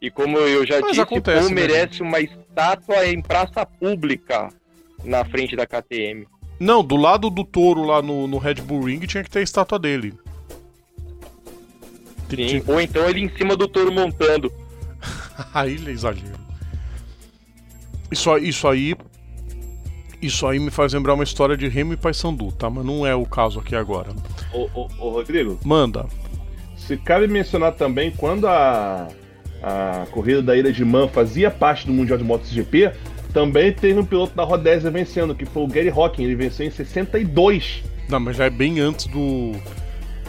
E 0.00 0.10
como 0.10 0.36
eu 0.38 0.66
já 0.66 0.80
Mas 0.80 0.90
disse, 0.90 1.00
acontece, 1.00 1.40
Paul 1.40 1.48
né, 1.48 1.54
merece 1.54 2.02
uma 2.02 2.20
estátua 2.20 3.06
em 3.06 3.22
praça 3.22 3.64
pública 3.64 4.52
na 5.04 5.24
frente 5.24 5.56
da 5.56 5.66
KTM. 5.66 6.26
Não, 6.58 6.82
do 6.82 6.96
lado 6.96 7.30
do 7.30 7.44
touro 7.44 7.84
lá 7.84 8.02
no, 8.02 8.26
no 8.26 8.38
Red 8.38 8.54
Bull 8.56 8.84
Ring 8.84 9.00
tinha 9.00 9.22
que 9.22 9.30
ter 9.30 9.40
a 9.40 9.42
estátua 9.42 9.78
dele. 9.78 10.14
Sim. 12.30 12.62
Ou 12.66 12.80
então 12.80 13.08
ele 13.08 13.20
em 13.20 13.28
cima 13.28 13.56
do 13.56 13.68
touro 13.68 13.92
montando. 13.92 14.50
Aí 15.54 15.78
é 15.86 15.90
exagero. 15.90 16.34
Isso, 18.10 18.30
aí- 18.30 18.48
isso 18.48 18.68
aí. 18.68 18.94
Isso 20.22 20.46
aí 20.46 20.58
me 20.58 20.70
faz 20.70 20.92
lembrar 20.94 21.14
uma 21.14 21.24
história 21.24 21.56
de 21.56 21.68
Remo 21.68 21.92
e 21.92 21.96
Paysandu, 21.96 22.50
tá? 22.52 22.70
Mas 22.70 22.84
não 22.84 23.06
é 23.06 23.14
o 23.14 23.26
caso 23.26 23.60
aqui 23.60 23.76
agora. 23.76 24.10
Ô, 24.52 24.68
ô, 24.74 24.88
ô, 24.98 25.10
Rodrigo, 25.10 25.58
Manda. 25.64 26.06
se 26.76 26.96
cabe 26.96 27.28
mencionar 27.28 27.72
também 27.72 28.10
quando 28.10 28.46
a, 28.48 29.08
a 29.62 30.06
corrida 30.10 30.40
da 30.42 30.56
Ilha 30.56 30.72
de 30.72 30.84
Man 30.84 31.06
fazia 31.08 31.50
parte 31.50 31.86
do 31.86 31.92
Mundial 31.92 32.16
de 32.16 32.24
MotoGP, 32.24 32.92
também 33.34 33.72
teve 33.72 34.00
um 34.00 34.04
piloto 34.06 34.34
da 34.34 34.42
Rodésia 34.42 34.90
vencendo, 34.90 35.34
que 35.34 35.44
foi 35.44 35.62
o 35.64 35.66
Gary 35.68 35.90
Hocking. 35.90 36.24
Ele 36.24 36.34
venceu 36.34 36.66
em 36.66 36.70
62. 36.70 37.82
Não, 38.08 38.18
mas 38.18 38.36
já 38.36 38.46
é 38.46 38.50
bem 38.50 38.80
antes 38.80 39.06
do. 39.06 39.52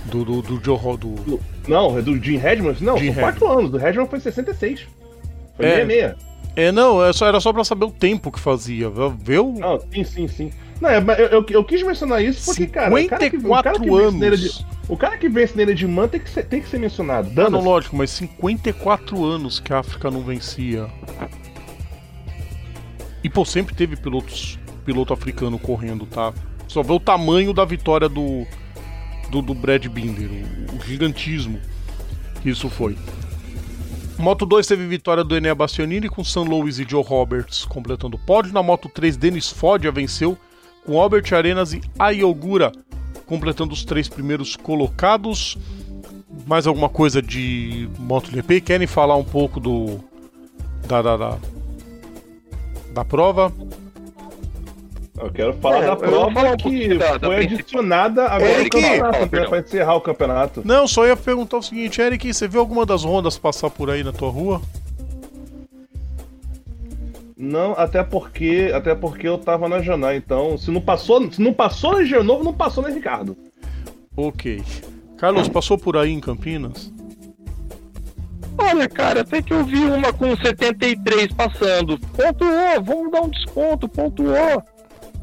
Do, 0.09 0.23
do, 0.23 0.41
do 0.41 0.63
Joe 0.63 0.77
Ro- 0.77 0.97
do 0.97 1.39
Não, 1.67 1.97
é 1.97 2.01
do 2.01 2.21
Jim 2.21 2.37
Redman? 2.37 2.75
Não, 2.79 2.97
Jim 2.97 3.13
são 3.13 3.21
quatro 3.23 3.47
anos. 3.51 3.71
Do 3.71 3.77
Redman 3.77 4.07
foi 4.07 4.19
66. 4.19 4.87
Foi 5.55 5.65
É. 5.65 5.75
66. 5.85 6.15
É, 6.55 6.71
não, 6.71 7.03
é 7.03 7.13
só, 7.13 7.27
era 7.27 7.39
só 7.39 7.53
pra 7.53 7.63
saber 7.63 7.85
o 7.85 7.91
tempo 7.91 8.31
que 8.31 8.39
fazia. 8.39 8.89
Viu? 9.19 9.53
Não, 9.57 9.79
sim, 9.93 10.03
sim, 10.03 10.27
sim. 10.27 10.51
Não, 10.81 10.89
é, 10.89 10.97
eu, 10.97 11.27
eu, 11.39 11.45
eu 11.49 11.63
quis 11.63 11.83
mencionar 11.83 12.23
isso 12.23 12.45
porque, 12.45 12.67
cara, 12.67 12.93
o 12.93 13.07
cara 13.07 13.29
que, 13.29 13.37
o 13.37 13.49
cara 13.61 13.73
54 13.79 13.81
que 13.81 13.89
vence 13.89 14.25
anos. 14.25 14.41
de, 14.41 14.65
o 14.89 14.97
cara 14.97 15.17
que 15.17 15.27
vence 15.29 15.61
Ilha 15.61 15.75
de 15.75 15.87
Man 15.87 16.07
tem 16.07 16.19
que 16.19 16.29
ser, 16.29 16.45
tem 16.45 16.61
que 16.61 16.69
ser 16.69 16.79
mencionado. 16.79 17.27
Ah, 17.31 17.33
Dando 17.35 17.51
não, 17.51 17.61
lógico, 17.63 17.95
mas 17.95 18.09
54 18.11 19.23
anos 19.25 19.59
que 19.59 19.73
a 19.73 19.79
África 19.79 20.09
não 20.09 20.21
vencia. 20.21 20.87
E, 23.23 23.29
pô, 23.29 23.43
sempre 23.43 23.75
teve 23.75 23.95
pilotos, 23.95 24.59
piloto 24.85 25.13
africano 25.13 25.57
correndo, 25.59 26.05
tá? 26.05 26.33
Só 26.67 26.81
vê 26.83 26.93
o 26.93 26.99
tamanho 26.99 27.53
da 27.53 27.65
vitória 27.65 28.07
do, 28.07 28.45
do, 29.29 29.41
do 29.41 29.53
Brad 29.53 29.85
Binder, 29.87 30.29
o, 30.29 30.75
o 30.75 30.85
gigantismo 30.85 31.59
que 32.41 32.49
isso 32.49 32.69
foi. 32.69 32.97
Moto 34.17 34.45
2 34.45 34.65
teve 34.65 34.87
vitória 34.87 35.23
do 35.23 35.35
Enea 35.35 35.53
Bastianini 35.53 36.09
com 36.09 36.23
San 36.23 36.41
Luis 36.41 36.79
e 36.79 36.87
Joe 36.89 37.03
Roberts 37.03 37.65
completando 37.65 38.15
o 38.15 38.19
pódio. 38.19 38.51
Na 38.51 38.63
Moto 38.63 38.89
3, 38.89 39.15
Denis 39.15 39.51
Foggia 39.51 39.91
venceu 39.91 40.35
com 40.85 40.99
Albert 40.99 41.31
Arenas 41.33 41.73
e 41.73 41.81
Ayogura 41.99 42.71
completando 43.27 43.73
os 43.73 43.85
três 43.85 44.07
primeiros 44.09 44.55
colocados. 44.55 45.57
Mais 46.47 46.65
alguma 46.65 46.89
coisa 46.89 47.21
de 47.21 47.87
MotoGP? 47.99 48.61
Querem 48.61 48.87
falar 48.87 49.17
um 49.17 49.23
pouco 49.23 49.59
do 49.59 49.99
da 50.87 51.01
da, 51.01 51.17
da, 51.17 51.37
da 52.93 53.05
prova? 53.05 53.53
Eu 55.19 55.31
quero 55.31 55.53
falar 55.55 55.77
É, 55.77 55.81
da 55.81 55.87
eu 55.87 55.95
vou 55.97 56.07
prova 56.09 56.31
falar 56.31 56.51
um 56.53 56.57
que 56.57 56.87
da- 56.97 57.17
da 57.17 57.27
foi 57.27 57.35
principal. 57.37 57.59
adicionada 57.59 58.25
agora 58.27 58.51
Eric, 58.51 58.77
no 58.77 58.81
campeonato, 58.83 59.35
né, 59.35 59.45
pra 59.47 59.59
encerrar 59.59 59.95
o 59.95 60.01
campeonato. 60.01 60.61
Não, 60.63 60.87
só 60.87 61.07
ia 61.07 61.17
perguntar 61.17 61.57
o 61.57 61.63
seguinte, 61.63 61.99
Eric, 61.99 62.31
você 62.33 62.47
viu 62.47 62.59
alguma 62.59 62.85
das 62.85 63.03
rondas 63.03 63.35
passar 63.37 63.69
por 63.71 63.89
aí 63.89 64.03
na 64.03 64.11
tua 64.13 64.29
rua? 64.29 64.61
Não, 67.35 67.73
até 67.73 68.03
porque, 68.03 68.71
até 68.73 68.95
porque 68.95 69.27
eu 69.27 69.37
tava 69.37 69.67
na 69.69 69.79
Janã, 69.81 70.15
então 70.15 70.57
se 70.57 70.71
não 70.71 70.81
passou, 70.81 71.31
se 71.31 71.41
não 71.41 71.53
passou 71.53 71.93
na 71.93 72.01
Engenheiro 72.01 72.23
Novo, 72.23 72.43
não 72.43 72.53
passou 72.53 72.83
na 72.83 72.89
Ricardo. 72.89 73.35
Ok. 74.15 74.63
Carlos, 75.17 75.47
passou 75.47 75.77
por 75.77 75.97
aí 75.97 76.11
em 76.11 76.19
Campinas? 76.19 76.91
Olha, 78.59 78.89
cara, 78.89 79.21
até 79.21 79.39
que 79.41 79.53
eu 79.53 79.63
vi 79.63 79.83
uma 79.85 80.11
com 80.11 80.35
73 80.35 81.27
passando. 81.33 81.99
Pontuou, 81.99 82.83
vamos 82.83 83.11
dar 83.11 83.21
um 83.21 83.29
desconto, 83.29 83.87
pontuou. 83.87 84.63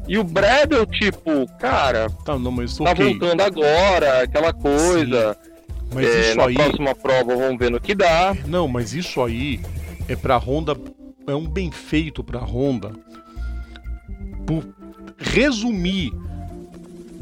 E 0.07 0.17
o 0.17 0.23
Bradel, 0.23 0.85
tipo, 0.85 1.47
cara, 1.59 2.09
Tá, 2.23 2.37
não, 2.37 2.51
mas 2.51 2.77
tá 2.77 2.91
ok. 2.91 3.09
voltando 3.09 3.41
agora, 3.41 4.23
aquela 4.23 4.53
coisa. 4.53 5.35
Mas 5.93 6.05
É, 6.07 6.19
isso 6.29 6.37
na 6.37 6.45
aí. 6.45 6.53
próxima 6.55 6.93
prova 6.95 7.35
vamos 7.35 7.57
ver 7.57 7.71
no 7.71 7.79
que 7.79 7.95
dá. 7.95 8.35
Não, 8.45 8.67
mas 8.67 8.93
isso 8.93 9.21
aí 9.23 9.59
é 10.07 10.15
pra 10.15 10.37
Honda. 10.37 10.75
É 11.27 11.33
um 11.33 11.47
bem 11.47 11.71
feito 11.71 12.23
pra 12.23 12.39
Honda. 12.39 12.91
Por 14.45 14.63
resumir 15.17 16.11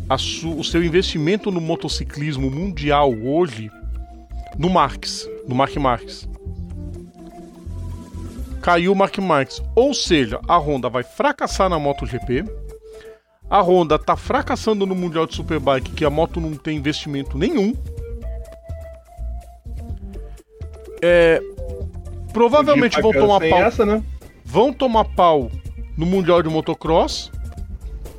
a 0.09 0.17
su- 0.17 0.57
o 0.57 0.63
seu 0.63 0.83
investimento 0.83 1.49
no 1.51 1.61
motociclismo 1.61 2.49
mundial 2.51 3.13
hoje 3.13 3.71
no 4.57 4.69
Marx, 4.69 5.27
no 5.47 5.55
Mark 5.55 5.73
Marques. 5.77 6.27
Caiu 8.61 8.91
o 8.93 8.95
Mark 8.95 9.17
Marques. 9.19 9.61
Ou 9.75 9.93
seja, 9.93 10.39
a 10.47 10.57
Honda 10.57 10.89
vai 10.89 11.03
fracassar 11.03 11.69
na 11.69 11.77
MotoGP. 11.79 12.43
A 13.53 13.61
Honda 13.61 13.99
tá 13.99 14.15
fracassando 14.17 14.83
no 14.83 14.95
Mundial 14.95 15.27
de 15.27 15.35
Superbike, 15.35 15.91
que 15.91 16.03
a 16.03 16.09
moto 16.09 16.41
não 16.41 16.55
tem 16.55 16.75
investimento 16.75 17.37
nenhum. 17.37 17.75
É, 20.99 21.39
provavelmente 22.33 22.99
vão 22.99 23.11
tomar 23.11 23.39
pau 23.47 23.59
essa, 23.59 23.85
né? 23.85 24.03
vão 24.43 24.73
tomar 24.73 25.05
pau 25.05 25.51
no 25.95 26.03
Mundial 26.03 26.41
de 26.41 26.49
Motocross, 26.49 27.31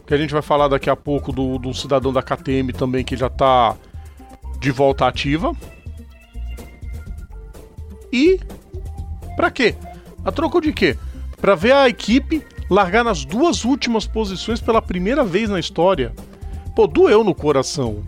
que 0.07 0.15
a 0.15 0.17
gente 0.17 0.33
vai 0.33 0.41
falar 0.41 0.69
daqui 0.69 0.89
a 0.89 0.95
pouco 0.95 1.33
do, 1.33 1.59
do 1.59 1.75
cidadão 1.75 2.13
da 2.13 2.23
KTM 2.23 2.73
também, 2.73 3.05
que 3.05 3.17
já 3.17 3.29
tá 3.29 3.75
de 4.61 4.71
volta 4.71 5.05
ativa. 5.09 5.53
E 8.13 8.39
pra 9.35 9.51
quê? 9.51 9.75
A 10.25 10.31
troco 10.31 10.61
de 10.61 10.73
quê? 10.73 10.97
Pra 11.41 11.57
ver 11.57 11.73
a 11.73 11.89
equipe 11.89 12.54
largar 12.71 13.05
nas 13.05 13.25
duas 13.25 13.65
últimas 13.65 14.07
posições 14.07 14.61
pela 14.61 14.81
primeira 14.81 15.25
vez 15.25 15.49
na 15.51 15.61
história. 15.61 16.13
Pô, 16.75 16.87
doeu 16.87 17.23
no 17.23 17.35
coração. 17.35 18.03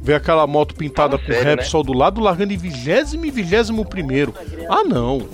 Ver 0.00 0.14
aquela 0.14 0.46
moto 0.46 0.74
pintada 0.74 1.18
por 1.18 1.34
sério, 1.34 1.56
Repsol 1.56 1.82
do 1.82 1.92
lado 1.92 2.20
largando 2.20 2.52
em 2.52 2.56
vigésimo 2.56 3.26
e 3.26 3.30
vigésimo 3.30 3.84
primeiro. 3.84 4.34
Ah, 4.68 4.84
não. 4.84 5.26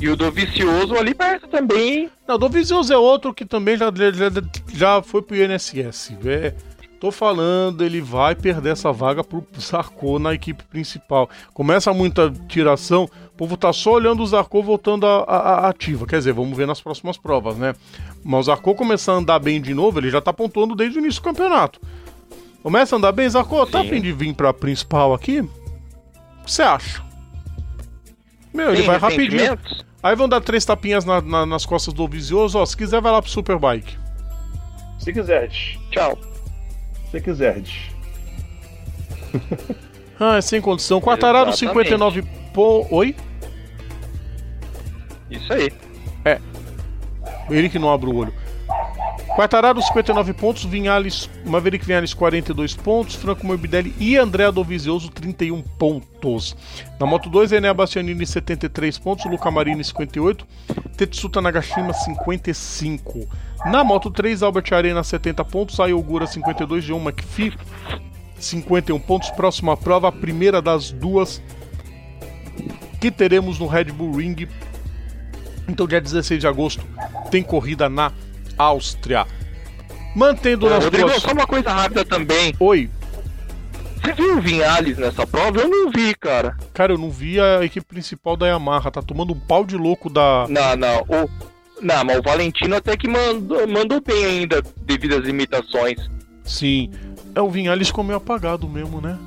E 0.00 0.08
o 0.08 0.16
do 0.16 0.30
Vicioso 0.30 0.94
ali 0.96 1.12
perto 1.12 1.46
também? 1.46 2.10
Não, 2.26 2.38
do 2.38 2.48
Vizioso 2.48 2.90
é 2.90 2.96
outro 2.96 3.34
que 3.34 3.44
também 3.44 3.76
já, 3.76 3.86
já, 3.90 4.42
já 4.72 5.02
foi 5.02 5.20
pro 5.20 5.36
INSS. 5.36 6.16
É, 6.24 6.54
tô 6.98 7.10
falando, 7.10 7.84
ele 7.84 8.00
vai 8.00 8.34
perder 8.34 8.72
essa 8.72 8.90
vaga 8.92 9.22
pro 9.22 9.44
Zarco 9.60 10.18
na 10.18 10.32
equipe 10.32 10.64
principal. 10.64 11.28
Começa 11.52 11.92
muita 11.92 12.32
tiração, 12.48 13.10
o 13.29 13.29
povo 13.40 13.56
tá 13.56 13.72
só 13.72 13.92
olhando 13.94 14.22
o 14.22 14.26
Zarco 14.26 14.62
voltando 14.62 15.06
a, 15.06 15.24
a- 15.24 15.54
a 15.66 15.68
ativa. 15.70 16.06
Quer 16.06 16.18
dizer, 16.18 16.32
vamos 16.34 16.56
ver 16.56 16.66
nas 16.66 16.80
próximas 16.80 17.16
provas, 17.16 17.56
né? 17.56 17.74
Mas 18.22 18.40
o 18.40 18.42
Zarco 18.44 18.74
começar 18.74 19.12
a 19.12 19.16
andar 19.16 19.38
bem 19.38 19.60
de 19.60 19.72
novo, 19.72 19.98
ele 19.98 20.10
já 20.10 20.20
tá 20.20 20.32
pontuando 20.32 20.74
desde 20.74 20.98
o 20.98 21.00
início 21.00 21.22
do 21.22 21.24
campeonato. 21.24 21.80
Começa 22.62 22.94
a 22.94 22.98
andar 22.98 23.12
bem, 23.12 23.28
Zarco, 23.28 23.64
tá 23.66 23.80
a 23.80 23.82
Sim. 23.82 23.88
fim 23.88 24.00
de 24.02 24.12
vir 24.12 24.34
pra 24.34 24.52
principal 24.52 25.14
aqui? 25.14 25.40
O 25.40 25.46
que 26.44 26.52
você 26.52 26.62
acha? 26.62 27.02
Meu, 28.52 28.72
ele 28.74 28.82
vai 28.82 28.98
rapidinho. 28.98 29.58
Aí 30.02 30.14
vão 30.14 30.28
dar 30.28 30.40
três 30.42 30.64
tapinhas 30.64 31.04
na- 31.06 31.20
na- 31.22 31.46
nas 31.46 31.64
costas 31.64 31.94
do 31.94 32.06
Vizioso, 32.06 32.58
ó. 32.58 32.66
Se 32.66 32.76
quiser, 32.76 33.00
vai 33.00 33.10
lá 33.12 33.22
pro 33.22 33.30
Superbike. 33.30 33.96
Se 34.98 35.12
quiser, 35.12 35.48
Tchau. 35.90 36.18
se 37.10 37.20
quiser. 37.20 37.62
Ah, 40.18 40.36
é 40.36 40.40
sem 40.42 40.60
condição. 40.60 41.00
Quartararo 41.00 41.50
Exatamente. 41.50 41.88
59 41.88 42.22
po... 42.52 42.86
Oi? 42.90 43.16
Isso 45.30 45.52
aí. 45.52 45.72
Ele 47.48 47.68
que 47.68 47.78
não 47.78 47.92
abre 47.92 48.08
o 48.10 48.16
olho. 48.16 48.32
Quartararo 49.34 49.80
59 49.80 50.32
pontos, 50.34 50.64
Vinhales, 50.64 51.30
Maverick 51.46 51.86
Vinhales 51.86 52.12
42 52.12 52.74
pontos, 52.74 53.14
Franco 53.14 53.46
Morbidelli 53.46 53.94
e 53.98 54.16
André 54.16 54.50
Dovizioso 54.50 55.08
31 55.08 55.62
pontos. 55.62 56.56
Na 56.98 57.06
Moto 57.06 57.30
2, 57.30 57.52
Enea 57.52 57.72
Bastianini 57.72 58.26
73 58.26 58.98
pontos, 58.98 59.24
Luca 59.26 59.50
Marini 59.50 59.84
58, 59.84 60.46
Tetsuta 60.96 61.40
Nagashima 61.40 61.92
55. 61.92 63.28
Na 63.66 63.84
Moto 63.84 64.10
3, 64.10 64.42
Albert 64.42 64.72
Arena 64.72 65.02
70 65.02 65.44
pontos, 65.44 65.80
Ayogura 65.80 66.26
52, 66.26 66.84
John 66.84 67.00
McPhee 67.00 67.54
51 68.36 68.98
pontos. 68.98 69.30
Próxima 69.30 69.76
prova, 69.76 70.08
a 70.08 70.12
primeira 70.12 70.60
das 70.60 70.90
duas 70.90 71.40
que 73.00 73.10
teremos 73.10 73.58
no 73.58 73.66
Red 73.66 73.92
Bull 73.92 74.16
Ring. 74.16 74.48
Então, 75.70 75.86
dia 75.86 76.00
16 76.00 76.40
de 76.40 76.46
agosto, 76.46 76.84
tem 77.30 77.42
corrida 77.42 77.88
na 77.88 78.12
Áustria. 78.58 79.26
Mantendo 80.14 80.68
nas 80.68 80.84
Rodrigo, 80.84 81.08
duas... 81.08 81.22
só 81.22 81.32
uma 81.32 81.46
coisa 81.46 81.70
rápida 81.70 82.04
também. 82.04 82.52
Oi. 82.58 82.90
Você 84.02 84.12
viu 84.14 84.38
o 84.38 84.40
Vinhales 84.40 84.98
nessa 84.98 85.26
prova? 85.26 85.60
Eu 85.60 85.68
não 85.68 85.90
vi, 85.90 86.14
cara. 86.14 86.56
Cara, 86.74 86.92
eu 86.92 86.98
não 86.98 87.10
vi 87.10 87.38
a 87.38 87.64
equipe 87.64 87.86
principal 87.86 88.36
da 88.36 88.48
Yamaha. 88.48 88.90
Tá 88.90 89.00
tomando 89.00 89.32
um 89.32 89.38
pau 89.38 89.64
de 89.64 89.76
louco 89.76 90.10
da. 90.10 90.46
Não, 90.48 90.76
não. 90.76 91.00
O... 91.02 91.30
Não, 91.80 92.04
mas 92.04 92.18
o 92.18 92.22
Valentino 92.22 92.76
até 92.76 92.96
que 92.96 93.08
mandou, 93.08 93.66
mandou 93.68 94.00
bem 94.00 94.24
ainda, 94.24 94.62
devido 94.78 95.16
às 95.16 95.24
limitações. 95.24 95.98
Sim. 96.44 96.90
É, 97.34 97.40
o 97.40 97.48
Vinhales 97.48 97.88
ficou 97.88 98.02
meio 98.02 98.16
apagado 98.16 98.68
mesmo, 98.68 99.00
né? 99.00 99.18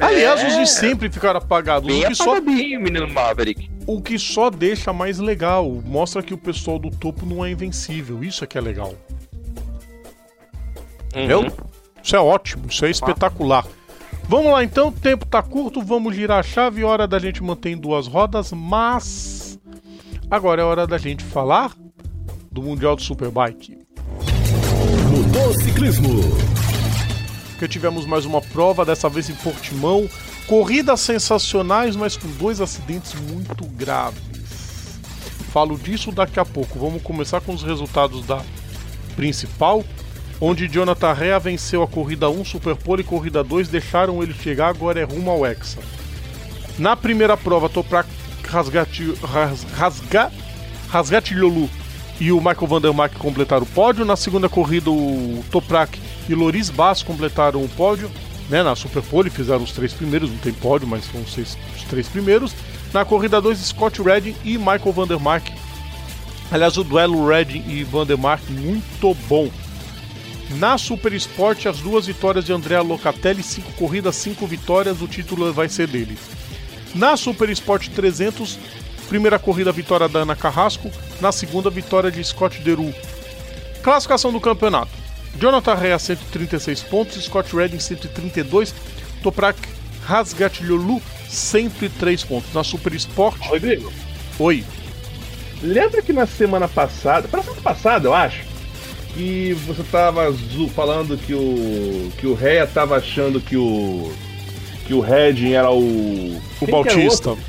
Aliás, 0.00 0.42
os 0.42 0.56
de 0.56 0.66
sempre 0.66 1.10
ficaram 1.10 1.38
apagados. 1.38 1.86
Bem 1.86 2.04
O 2.04 2.08
que, 2.08 2.14
só, 2.14 2.36
apagadinho, 2.36 2.80
menino 2.80 3.08
Maverick. 3.08 3.70
O 3.94 4.00
que 4.00 4.18
só 4.18 4.50
deixa 4.50 4.92
mais 4.92 5.18
legal. 5.18 5.68
Mostra 5.84 6.22
que 6.22 6.32
o 6.32 6.38
pessoal 6.38 6.78
do 6.78 6.90
topo 6.90 7.26
não 7.26 7.44
é 7.44 7.50
invencível. 7.50 8.22
Isso 8.22 8.44
é 8.44 8.46
que 8.46 8.56
é 8.56 8.60
legal. 8.60 8.94
Entendeu? 11.08 11.40
Uhum. 11.40 11.50
Isso 12.02 12.14
é 12.14 12.20
ótimo, 12.20 12.66
isso 12.68 12.84
é 12.84 12.90
espetacular. 12.90 13.66
Vamos 14.28 14.52
lá 14.52 14.62
então, 14.62 14.88
o 14.88 14.92
tempo 14.92 15.26
tá 15.26 15.42
curto, 15.42 15.82
vamos 15.82 16.14
girar 16.14 16.38
a 16.38 16.42
chave, 16.42 16.84
hora 16.84 17.06
da 17.06 17.18
gente 17.18 17.42
manter 17.42 17.70
em 17.70 17.76
duas 17.76 18.06
rodas, 18.06 18.52
mas 18.52 19.58
agora 20.30 20.62
é 20.62 20.64
hora 20.64 20.86
da 20.86 20.96
gente 20.96 21.24
falar 21.24 21.76
do 22.50 22.62
Mundial 22.62 22.94
do 22.94 23.02
Superbike. 23.02 23.76
Motociclismo. 25.10 26.20
Porque 27.50 27.66
tivemos 27.66 28.06
mais 28.06 28.24
uma 28.24 28.40
prova, 28.40 28.84
dessa 28.84 29.08
vez 29.08 29.28
em 29.28 29.34
Portimão. 29.34 30.08
Corridas 30.50 30.98
sensacionais, 31.02 31.94
mas 31.94 32.16
com 32.16 32.26
dois 32.26 32.60
acidentes 32.60 33.14
muito 33.14 33.64
graves. 33.66 34.20
Falo 35.52 35.78
disso 35.78 36.10
daqui 36.10 36.40
a 36.40 36.44
pouco. 36.44 36.76
Vamos 36.76 37.04
começar 37.04 37.40
com 37.40 37.54
os 37.54 37.62
resultados 37.62 38.26
da 38.26 38.42
principal, 39.14 39.84
onde 40.40 40.66
Jonathan 40.66 41.12
Rea 41.12 41.38
venceu 41.38 41.84
a 41.84 41.86
corrida 41.86 42.28
1, 42.28 42.44
Superpole 42.44 43.02
e 43.02 43.04
corrida 43.04 43.44
2, 43.44 43.68
deixaram 43.68 44.24
ele 44.24 44.34
chegar, 44.34 44.70
agora 44.70 44.98
é 44.98 45.04
rumo 45.04 45.30
ao 45.30 45.46
Hexa. 45.46 45.78
Na 46.76 46.96
primeira 46.96 47.36
prova, 47.36 47.68
Toprak 47.68 48.08
Rasgati, 48.48 49.14
Ras- 49.22 49.64
e 52.20 52.32
o 52.32 52.38
Michael 52.38 52.66
Vandermark 52.66 53.14
completaram 53.18 53.62
o 53.62 53.66
pódio. 53.66 54.04
Na 54.04 54.16
segunda 54.16 54.48
corrida, 54.48 54.90
o 54.90 55.44
Toprak 55.48 55.96
e 56.28 56.34
Loris 56.34 56.70
Bass 56.70 57.04
completaram 57.04 57.62
o 57.62 57.68
pódio. 57.68 58.10
Né, 58.50 58.62
na 58.62 58.74
Superpole 58.76 59.30
fizeram 59.30 59.62
os 59.62 59.70
três 59.72 59.92
primeiros, 59.94 60.28
não 60.28 60.36
tem 60.38 60.52
pódio, 60.52 60.86
mas 60.86 61.04
são 61.04 61.22
os, 61.22 61.32
seis- 61.32 61.56
os 61.76 61.84
três 61.84 62.06
primeiros. 62.08 62.52
Na 62.92 63.04
corrida 63.04 63.40
2, 63.40 63.56
Scott 63.58 64.02
Redding 64.02 64.34
e 64.44 64.58
Michael 64.58 64.92
Vandermark. 64.92 65.46
Aliás, 66.50 66.76
o 66.76 66.82
duelo 66.82 67.28
Redding 67.28 67.62
e 67.68 67.84
Vandermark 67.84 68.42
muito 68.50 69.14
bom. 69.28 69.48
Na 70.58 70.76
Super 70.76 71.12
Sport, 71.12 71.66
as 71.66 71.78
duas 71.78 72.06
vitórias 72.08 72.44
de 72.44 72.52
Andrea 72.52 72.82
Locatelli, 72.82 73.40
cinco 73.40 73.70
corridas, 73.74 74.16
cinco 74.16 74.48
vitórias, 74.48 75.00
o 75.00 75.06
título 75.06 75.52
vai 75.52 75.68
ser 75.68 75.86
dele. 75.86 76.18
Na 76.92 77.16
Super 77.16 77.48
Sport 77.50 77.86
300, 77.90 78.58
primeira 79.08 79.38
corrida 79.38 79.70
vitória 79.70 80.08
da 80.08 80.20
Ana 80.20 80.34
Carrasco, 80.34 80.90
na 81.20 81.30
segunda 81.30 81.70
vitória 81.70 82.10
de 82.10 82.22
Scott 82.24 82.60
Deru. 82.62 82.92
Classificação 83.80 84.32
do 84.32 84.40
campeonato. 84.40 84.90
Jonathan 85.36 85.74
Rea 85.74 85.98
136 85.98 86.82
pontos, 86.82 87.24
Scott 87.24 87.54
Redding 87.54 87.78
132, 87.78 88.74
Toprak 89.22 89.58
Rasgatioglu 90.04 91.00
103 91.28 92.24
pontos. 92.24 92.52
Na 92.52 92.64
Super 92.64 92.94
Sport, 92.94 93.38
Rodrigo, 93.40 93.92
oi. 94.38 94.64
lembra 95.62 96.02
que 96.02 96.12
na 96.12 96.26
semana 96.26 96.68
passada, 96.68 97.28
pra 97.28 97.42
semana 97.42 97.62
passada, 97.62 98.08
eu 98.08 98.14
acho, 98.14 98.50
que 99.14 99.54
você 99.66 99.82
tava 99.84 100.32
falando 100.74 101.16
que 101.18 101.34
o 101.34 102.10
que 102.18 102.26
o 102.26 102.34
Reia 102.34 102.66
tava 102.66 102.96
achando 102.96 103.40
que 103.40 103.56
o 103.56 104.12
que 104.86 104.94
o 104.94 105.00
Redding 105.00 105.52
era 105.52 105.70
o 105.70 105.78
O 105.80 106.40
Quem 106.58 106.68
que 106.68 106.74
era 106.74 106.82
Bautista. 106.82 107.30
outro? 107.30 107.44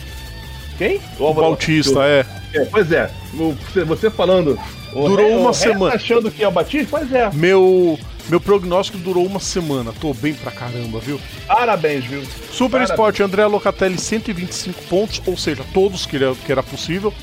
Quem? 0.78 1.02
O 1.20 1.34
Bautista, 1.34 2.04
é. 2.04 2.26
É. 2.54 2.66
Pois 2.66 2.92
é, 2.92 3.12
o- 3.34 3.56
você, 3.86 3.86
falando. 4.10 4.60
o 4.94 5.08
Durou 5.08 5.26
Reia- 5.28 5.38
uma 5.38 5.50
o 5.50 5.54
Reia 5.54 5.54
semana. 5.54 5.92
Tá 5.92 5.96
achando 5.98 6.32
que 6.32 6.46
o 6.46 6.52
Batista? 6.52 6.88
Pois 6.92 7.12
é. 7.14 7.30
Meu, 7.34 7.98
meu 8.30 8.40
prognóstico 8.42 8.98
durou 8.98 9.26
uma 9.26 9.40
semana. 9.40 9.94
Tô 10.00 10.14
bem 10.14 10.34
pra 10.34 10.52
caramba, 10.52 11.00
viu? 11.00 11.20
Parabéns, 11.48 12.06
viu? 12.06 12.24
Super 12.52 12.72
Parabéns. 12.80 12.90
Sport, 12.92 13.20
André 13.22 13.46
Locatelli 13.46 13.98
125 13.98 14.82
pontos, 14.84 15.22
ou 15.26 15.38
seja, 15.38 15.64
todos 15.74 16.06
que 16.06 16.16
era, 16.18 16.36
que 16.36 16.52
era 16.52 16.62
possível. 16.64 17.14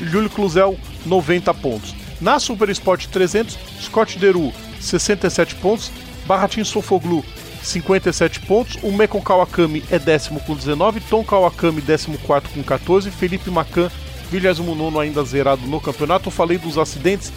Júlio 0.00 0.28
Cluzel 0.28 0.76
90 1.06 1.54
pontos. 1.54 1.94
Na 2.20 2.38
Super 2.40 2.68
Sport 2.70 3.06
300, 3.06 3.56
Scott 3.80 4.18
Deru 4.18 4.52
67 4.80 5.54
pontos, 5.56 5.90
Barratin 6.26 6.64
Sofoglu 6.64 7.24
57 7.62 8.40
pontos, 8.40 8.76
o 8.82 8.90
Mekon 8.92 9.20
Kawakami 9.20 9.82
é 9.90 9.98
décimo 9.98 10.40
com 10.40 10.54
19, 10.54 11.00
Tom 11.00 11.24
Kawakami 11.24 11.80
14 11.80 12.18
com 12.52 12.62
14, 12.62 13.10
Felipe 13.10 13.50
Macan 13.50 13.90
29 14.30 14.98
ainda 14.98 15.24
zerado 15.24 15.66
no 15.66 15.80
campeonato. 15.80 16.28
Eu 16.28 16.32
falei 16.32 16.58
dos 16.58 16.78
acidentes. 16.78 17.32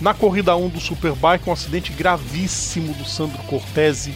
Na 0.00 0.12
corrida 0.12 0.56
1 0.56 0.68
do 0.68 0.80
Superbike, 0.80 1.48
um 1.48 1.52
acidente 1.52 1.92
gravíssimo 1.92 2.92
do 2.94 3.04
Sandro 3.04 3.38
Cortese. 3.44 4.12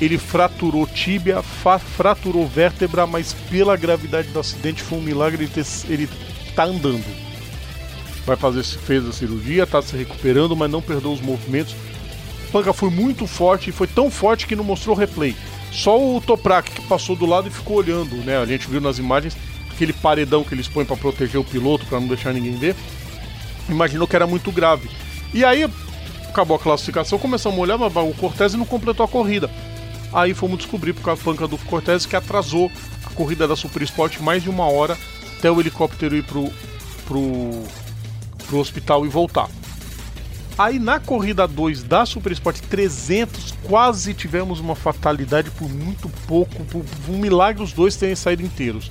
Ele 0.00 0.18
fraturou 0.18 0.86
tíbia, 0.86 1.42
fraturou 1.42 2.46
vértebra, 2.46 3.06
mas 3.06 3.32
pela 3.50 3.76
gravidade 3.76 4.28
do 4.28 4.40
acidente 4.40 4.82
foi 4.82 4.98
um 4.98 5.02
milagre 5.02 5.44
ele, 5.44 5.52
ter, 5.52 5.66
ele 5.88 6.08
tá 6.54 6.64
andando. 6.64 7.04
Vai 8.26 8.36
fazer, 8.36 8.64
fez 8.64 9.06
a 9.06 9.12
cirurgia, 9.12 9.66
tá 9.66 9.80
se 9.80 9.96
recuperando, 9.96 10.56
mas 10.56 10.70
não 10.70 10.82
perdeu 10.82 11.12
os 11.12 11.20
movimentos. 11.20 11.74
A 12.48 12.52
panca 12.52 12.72
foi 12.72 12.90
muito 12.90 13.26
forte 13.26 13.70
e 13.70 13.72
foi 13.72 13.86
tão 13.86 14.10
forte 14.10 14.46
que 14.46 14.56
não 14.56 14.64
mostrou 14.64 14.96
replay. 14.96 15.34
Só 15.70 16.00
o 16.00 16.20
Toprak 16.20 16.70
que 16.70 16.82
passou 16.86 17.16
do 17.16 17.26
lado 17.26 17.48
e 17.48 17.50
ficou 17.50 17.78
olhando, 17.78 18.16
né? 18.18 18.38
A 18.38 18.46
gente 18.46 18.68
viu 18.68 18.80
nas 18.80 18.98
imagens 18.98 19.36
aquele 19.74 19.92
paredão 19.92 20.44
que 20.44 20.54
eles 20.54 20.68
põem 20.68 20.84
para 20.84 20.96
proteger 20.96 21.40
o 21.40 21.44
piloto, 21.44 21.84
para 21.86 22.00
não 22.00 22.08
deixar 22.08 22.32
ninguém 22.32 22.56
ver. 22.56 22.76
Imaginou 23.68 24.06
que 24.06 24.16
era 24.16 24.26
muito 24.26 24.50
grave. 24.52 24.88
E 25.32 25.44
aí 25.44 25.68
acabou 26.28 26.56
a 26.56 26.60
classificação, 26.60 27.18
começamos 27.18 27.58
a 27.58 27.62
olhar, 27.62 27.78
mas 27.78 27.94
o 27.94 28.14
Cortez 28.14 28.54
não 28.54 28.64
completou 28.64 29.04
a 29.04 29.08
corrida. 29.08 29.50
Aí 30.12 30.32
fomos 30.32 30.58
descobrir 30.58 30.92
por 30.92 31.02
causa 31.02 31.20
da 31.20 31.24
panca 31.24 31.48
do 31.48 31.58
Cortez 31.58 32.06
que 32.06 32.14
atrasou 32.14 32.70
a 33.04 33.10
corrida 33.10 33.48
da 33.48 33.56
Super 33.56 33.82
Sport 33.82 34.20
mais 34.20 34.42
de 34.42 34.48
uma 34.48 34.64
hora 34.64 34.96
até 35.38 35.50
o 35.50 35.60
helicóptero 35.60 36.16
ir 36.16 36.22
pro, 36.22 36.50
pro, 37.04 37.64
pro 38.46 38.58
hospital 38.58 39.04
e 39.04 39.08
voltar. 39.08 39.48
Aí 40.56 40.78
na 40.78 41.00
corrida 41.00 41.48
2 41.48 41.82
da 41.82 42.06
Super 42.06 42.30
Sport 42.30 42.60
300, 42.60 43.54
quase 43.64 44.14
tivemos 44.14 44.60
uma 44.60 44.76
fatalidade 44.76 45.50
por 45.50 45.68
muito 45.68 46.08
pouco, 46.28 46.64
por, 46.64 46.84
um 47.08 47.18
milagre 47.18 47.60
os 47.60 47.72
dois 47.72 47.96
terem 47.96 48.14
saído 48.14 48.44
inteiros. 48.44 48.90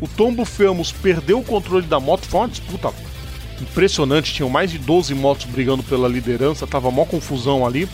O 0.00 0.08
Tombo 0.08 0.44
Felmos 0.44 0.90
perdeu 0.90 1.40
o 1.40 1.44
controle 1.44 1.86
da 1.86 2.00
moto, 2.00 2.26
foi 2.26 2.40
uma 2.40 2.48
disputa 2.48 2.92
impressionante, 3.60 4.32
tinham 4.32 4.48
mais 4.48 4.70
de 4.70 4.78
12 4.78 5.14
motos 5.14 5.44
brigando 5.46 5.82
pela 5.82 6.08
liderança, 6.08 6.66
tava 6.66 6.90
mó 6.90 7.04
confusão 7.04 7.66
ali. 7.66 7.86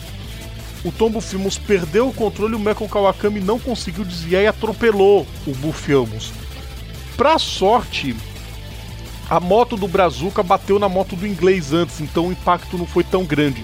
O 0.85 0.91
Tombo 0.91 1.19
Filmos 1.19 1.57
perdeu 1.57 2.07
o 2.07 2.13
controle, 2.13 2.55
o 2.55 2.59
Mekon 2.59 2.87
Kawakami 2.87 3.41
não 3.41 3.59
conseguiu 3.59 4.05
desviar 4.05 4.43
e 4.43 4.47
atropelou 4.47 5.27
o 5.45 5.51
Bufilmos. 5.55 6.31
Pra 7.17 7.37
sorte, 7.37 8.15
a 9.29 9.39
moto 9.39 9.75
do 9.75 9.87
Brazuca 9.87 10.41
bateu 10.41 10.79
na 10.79 10.87
moto 10.87 11.15
do 11.17 11.27
inglês 11.27 11.73
antes, 11.73 11.99
então 11.99 12.27
o 12.27 12.31
impacto 12.31 12.77
não 12.77 12.85
foi 12.85 13.03
tão 13.03 13.25
grande. 13.25 13.63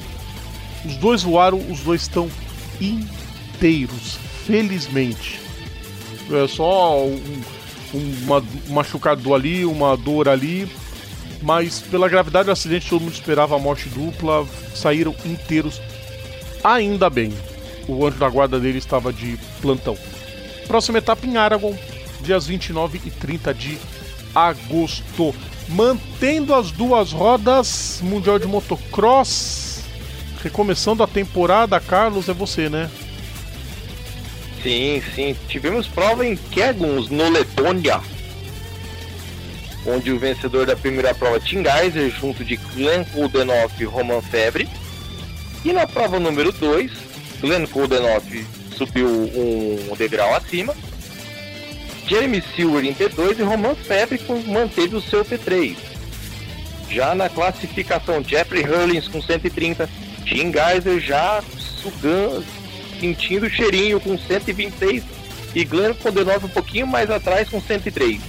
Os 0.84 0.98
dois 0.98 1.24
voaram, 1.24 1.60
os 1.70 1.80
dois 1.80 2.02
estão 2.02 2.30
inteiros, 2.82 4.18
felizmente. 4.46 5.40
É 6.32 6.48
só 6.48 7.06
um 7.06 7.42
uma, 7.94 8.40
um 8.70 8.74
machucado 8.74 9.34
ali, 9.34 9.66
uma 9.66 9.96
dor 9.96 10.28
ali, 10.28 10.68
mas 11.42 11.80
pela 11.82 12.10
gravidade 12.10 12.46
do 12.46 12.52
acidente 12.52 12.90
todo 12.90 13.02
mundo 13.02 13.14
esperava 13.14 13.56
a 13.56 13.60
morte 13.60 13.90
dupla, 13.90 14.48
saíram 14.74 15.16
inteiros, 15.26 15.82
ainda 16.64 17.10
bem. 17.10 17.34
O 17.88 18.06
anjo 18.06 18.18
da 18.18 18.30
guarda 18.30 18.60
dele 18.60 18.78
estava 18.78 19.12
de 19.12 19.38
plantão. 19.62 19.98
Próxima 20.68 21.00
etapa 21.00 21.26
em 21.26 21.36
Aragon, 21.38 21.78
dias 22.22 22.48
29 22.48 23.02
e 23.06 23.12
30 23.12 23.54
de 23.54 23.78
agosto. 24.34 25.36
Mantendo 25.70 26.54
as 26.54 26.72
duas 26.72 27.12
rodas, 27.12 28.00
Mundial 28.02 28.40
de 28.40 28.48
Motocross. 28.48 29.82
Recomeçando 30.42 31.04
a 31.04 31.08
temporada, 31.08 31.80
Carlos, 31.80 32.28
é 32.28 32.34
você, 32.34 32.70
né? 32.70 32.90
Sim, 34.64 35.04
sim. 35.14 35.36
Tivemos 35.50 35.88
prova 35.88 36.26
em 36.26 36.38
Keguns, 36.38 37.10
no 37.10 37.30
Letônia. 37.30 38.00
Onde 39.86 40.10
o 40.12 40.18
vencedor 40.18 40.66
da 40.66 40.76
primeira 40.76 41.14
prova, 41.14 41.38
Tim 41.42 41.62
Geiser, 41.62 42.10
junto 42.10 42.46
de 42.46 42.56
Glenn 42.56 43.04
Koldenoff 43.14 43.76
e 43.82 43.84
Roman 43.84 44.22
Febre. 44.22 44.70
E 45.66 45.74
na 45.74 45.86
prova 45.86 46.18
número 46.18 46.54
2, 46.54 46.92
Glenn 47.42 47.68
Koldenoff 47.68 48.46
subiu 48.78 49.08
um 49.08 49.96
degrau 49.98 50.34
acima. 50.34 50.74
Jeremy 52.08 52.42
Silver 52.56 52.86
em 52.86 52.94
P2 52.94 53.40
e 53.40 53.44
Roman 53.44 53.76
Febre 53.76 54.20
manteve 54.48 54.96
o 54.96 55.02
seu 55.02 55.26
P3. 55.26 55.76
Já 56.90 57.14
na 57.14 57.28
classificação, 57.28 58.24
Jeffrey 58.24 58.64
Hurlings 58.64 59.10
com 59.10 59.22
130, 59.22 59.90
Tim 60.26 60.52
Geiser 60.52 61.02
já 61.02 61.44
sugando, 61.82 62.46
sentindo 63.04 63.48
o 63.48 63.50
cheirinho 63.50 64.00
com 64.00 64.18
126 64.18 65.04
e 65.54 65.66
Glenn 65.66 65.94
Kodenov 65.94 66.46
um 66.46 66.50
pouquinho 66.50 66.88
mais 66.88 67.12
atrás 67.12 67.50
com 67.50 67.60
103. 67.60 68.22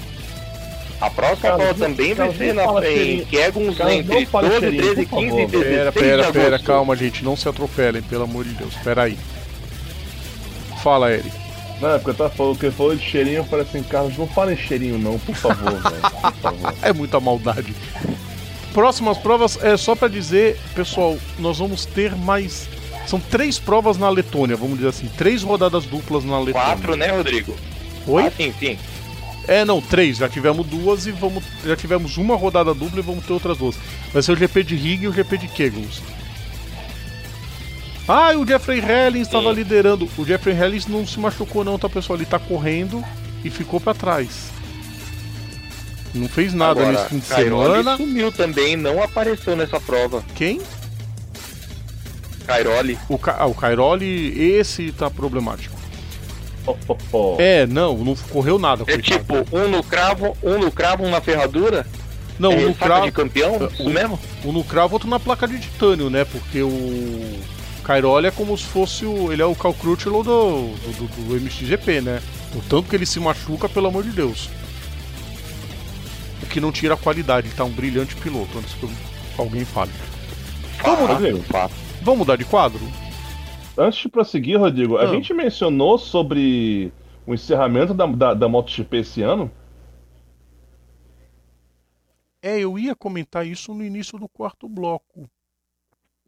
A 1.01 1.11
próxima 1.11 1.51
Carlos, 1.51 1.67
prova 1.67 1.79
também 1.79 2.15
vai 2.15 2.35
ser 2.35 2.55
na, 2.55 2.65
em 2.89 3.25
Keguns 3.25 3.79
entre 3.81 4.27
12, 4.27 4.77
13, 4.79 5.07
15 5.07 5.41
e 5.41 5.47
16 5.47 5.51
Pera, 5.51 5.93
pera, 5.93 6.33
pera, 6.33 6.59
calma 6.59 6.97
gente, 6.97 7.23
não 7.23 7.37
se 7.37 7.49
atropelem, 7.49 8.03
pelo 8.03 8.25
amor 8.25 8.45
de 8.45 8.55
Deus, 8.55 8.75
pera 8.83 9.05
aí. 9.05 9.17
Fala, 10.83 11.13
Eric. 11.13 11.31
Não, 11.81 11.91
é 11.91 11.99
porque 11.99 12.11
eu 12.11 12.15
tava 12.15 12.31
falando 12.31 12.59
que 12.59 12.71
falou 12.71 12.97
de 12.97 13.05
cheirinho, 13.05 13.45
parece 13.49 13.77
assim, 13.77 13.83
Carlos, 13.89 14.17
não 14.17 14.27
fala 14.27 14.53
em 14.53 14.57
cheirinho 14.57 14.99
não, 14.99 15.19
por 15.19 15.35
favor, 15.35 15.71
velho, 15.83 16.01
por 16.01 16.33
favor. 16.35 16.75
É 16.83 16.93
muita 16.93 17.21
maldade. 17.21 17.75
Próximas 18.73 19.19
provas 19.19 19.59
é 19.63 19.77
só 19.77 19.95
para 19.95 20.09
dizer, 20.09 20.59
pessoal, 20.75 21.17
nós 21.39 21.59
vamos 21.59 21.85
ter 21.85 22.15
mais 22.17 22.69
são 23.07 23.21
três 23.21 23.59
provas 23.59 23.99
na 23.99 24.09
Letônia, 24.09 24.57
vamos 24.57 24.77
dizer 24.77 24.89
assim, 24.89 25.09
três 25.17 25.43
rodadas 25.43 25.85
duplas 25.85 26.25
na 26.25 26.39
Letônia. 26.39 26.67
Quatro, 26.69 26.97
né, 26.97 27.09
Rodrigo? 27.09 27.55
Oi? 28.07 28.27
Ah, 28.27 28.33
sim, 28.37 28.53
sim. 28.59 28.79
É, 29.47 29.65
não, 29.65 29.81
três. 29.81 30.19
Já 30.19 30.29
tivemos 30.29 30.67
duas 30.67 31.07
e 31.07 31.13
vamos. 31.13 31.45
Já 31.65 31.77
tivemos 31.77 32.17
uma 32.17 32.35
rodada 32.35 32.73
dupla 32.73 32.99
e 32.99 33.03
vamos 33.03 33.27
ter 33.27 33.33
outras 33.33 33.59
duas. 33.59 33.77
Vai 34.13 34.23
ser 34.23 34.33
o 34.33 34.37
GP 34.37 34.63
de 34.63 34.75
Rig 34.75 35.05
e 35.05 35.09
o 35.09 35.13
GP 35.13 35.39
de 35.39 35.49
Kegels. 35.49 36.03
Ah, 38.07 38.33
e 38.35 38.37
o 38.37 38.47
Jeffrey 38.47 38.81
Hellings 38.81 39.27
estava 39.27 39.51
liderando. 39.51 40.09
O 40.19 40.25
Jeffrey 40.25 40.55
Hellings 40.55 40.87
não 40.87 41.07
se 41.07 41.19
machucou 41.19 41.65
não, 41.65 41.79
tá 41.79 41.89
pessoal? 41.89 42.19
Ele 42.19 42.27
tá 42.27 42.39
correndo 42.39 43.03
e 43.43 43.51
ficou 43.51 43.81
para 43.81 43.95
trás. 43.95 44.51
Não 46.15 46.29
fez 46.29 46.53
nada 46.55 46.81
Agora, 46.81 46.93
nesse 46.93 47.09
fim 47.09 47.19
de 47.19 47.27
semana. 47.27 47.97
sumiu 47.97 48.31
também, 48.31 48.77
não 48.77 49.03
apareceu 49.03 49.57
nessa 49.57 49.81
prova. 49.81 50.23
Quem? 50.35 50.61
Cairoli. 52.45 52.99
O, 53.09 53.19
Ca... 53.19 53.37
ah, 53.39 53.47
o 53.47 53.55
Cairoli, 53.55 54.41
esse 54.41 54.93
tá 54.93 55.11
problemático. 55.11 55.75
Oh, 56.67 56.77
oh, 56.89 56.97
oh. 57.13 57.37
É, 57.39 57.67
não, 57.67 57.97
não 57.99 58.15
correu 58.15 58.59
nada. 58.59 58.85
É 58.87 58.95
coitado. 58.95 59.03
tipo, 59.03 59.57
um 59.57 59.69
no 59.69 59.83
cravo, 59.83 60.37
um 60.43 60.59
no 60.59 60.71
cravo, 60.71 61.05
um 61.05 61.11
na 61.11 61.21
ferradura? 61.21 61.87
Não, 62.39 62.53
é, 62.53 62.57
um 62.57 62.69
no 62.69 62.75
cravo. 62.75 63.05
de 63.07 63.13
campeão? 63.13 63.57
Uh, 63.57 63.69
Isso 63.73 63.83
um- 63.83 63.91
mesmo? 63.93 64.19
Um 64.45 64.53
no 64.53 64.65
cravo, 64.65 64.95
outro 64.95 65.09
na 65.09 65.21
placa 65.21 65.47
de 65.47 65.59
titânio, 65.61 66.09
né? 66.09 66.25
Porque 66.25 66.63
o 66.63 67.39
Cairoli 67.85 68.27
é 68.29 68.31
como 68.31 68.57
se 68.57 68.65
fosse 68.65 69.05
o. 69.05 69.31
Ele 69.33 69.43
é 69.43 69.45
o 69.45 69.55
Cal 69.55 69.75
do, 69.75 69.95
do, 69.97 71.27
do, 71.29 71.35
MXGP, 71.41 72.01
né? 72.01 72.23
O 72.55 72.61
tanto 72.63 72.89
que 72.89 72.97
ele 72.97 73.07
se 73.07 73.21
machuca, 73.21 73.69
pelo 73.69 73.89
amor 73.89 74.03
de 74.03 74.11
Deus. 74.11 74.49
O 76.43 76.47
que 76.47 76.61
não 76.61 76.73
tira 76.73 76.95
a 76.95 76.97
qualidade, 76.97 77.49
ele 77.49 77.55
tá 77.55 77.65
um 77.65 77.71
brilhante 77.71 78.15
piloto, 78.17 78.59
antes 78.59 78.75
que 78.75 78.85
eu- 78.85 78.91
alguém 79.39 79.65
fale. 79.65 79.91
Vamos, 80.83 81.09
Rodrigo. 81.11 81.43
Fato. 81.43 81.84
Vamos 82.05 82.21
mudar 82.21 82.37
de 82.37 82.45
quadro? 82.45 82.81
Antes 83.77 83.99
de 84.01 84.09
prosseguir, 84.09 84.59
Rodrigo, 84.61 84.97
a 84.99 85.03
Ah. 85.03 85.07
gente 85.07 85.35
mencionou 85.35 85.99
sobre 85.99 86.93
o 87.27 87.35
encerramento 87.35 87.93
da, 87.93 88.07
da, 88.07 88.35
da 88.35 88.49
MotoGP 88.49 88.99
esse 88.99 89.23
ano. 89.23 89.51
É, 92.43 92.59
eu 92.61 92.79
ia 92.79 92.95
comentar 92.95 93.47
isso 93.47 93.73
no 93.73 93.83
início 93.83 94.19
do 94.19 94.29
quarto 94.29 94.69
bloco. 94.69 95.29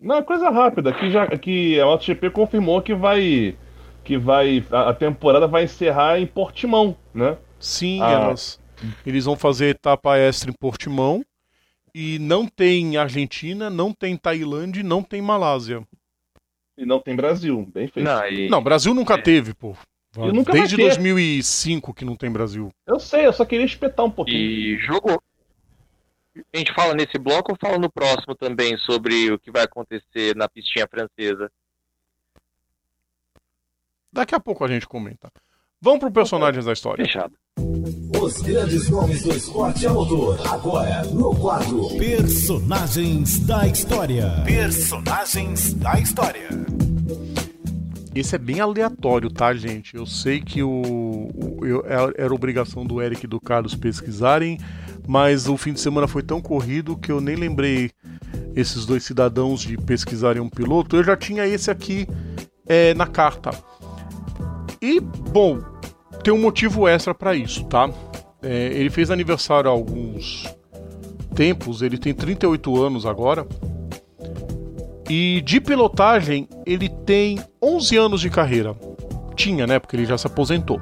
Não, 0.00 0.16
é 0.16 0.22
coisa 0.22 0.50
rápida, 0.50 0.92
que 0.92 1.10
já 1.10 1.26
que 1.26 1.78
a 1.80 1.84
MotoGP 1.86 2.30
confirmou 2.30 2.82
que 2.82 2.94
vai 2.94 3.56
que 4.02 4.16
vai 4.16 4.64
a, 4.70 4.90
a 4.90 4.94
temporada 4.94 5.46
vai 5.48 5.64
encerrar 5.64 6.18
em 6.18 6.26
Portimão, 6.26 6.96
né? 7.12 7.36
Sim, 7.58 8.00
Ah. 8.02 8.10
elas, 8.12 8.60
eles 9.04 9.24
vão 9.24 9.36
fazer 9.36 9.68
etapa 9.70 10.16
extra 10.16 10.50
em 10.50 10.54
Portimão. 10.54 11.24
E 11.98 12.18
não 12.18 12.46
tem 12.46 12.98
Argentina, 12.98 13.70
não 13.70 13.90
tem 13.90 14.18
Tailândia 14.18 14.80
e 14.80 14.82
não 14.82 15.02
tem 15.02 15.22
Malásia. 15.22 15.82
E 16.76 16.84
não 16.84 17.00
tem 17.00 17.16
Brasil, 17.16 17.64
bem 17.72 17.88
feito. 17.88 18.04
Não, 18.04 18.28
e... 18.28 18.50
Não, 18.50 18.62
Brasil 18.62 18.92
nunca 18.92 19.14
É. 19.14 19.22
teve, 19.22 19.54
pô. 19.54 19.74
Nunca 20.14 20.52
Desde 20.52 20.76
ter. 20.76 20.82
2005 20.82 21.94
que 21.94 22.04
não 22.04 22.14
tem 22.14 22.30
Brasil. 22.30 22.70
Eu 22.86 23.00
sei, 23.00 23.24
eu 23.24 23.32
só 23.32 23.46
queria 23.46 23.64
espetar 23.64 24.04
um 24.04 24.10
pouquinho. 24.10 24.36
E 24.36 24.76
jogou. 24.80 25.22
A 26.52 26.58
gente 26.58 26.74
fala 26.74 26.92
nesse 26.92 27.16
bloco 27.16 27.52
ou 27.52 27.58
fala 27.58 27.78
no 27.78 27.90
próximo 27.90 28.34
também 28.34 28.76
sobre 28.76 29.32
o 29.32 29.38
que 29.38 29.50
vai 29.50 29.62
acontecer 29.64 30.36
na 30.36 30.50
pistinha 30.50 30.86
francesa? 30.86 31.50
Daqui 34.12 34.34
a 34.34 34.40
pouco 34.40 34.62
a 34.62 34.68
gente 34.68 34.86
comenta. 34.86 35.32
Vamos 35.82 36.00
pro 36.00 36.10
personagens 36.10 36.64
da 36.64 36.72
história. 36.72 37.04
Fechado. 37.04 37.32
Os 38.20 38.40
grandes 38.40 38.88
nomes 38.88 39.22
do 39.22 39.30
esporte 39.36 39.86
a 39.86 39.92
motor. 39.92 40.40
Agora, 40.48 41.04
no 41.04 41.34
quadro 41.36 41.88
Personagens 41.98 43.38
da 43.40 43.66
História. 43.66 44.42
Personagens 44.44 45.74
da 45.74 45.98
História. 46.00 46.48
Esse 48.14 48.34
é 48.34 48.38
bem 48.38 48.60
aleatório, 48.60 49.30
tá, 49.30 49.52
gente? 49.54 49.94
Eu 49.94 50.06
sei 50.06 50.40
que 50.40 50.62
o, 50.62 50.70
o- 50.70 51.58
eu- 51.66 51.84
era 52.16 52.34
obrigação 52.34 52.84
do 52.86 53.02
Eric 53.02 53.26
e 53.26 53.28
do 53.28 53.38
Carlos 53.38 53.74
pesquisarem, 53.74 54.58
mas 55.06 55.46
o 55.46 55.56
fim 55.58 55.74
de 55.74 55.80
semana 55.80 56.08
foi 56.08 56.22
tão 56.22 56.40
corrido 56.40 56.96
que 56.96 57.12
eu 57.12 57.20
nem 57.20 57.36
lembrei 57.36 57.90
esses 58.54 58.86
dois 58.86 59.04
cidadãos 59.04 59.60
de 59.60 59.76
pesquisarem 59.76 60.40
um 60.40 60.48
piloto. 60.48 60.96
Eu 60.96 61.04
já 61.04 61.14
tinha 61.14 61.46
esse 61.46 61.70
aqui 61.70 62.08
é, 62.66 62.94
na 62.94 63.06
carta. 63.06 63.50
E, 64.80 65.00
bom, 65.00 65.60
tem 66.22 66.32
um 66.32 66.40
motivo 66.40 66.86
extra 66.88 67.14
para 67.14 67.34
isso, 67.34 67.64
tá? 67.64 67.90
É, 68.42 68.68
ele 68.74 68.90
fez 68.90 69.10
aniversário 69.10 69.70
há 69.70 69.72
alguns 69.72 70.44
tempos, 71.34 71.82
ele 71.82 71.98
tem 71.98 72.14
38 72.14 72.82
anos 72.82 73.06
agora. 73.06 73.46
E 75.08 75.40
de 75.42 75.60
pilotagem, 75.60 76.48
ele 76.64 76.88
tem 76.88 77.38
11 77.62 77.96
anos 77.96 78.20
de 78.20 78.30
carreira. 78.30 78.74
Tinha, 79.36 79.66
né? 79.66 79.78
Porque 79.78 79.94
ele 79.94 80.06
já 80.06 80.18
se 80.18 80.26
aposentou. 80.26 80.80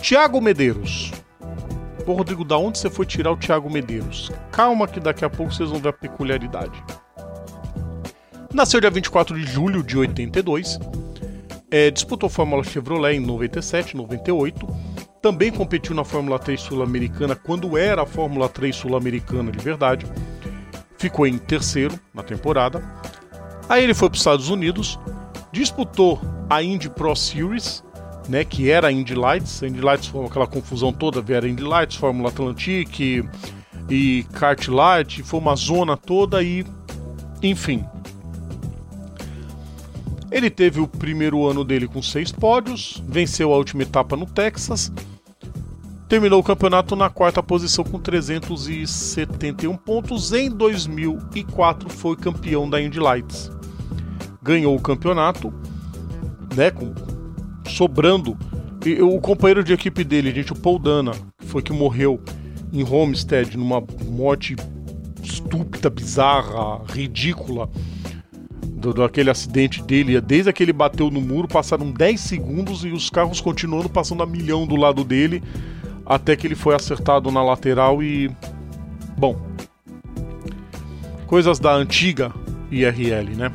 Tiago 0.00 0.40
Medeiros. 0.40 1.12
Pô, 2.04 2.12
Rodrigo, 2.12 2.44
da 2.44 2.56
onde 2.56 2.78
você 2.78 2.88
foi 2.88 3.06
tirar 3.06 3.32
o 3.32 3.36
Tiago 3.36 3.70
Medeiros? 3.70 4.30
Calma 4.52 4.86
que 4.86 5.00
daqui 5.00 5.24
a 5.24 5.30
pouco 5.30 5.52
vocês 5.52 5.70
vão 5.70 5.80
ver 5.80 5.88
a 5.88 5.92
peculiaridade. 5.92 6.82
Nasceu 8.52 8.80
dia 8.80 8.90
24 8.90 9.38
de 9.38 9.44
julho 9.44 9.82
de 9.82 9.98
82. 9.98 10.78
É, 11.76 11.90
disputou 11.90 12.28
Fórmula 12.28 12.62
Chevrolet 12.62 13.16
em 13.16 13.20
97, 13.20 13.96
98. 13.96 14.64
Também 15.20 15.50
competiu 15.50 15.92
na 15.92 16.04
Fórmula 16.04 16.38
3 16.38 16.60
Sul-Americana 16.60 17.34
quando 17.34 17.76
era 17.76 18.02
a 18.02 18.06
Fórmula 18.06 18.48
3 18.48 18.76
Sul-Americana 18.76 19.50
de 19.50 19.58
verdade 19.58 20.06
ficou 20.96 21.26
em 21.26 21.36
terceiro 21.36 21.98
na 22.14 22.22
temporada. 22.22 22.80
Aí 23.68 23.82
ele 23.82 23.92
foi 23.92 24.08
para 24.08 24.14
os 24.14 24.20
Estados 24.20 24.50
Unidos, 24.50 25.00
disputou 25.50 26.20
a 26.48 26.62
Indy 26.62 26.88
Pro 26.88 27.16
Series, 27.16 27.82
né, 28.28 28.44
que 28.44 28.70
era 28.70 28.86
a 28.86 28.92
Indy 28.92 29.16
Lights. 29.16 29.60
A 29.60 29.66
Indy 29.66 29.80
Lights 29.80 30.06
foi 30.06 30.24
aquela 30.26 30.46
confusão 30.46 30.92
toda, 30.92 31.24
era 31.34 31.48
Indy 31.48 31.64
Lights, 31.64 31.96
Fórmula 31.96 32.28
Atlantic 32.28 33.24
e 33.90 34.24
Kart 34.32 34.68
Light, 34.68 35.24
foi 35.24 35.40
uma 35.40 35.56
zona 35.56 35.96
toda 35.96 36.40
e 36.40 36.64
enfim. 37.42 37.84
Ele 40.34 40.50
teve 40.50 40.80
o 40.80 40.88
primeiro 40.88 41.46
ano 41.46 41.62
dele 41.62 41.86
com 41.86 42.02
seis 42.02 42.32
pódios, 42.32 43.00
venceu 43.06 43.52
a 43.52 43.56
última 43.56 43.84
etapa 43.84 44.16
no 44.16 44.26
Texas, 44.26 44.92
Terminou 46.08 46.40
o 46.40 46.44
campeonato 46.44 46.94
na 46.94 47.08
quarta 47.08 47.42
posição 47.42 47.82
com 47.82 47.98
371 47.98 49.74
pontos. 49.76 50.32
Em 50.32 50.50
2004 50.50 51.88
foi 51.88 52.14
campeão 52.14 52.68
da 52.68 52.80
Indy 52.80 53.00
Lights. 53.00 53.50
Ganhou 54.42 54.76
o 54.76 54.80
campeonato, 54.80 55.52
né, 56.54 56.70
com, 56.70 56.94
sobrando. 57.68 58.36
E 58.84 59.00
o 59.00 59.18
companheiro 59.18 59.64
de 59.64 59.72
equipe 59.72 60.04
dele, 60.04 60.32
gente, 60.32 60.52
o 60.52 60.56
Paul 60.56 60.78
Dana, 60.78 61.12
foi 61.38 61.62
que 61.62 61.72
morreu 61.72 62.20
em 62.70 62.84
Homestead 62.84 63.56
numa 63.56 63.82
morte 64.06 64.54
estúpida, 65.22 65.88
bizarra, 65.88 66.82
ridícula 66.92 67.70
do, 68.84 68.94
do 68.94 69.02
aquele 69.02 69.30
acidente 69.30 69.82
dele. 69.82 70.20
Desde 70.20 70.52
que 70.52 70.62
ele 70.62 70.72
bateu 70.72 71.10
no 71.10 71.20
muro, 71.20 71.48
passaram 71.48 71.90
10 71.90 72.20
segundos 72.20 72.84
e 72.84 72.90
os 72.90 73.10
carros 73.10 73.40
continuando 73.40 73.88
passando 73.88 74.22
a 74.22 74.26
milhão 74.26 74.66
do 74.66 74.76
lado 74.76 75.02
dele 75.04 75.42
até 76.06 76.36
que 76.36 76.46
ele 76.46 76.54
foi 76.54 76.74
acertado 76.74 77.30
na 77.30 77.42
lateral 77.42 78.02
e 78.02 78.30
Bom, 79.16 79.40
coisas 81.26 81.58
da 81.58 81.72
antiga 81.72 82.32
IRL, 82.70 83.36
né? 83.36 83.52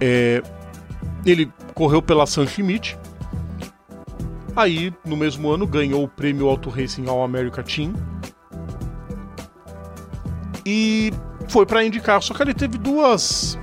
É, 0.00 0.42
ele 1.24 1.50
correu 1.74 2.02
pela 2.02 2.26
San 2.26 2.46
Schmidt. 2.46 2.98
Aí, 4.56 4.92
no 5.04 5.16
mesmo 5.16 5.48
ano, 5.48 5.66
ganhou 5.66 6.02
o 6.02 6.08
prêmio 6.08 6.48
Auto 6.48 6.70
Racing 6.70 7.08
All 7.08 7.22
America 7.22 7.62
Team. 7.62 7.94
E 10.66 11.12
foi 11.48 11.66
para 11.66 11.84
indicar, 11.84 12.22
só 12.22 12.34
que 12.34 12.42
ele 12.42 12.54
teve 12.54 12.78
duas 12.78 13.58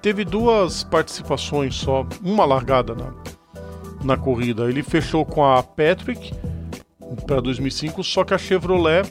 teve 0.00 0.24
duas 0.24 0.82
participações 0.82 1.74
só, 1.74 2.06
uma 2.22 2.44
largada 2.44 2.94
na, 2.94 3.12
na 4.02 4.16
corrida. 4.16 4.68
Ele 4.68 4.82
fechou 4.82 5.26
com 5.26 5.44
a 5.44 5.62
Patrick 5.62 6.32
para 7.26 7.40
2005, 7.40 8.02
só 8.02 8.24
que 8.24 8.32
a 8.32 8.38
Chevrolet 8.38 9.02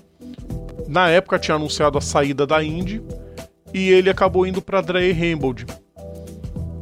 na 0.88 1.09
época 1.09 1.38
tinha 1.38 1.55
anunciado 1.55 1.97
a 1.97 2.01
saída 2.01 2.47
da 2.47 2.63
Indy 2.63 3.03
e 3.71 3.89
ele 3.89 4.09
acabou 4.09 4.47
indo 4.47 4.61
para 4.61 4.81
Dre 4.81 5.11
Hambold 5.11 5.65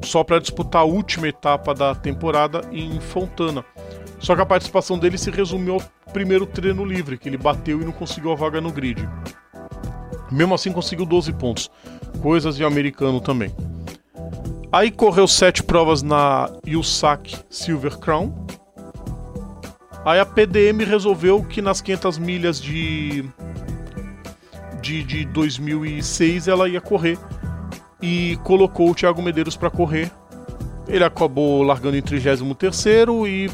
só 0.07 0.23
para 0.23 0.39
disputar 0.39 0.83
a 0.83 0.85
última 0.85 1.27
etapa 1.27 1.73
da 1.73 1.93
temporada 1.93 2.61
em 2.71 2.99
Fontana. 2.99 3.65
Só 4.19 4.35
que 4.35 4.41
a 4.41 4.45
participação 4.45 4.97
dele 4.97 5.17
se 5.17 5.29
resumiu 5.29 5.75
ao 5.75 5.81
primeiro 6.13 6.45
treino 6.45 6.85
livre, 6.85 7.17
que 7.17 7.27
ele 7.27 7.37
bateu 7.37 7.81
e 7.81 7.85
não 7.85 7.91
conseguiu 7.91 8.31
a 8.31 8.35
vaga 8.35 8.61
no 8.61 8.71
grid. 8.71 9.07
Mesmo 10.31 10.53
assim 10.53 10.71
conseguiu 10.71 11.05
12 11.05 11.33
pontos, 11.33 11.69
coisas 12.21 12.55
de 12.55 12.63
americano 12.63 13.21
também. 13.21 13.51
Aí 14.71 14.91
correu 14.91 15.27
sete 15.27 15.63
provas 15.63 16.01
na 16.01 16.49
USAC 16.67 17.37
Silver 17.49 17.97
Crown. 17.97 18.33
Aí 20.05 20.19
a 20.19 20.25
PDM 20.25 20.83
resolveu 20.85 21.43
que 21.43 21.61
nas 21.61 21.81
500 21.81 22.17
milhas 22.17 22.61
de, 22.61 23.25
de, 24.81 25.03
de 25.03 25.25
2006 25.25 26.47
ela 26.47 26.67
ia 26.67 26.81
correr 26.81 27.17
e 28.01 28.37
colocou 28.43 28.91
o 28.91 28.95
Thiago 28.95 29.21
Medeiros 29.21 29.55
para 29.55 29.69
correr. 29.69 30.11
Ele 30.87 31.03
acabou 31.03 31.63
largando 31.63 31.97
em 31.97 32.01
33 32.01 32.39
e 33.27 33.49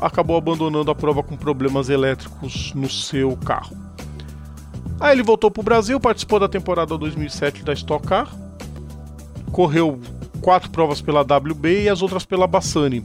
acabou 0.00 0.36
abandonando 0.36 0.90
a 0.90 0.94
prova 0.94 1.22
com 1.22 1.36
problemas 1.36 1.88
elétricos 1.88 2.72
no 2.74 2.88
seu 2.88 3.36
carro. 3.36 3.85
Aí 4.98 5.14
ele 5.14 5.22
voltou 5.22 5.50
para 5.50 5.60
o 5.60 5.64
Brasil, 5.64 6.00
participou 6.00 6.40
da 6.40 6.48
temporada 6.48 6.96
2007 6.96 7.62
da 7.62 7.72
Stock 7.72 8.06
Car, 8.06 8.34
correu 9.52 10.00
quatro 10.40 10.70
provas 10.70 11.00
pela 11.00 11.22
WB 11.22 11.82
e 11.82 11.88
as 11.88 12.02
outras 12.02 12.24
pela 12.24 12.46
Bassani. 12.46 13.04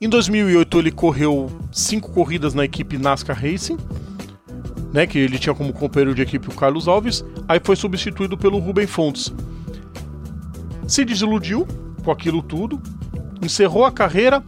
Em 0.00 0.08
2008 0.08 0.78
ele 0.78 0.90
correu 0.90 1.50
cinco 1.72 2.12
corridas 2.12 2.54
na 2.54 2.64
equipe 2.64 2.98
NASCAR 2.98 3.38
Racing, 3.38 3.76
né, 4.92 5.06
que 5.06 5.18
ele 5.18 5.38
tinha 5.38 5.54
como 5.54 5.72
companheiro 5.72 6.14
de 6.14 6.22
equipe 6.22 6.48
o 6.48 6.54
Carlos 6.54 6.88
Alves, 6.88 7.24
aí 7.48 7.60
foi 7.62 7.76
substituído 7.76 8.38
pelo 8.38 8.58
Rubem 8.58 8.86
Fontes. 8.86 9.32
Se 10.86 11.04
desiludiu 11.04 11.66
com 12.04 12.10
aquilo 12.10 12.42
tudo, 12.42 12.80
encerrou 13.42 13.84
a 13.84 13.92
carreira. 13.92 14.42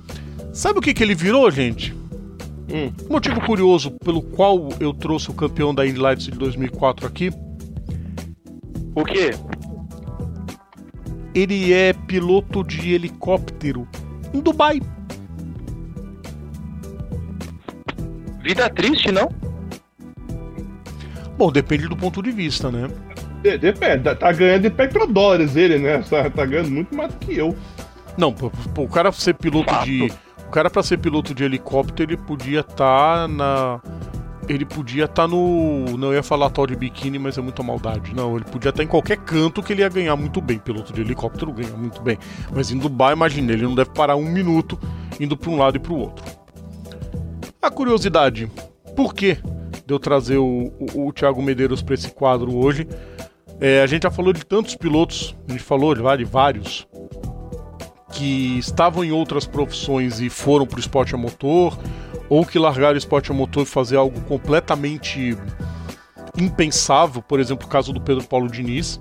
Sabe 0.53 0.79
o 0.79 0.83
que, 0.83 0.95
que 0.95 1.03
ele 1.03 1.15
virou, 1.15 1.51
gente? 1.51 1.98
Hum. 2.71 2.93
Motivo 3.09 3.41
curioso 3.41 3.91
pelo 4.05 4.21
qual 4.21 4.69
eu 4.79 4.93
trouxe 4.93 5.31
o 5.31 5.35
campeão 5.35 5.75
da 5.75 5.87
Indy 5.87 5.99
Lights 5.99 6.27
de 6.27 6.33
2004 6.33 7.07
aqui. 7.07 7.31
O 8.95 9.05
quê? 9.05 9.31
Ele 11.35 11.73
é 11.73 11.93
piloto 11.93 12.63
de 12.65 12.93
helicóptero 12.93 13.87
em 14.35 14.41
Dubai. 14.41 14.81
Vida 18.43 18.69
triste, 18.71 19.11
não? 19.13 19.29
Bom, 21.37 21.53
depende 21.53 21.87
do 21.87 21.97
ponto 21.97 22.23
de 22.23 22.31
vista, 22.33 22.71
né? 22.71 22.89
De- 23.43 23.57
Depende, 23.59 24.03
tá- 24.05 24.15
tá 24.15 24.33
ganhando 24.33 24.67
em 24.67 24.71
petrodólares 24.71 25.55
ele, 25.55 25.79
né? 25.79 25.99
Tá, 26.03 26.29
tá 26.29 26.45
ganhando 26.45 26.71
muito 26.71 26.95
mais 26.95 27.13
do 27.13 27.19
que 27.25 27.37
eu. 27.37 27.55
Não, 28.17 28.33
pô, 28.33 28.51
pô, 28.75 28.83
o 28.83 28.89
cara 28.89 29.13
ser 29.13 29.35
piloto 29.35 29.71
Fato. 29.71 29.85
de. 29.85 30.13
O 30.49 30.51
cara 30.51 30.71
pra 30.71 30.83
ser 30.83 30.97
piloto 30.97 31.35
de 31.35 31.45
helicóptero, 31.45 32.11
ele 32.11 32.17
podia 32.17 32.61
estar 32.61 33.29
na. 33.29 33.83
Ele 34.49 34.65
podia 34.65 35.05
estar 35.05 35.29
no. 35.29 35.85
Não 35.99 36.15
ia 36.15 36.23
falar 36.23 36.49
tal 36.49 36.67
de 36.67 36.75
biquíni, 36.75 37.19
mas 37.19 37.37
é 37.37 37.43
muita 37.43 37.63
maldade. 37.63 38.15
Não, 38.15 38.35
ele 38.35 38.47
podia 38.47 38.71
estar 38.71 38.83
em 38.83 38.87
qualquer 38.87 39.19
canto 39.19 39.63
que 39.63 39.75
ele 39.75 39.83
ia 39.83 39.91
ganhar 39.91 40.17
muito 40.17 40.41
bem. 40.41 40.59
Piloto 40.59 40.91
de 40.91 41.03
helicóptero 41.03 41.53
ganha 41.53 41.77
muito 41.77 42.01
bem. 42.01 42.17
Mas 42.51 42.71
em 42.71 42.79
Dubai, 42.79 43.13
imagina, 43.13 43.53
ele 43.53 43.65
não 43.65 43.75
deve 43.75 43.91
parar 43.91 44.17
um 44.17 44.25
minuto 44.25 44.81
indo 45.21 45.37
pra 45.37 45.51
um 45.51 45.59
lado 45.59 45.77
e 45.77 45.81
pro 45.81 45.95
outro. 45.95 46.25
A 47.61 47.71
curiosidade, 47.71 48.51
por 48.97 49.13
que 49.13 49.35
de 49.85 49.93
eu 49.93 49.99
trazer 49.99 50.39
o, 50.39 50.73
o, 50.95 51.09
o 51.09 51.13
Thiago 51.13 51.43
Medeiros 51.43 51.83
pra 51.83 51.93
esse 51.93 52.11
quadro 52.11 52.57
hoje? 52.57 52.89
É, 53.61 53.83
a 53.83 53.87
gente 53.87 54.05
já 54.05 54.11
falou 54.11 54.33
de 54.33 54.47
tantos 54.47 54.75
pilotos, 54.77 55.37
a 55.47 55.53
gente 55.53 55.63
falou 55.63 55.95
de 55.95 56.01
vários, 56.01 56.31
vários 56.31 56.89
que 58.13 58.59
estavam 58.59 59.05
em 59.05 59.13
outras 59.13 59.47
profissões 59.47 60.21
e 60.21 60.31
foram 60.31 60.67
pro 60.67 60.81
esporte 60.81 61.15
a 61.15 61.19
motor, 61.19 61.79
ou 62.29 62.45
que 62.45 62.59
largaram 62.59 62.95
o 62.95 62.99
esporte 62.99 63.31
a 63.31 63.35
motor 63.35 63.63
e 63.63 63.67
fazer 63.67 63.97
algo 63.97 64.21
completamente 64.23 65.37
impensável, 66.37 67.21
por 67.23 67.41
exemplo, 67.41 67.67
o 67.67 67.71
caso 67.71 67.93
do 67.93 68.01
Pedro 68.01 68.25
Paulo 68.25 68.49
Diniz, 68.49 69.01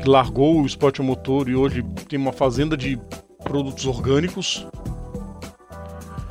que 0.00 0.08
largou 0.08 0.60
o 0.60 0.66
esporte 0.66 1.00
a 1.00 1.04
motor 1.04 1.48
e 1.48 1.54
hoje 1.54 1.82
tem 2.08 2.18
uma 2.18 2.32
fazenda 2.32 2.76
de 2.76 2.98
produtos 3.42 3.86
orgânicos. 3.86 4.66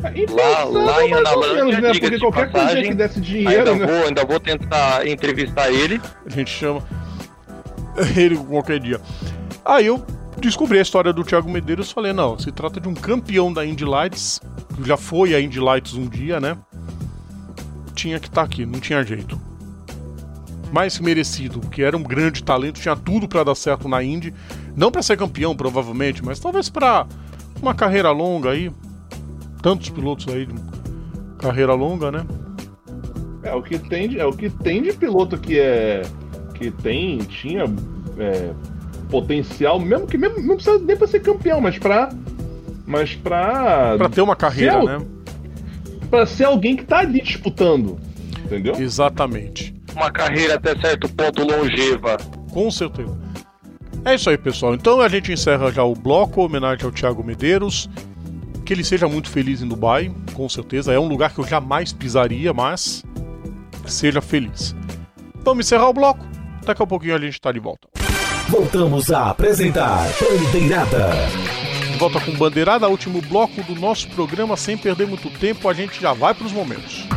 Lá, 0.04 0.66
lá 0.66 1.06
em 1.06 1.14
Analândia, 1.14 1.64
menos, 1.64 1.82
né? 1.82 1.92
Porque 1.92 2.10
de 2.10 2.20
qualquer 2.20 2.52
coisa 2.52 2.68
passagem, 2.68 2.90
que 2.90 2.94
desse 2.94 3.22
dinheiro, 3.22 3.72
ainda, 3.72 3.86
né? 3.86 3.86
vou, 3.86 4.08
ainda 4.08 4.26
vou 4.26 4.40
tentar 4.40 5.08
entrevistar 5.08 5.72
ele. 5.72 6.02
A 6.26 6.30
gente 6.30 6.52
chama 6.52 6.84
ele 8.16 8.36
qualquer 8.36 8.80
dia. 8.80 9.00
Aí 9.64 9.86
eu 9.86 10.06
descobri 10.40 10.80
a 10.80 10.82
história 10.82 11.14
do 11.14 11.24
Thiago 11.24 11.50
Medeiros 11.50 11.90
e 11.90 11.94
falei, 11.94 12.14
não, 12.14 12.38
se 12.38 12.52
trata 12.52 12.80
de 12.80 12.88
um 12.88 12.94
campeão 12.94 13.52
da 13.52 13.66
Indy 13.66 13.86
Lights, 13.86 14.42
já 14.84 14.98
foi 14.98 15.36
a 15.36 15.42
Indy 15.42 15.60
Lights 15.60 15.94
um 15.94 16.08
dia, 16.08 16.40
né? 16.40 16.58
Tinha 17.94 18.20
que 18.20 18.28
estar 18.28 18.42
aqui, 18.42 18.66
não 18.66 18.80
tinha 18.80 19.04
jeito. 19.04 19.40
Mais 20.72 21.00
merecido, 21.00 21.60
que 21.60 21.84
era 21.84 21.96
um 21.96 22.04
grande 22.04 22.44
talento, 22.44 22.82
tinha 22.82 22.96
tudo 22.96 23.28
pra 23.28 23.44
dar 23.44 23.56
certo 23.56 23.88
na 23.88 24.04
Indy, 24.04 24.34
não 24.76 24.92
pra 24.92 25.04
ser 25.04 25.18
campeão 25.18 25.56
provavelmente, 25.56 26.24
mas 26.24 26.40
talvez 26.40 26.70
pra 26.70 27.06
uma 27.62 27.74
carreira 27.74 28.10
longa 28.12 28.50
aí. 28.50 28.72
Tantos 29.62 29.90
pilotos 29.90 30.28
aí 30.28 30.46
de 30.46 30.56
carreira 31.38 31.74
longa, 31.74 32.12
né? 32.12 32.26
É 33.44 33.54
o 33.54 33.62
que 33.62 33.78
tem 33.78 34.10
de, 34.10 34.20
é 34.20 34.26
o 34.26 34.34
que 34.34 34.50
tem 34.50 34.82
de 34.82 34.94
piloto 34.94 35.38
que 35.38 35.60
é 35.60 36.02
que 36.54 36.72
tem 36.72 37.18
tinha 37.20 37.66
é, 38.18 38.54
potencial, 39.14 39.80
mesmo 39.80 40.08
que 40.08 40.18
mesmo, 40.18 40.42
não 40.42 40.56
precisa 40.56 40.80
nem 40.80 40.98
para 40.98 41.06
ser 41.08 41.20
campeão, 41.20 41.62
mas 41.62 41.78
pra 41.78 42.10
mas 42.88 43.14
pra 43.14 43.96
Pra 43.98 44.10
ter 44.10 44.22
uma 44.22 44.36
carreira, 44.36 44.74
Seu- 44.74 44.84
né? 44.86 45.06
para 46.10 46.26
ser 46.26 46.46
alguém 46.46 46.76
que 46.76 46.84
tá 46.84 47.00
ali 47.00 47.22
disputando, 47.22 48.00
entendeu? 48.44 48.74
Exatamente. 48.80 49.74
Uma 49.96 50.10
carreira 50.12 50.56
até 50.56 50.76
certo 50.80 51.08
ponto 51.10 51.44
longeva. 51.46 52.18
Com 52.52 52.72
certeza. 52.72 53.16
É 54.04 54.16
isso 54.16 54.30
aí, 54.30 54.38
pessoal. 54.38 54.74
Então 54.74 55.00
a 55.00 55.08
gente 55.08 55.32
encerra 55.32 55.72
já 55.72 55.84
o 55.84 55.94
bloco, 55.94 56.42
homenagem 56.44 56.84
ao 56.86 56.92
Thiago 56.92 57.24
Medeiros. 57.24 57.88
Que 58.66 58.74
ele 58.74 58.84
seja 58.84 59.08
muito 59.10 59.30
feliz 59.30 59.62
em 59.62 59.68
Dubai, 59.68 60.12
com 60.34 60.48
certeza. 60.50 60.92
É 60.94 61.00
um 61.00 61.08
lugar 61.08 61.34
que 61.34 61.40
eu 61.40 61.46
jamais 61.46 61.92
pisaria, 61.94 62.54
mas 62.54 63.04
seja 63.86 64.22
feliz. 64.22 64.74
Vamos 65.44 65.66
encerrar 65.66 65.90
o 65.90 65.94
bloco. 65.94 66.26
Daqui 66.66 66.82
a 66.82 66.88
pouquinho 66.88 67.14
a 67.16 67.20
gente 67.20 67.40
tá 67.42 67.52
de 67.52 67.60
volta. 67.60 67.88
Voltamos 68.54 69.12
a 69.12 69.32
apresentar 69.32 70.08
Bandeirada. 70.22 71.10
De 71.92 71.98
volta 71.98 72.22
com 72.22 72.34
Bandeirada, 72.34 72.88
último 72.88 73.20
bloco 73.20 73.64
do 73.64 73.74
nosso 73.74 74.08
programa. 74.10 74.56
Sem 74.56 74.78
perder 74.78 75.08
muito 75.08 75.28
tempo, 75.40 75.68
a 75.68 75.74
gente 75.74 76.00
já 76.00 76.14
vai 76.14 76.36
para 76.36 76.46
os 76.46 76.52
momentos. 76.52 77.08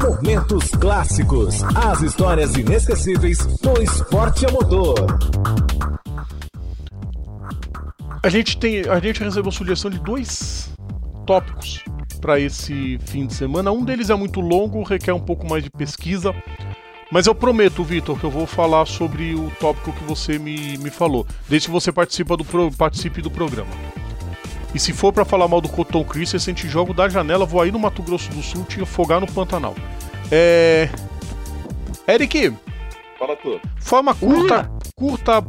Momentos 0.00 0.70
clássicos. 0.80 1.64
As 1.74 2.02
histórias 2.02 2.54
inesquecíveis 2.54 3.44
do 3.56 3.82
esporte 3.82 4.46
a 4.46 4.52
motor. 4.52 4.94
A 8.22 8.28
gente 8.28 8.56
tem, 8.56 8.88
a 8.88 9.00
gente 9.00 9.24
recebeu 9.24 9.50
sugestão 9.50 9.90
de 9.90 9.98
dois 9.98 10.72
tópicos 11.26 11.82
para 12.20 12.38
esse 12.38 12.96
fim 13.06 13.26
de 13.26 13.34
semana. 13.34 13.72
Um 13.72 13.84
deles 13.84 14.08
é 14.08 14.14
muito 14.14 14.40
longo, 14.40 14.84
requer 14.84 15.14
um 15.14 15.20
pouco 15.20 15.48
mais 15.48 15.64
de 15.64 15.70
pesquisa, 15.70 16.32
mas 17.10 17.26
eu 17.26 17.34
prometo, 17.34 17.82
Vitor, 17.84 18.18
que 18.18 18.24
eu 18.24 18.30
vou 18.30 18.46
falar 18.46 18.86
sobre 18.86 19.34
o 19.34 19.50
tópico 19.58 19.92
que 19.92 20.04
você 20.04 20.38
me, 20.38 20.78
me 20.78 20.90
falou, 20.90 21.26
desde 21.48 21.68
que 21.68 21.72
você 21.72 21.90
participa 21.90 22.36
do 22.36 22.44
pro- 22.44 22.70
participe 22.72 23.20
do 23.20 23.30
programa. 23.30 23.70
E 24.74 24.78
se 24.78 24.92
for 24.92 25.12
para 25.12 25.24
falar 25.24 25.48
mal 25.48 25.60
do 25.60 25.68
Cotton 25.68 26.04
Christensen, 26.04 26.54
te 26.54 26.68
jogo 26.68 26.94
da 26.94 27.08
janela, 27.08 27.44
vou 27.44 27.60
aí 27.60 27.72
no 27.72 27.78
Mato 27.78 28.02
Grosso 28.02 28.30
do 28.30 28.42
Sul 28.42 28.64
te 28.64 28.80
afogar 28.80 29.20
no 29.20 29.26
Pantanal. 29.26 29.74
É. 30.30 30.88
Eric, 32.06 32.52
Fala 33.18 33.36
tu. 33.36 33.60
forma 33.80 34.14
curta, 34.14 34.70
curta 34.94 35.44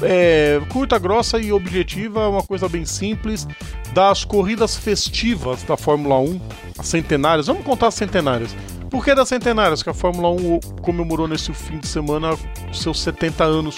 é, 0.00 0.60
curta, 0.68 0.96
grossa 0.98 1.38
e 1.40 1.52
objetiva, 1.52 2.28
uma 2.28 2.42
coisa 2.42 2.68
bem 2.68 2.84
simples. 2.84 3.46
Das 3.92 4.24
corridas 4.24 4.76
festivas 4.76 5.62
da 5.64 5.76
Fórmula 5.76 6.18
1, 6.20 6.40
as 6.78 6.86
centenárias, 6.86 7.46
vamos 7.48 7.64
contar 7.64 7.88
as 7.88 7.94
centenárias. 7.94 8.54
Por 8.90 9.04
que 9.04 9.14
das 9.14 9.28
centenárias? 9.28 9.82
Que 9.82 9.90
a 9.90 9.94
Fórmula 9.94 10.30
1 10.30 10.60
comemorou 10.82 11.28
nesse 11.28 11.52
fim 11.52 11.78
de 11.78 11.86
semana 11.86 12.36
seus 12.72 13.00
70 13.00 13.44
anos. 13.44 13.76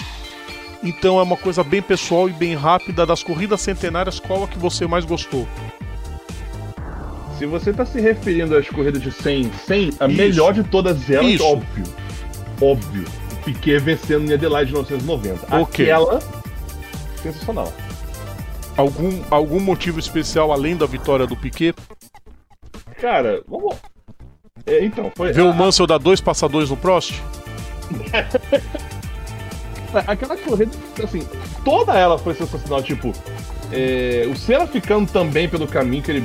Então 0.83 1.19
é 1.19 1.23
uma 1.23 1.37
coisa 1.37 1.63
bem 1.63 1.81
pessoal 1.81 2.29
e 2.29 2.33
bem 2.33 2.55
rápida. 2.55 3.05
Das 3.05 3.21
corridas 3.21 3.61
centenárias, 3.61 4.19
qual 4.19 4.43
a 4.43 4.47
que 4.47 4.57
você 4.57 4.87
mais 4.87 5.05
gostou? 5.05 5.47
Se 7.37 7.45
você 7.45 7.71
está 7.71 7.85
se 7.85 7.99
referindo 7.99 8.55
às 8.55 8.69
corridas 8.69 9.01
de 9.01 9.11
100, 9.11 9.51
100, 9.51 9.89
a 9.99 10.07
Isso. 10.07 10.17
melhor 10.17 10.53
de 10.53 10.63
todas 10.63 11.09
elas, 11.09 11.33
Isso. 11.33 11.43
óbvio. 11.43 11.83
Óbvio. 12.61 13.05
O 13.31 13.43
Piquet 13.43 13.79
vencendo 13.79 14.29
em 14.29 14.33
Adelaide 14.33 14.71
de 14.71 14.77
1990. 14.77 15.61
Okay. 15.61 15.91
Aquela, 15.91 16.19
sensacional. 17.21 17.73
Algum, 18.77 19.21
algum 19.29 19.59
motivo 19.59 19.99
especial 19.99 20.51
além 20.51 20.77
da 20.77 20.85
vitória 20.85 21.27
do 21.27 21.35
Piquet? 21.35 21.75
Cara, 22.99 23.43
vamos. 23.47 23.75
É, 24.65 24.83
então, 24.85 25.11
foi. 25.15 25.31
Ver 25.31 25.41
a... 25.41 25.45
o 25.45 25.53
Mansell 25.53 25.87
dar 25.87 25.97
dois 25.97 26.21
passadores 26.21 26.69
no 26.69 26.77
Prost? 26.77 27.21
Aquela 30.07 30.37
corrida, 30.37 30.71
assim, 31.03 31.27
toda 31.65 31.93
ela 31.93 32.17
foi 32.17 32.33
sensacional. 32.33 32.81
Tipo, 32.81 33.11
é, 33.71 34.25
o 34.31 34.35
Senna 34.35 34.65
ficando 34.65 35.11
também 35.11 35.49
pelo 35.49 35.67
caminho 35.67 36.01
que 36.01 36.11
ele 36.11 36.23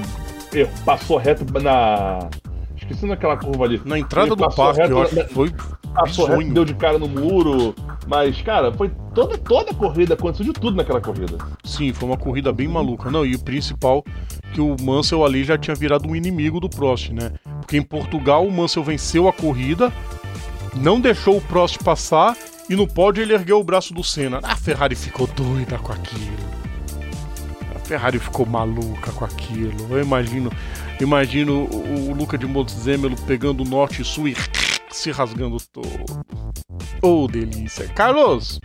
passou 0.84 1.16
reto 1.16 1.44
na. 1.60 2.28
Esqueci 2.76 3.06
naquela 3.06 3.36
curva 3.36 3.64
ali. 3.64 3.82
Na 3.84 3.98
entrada 3.98 4.28
ele 4.28 4.36
do 4.36 4.48
parque, 4.54 4.80
reto, 4.80 4.92
eu 4.92 5.02
acho 5.02 5.14
que 5.16 5.34
foi. 5.34 5.52
Passou 5.96 6.26
reto, 6.28 6.52
deu 6.52 6.64
de 6.64 6.74
cara 6.74 6.98
no 6.98 7.08
muro. 7.08 7.74
Mas, 8.06 8.40
cara, 8.42 8.72
foi 8.72 8.90
toda, 9.14 9.36
toda 9.36 9.70
a 9.70 9.74
corrida, 9.74 10.14
aconteceu 10.14 10.46
de 10.46 10.52
tudo 10.52 10.76
naquela 10.76 11.00
corrida. 11.00 11.38
Sim, 11.64 11.92
foi 11.92 12.08
uma 12.08 12.16
corrida 12.16 12.52
bem 12.52 12.68
maluca. 12.68 13.10
Não, 13.10 13.26
e 13.26 13.34
o 13.34 13.38
principal, 13.38 14.04
que 14.52 14.60
o 14.60 14.76
Mansell 14.80 15.24
ali 15.24 15.42
já 15.42 15.58
tinha 15.58 15.74
virado 15.74 16.08
um 16.08 16.14
inimigo 16.14 16.60
do 16.60 16.68
Prost, 16.68 17.10
né? 17.10 17.32
Porque 17.60 17.76
em 17.76 17.82
Portugal 17.82 18.46
o 18.46 18.52
Mansell 18.52 18.84
venceu 18.84 19.26
a 19.26 19.32
corrida, 19.32 19.92
não 20.76 21.00
deixou 21.00 21.36
o 21.38 21.40
Prost 21.40 21.82
passar 21.82 22.36
e 22.70 22.76
no 22.76 22.86
pódio 22.86 23.22
ele 23.22 23.34
ergueu 23.34 23.58
o 23.58 23.64
braço 23.64 23.92
do 23.92 24.04
Senna. 24.04 24.40
A 24.42 24.54
Ferrari 24.54 24.94
ficou 24.94 25.26
doida 25.26 25.78
com 25.78 25.92
aquilo. 25.92 26.56
Ferrari 27.86 28.18
ficou 28.18 28.44
maluca 28.44 29.12
com 29.12 29.24
aquilo. 29.24 29.86
Eu 29.90 30.02
imagino, 30.02 30.50
imagino 31.00 31.64
o, 31.64 32.10
o 32.10 32.14
Luca 32.14 32.36
de 32.36 32.46
Montezemelo 32.46 33.16
pegando 33.26 33.62
o 33.62 33.66
norte 33.66 34.02
e 34.02 34.04
sul 34.04 34.28
e 34.28 34.34
se 34.96 35.10
rasgando 35.10 35.58
todo. 35.72 36.24
Oh, 37.02 37.26
delícia. 37.28 37.88
Carlos! 37.88 38.60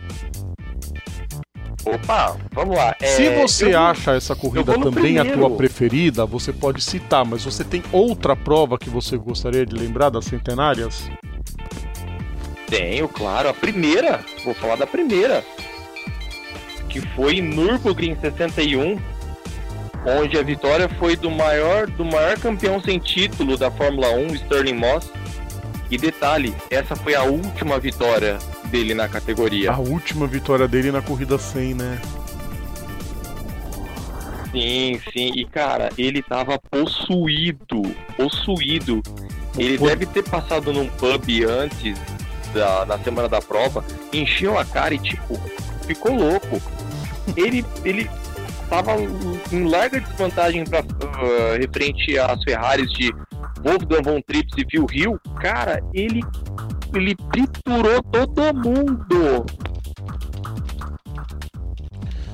Opa, 1.84 2.36
vamos 2.52 2.76
lá. 2.76 2.94
É, 3.00 3.06
se 3.06 3.28
você 3.30 3.74
eu, 3.74 3.80
acha 3.80 4.12
essa 4.12 4.36
corrida 4.36 4.72
também 4.74 5.14
primeiro. 5.14 5.30
a 5.30 5.32
tua 5.32 5.56
preferida, 5.56 6.24
você 6.24 6.52
pode 6.52 6.80
citar, 6.80 7.24
mas 7.24 7.44
você 7.44 7.64
tem 7.64 7.82
outra 7.90 8.36
prova 8.36 8.78
que 8.78 8.88
você 8.88 9.16
gostaria 9.16 9.66
de 9.66 9.74
lembrar 9.74 10.10
das 10.10 10.24
centenárias? 10.26 11.10
Tenho, 12.68 13.08
claro. 13.08 13.48
A 13.48 13.54
primeira, 13.54 14.24
vou 14.44 14.54
falar 14.54 14.76
da 14.76 14.86
primeira 14.86 15.44
que 16.92 17.00
foi 17.00 17.36
em 17.36 17.42
Nürburgring 17.42 18.16
61, 18.20 18.98
onde 20.06 20.36
a 20.36 20.42
vitória 20.42 20.88
foi 20.90 21.16
do 21.16 21.30
maior, 21.30 21.86
do 21.86 22.04
maior 22.04 22.38
campeão 22.38 22.80
sem 22.82 22.98
título 22.98 23.56
da 23.56 23.70
Fórmula 23.70 24.10
1, 24.10 24.34
Sterling 24.34 24.74
Moss. 24.74 25.10
E 25.92 25.98
detalhe, 25.98 26.54
essa 26.70 26.96
foi 26.96 27.14
a 27.14 27.22
última 27.22 27.78
vitória 27.78 28.38
dele 28.70 28.94
na 28.94 29.06
categoria. 29.10 29.72
A 29.72 29.78
última 29.78 30.26
vitória 30.26 30.66
dele 30.66 30.90
na 30.90 31.02
corrida 31.02 31.36
100, 31.36 31.74
né? 31.74 32.00
Sim, 34.50 34.98
sim. 35.12 35.32
E 35.34 35.44
cara, 35.44 35.90
ele 35.98 36.22
tava 36.22 36.58
possuído, 36.58 37.82
possuído. 38.16 39.02
Ele 39.58 39.76
Por... 39.76 39.90
deve 39.90 40.06
ter 40.06 40.22
passado 40.22 40.72
num 40.72 40.88
pub 40.88 41.28
antes 41.46 41.98
da, 42.54 42.86
na 42.86 42.98
semana 42.98 43.28
da 43.28 43.42
prova, 43.42 43.84
encheu 44.14 44.58
a 44.58 44.64
cara 44.64 44.94
e 44.94 44.98
tipo, 44.98 45.38
ficou 45.86 46.14
louco. 46.14 46.58
Ele, 47.36 47.62
ele 47.84 48.10
tava 48.72 48.92
em 49.52 49.68
larga 49.68 50.00
desvantagem 50.00 50.64
para 50.64 50.80
uh, 50.80 51.58
referente 51.60 52.18
às 52.18 52.42
Ferraris 52.42 52.90
de 52.92 53.12
Wolfgang 53.62 54.02
von 54.02 54.22
Trips 54.22 54.54
e 54.56 54.64
Phil 54.70 54.86
Hill. 54.90 55.20
Cara, 55.40 55.82
ele 55.92 56.22
ele 56.94 57.14
triturou 57.30 58.02
todo 58.04 58.54
mundo. 58.54 59.44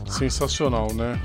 Sensacional, 0.06 0.93
né? 0.94 1.20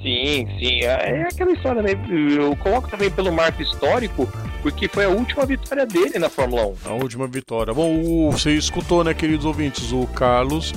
Sim, 0.00 0.46
sim. 0.58 0.80
É, 0.82 1.20
é 1.20 1.22
aquela 1.22 1.52
história, 1.52 1.80
né? 1.80 1.90
Eu 2.10 2.54
coloco 2.56 2.90
também 2.90 3.10
pelo 3.10 3.32
marco 3.32 3.62
histórico, 3.62 4.28
porque 4.62 4.88
foi 4.88 5.04
a 5.04 5.08
última 5.08 5.46
vitória 5.46 5.86
dele 5.86 6.18
na 6.18 6.28
Fórmula 6.28 6.66
1. 6.66 6.76
A 6.86 6.92
última 6.94 7.26
vitória. 7.26 7.72
Bom, 7.72 8.30
você 8.30 8.52
escutou, 8.52 9.04
né, 9.04 9.14
queridos 9.14 9.44
ouvintes? 9.44 9.92
O 9.92 10.06
Carlos 10.08 10.72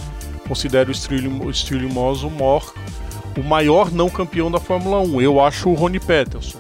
considera 0.48 0.90
o 0.90 0.94
Stirling 0.96 1.94
Moss 1.94 2.24
o 2.24 2.30
maior, 2.30 2.74
o 3.38 3.44
maior 3.44 3.92
não 3.92 4.10
campeão 4.10 4.50
da 4.50 4.60
Fórmula 4.60 5.00
1. 5.00 5.22
Eu 5.22 5.42
acho 5.42 5.70
o 5.70 5.74
Rony 5.74 6.00
Peterson. 6.00 6.60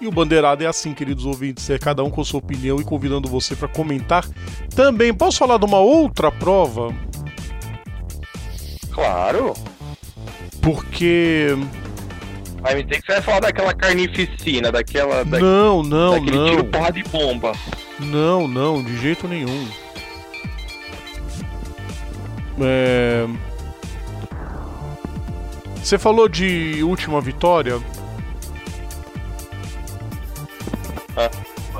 E 0.00 0.06
o 0.06 0.10
Bandeirado 0.10 0.62
é 0.62 0.66
assim, 0.66 0.92
queridos 0.92 1.24
ouvintes, 1.24 1.68
é 1.70 1.78
cada 1.78 2.04
um 2.04 2.10
com 2.10 2.22
sua 2.22 2.38
opinião 2.38 2.80
e 2.80 2.84
convidando 2.84 3.28
você 3.28 3.56
para 3.56 3.68
comentar. 3.68 4.26
Também 4.74 5.14
posso 5.14 5.38
falar 5.38 5.58
de 5.58 5.64
uma 5.64 5.78
outra 5.78 6.30
prova? 6.30 6.94
Claro. 8.90 9.54
Porque 10.60 11.56
Vai 12.64 12.76
me 12.76 12.82
dizer 12.82 13.02
que 13.02 13.06
você 13.06 13.12
vai 13.12 13.22
falar 13.22 13.40
daquela 13.40 13.74
carnificina, 13.74 14.72
daquela. 14.72 15.22
Da, 15.22 15.38
não, 15.38 15.82
não, 15.82 16.12
daquele 16.12 16.36
não. 16.38 16.46
tiro 16.46 16.64
porra 16.64 16.92
de 16.92 17.02
bomba. 17.02 17.52
Não, 18.00 18.48
não, 18.48 18.82
de 18.82 18.96
jeito 18.96 19.28
nenhum. 19.28 19.68
É... 22.60 23.26
Você 25.76 25.98
falou 25.98 26.28
de 26.28 26.82
última 26.82 27.20
vitória. 27.20 27.80
Ah. 31.16 31.30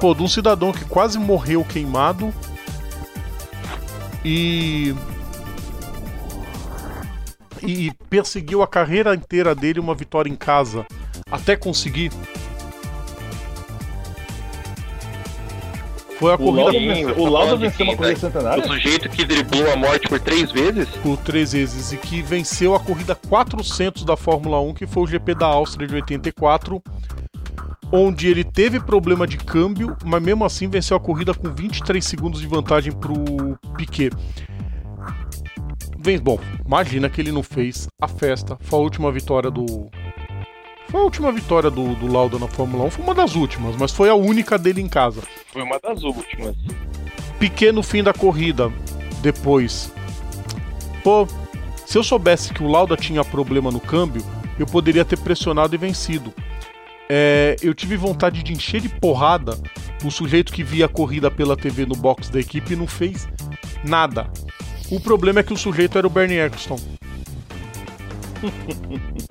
Pô, 0.01 0.15
de 0.15 0.23
um 0.23 0.29
cidadão 0.29 0.73
que 0.73 0.85
quase 0.85 1.19
morreu 1.19 1.65
queimado. 1.65 2.33
E 4.25 4.95
e 7.67 7.91
perseguiu 8.11 8.63
a 8.63 8.69
carreira 8.69 9.15
inteira 9.15 9.55
dele 9.55 9.81
uma 9.81 9.95
vitória 9.95 10.31
em 10.31 10.37
casa, 10.37 10.87
até 11.31 11.57
conseguir. 11.57 12.13
Foi 16.19 16.33
a 16.33 16.35
o 16.35 16.39
corrida. 16.39 16.63
Lauda 16.63 17.21
o 17.21 17.27
Lauda 17.27 17.57
venceu 17.57 17.87
uma 17.87 17.97
corrida 17.97 18.21
centenária? 18.21 18.65
O 18.65 18.67
sujeito 18.67 19.09
que 19.09 19.25
driblou 19.25 19.73
a 19.73 19.77
morte 19.77 20.09
por 20.09 20.21
três 20.21 20.51
vezes? 20.51 20.89
Por 21.03 21.17
três 21.19 21.53
vezes. 21.53 21.93
E 21.93 21.97
que 21.97 22.23
venceu 22.23 22.75
a 22.75 22.81
corrida 22.81 23.15
400 23.15 24.05
da 24.05 24.17
Fórmula 24.17 24.61
1, 24.61 24.75
que 24.75 24.87
foi 24.87 25.03
o 25.03 25.07
GP 25.07 25.35
da 25.35 25.47
Áustria 25.47 25.87
de 25.87 25.95
84. 25.95 26.83
Onde 27.93 28.29
ele 28.29 28.43
teve 28.43 28.81
problema 28.81 29.27
de 29.27 29.37
câmbio, 29.37 29.97
mas 30.05 30.23
mesmo 30.23 30.45
assim 30.45 30.69
venceu 30.69 30.97
a 30.97 31.01
corrida 31.01 31.33
com 31.35 31.49
23 31.53 32.05
segundos 32.05 32.41
de 32.41 32.47
vantagem 32.47 32.93
pro 32.93 33.57
Piquet 33.77 34.11
vem, 36.05 36.19
bom, 36.19 36.39
imagina 36.67 37.09
que 37.09 37.19
ele 37.19 37.33
não 37.33 37.43
fez 37.43 37.89
a 38.01 38.07
festa. 38.07 38.59
Foi 38.61 38.79
a 38.79 38.83
última 38.83 39.11
vitória 39.11 39.51
do. 39.51 39.91
Foi 40.89 41.01
a 41.01 41.05
última 41.05 41.33
vitória 41.33 41.71
do, 41.71 41.95
do 41.95 42.07
Lauda 42.07 42.39
na 42.39 42.49
Fórmula 42.49 42.85
1. 42.85 42.91
Foi 42.91 43.05
uma 43.05 43.15
das 43.15 43.35
últimas, 43.35 43.77
mas 43.77 43.93
foi 43.93 44.09
a 44.09 44.15
única 44.15 44.59
dele 44.59 44.81
em 44.81 44.89
casa. 44.89 45.23
Foi 45.53 45.63
uma 45.63 45.79
das 45.79 46.03
últimas. 46.03 46.55
Pequeno 47.39 47.83
fim 47.83 48.03
da 48.03 48.13
corrida. 48.13 48.73
Depois. 49.21 49.93
Pô, 51.03 51.27
se 51.85 51.99
eu 51.99 52.03
soubesse 52.03 52.53
que 52.53 52.63
o 52.63 52.69
Lauda 52.69 52.97
tinha 52.97 53.25
problema 53.25 53.71
no 53.71 53.81
câmbio, 53.81 54.25
eu 54.59 54.67
poderia 54.67 55.05
ter 55.05 55.19
pressionado 55.19 55.75
e 55.75 55.79
vencido. 55.79 56.33
É, 57.09 57.57
eu 57.63 57.75
tive 57.75 57.97
vontade 57.97 58.43
de 58.43 58.53
encher 58.53 58.81
de 58.81 58.89
porrada 58.89 59.59
o 60.03 60.11
sujeito 60.11 60.53
que 60.53 60.63
via 60.63 60.87
a 60.87 60.89
corrida 60.89 61.31
pela 61.31 61.57
TV 61.57 61.87
no 61.87 61.95
box 61.95 62.31
da 62.31 62.41
equipe 62.41 62.73
e 62.73 62.77
não 62.77 62.87
fez 62.87 63.29
nada. 63.85 64.31
O 64.91 65.01
problema 65.01 65.41
é 65.41 65.43
que 65.43 65.53
o 65.53 65.57
sujeito 65.57 65.97
era 65.97 66.07
o 66.07 66.11
Bernie 66.11 66.39
Eccleston. 66.39 66.79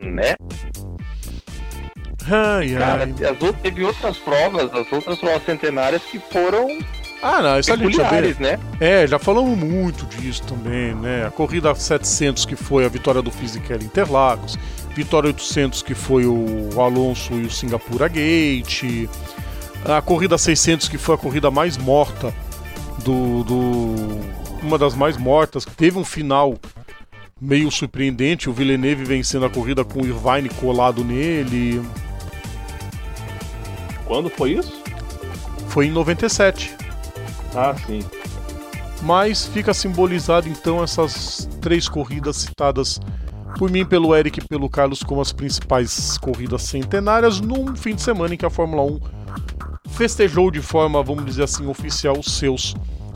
né? 0.00 0.34
Ai, 2.30 2.74
ai. 2.74 2.78
Cara, 2.78 3.04
as 3.04 3.60
teve 3.60 3.84
outras 3.84 4.16
provas, 4.18 4.72
as 4.72 4.92
outras 4.92 5.18
provas 5.18 5.44
centenárias 5.44 6.02
que 6.02 6.18
foram 6.18 6.68
ah, 7.26 7.40
não, 7.40 7.58
isso 7.58 7.72
a 7.72 7.76
gente 7.76 7.96
já 7.96 8.10
né? 8.10 8.58
É, 8.78 9.06
já 9.06 9.18
falamos 9.18 9.56
muito 9.56 10.04
disso 10.04 10.42
também, 10.42 10.94
né? 10.94 11.26
A 11.26 11.30
corrida 11.30 11.74
700 11.74 12.44
que 12.44 12.54
foi 12.54 12.84
a 12.84 12.88
vitória 12.88 13.22
do 13.22 13.30
Fisichella 13.30 13.82
Interlagos, 13.82 14.58
vitória 14.94 15.28
800 15.28 15.82
que 15.82 15.94
foi 15.94 16.26
o 16.26 16.68
Alonso 16.78 17.32
e 17.32 17.46
o 17.46 17.50
Singapura 17.50 18.08
Gate, 18.08 19.08
a 19.86 20.02
corrida 20.02 20.36
600 20.36 20.86
que 20.86 20.98
foi 20.98 21.14
a 21.14 21.18
corrida 21.18 21.50
mais 21.50 21.78
morta 21.78 22.30
do, 23.02 23.42
do 23.44 23.94
uma 24.62 24.76
das 24.76 24.94
mais 24.94 25.16
mortas, 25.16 25.64
que 25.64 25.72
teve 25.72 25.98
um 25.98 26.04
final 26.04 26.58
meio 27.44 27.70
surpreendente, 27.70 28.48
o 28.48 28.52
Villeneuve 28.52 29.04
vencendo 29.04 29.44
a 29.44 29.50
corrida 29.50 29.84
com 29.84 30.00
o 30.00 30.06
Irvine 30.06 30.48
colado 30.48 31.04
nele. 31.04 31.82
Quando 34.06 34.30
foi 34.30 34.52
isso? 34.52 34.82
Foi 35.68 35.86
em 35.86 35.90
97. 35.90 36.74
Ah, 37.54 37.74
sim. 37.86 38.00
Mas 39.02 39.46
fica 39.46 39.74
simbolizado 39.74 40.48
então 40.48 40.82
essas 40.82 41.48
três 41.60 41.88
corridas 41.88 42.36
citadas 42.36 42.98
por 43.58 43.70
mim, 43.70 43.84
pelo 43.84 44.16
Eric 44.16 44.40
e 44.40 44.48
pelo 44.48 44.68
Carlos 44.68 45.02
como 45.02 45.20
as 45.20 45.32
principais 45.32 46.18
corridas 46.18 46.62
centenárias 46.62 47.40
num 47.40 47.76
fim 47.76 47.94
de 47.94 48.02
semana 48.02 48.34
em 48.34 48.36
que 48.36 48.46
a 48.46 48.50
Fórmula 48.50 48.82
1 48.82 49.00
festejou 49.90 50.50
de 50.50 50.60
forma, 50.60 51.02
vamos 51.02 51.24
dizer 51.24 51.44
assim, 51.44 51.66
oficial 51.66 52.18
os 52.18 52.36
seus 52.36 52.74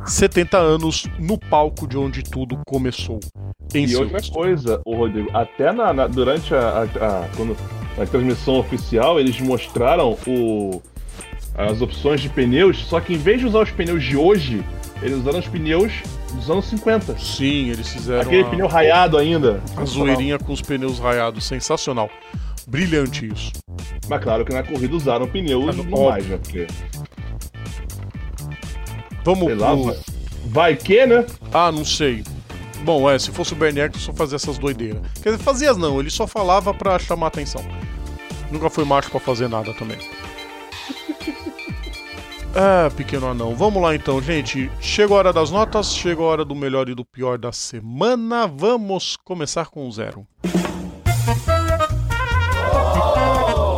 70 0.09 0.57
anos 0.57 1.07
no 1.19 1.39
palco 1.39 1.87
de 1.87 1.97
onde 1.97 2.23
tudo 2.23 2.59
começou. 2.67 3.21
e 3.75 3.97
outra 3.97 4.21
coisa, 4.31 4.81
Rodrigo, 4.87 5.31
até 5.35 5.73
na, 5.73 5.93
na 5.93 6.07
durante 6.07 6.55
a, 6.55 6.59
a, 6.61 6.83
a, 6.83 7.29
quando, 7.37 7.57
a 7.99 8.07
transmissão 8.07 8.59
oficial 8.59 9.21
eles 9.21 9.41
mostraram 9.41 10.17
o, 10.27 10.83
as 11.57 11.83
opções 11.83 12.21
de 12.21 12.29
pneus, 12.29 12.79
só 12.87 13.01
que 13.01 13.15
em 13.15 13.19
vez 13.19 13.41
de 13.41 13.47
usar 13.47 13.61
os 13.61 13.71
pneus 13.71 14.03
de 14.05 14.17
hoje, 14.17 14.65
eles 15.03 15.19
usaram 15.19 15.41
os 15.41 15.49
pneus 15.49 15.93
dos 16.33 16.51
anos 16.51 16.65
50. 16.67 17.19
Sim, 17.19 17.71
eles 17.71 17.89
fizeram. 17.89 18.23
Aquele 18.23 18.43
a... 18.43 18.47
pneu 18.47 18.67
raiado 18.67 19.19
ainda. 19.19 19.61
A 19.77 19.85
zoeirinha 19.85 20.39
com 20.39 20.53
os 20.53 20.63
pneus 20.63 20.99
raiados, 20.99 21.45
sensacional. 21.45 22.09
Brilhante 22.67 23.27
isso. 23.27 23.53
Mas 24.09 24.23
claro 24.23 24.45
que 24.45 24.53
na 24.53 24.63
corrida 24.63 24.95
usaram 24.95 25.27
pneus 25.27 25.77
Mas, 25.77 25.77
normais, 25.77 26.27
né? 26.27 26.39
Porque. 26.39 26.67
Vamos 29.29 29.45
sei 29.45 29.55
lá, 29.57 29.75
vai, 29.75 29.97
vai 30.47 30.77
que, 30.77 31.05
né? 31.05 31.27
Ah, 31.53 31.71
não 31.71 31.85
sei. 31.85 32.25
Bom, 32.83 33.11
é, 33.11 33.19
se 33.19 33.31
fosse 33.31 33.53
o 33.53 33.57
Bernie 33.57 33.83
Eccleston, 33.83 34.13
só 34.13 34.17
fazia 34.17 34.37
essas 34.37 34.57
doideiras. 34.57 35.03
Quer 35.23 35.33
dizer, 35.33 35.43
fazia 35.45 35.75
não, 35.75 36.01
ele 36.01 36.09
só 36.09 36.27
falava 36.27 36.73
pra 36.73 36.99
chamar 36.99 37.27
atenção. 37.27 37.63
Nunca 38.51 38.71
foi 38.71 38.87
macho 38.87 39.11
pra 39.11 39.21
fazer 39.21 39.47
nada 39.49 39.75
também. 39.75 39.99
Ah, 42.61 42.91
pequeno 42.97 43.29
anão. 43.29 43.55
Vamos 43.55 43.81
lá 43.81 43.95
então, 43.95 44.21
gente. 44.23 44.69
Chegou 44.81 45.17
a 45.17 45.19
hora 45.19 45.33
das 45.33 45.51
notas, 45.51 45.95
chegou 45.95 46.27
a 46.27 46.31
hora 46.31 46.45
do 46.47 46.57
melhor 46.57 46.89
e 46.89 46.95
do 46.95 47.05
pior 47.05 47.39
da 47.39 47.53
semana. 47.53 48.49
Vamos 48.49 49.17
começar 49.23 49.67
com 49.67 49.87
o 49.87 49.93
zero. 49.93 50.27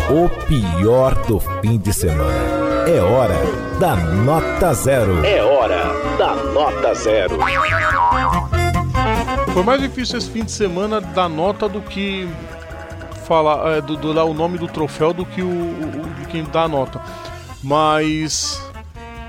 O 0.09 0.29
pior 0.47 1.27
do 1.27 1.41
fim 1.41 1.77
de 1.77 1.93
semana. 1.93 2.70
É 2.93 3.01
hora 3.01 3.37
da 3.79 3.95
nota 3.95 4.75
zero. 4.75 5.25
É 5.25 5.41
hora 5.41 5.93
da 6.19 6.35
nota 6.35 6.93
zero. 6.93 7.39
Foi 9.55 9.63
mais 9.63 9.81
difícil 9.81 10.19
esse 10.19 10.29
fim 10.29 10.43
de 10.43 10.51
semana 10.51 11.01
dar 11.01 11.29
nota 11.29 11.69
do 11.69 11.81
que 11.81 12.29
falar, 13.29 13.77
é, 13.77 13.81
do, 13.81 13.97
do, 13.97 14.13
dar 14.13 14.25
o 14.25 14.35
nome 14.35 14.59
do 14.59 14.67
troféu 14.67 15.13
do 15.13 15.25
que 15.25 15.41
o, 15.41 15.49
o 15.49 16.15
de 16.19 16.27
quem 16.27 16.43
dá 16.43 16.63
a 16.63 16.69
nota. 16.69 17.01
Mas 17.63 18.61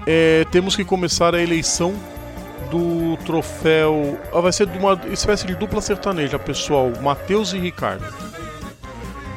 é, 0.08 0.44
temos 0.50 0.76
que 0.76 0.84
começar 0.84 1.36
a 1.36 1.40
eleição 1.40 1.94
do 2.72 3.16
troféu. 3.18 4.20
Ah, 4.34 4.42
vai 4.42 4.52
ser 4.52 4.66
de 4.66 4.80
uma 4.80 5.00
espécie 5.12 5.46
de 5.46 5.54
dupla 5.54 5.82
sertaneja, 5.82 6.40
pessoal. 6.40 6.92
Matheus 7.00 7.54
e 7.54 7.60
Ricardo. 7.60 8.12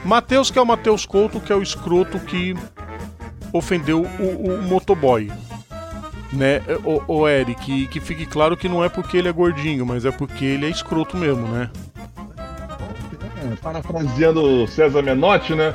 Matheus, 0.03 0.51
que 0.51 0.59
é 0.59 0.63
o 0.63 0.67
Matheus 0.67 1.05
Couto, 1.05 1.41
que 1.41 1.53
é 1.53 1.57
o 1.57 1.63
escroto 1.63 2.19
que 2.19 2.55
ofendeu 3.55 4.03
o, 4.03 4.51
o 4.51 4.63
motoboy. 4.63 5.31
Né, 6.33 6.61
o, 6.85 7.21
o 7.21 7.29
Eric, 7.29 7.65
que, 7.65 7.87
que 7.87 8.01
fique 8.01 8.27
claro 8.27 8.57
que 8.57 8.69
não 8.69 8.83
é 8.83 8.89
porque 8.89 9.17
ele 9.17 9.29
é 9.29 9.33
gordinho, 9.33 9.87
mas 9.87 10.05
é 10.05 10.11
porque 10.11 10.45
ele 10.45 10.67
é 10.67 10.69
escroto 10.69 11.17
mesmo, 11.17 11.47
né? 11.47 11.71
Parafraseando 13.63 14.67
César 14.67 15.01
Menotti, 15.01 15.55
né? 15.55 15.73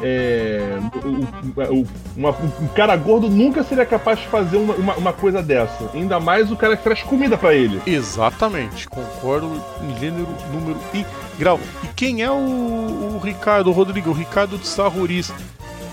É, 0.00 0.78
o, 1.04 1.80
o, 1.80 1.86
uma, 2.16 2.30
um 2.30 2.68
cara 2.68 2.94
gordo 2.96 3.28
nunca 3.28 3.64
seria 3.64 3.84
capaz 3.84 4.20
de 4.20 4.28
fazer 4.28 4.56
uma, 4.56 4.74
uma, 4.74 4.94
uma, 4.94 5.12
coisa 5.12 5.42
dessa. 5.42 5.90
Ainda 5.92 6.20
mais 6.20 6.52
o 6.52 6.56
cara 6.56 6.76
que 6.76 6.84
traz 6.84 7.02
comida 7.02 7.36
para 7.36 7.52
ele. 7.52 7.82
Exatamente, 7.84 8.88
concordo 8.88 9.60
em 9.82 9.98
gênero, 9.98 10.28
número 10.52 10.78
e 10.94 11.04
grau. 11.36 11.58
E 11.82 11.88
quem 11.88 12.22
é 12.22 12.30
o, 12.30 12.34
o 12.34 13.20
Ricardo, 13.20 13.70
o 13.70 13.72
Rodrigo? 13.72 14.10
O 14.10 14.14
Ricardo 14.14 14.56
de 14.56 14.68
Sarruris. 14.68 15.32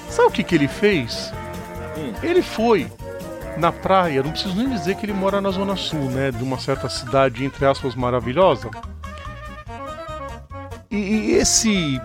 Sabe 0.10 0.27
o 0.27 0.32
que, 0.32 0.44
que 0.44 0.56
ele 0.56 0.68
fez? 0.68 1.34
Hum. 1.98 2.14
Ele 2.23 2.41
foi 2.41 2.91
na 3.57 3.72
praia, 3.72 4.22
não 4.22 4.32
preciso 4.32 4.56
nem 4.56 4.69
dizer 4.69 4.95
que 4.95 5.06
ele 5.06 5.14
mora 5.14 5.40
na 5.40 5.49
Zona 5.49 5.76
Sul, 5.76 6.10
né? 6.10 6.32
De 6.32 6.44
uma 6.44 6.60
certa 6.60 6.90
cidade, 6.90 7.44
entre 7.44 7.65
aspas, 7.65 7.95
maravilhosa. 7.95 8.69
E, 10.91 10.98
e 10.98 11.32
esse 11.34 11.99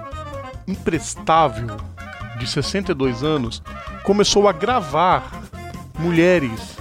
imprestável 0.67 1.77
de 2.39 2.47
62 2.47 3.23
anos, 3.23 3.63
começou 4.03 4.49
a 4.49 4.53
gravar 4.53 5.43
mulheres 5.99 6.77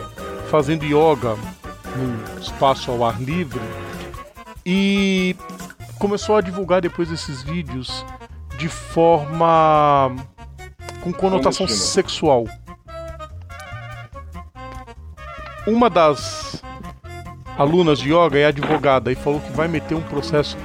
fazendo 0.49 0.85
yoga 0.85 1.35
no 1.95 2.39
espaço 2.41 2.89
ao 2.89 3.03
ar 3.05 3.21
livre 3.21 3.61
e 4.65 5.35
começou 5.97 6.37
a 6.37 6.41
divulgar 6.41 6.81
depois 6.81 7.11
esses 7.11 7.43
vídeos 7.43 8.05
de 8.57 8.69
forma 8.69 10.15
com 11.01 11.11
conotação 11.11 11.67
sexual. 11.67 12.45
Uma 15.67 15.89
das 15.89 16.61
alunas 17.57 17.99
de 17.99 18.13
yoga 18.13 18.39
é 18.39 18.45
advogada 18.45 19.11
e 19.11 19.15
falou 19.15 19.39
que 19.39 19.51
vai 19.51 19.67
meter 19.67 19.95
um 19.95 20.01
processo 20.01 20.57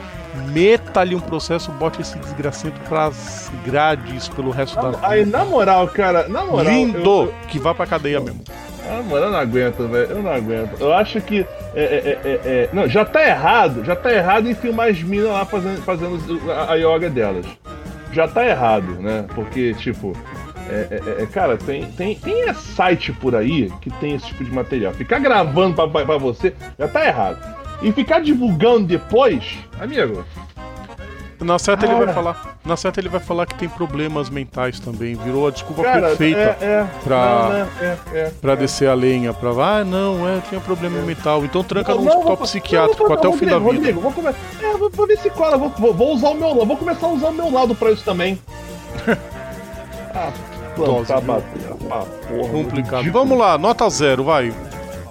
meta 0.55 1.01
ali 1.01 1.15
um 1.15 1.21
processo, 1.21 1.71
bote 1.73 2.01
esse 2.01 2.19
desgracento 2.19 2.79
pras 2.89 3.51
grades 3.65 4.29
pelo 4.29 4.51
resto 4.51 4.77
da 4.77 4.91
vida. 4.91 5.01
Aí, 5.03 5.25
na 5.27 5.45
moral, 5.45 5.89
cara, 5.89 6.29
na 6.29 6.45
moral. 6.45 6.73
Lindo! 6.73 7.23
Eu. 7.25 7.35
Que 7.49 7.59
vá 7.59 7.75
pra 7.75 7.87
cadeia 7.87 8.21
mesmo. 8.21 8.43
Ah, 8.87 9.03
mano, 9.03 9.27
eu 9.27 9.31
não 9.31 9.39
aguento, 9.39 9.89
velho. 9.89 10.11
Eu 10.11 10.23
não 10.23 10.31
aguento. 10.31 10.81
Eu 10.81 10.93
acho 10.93 11.21
que. 11.21 11.47
É, 11.75 11.83
é, 11.83 12.21
é, 12.25 12.41
é, 12.45 12.69
não, 12.73 12.87
já 12.87 13.05
tá 13.05 13.27
errado. 13.27 13.85
Já 13.85 13.97
tá 13.97 14.13
errado 14.13 14.49
em 14.49 14.55
filmar 14.55 14.89
as 14.89 15.03
minas 15.03 15.31
lá 15.31 15.45
fazendo, 15.45 15.83
fazendo 15.83 16.53
a, 16.53 16.73
a 16.73 16.75
yoga 16.75 17.09
delas. 17.09 17.47
Já 18.15 18.29
tá 18.29 18.47
errado, 18.47 18.93
né? 19.01 19.27
Porque, 19.35 19.75
tipo. 19.75 20.17
É, 20.69 21.03
é, 21.19 21.23
é, 21.23 21.27
cara, 21.27 21.59
tem, 21.59 21.85
tem, 21.93 22.15
tem 22.15 22.55
site 22.55 23.13
por 23.13 23.37
aí 23.37 23.71
que 23.83 23.91
tem 23.91 24.15
esse 24.15 24.27
tipo 24.27 24.45
de 24.45 24.51
material. 24.51 24.95
Ficar 24.95 25.19
gravando 25.19 25.75
pra, 25.75 25.87
pra, 25.87 26.07
pra 26.07 26.17
você 26.17 26.55
já 26.79 26.89
tá 26.89 27.07
errado. 27.07 27.39
E 27.83 27.93
ficar 27.93 28.21
divulgando 28.21 28.87
depois, 28.87 29.59
amigo. 29.79 30.25
Na 31.41 31.59
certa 31.59 31.85
ele 31.85 31.95
vai 31.95 32.15
falar. 32.15 32.57
Na 32.65 32.77
certa 32.77 33.01
ele 33.01 33.09
vai 33.09 33.21
falar 33.21 33.45
que 33.45 33.55
tem 33.57 33.69
problemas 33.69 34.31
mentais 34.31 34.81
também. 34.81 35.15
Virou 35.15 35.47
a 35.47 35.51
desculpa 35.51 35.83
Cara, 35.83 36.09
perfeita 36.09 36.57
é, 36.61 36.65
é, 36.65 36.87
pra, 37.03 37.49
não, 37.49 37.87
é, 37.87 37.99
é, 38.15 38.33
pra 38.41 38.53
é. 38.53 38.57
descer 38.57 38.89
a 38.89 38.95
lenha. 38.95 39.35
Pra, 39.35 39.51
ah, 39.51 39.85
não, 39.85 40.27
é, 40.27 40.41
tinha 40.49 40.61
problema 40.61 41.01
mental. 41.03 41.45
Então 41.45 41.63
tranca 41.63 41.95
no 41.95 42.09
hospital 42.09 42.37
psiquiátrico 42.39 43.13
até 43.13 43.29
o 43.29 43.33
fim 43.33 43.47
da 43.47 43.59
vida. 43.59 43.93
Rodrigo. 43.93 44.15
É, 44.95 44.97
vou, 44.97 45.07
ver 45.07 45.19
se 45.19 45.31
cola. 45.31 45.57
Vou, 45.57 45.69
vou, 45.71 45.93
vou, 45.93 46.15
usar 46.15 46.29
o 46.31 46.35
meu 46.35 46.49
lado. 46.49 46.67
Vou 46.67 46.77
começar 46.77 47.07
a 47.07 47.11
usar 47.11 47.29
o 47.29 47.35
meu 47.35 47.53
lado 47.53 47.75
pra 47.75 47.91
isso 47.91 48.05
também. 48.05 48.41
ah, 50.15 50.33
plantar, 50.77 51.21
bater. 51.21 51.73
Ah, 51.91 52.05
porra, 52.29 52.49
Complicado. 52.51 53.13
Vamos 53.13 53.39
lá, 53.39 53.59
nota 53.59 53.89
zero, 53.91 54.25
vai. 54.25 54.55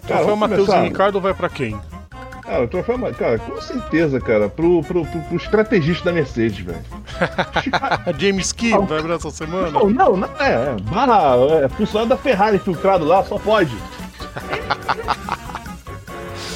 Cara, 0.08 0.20
Rafael 0.20 0.36
Matheus 0.36 0.70
e 0.70 0.82
Ricardo 0.82 1.22
vai 1.22 1.34
pra 1.34 1.50
quem? 1.50 1.80
Cara, 2.42 2.66
o 2.66 2.68
troféu. 2.68 3.00
Cara, 3.14 3.40
com 3.40 3.62
certeza, 3.62 4.20
cara. 4.20 4.50
Pro, 4.50 4.84
pro, 4.84 5.06
pro, 5.06 5.22
pro 5.22 5.38
estrategista 5.38 6.06
da 6.06 6.12
Mercedes, 6.12 6.60
velho. 6.60 6.84
James 8.20 8.52
Key 8.52 8.72
vai 8.86 9.00
abrir 9.00 9.14
essa 9.14 9.32
semana? 9.32 9.72
Não, 9.72 9.90
não, 9.90 10.18
não 10.18 10.30
é. 10.40 10.76
Barra, 10.92 11.36
é, 11.64 11.70
funcionário 11.70 12.10
da 12.10 12.18
Ferrari 12.18 12.60
filtrado 12.60 13.06
lá, 13.06 13.24
só 13.24 13.40
pode. 13.40 13.74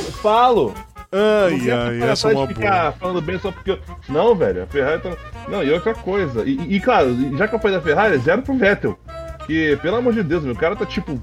Eu 0.06 0.12
falo. 0.22 0.74
Ai, 1.12 1.72
ai, 1.72 2.10
essa 2.10 2.32
é 2.32 2.36
uma 2.36 2.48
ficar 2.48 2.82
boa. 2.82 2.92
falando 2.94 3.22
bem 3.22 3.40
só 3.40 3.52
porque. 3.52 3.80
Não, 4.10 4.36
velho, 4.36 4.64
a 4.64 4.68
Ferrari 4.68 5.02
tá. 5.02 5.12
Não, 5.48 5.64
e 5.64 5.72
outra 5.72 5.94
coisa. 5.94 6.44
E, 6.44 6.76
e 6.76 6.80
claro, 6.80 7.16
já 7.38 7.48
que 7.48 7.56
eu 7.56 7.60
falei 7.60 7.78
da 7.78 7.84
Ferrari, 7.84 8.18
zero 8.18 8.42
pro 8.42 8.58
Vettel. 8.58 8.98
Que, 9.46 9.78
pelo 9.78 9.98
amor 9.98 10.14
de 10.14 10.24
Deus, 10.24 10.44
meu 10.44 10.56
cara 10.56 10.76
tá 10.76 10.86
tipo. 10.86 11.22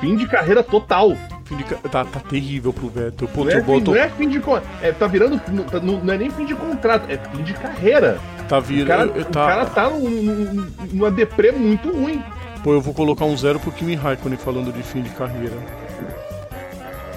Fim 0.00 0.16
de 0.16 0.26
carreira 0.26 0.62
total 0.62 1.16
fim 1.52 1.56
de. 1.56 1.64
Tá, 1.88 2.04
tá 2.04 2.20
terrível 2.20 2.72
pro 2.72 2.88
Vettel. 2.88 3.28
Pô, 3.28 3.44
não, 3.44 3.50
é 3.50 3.62
fim, 3.62 3.80
não 3.80 3.94
é 3.94 4.08
fim 4.08 4.28
de. 4.28 4.42
É, 4.80 4.92
tá 4.92 5.06
virando. 5.06 5.40
Não, 5.82 6.00
não, 6.00 6.14
é 6.14 6.18
nem 6.18 6.30
fim 6.30 6.46
de 6.46 6.54
contrato, 6.54 7.10
é 7.10 7.18
fim 7.18 7.42
de 7.42 7.52
carreira. 7.54 8.18
Tá 8.48 8.58
virando. 8.58 9.10
O 9.10 9.14
cara, 9.14 9.24
tá, 9.24 9.44
o 9.44 9.46
cara 9.46 9.66
tá 9.66 9.90
num, 9.90 10.66
numa 10.92 11.10
deprê 11.10 11.52
muito 11.52 11.90
ruim. 11.90 12.22
Pô, 12.62 12.72
eu 12.72 12.80
vou 12.80 12.94
colocar 12.94 13.24
um 13.24 13.36
zero 13.36 13.58
pro 13.58 13.72
Kimi 13.72 13.94
Raikkonen 13.94 14.38
falando 14.38 14.72
de 14.72 14.82
fim 14.82 15.02
de 15.02 15.10
carreira. 15.10 15.56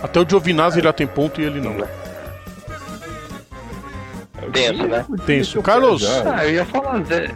Até 0.06 0.20
o 0.20 0.30
Giovinazzi 0.30 0.82
já 0.82 0.94
tem 0.94 1.08
ponto 1.08 1.42
e 1.42 1.44
ele 1.46 1.60
não. 1.60 1.76
Tenso, 4.54 4.88
né? 4.88 5.06
Tenso. 5.26 5.62
Carlos! 5.64 6.06
Ah, 6.26 6.46
eu 6.46 6.54
ia 6.56 6.66
falar 6.66 7.04
zero, 7.04 7.36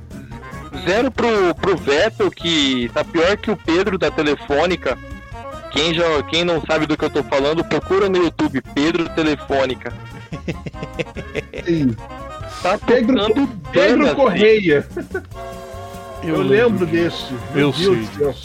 zero 0.86 1.12
pro, 1.12 1.56
pro 1.56 1.76
Vettel, 1.76 2.30
que 2.30 2.90
tá 2.94 3.04
pior 3.04 3.36
que 3.38 3.50
o 3.50 3.58
Pedro 3.58 3.98
da 3.98 4.12
Telefônica 4.12 4.96
Quem, 5.72 5.94
já, 5.96 6.04
quem 6.30 6.46
não 6.46 6.62
sabe 6.62 6.86
do 6.86 6.96
que 6.96 7.06
eu 7.06 7.10
tô 7.10 7.24
falando, 7.24 7.64
procura 7.66 8.08
no 8.08 8.18
YouTube 8.18 8.62
Pedro 8.76 9.10
Telefônica. 9.10 9.92
Sim. 11.66 11.96
Tá 12.62 12.78
Pedro, 12.78 13.16
tocando 13.16 13.48
Pedro 13.72 13.98
Dana-se. 14.00 14.16
Correia. 14.16 14.88
Eu, 16.22 16.42
lembro 16.42 16.86
disso. 16.86 17.34
desse. 17.34 17.34
Eu 17.34 17.40
Meu 17.56 17.72
Deus 17.72 18.08
sei 18.10 18.34
céu. 18.34 18.36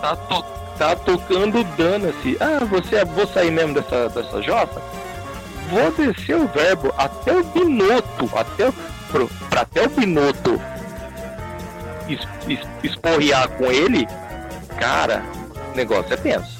Tá, 0.00 0.16
to- 0.16 0.44
tá 0.78 0.94
tocando 0.96 1.62
Dana-se. 1.76 2.36
Ah, 2.40 2.64
você 2.64 3.04
vou 3.04 3.26
sair 3.26 3.50
mesmo 3.50 3.74
dessa, 3.74 4.08
dessa 4.08 4.42
jota? 4.42 4.80
Vou 5.70 5.90
descer 5.92 6.36
o 6.36 6.46
verbo 6.48 6.92
até 6.96 7.32
o 7.36 7.44
Binotto. 7.44 8.30
Até, 8.36 8.68
o- 8.68 8.74
pro, 9.10 9.28
pra 9.50 9.62
até 9.62 9.84
o 9.84 9.90
Binotto 9.90 10.60
es, 12.08 12.20
es- 12.48 12.68
esporrear 12.82 13.48
com 13.50 13.64
ele. 13.66 14.06
Cara, 14.78 15.24
o 15.72 15.76
negócio 15.76 16.12
é 16.12 16.16
tenso. 16.16 16.56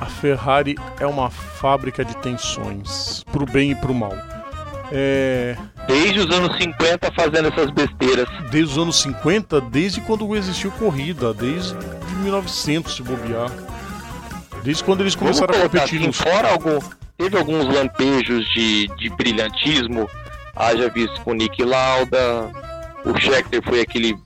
A 0.00 0.06
Ferrari 0.06 0.76
é 1.00 1.06
uma 1.06 1.30
fábrica 1.30 2.04
de 2.04 2.14
tensões, 2.18 3.24
pro 3.32 3.46
bem 3.46 3.70
e 3.70 3.74
pro 3.74 3.94
mal. 3.94 4.12
É, 4.92 5.56
Desde 5.88 6.20
os 6.20 6.36
anos 6.36 6.56
50 6.58 7.10
fazendo 7.12 7.48
essas 7.48 7.70
besteiras. 7.70 8.28
desde 8.50 8.72
os 8.72 8.78
anos 8.78 9.00
50, 9.00 9.60
desde 9.60 10.00
quando 10.02 10.36
existiu 10.36 10.70
corrida, 10.72 11.32
desde 11.32 11.74
1900 12.26 12.94
se 12.96 13.02
bobear. 13.02 13.50
Desde 14.62 14.82
quando 14.84 15.00
eles 15.02 15.14
começaram 15.14 15.54
a 15.54 15.62
competir 15.62 15.98
assim, 15.98 16.06
nos 16.06 16.16
fora 16.16 16.50
algum, 16.50 16.78
teve 17.16 17.36
alguns 17.38 17.66
lampejos 17.72 18.44
de, 18.52 18.88
de 18.98 19.08
brilhantismo, 19.10 20.08
haja 20.54 20.88
visto 20.90 21.20
com 21.22 21.30
o 21.30 21.34
Nick 21.34 21.62
Lauda, 21.62 22.50
o 23.04 23.16
Scheckter 23.18 23.62
foi 23.62 23.80
aquele 23.80 24.18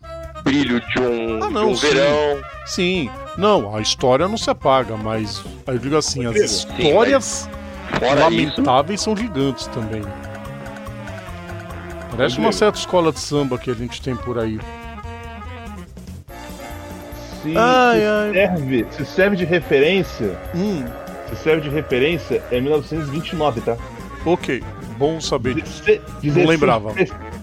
brilho 0.42 0.80
de 0.80 0.98
um, 1.00 1.42
Ah, 1.44 1.50
não, 1.50 1.66
de 1.66 1.72
um 1.72 1.76
sim. 1.76 1.86
verão. 1.88 2.42
Sim, 2.66 3.10
não, 3.36 3.74
a 3.76 3.80
história 3.80 4.26
não 4.28 4.36
se 4.38 4.48
apaga, 4.48 4.96
mas 4.96 5.42
eu 5.66 5.78
digo 5.78 5.96
assim, 5.96 6.24
as 6.24 6.34
Sim, 6.34 6.44
histórias 6.44 7.48
isso, 7.92 8.14
lamentáveis 8.20 9.00
são 9.02 9.16
gigantes 9.16 9.66
também. 9.66 10.02
Parece 12.10 12.38
uma 12.38 12.52
certa 12.52 12.78
escola 12.78 13.12
de 13.12 13.20
samba 13.20 13.58
que 13.58 13.70
a 13.70 13.74
gente 13.74 14.00
tem 14.02 14.14
por 14.16 14.38
aí. 14.38 14.58
Se, 17.42 17.54
Ai, 17.56 18.00
se 18.00 18.04
ai. 18.06 18.32
serve, 18.34 18.86
se 18.90 19.04
serve 19.06 19.36
de 19.36 19.44
referência, 19.44 20.38
Hum, 20.54 20.84
se 21.28 21.36
serve 21.36 21.62
de 21.62 21.70
referência, 21.70 22.42
é 22.50 22.60
1929, 22.60 23.60
tá? 23.62 23.76
ok, 24.26 24.62
bom 24.98 25.20
saber 25.20 25.54
disso. 25.54 25.82
Deze- 25.84 26.00
16 26.22 26.46
lembrava. 26.48 26.92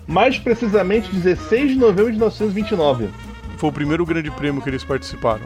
Mais 0.05 0.37
precisamente, 0.37 1.09
16 1.13 1.71
de 1.71 1.75
novembro 1.77 2.05
de 2.11 2.17
1929. 2.17 3.09
Foi 3.57 3.69
o 3.69 3.73
primeiro 3.73 4.05
grande 4.05 4.29
prêmio 4.29 4.61
que 4.61 4.69
eles 4.69 4.83
participaram. 4.83 5.41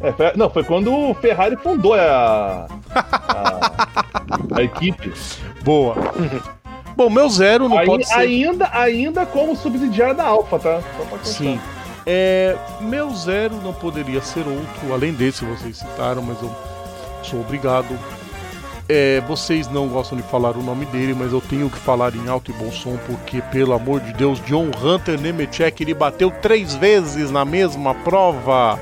É, 0.00 0.10
foi- 0.12 0.32
não, 0.34 0.48
foi 0.48 0.64
quando 0.64 0.90
o 0.94 1.12
Ferrari 1.14 1.56
fundou 1.56 1.92
a, 1.92 2.66
a, 2.94 3.70
a 4.56 4.62
equipe. 4.62 5.12
Boa. 5.62 5.94
Bom, 6.96 7.08
meu 7.10 7.28
zero 7.28 7.68
não 7.68 7.78
Ai- 7.78 7.86
pode 7.86 8.06
ser. 8.06 8.14
ainda, 8.14 8.68
ainda 8.72 9.26
como 9.26 9.54
subsidiário 9.54 10.16
da 10.16 10.24
Alfa, 10.24 10.58
tá? 10.58 10.80
Só 10.80 11.04
pra 11.04 11.18
constar. 11.18 11.24
Sim. 11.24 11.60
É, 12.06 12.56
meu 12.80 13.14
zero 13.14 13.56
não 13.56 13.72
poderia 13.72 14.22
ser 14.22 14.46
outro, 14.46 14.92
além 14.92 15.12
desse 15.12 15.44
vocês 15.44 15.78
citaram, 15.78 16.22
mas 16.22 16.40
eu 16.42 16.50
sou 17.22 17.40
obrigado. 17.40 17.98
É, 18.88 19.20
vocês 19.20 19.68
não 19.68 19.86
gostam 19.86 20.18
de 20.18 20.24
falar 20.24 20.56
o 20.56 20.62
nome 20.62 20.84
dele, 20.86 21.14
mas 21.14 21.32
eu 21.32 21.40
tenho 21.40 21.70
que 21.70 21.78
falar 21.78 22.12
em 22.16 22.28
alto 22.28 22.50
e 22.50 22.54
bom 22.54 22.72
som, 22.72 22.98
porque, 23.06 23.40
pelo 23.42 23.72
amor 23.72 24.00
de 24.00 24.12
Deus, 24.14 24.42
John 24.46 24.68
Hunter 24.82 25.20
Nemechek, 25.20 25.82
ele 25.82 25.94
bateu 25.94 26.28
três 26.28 26.74
vezes 26.74 27.30
na 27.30 27.44
mesma 27.44 27.94
prova. 27.94 28.80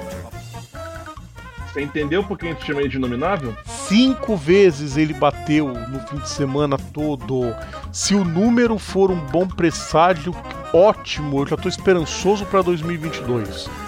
Você 1.79 1.85
entendeu 1.85 2.25
por 2.25 2.37
que 2.37 2.47
a 2.47 2.49
gente 2.51 2.67
chama 2.67 2.81
ele 2.81 2.89
de 2.89 2.97
inominável? 2.97 3.57
Cinco 3.65 4.37
vezes 4.37 4.97
ele 4.97 5.15
bateu 5.15 5.69
no 5.69 6.01
fim 6.09 6.17
de 6.17 6.29
semana 6.29 6.77
todo. 6.77 7.55
Se 7.93 8.17
o 8.17 8.25
número 8.25 8.81
for 8.81 9.13
um 9.13 9.21
bom 9.27 9.47
presságio, 9.47 10.35
ótimo. 10.73 11.41
Eu 11.41 11.47
já 11.47 11.57
tô 11.57 11.69
esperançoso 11.69 12.45
para 12.47 12.63
2022. 12.63 13.71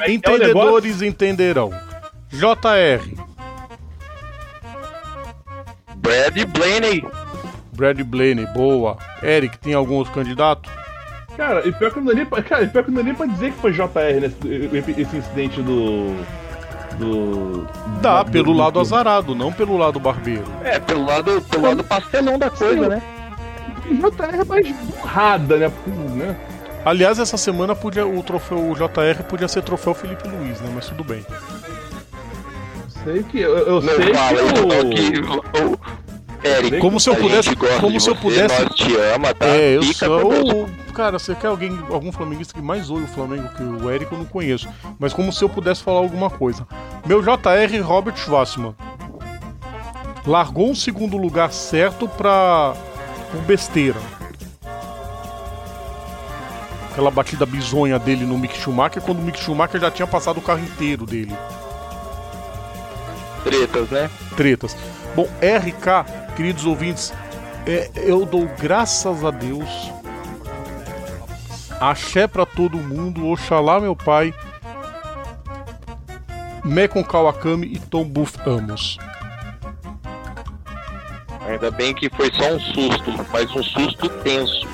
É 0.00 0.12
Entendedores 0.12 1.00
entenderão. 1.00 1.70
JR, 2.28 3.02
Brad 5.96 6.44
Blaney. 6.46 7.04
Brad 7.72 8.00
Blaney, 8.02 8.46
boa. 8.54 8.98
Eric, 9.22 9.58
tem 9.58 9.74
algum 9.74 9.94
outro 9.94 10.12
candidato? 10.12 10.68
Cara, 11.36 11.66
e 11.66 11.72
pior 11.72 11.90
que 11.92 11.98
não 12.00 12.06
dá 12.06 12.14
nem 12.14 12.26
pra, 12.26 12.42
cara, 12.42 12.64
e 12.64 12.68
pior 12.68 12.84
que 12.84 12.90
não 12.90 12.98
dá 12.98 13.02
nem 13.04 13.14
pra 13.14 13.26
dizer 13.26 13.52
que 13.52 13.58
foi 13.60 13.72
JR 13.72 14.20
nesse, 14.20 15.00
esse 15.00 15.16
incidente 15.16 15.62
do. 15.62 16.14
Do. 16.98 17.66
Dá, 18.02 18.22
do- 18.22 18.30
pelo 18.30 18.44
do- 18.52 18.52
lado 18.52 18.72
do- 18.74 18.80
azarado, 18.80 19.34
não 19.34 19.50
pelo 19.52 19.76
lado 19.78 19.98
barbeiro. 19.98 20.44
É, 20.62 20.78
pelo 20.78 21.04
lado, 21.06 21.40
pelo 21.50 21.62
lado 21.68 21.82
pastelão 21.84 22.38
da 22.38 22.50
coisa, 22.50 22.82
Sim. 22.82 22.88
né? 22.88 23.02
JR 23.90 24.40
é 24.40 24.44
mais 24.44 24.68
burrada, 24.72 25.56
né? 25.56 25.72
né? 26.14 26.36
Aliás, 26.84 27.18
essa 27.18 27.36
semana 27.36 27.74
podia, 27.74 28.06
o 28.06 28.22
troféu 28.22 28.58
o 28.70 28.74
JR 28.74 29.22
podia 29.28 29.48
ser 29.48 29.62
troféu 29.62 29.94
Felipe 29.94 30.28
Luiz, 30.28 30.60
né? 30.60 30.70
Mas 30.74 30.86
tudo 30.88 31.02
bem. 31.04 31.24
Sei 33.04 33.22
que. 33.22 33.40
Eu, 33.40 33.56
eu 33.58 33.80
Não 33.80 33.94
sei 33.94 34.12
não, 34.12 34.90
que. 34.90 35.10
que 35.12 35.20
o- 35.20 35.72
o- 35.72 35.78
Eric, 36.44 36.78
Como 36.78 36.98
se 36.98 37.08
eu 37.08 37.14
pudesse- 37.14 37.54
como 37.80 38.00
se 38.00 38.10
eu 38.10 38.14
você, 38.16 38.20
pudesse- 38.20 38.62
Nós 38.64 38.74
te 38.74 38.96
ama, 39.14 39.32
tá? 39.32 39.46
É, 39.46 39.76
eu 39.76 39.82
Fica 39.82 40.06
sou. 40.06 40.68
O- 40.92 40.96
Cara, 40.96 41.18
você 41.18 41.34
quer 41.34 41.46
alguém, 41.48 41.78
algum 41.90 42.12
flamenguista 42.12 42.54
que 42.54 42.62
mais 42.62 42.90
oi 42.90 43.02
o 43.02 43.08
Flamengo 43.08 43.48
que 43.56 43.62
o 43.62 43.90
Eric 43.90 44.12
eu 44.12 44.18
não 44.18 44.24
conheço. 44.24 44.68
Mas 44.98 45.12
como 45.12 45.32
se 45.32 45.42
eu 45.42 45.48
pudesse 45.48 45.82
falar 45.82 45.98
alguma 45.98 46.28
coisa. 46.30 46.66
Meu 47.06 47.22
JR 47.22 47.80
Robert 47.82 48.16
Schwarzman. 48.16 48.74
Largou 50.26 50.70
um 50.70 50.74
segundo 50.74 51.16
lugar 51.16 51.52
certo 51.52 52.06
pra. 52.08 52.74
por 53.32 53.40
besteira. 53.42 53.98
Aquela 56.92 57.10
batida 57.10 57.46
bizonha 57.46 57.98
dele 57.98 58.24
no 58.26 58.36
Mick 58.38 58.56
Schumacher, 58.56 59.00
quando 59.02 59.18
o 59.18 59.22
Mick 59.22 59.40
Schumacher 59.40 59.80
já 59.80 59.90
tinha 59.90 60.06
passado 60.06 60.36
o 60.38 60.42
carro 60.42 60.60
inteiro 60.60 61.06
dele. 61.06 61.34
Tretas, 63.42 63.88
né? 63.90 64.10
tretas. 64.36 64.76
Bom, 65.16 65.26
RK, 65.40 66.34
queridos 66.36 66.64
ouvintes, 66.66 67.12
é, 67.66 67.90
eu 67.96 68.24
dou 68.26 68.46
graças 68.60 69.24
a 69.24 69.30
Deus. 69.30 69.68
Axé 71.82 72.28
pra 72.28 72.46
todo 72.46 72.78
mundo, 72.78 73.26
Oxalá 73.26 73.80
meu 73.80 73.96
pai. 73.96 74.32
Mekon 76.64 77.02
Kawakami 77.02 77.66
e 77.66 77.78
Tom 77.80 78.04
Buff 78.04 78.38
ambos. 78.46 78.98
Ainda 81.48 81.72
bem 81.72 81.92
que 81.92 82.08
foi 82.10 82.30
só 82.34 82.54
um 82.54 82.60
susto, 82.60 83.26
mas 83.32 83.50
um 83.56 83.62
susto 83.64 84.08
tenso. 84.22 84.64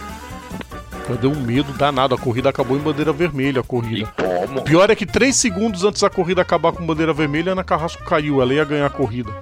Eu 1.09 1.17
dei 1.17 1.31
um 1.31 1.41
medo 1.41 1.73
danado, 1.73 2.15
a 2.15 2.19
corrida 2.19 2.51
acabou 2.51 2.77
em 2.77 2.81
bandeira 2.81 3.11
vermelha, 3.11 3.63
a 3.63 3.65
corrida. 3.65 4.13
O 4.55 4.61
pior 4.61 4.91
é 4.91 4.95
que 4.95 5.07
três 5.07 5.35
segundos 5.37 5.85
antes 5.85 6.03
da 6.03 6.11
corrida 6.11 6.43
acabar 6.43 6.73
com 6.73 6.85
bandeira 6.85 7.15
vermelha, 7.15 7.53
a 7.53 7.55
Ana 7.55 7.65
Carrasco 7.65 8.05
caiu, 8.05 8.43
ela 8.43 8.53
ia 8.53 8.67
ganhar 8.67 8.85
a 8.85 8.91
corrida. 8.91 9.33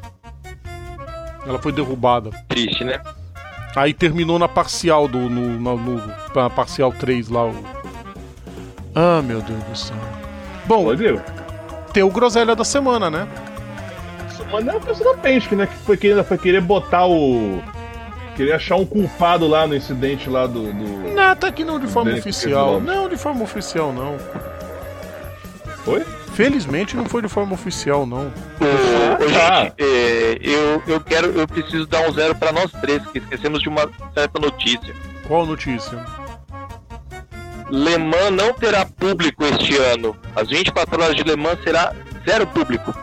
Ela 1.44 1.58
foi 1.58 1.72
derrubada. 1.72 2.30
Triste, 2.48 2.84
né? 2.84 3.00
Aí 3.76 3.92
terminou 3.92 4.38
na 4.38 4.48
parcial 4.48 5.06
do. 5.06 5.18
No, 5.28 5.60
na- 5.60 5.80
no- 5.82 6.12
na 6.34 6.50
parcial 6.50 6.92
3 6.92 7.28
lá. 7.28 7.44
O... 7.46 7.54
Ah, 8.94 9.20
meu 9.22 9.42
Deus 9.42 9.62
do 9.64 9.76
céu. 9.76 9.96
Bom, 10.64 10.84
Rodrigo. 10.84 11.20
tem 11.92 12.02
o 12.02 12.10
Groselha 12.10 12.56
da 12.56 12.64
semana, 12.64 13.10
né? 13.10 13.28
Não 14.50 14.72
é 14.72 14.76
o 14.76 14.80
pessoal 14.80 15.14
da 15.14 15.20
Penske, 15.20 15.54
né? 15.54 15.66
Que 15.66 15.74
foi 15.84 15.96
querer, 15.96 16.24
foi 16.24 16.38
querer 16.38 16.60
botar 16.60 17.06
o. 17.06 17.60
Querer 18.36 18.52
achar 18.54 18.76
um 18.76 18.84
culpado 18.86 19.46
lá 19.46 19.66
no 19.66 19.74
incidente 19.74 20.28
lá 20.30 20.46
do. 20.46 20.72
do... 20.72 21.14
Não, 21.14 21.36
tá 21.36 21.48
aqui 21.48 21.64
não 21.64 21.78
de 21.78 21.86
forma 21.86 22.12
oficial. 22.14 22.80
Não, 22.80 23.08
de 23.08 23.16
forma 23.16 23.42
oficial 23.44 23.92
não. 23.92 24.16
Foi? 25.84 26.04
Felizmente 26.36 26.94
não 26.94 27.06
foi 27.06 27.22
de 27.22 27.28
forma 27.30 27.54
oficial, 27.54 28.04
não. 28.04 28.26
Ô, 28.26 29.24
ô, 29.24 29.30
tá. 29.32 29.62
gente, 29.62 29.74
é, 29.78 30.38
eu, 30.42 30.82
eu 30.86 31.00
quero, 31.00 31.28
eu 31.28 31.48
preciso 31.48 31.86
dar 31.86 32.06
um 32.06 32.12
zero 32.12 32.34
pra 32.34 32.52
nós 32.52 32.70
três, 32.72 33.02
que 33.06 33.16
esquecemos 33.16 33.62
de 33.62 33.70
uma 33.70 33.88
certa 34.12 34.38
notícia. 34.38 34.94
Qual 35.26 35.46
notícia? 35.46 36.04
Le 37.70 37.96
Mans 37.96 38.32
não 38.32 38.52
terá 38.52 38.84
público 38.84 39.46
este 39.46 39.78
ano. 39.78 40.14
As 40.36 40.46
24 40.50 41.02
horas 41.02 41.16
de 41.16 41.22
Le 41.22 41.36
Mans 41.36 41.58
será 41.64 41.94
zero 42.28 42.46
público. 42.46 42.94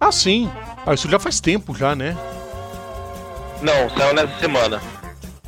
Ah, 0.00 0.10
sim. 0.10 0.50
Ah, 0.84 0.92
isso 0.92 1.08
já 1.08 1.20
faz 1.20 1.38
tempo 1.38 1.76
já, 1.76 1.94
né? 1.94 2.16
Não, 3.62 3.88
saiu 3.96 4.12
nessa 4.12 4.36
semana. 4.40 4.82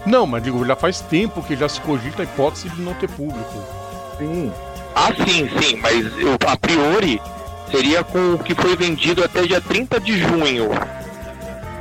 Não, 0.06 0.24
mas 0.24 0.40
digo, 0.40 0.64
já 0.64 0.76
faz 0.76 1.00
tempo 1.00 1.42
que 1.42 1.56
já 1.56 1.68
se 1.68 1.80
cogita 1.80 2.22
a 2.22 2.24
hipótese 2.24 2.68
de 2.68 2.80
não 2.80 2.94
ter 2.94 3.10
público. 3.10 3.64
Sim. 4.18 4.52
Ah, 4.94 5.12
sim, 5.26 5.48
sim, 5.60 5.76
mas 5.76 6.04
eu, 6.18 6.36
a 6.46 6.56
priori 6.56 7.20
seria 7.70 8.04
com 8.04 8.34
o 8.34 8.38
que 8.38 8.54
foi 8.54 8.76
vendido 8.76 9.24
até 9.24 9.42
dia 9.42 9.60
30 9.60 9.98
de 10.00 10.18
junho 10.18 10.70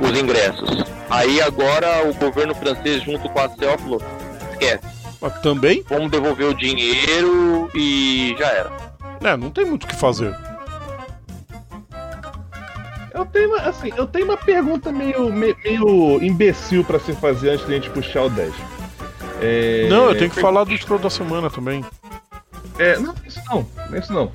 os 0.00 0.18
ingressos. 0.18 0.84
Aí 1.08 1.40
agora 1.40 2.08
o 2.08 2.14
governo 2.14 2.54
francês 2.54 3.02
junto 3.04 3.28
com 3.28 3.38
a 3.40 3.48
CEL 3.50 3.78
falou, 3.78 4.02
esquece, 4.52 4.82
Ah, 5.22 5.30
também? 5.30 5.84
vamos 5.88 6.10
devolver 6.10 6.48
o 6.48 6.54
dinheiro 6.54 7.70
e 7.74 8.34
já 8.38 8.48
era. 8.48 8.72
É, 9.22 9.36
não 9.36 9.50
tem 9.50 9.64
muito 9.64 9.84
o 9.84 9.86
que 9.86 9.94
fazer. 9.94 10.34
Eu 13.12 13.24
tenho 13.26 13.48
uma, 13.50 13.58
assim, 13.58 13.92
eu 13.96 14.06
tenho 14.08 14.24
uma 14.24 14.36
pergunta 14.36 14.90
meio, 14.90 15.32
meio, 15.32 15.56
meio 15.64 16.22
imbecil 16.22 16.82
pra 16.82 16.98
se 16.98 17.12
fazer 17.12 17.50
antes 17.50 17.64
da 17.66 17.74
gente 17.74 17.90
puxar 17.90 18.22
o 18.24 18.28
10. 18.30 18.52
É... 19.40 19.86
Não, 19.88 20.08
eu 20.10 20.18
tenho 20.18 20.30
que 20.30 20.40
falar 20.40 20.64
do 20.64 20.76
scroll 20.76 20.98
da 20.98 21.08
semana 21.10 21.48
também. 21.48 21.84
É, 22.78 22.98
não, 22.98 23.14
isso 23.26 23.40
não, 23.48 23.66
isso 23.96 24.12
não. 24.12 24.32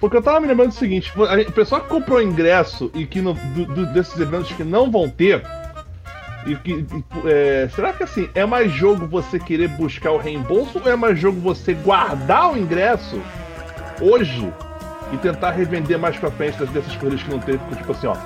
Porque 0.00 0.16
eu 0.16 0.22
tava 0.22 0.40
me 0.40 0.46
lembrando 0.46 0.68
do 0.68 0.74
seguinte: 0.74 1.12
o 1.16 1.52
pessoal 1.52 1.80
que 1.80 1.88
comprou 1.88 2.20
ingresso 2.20 2.90
e 2.94 3.06
que 3.06 3.20
no, 3.20 3.34
do, 3.34 3.64
do, 3.66 3.86
desses 3.86 4.18
eventos 4.20 4.52
que 4.52 4.64
não 4.64 4.90
vão 4.90 5.08
ter. 5.08 5.42
E 6.46 6.54
que, 6.56 6.84
é, 7.24 7.70
será 7.74 7.90
que 7.94 8.02
assim, 8.02 8.28
é 8.34 8.44
mais 8.44 8.70
jogo 8.70 9.06
você 9.06 9.38
querer 9.38 9.68
buscar 9.68 10.10
o 10.10 10.18
reembolso 10.18 10.78
ou 10.78 10.92
é 10.92 10.94
mais 10.94 11.18
jogo 11.18 11.40
você 11.40 11.72
guardar 11.72 12.52
o 12.52 12.58
ingresso 12.58 13.18
hoje 13.98 14.52
e 15.10 15.16
tentar 15.16 15.52
revender 15.52 15.98
mais 15.98 16.18
pra 16.18 16.30
frente 16.30 16.62
dessas 16.66 16.94
coisas 16.96 17.22
que 17.22 17.30
não 17.30 17.38
teve? 17.38 17.60
Tipo 17.74 17.92
assim, 17.92 18.08
ó. 18.08 18.16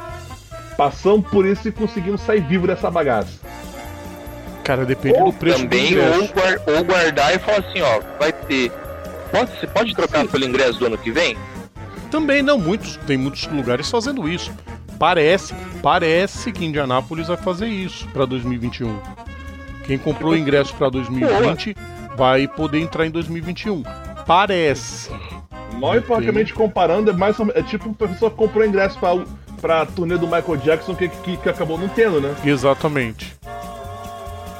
Passamos 0.77 1.29
por 1.29 1.47
isso 1.47 1.69
e 1.69 1.73
conseguimos 1.73 2.21
sair 2.21 2.41
vivo 2.41 2.67
dessa 2.67 2.91
bagaça. 2.91 3.39
Cara, 4.65 4.85
depende 4.85 5.19
ou 5.19 5.33
do 5.33 5.39
preço 5.39 5.63
também, 5.63 5.95
do 5.95 6.01
ou 6.01 6.85
guardar 6.85 7.35
e 7.35 7.39
falar 7.39 7.59
assim, 7.59 7.81
ó, 7.81 8.01
vai 8.19 8.33
ter. 8.33 8.73
Pode, 9.31 9.51
você 9.59 9.67
pode 9.67 9.95
trocar 9.95 10.27
pelo 10.27 10.45
ingresso 10.45 10.79
do 10.79 10.87
ano 10.87 10.99
que 10.99 11.11
vem? 11.11 11.37
Também 12.11 12.43
não, 12.43 12.59
muitos, 12.59 12.97
tem 13.07 13.17
muitos 13.17 13.47
lugares 13.47 13.91
fazendo 13.91 14.29
isso. 14.29 14.53
Parece, 14.99 15.55
parece 15.83 16.51
que 16.51 16.65
Indianápolis 16.65 17.29
vai 17.29 17.37
fazer 17.37 17.69
isso 17.69 18.07
para 18.09 18.25
2021. 18.25 18.99
Quem 19.85 19.99
comprou 19.99 20.37
ingresso 20.37 20.75
para 20.75 20.91
2020 20.91 21.77
vai 22.17 22.49
poder 22.49 22.81
entrar 22.81 23.07
em 23.07 23.11
2021. 23.11 23.83
Parece. 24.27 25.11
Mal 25.75 25.97
e 25.97 26.01
porcamente 26.01 26.53
comparando, 26.53 27.11
é 27.11 27.15
mais 27.15 27.37
é 27.55 27.63
tipo 27.63 27.87
uma 27.87 27.95
pessoa 27.95 28.31
que 28.31 28.37
comprou 28.37 28.67
ingresso 28.67 28.99
pra, 28.99 29.11
pra 29.61 29.87
turnê 29.87 30.17
do 30.17 30.27
Michael 30.27 30.57
Jackson 30.57 30.95
que, 30.95 31.09
que, 31.09 31.37
que 31.37 31.49
acabou 31.49 31.79
não 31.79 31.89
tendo, 31.89 32.21
né? 32.21 32.35
Exatamente. 32.45 33.37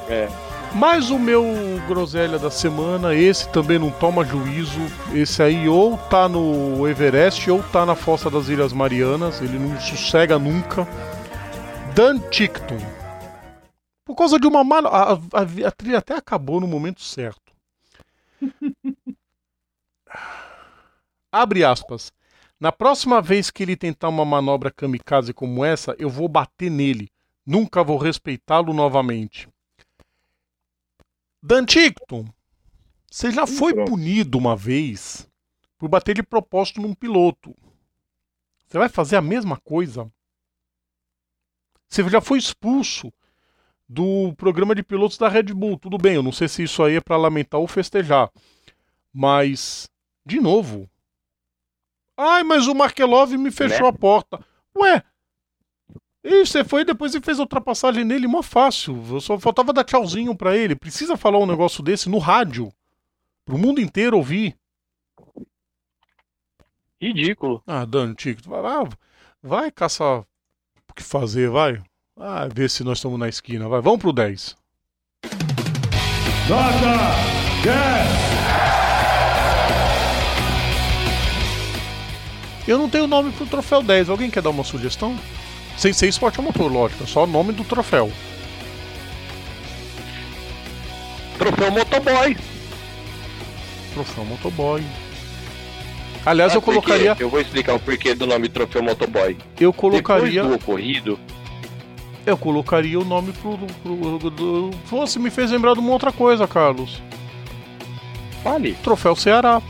É. 0.07 0.27
Mas 0.75 1.09
o 1.09 1.17
meu 1.17 1.43
groselha 1.87 2.37
da 2.37 2.51
semana, 2.51 3.13
esse 3.15 3.49
também 3.49 3.79
não 3.79 3.89
toma 3.91 4.23
juízo. 4.23 4.79
Esse 5.13 5.41
aí 5.41 5.67
ou 5.67 5.97
tá 5.97 6.29
no 6.29 6.87
Everest 6.87 7.49
ou 7.49 7.61
tá 7.63 7.85
na 7.85 7.95
Fossa 7.95 8.29
das 8.29 8.47
Ilhas 8.49 8.71
Marianas. 8.71 9.41
Ele 9.41 9.57
não 9.57 9.79
sossega 9.79 10.37
nunca. 10.37 10.87
Dan 11.95 12.19
Ticton. 12.29 12.77
Por 14.05 14.15
causa 14.15 14.39
de 14.39 14.47
uma 14.47 14.63
mala. 14.63 14.89
A, 14.89 15.13
a- 15.13 15.67
a 15.67 15.71
trilha 15.71 15.97
até 15.97 16.15
acabou 16.15 16.59
no 16.61 16.67
momento 16.67 17.01
certo. 17.01 17.51
Abre 21.31 21.63
aspas. 21.63 22.11
Na 22.59 22.71
próxima 22.71 23.21
vez 23.21 23.49
que 23.49 23.63
ele 23.63 23.75
tentar 23.75 24.09
uma 24.09 24.25
manobra 24.25 24.69
kamikaze 24.71 25.33
como 25.33 25.63
essa, 25.63 25.95
eu 25.97 26.09
vou 26.09 26.27
bater 26.27 26.69
nele. 26.69 27.09
Nunca 27.45 27.83
vou 27.83 27.97
respeitá-lo 27.97 28.73
novamente. 28.73 29.47
Danticton, 31.41 32.25
você 33.09 33.31
já 33.31 33.47
foi 33.47 33.73
punido 33.85 34.37
uma 34.37 34.55
vez 34.55 35.27
por 35.77 35.87
bater 35.87 36.13
de 36.13 36.23
propósito 36.23 36.81
num 36.81 36.93
piloto. 36.93 37.55
Você 38.67 38.77
vai 38.77 38.89
fazer 38.89 39.15
a 39.15 39.21
mesma 39.21 39.57
coisa? 39.57 40.11
Você 41.87 42.07
já 42.09 42.21
foi 42.21 42.37
expulso 42.37 43.11
do 43.87 44.33
programa 44.35 44.75
de 44.75 44.83
pilotos 44.83 45.17
da 45.17 45.27
Red 45.27 45.43
Bull. 45.43 45.79
Tudo 45.79 45.97
bem, 45.97 46.15
eu 46.15 46.23
não 46.23 46.31
sei 46.31 46.47
se 46.47 46.61
isso 46.61 46.83
aí 46.83 46.97
é 46.97 47.01
para 47.01 47.17
lamentar 47.17 47.59
ou 47.59 47.67
festejar. 47.67 48.29
Mas, 49.11 49.89
de 50.23 50.39
novo. 50.39 50.87
Ai, 52.15 52.43
mas 52.43 52.67
o 52.67 52.75
Markelov 52.75 53.31
me 53.31 53.49
fechou 53.49 53.87
a 53.87 53.93
porta. 53.93 54.45
Ué, 54.77 55.01
e 56.23 56.45
você 56.45 56.63
foi 56.63 56.83
depois 56.83 57.15
e 57.15 57.21
fez 57.21 57.39
a 57.39 57.43
ultrapassagem 57.43 58.03
nele 58.03 58.27
mó 58.27 58.41
fácil. 58.41 59.01
Eu 59.09 59.21
só 59.21 59.39
faltava 59.39 59.71
dar 59.71 59.83
tchauzinho 59.83 60.35
pra 60.35 60.55
ele. 60.55 60.75
Precisa 60.75 61.15
falar 61.15 61.39
um 61.39 61.45
negócio 61.45 61.81
desse 61.81 62.09
no 62.09 62.17
rádio. 62.17 62.71
Pro 63.45 63.57
mundo 63.57 63.79
inteiro 63.79 64.17
ouvir. 64.17 64.55
Ridículo. 67.01 67.63
Ah, 67.65 67.85
Dani, 67.85 68.13
Tico, 68.13 68.41
vai, 68.49 68.61
vai, 68.61 68.89
vai 69.41 69.71
caçar 69.71 70.19
o 70.19 70.93
que 70.93 71.01
fazer, 71.01 71.49
vai. 71.49 71.81
Ah, 72.17 72.47
ver 72.53 72.69
se 72.69 72.83
nós 72.83 72.97
estamos 72.97 73.17
na 73.17 73.29
esquina, 73.29 73.69
vai. 73.69 73.79
Vamos 73.79 74.01
pro 74.01 74.11
10. 74.11 74.57
Nota 76.49 76.97
10. 77.63 78.29
Eu 82.67 82.77
não 82.77 82.89
tenho 82.89 83.07
nome 83.07 83.31
pro 83.31 83.45
troféu 83.47 83.81
10. 83.81 84.09
Alguém 84.09 84.29
quer 84.29 84.43
dar 84.43 84.49
uma 84.49 84.65
sugestão? 84.65 85.17
Sem 85.79 85.93
ser 85.93 86.09
esporte 86.09 86.37
a 86.39 86.43
motor, 86.43 86.69
lógico. 86.69 87.05
É 87.05 87.07
só 87.07 87.23
o 87.23 87.27
nome 87.27 87.53
do 87.53 87.63
troféu. 87.63 88.11
Troféu 91.37 91.71
Motoboy. 91.71 92.37
Troféu 93.93 94.25
motoboy. 94.25 94.83
Aliás, 96.25 96.53
eu 96.53 96.61
por 96.61 96.73
quê? 96.73 96.81
colocaria. 96.81 97.15
Eu 97.17 97.29
vou 97.29 97.39
explicar 97.39 97.75
o 97.75 97.79
porquê 97.79 98.13
do 98.13 98.27
nome 98.27 98.49
Troféu 98.49 98.83
Motoboy. 98.83 99.37
Eu 99.57 99.71
colocaria. 99.71 100.43
Depois 100.43 100.59
do 100.59 100.63
ocorrido, 100.63 101.19
Eu 102.25 102.37
colocaria 102.37 102.99
o 102.99 103.05
nome 103.05 103.31
pro. 103.31 103.57
pro, 103.57 104.19
pro 104.19 104.29
do... 104.29 104.71
Você 104.91 105.17
me 105.17 105.29
fez 105.31 105.49
lembrar 105.49 105.73
de 105.75 105.79
uma 105.79 105.91
outra 105.91 106.11
coisa, 106.11 106.45
Carlos. 106.45 107.01
fale. 108.43 108.73
Troféu 108.83 109.15
Ceará. 109.15 109.61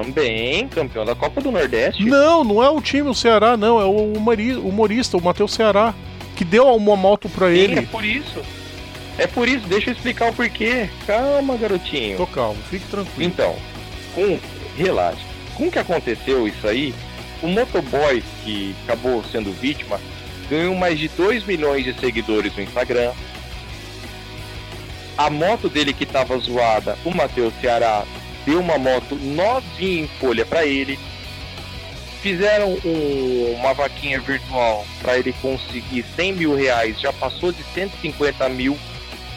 Também 0.00 0.66
campeão 0.68 1.04
da 1.04 1.14
Copa 1.14 1.40
do 1.40 1.50
Nordeste. 1.52 2.04
Não, 2.04 2.42
não 2.42 2.62
é 2.62 2.70
o 2.70 2.80
time, 2.80 3.08
o 3.08 3.14
Ceará, 3.14 3.56
não. 3.56 3.80
É 3.80 3.84
o 3.84 4.12
humori- 4.14 4.56
humorista, 4.56 5.16
o 5.16 5.22
Matheus 5.22 5.52
Ceará. 5.52 5.94
Que 6.36 6.44
deu 6.44 6.66
uma 6.74 6.96
moto 6.96 7.28
pra 7.28 7.48
Sim, 7.48 7.52
é 7.54 7.58
ele. 7.58 7.82
por 7.82 8.04
isso. 8.04 8.40
É 9.18 9.26
por 9.26 9.46
isso, 9.46 9.66
deixa 9.68 9.90
eu 9.90 9.94
explicar 9.94 10.30
o 10.30 10.32
porquê. 10.32 10.88
Calma, 11.06 11.56
garotinho. 11.56 12.16
Tô 12.16 12.26
calmo, 12.26 12.56
fique 12.70 12.86
tranquilo. 12.86 13.30
Então, 13.30 13.54
com. 14.14 14.38
Relaxa. 14.76 15.20
Com 15.54 15.66
o 15.66 15.70
que 15.70 15.78
aconteceu 15.78 16.48
isso 16.48 16.66
aí, 16.66 16.94
o 17.42 17.46
motoboy 17.48 18.22
que 18.42 18.74
acabou 18.84 19.22
sendo 19.30 19.52
vítima 19.52 20.00
ganhou 20.48 20.74
mais 20.74 20.98
de 20.98 21.08
2 21.08 21.44
milhões 21.44 21.84
de 21.84 21.92
seguidores 22.00 22.56
no 22.56 22.62
Instagram. 22.62 23.12
A 25.18 25.28
moto 25.28 25.68
dele 25.68 25.92
que 25.92 26.06
tava 26.06 26.36
zoada, 26.38 26.96
o 27.04 27.10
Matheus 27.14 27.52
Ceará, 27.60 28.04
deu 28.44 28.60
uma 28.60 28.78
moto 28.78 29.14
novinha 29.16 30.02
em 30.04 30.08
folha 30.20 30.44
pra 30.44 30.64
ele. 30.64 30.98
Fizeram 32.20 32.78
um- 32.84 33.56
uma 33.58 33.74
vaquinha 33.74 34.20
virtual 34.20 34.86
para 35.00 35.18
ele 35.18 35.32
conseguir 35.42 36.04
100 36.14 36.32
mil 36.34 36.54
reais, 36.54 37.00
já 37.00 37.12
passou 37.12 37.50
de 37.50 37.62
150 37.74 38.48
mil 38.48 38.78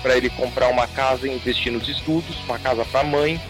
para 0.04 0.16
ele 0.16 0.30
comprar 0.30 0.68
uma 0.70 0.86
casa 0.88 1.28
e 1.28 1.34
investir 1.34 1.72
nos 1.72 1.88
estudos, 1.90 2.36
uma 2.46 2.60
casa 2.60 2.86
para 2.86 3.04
mãe. 3.04 3.42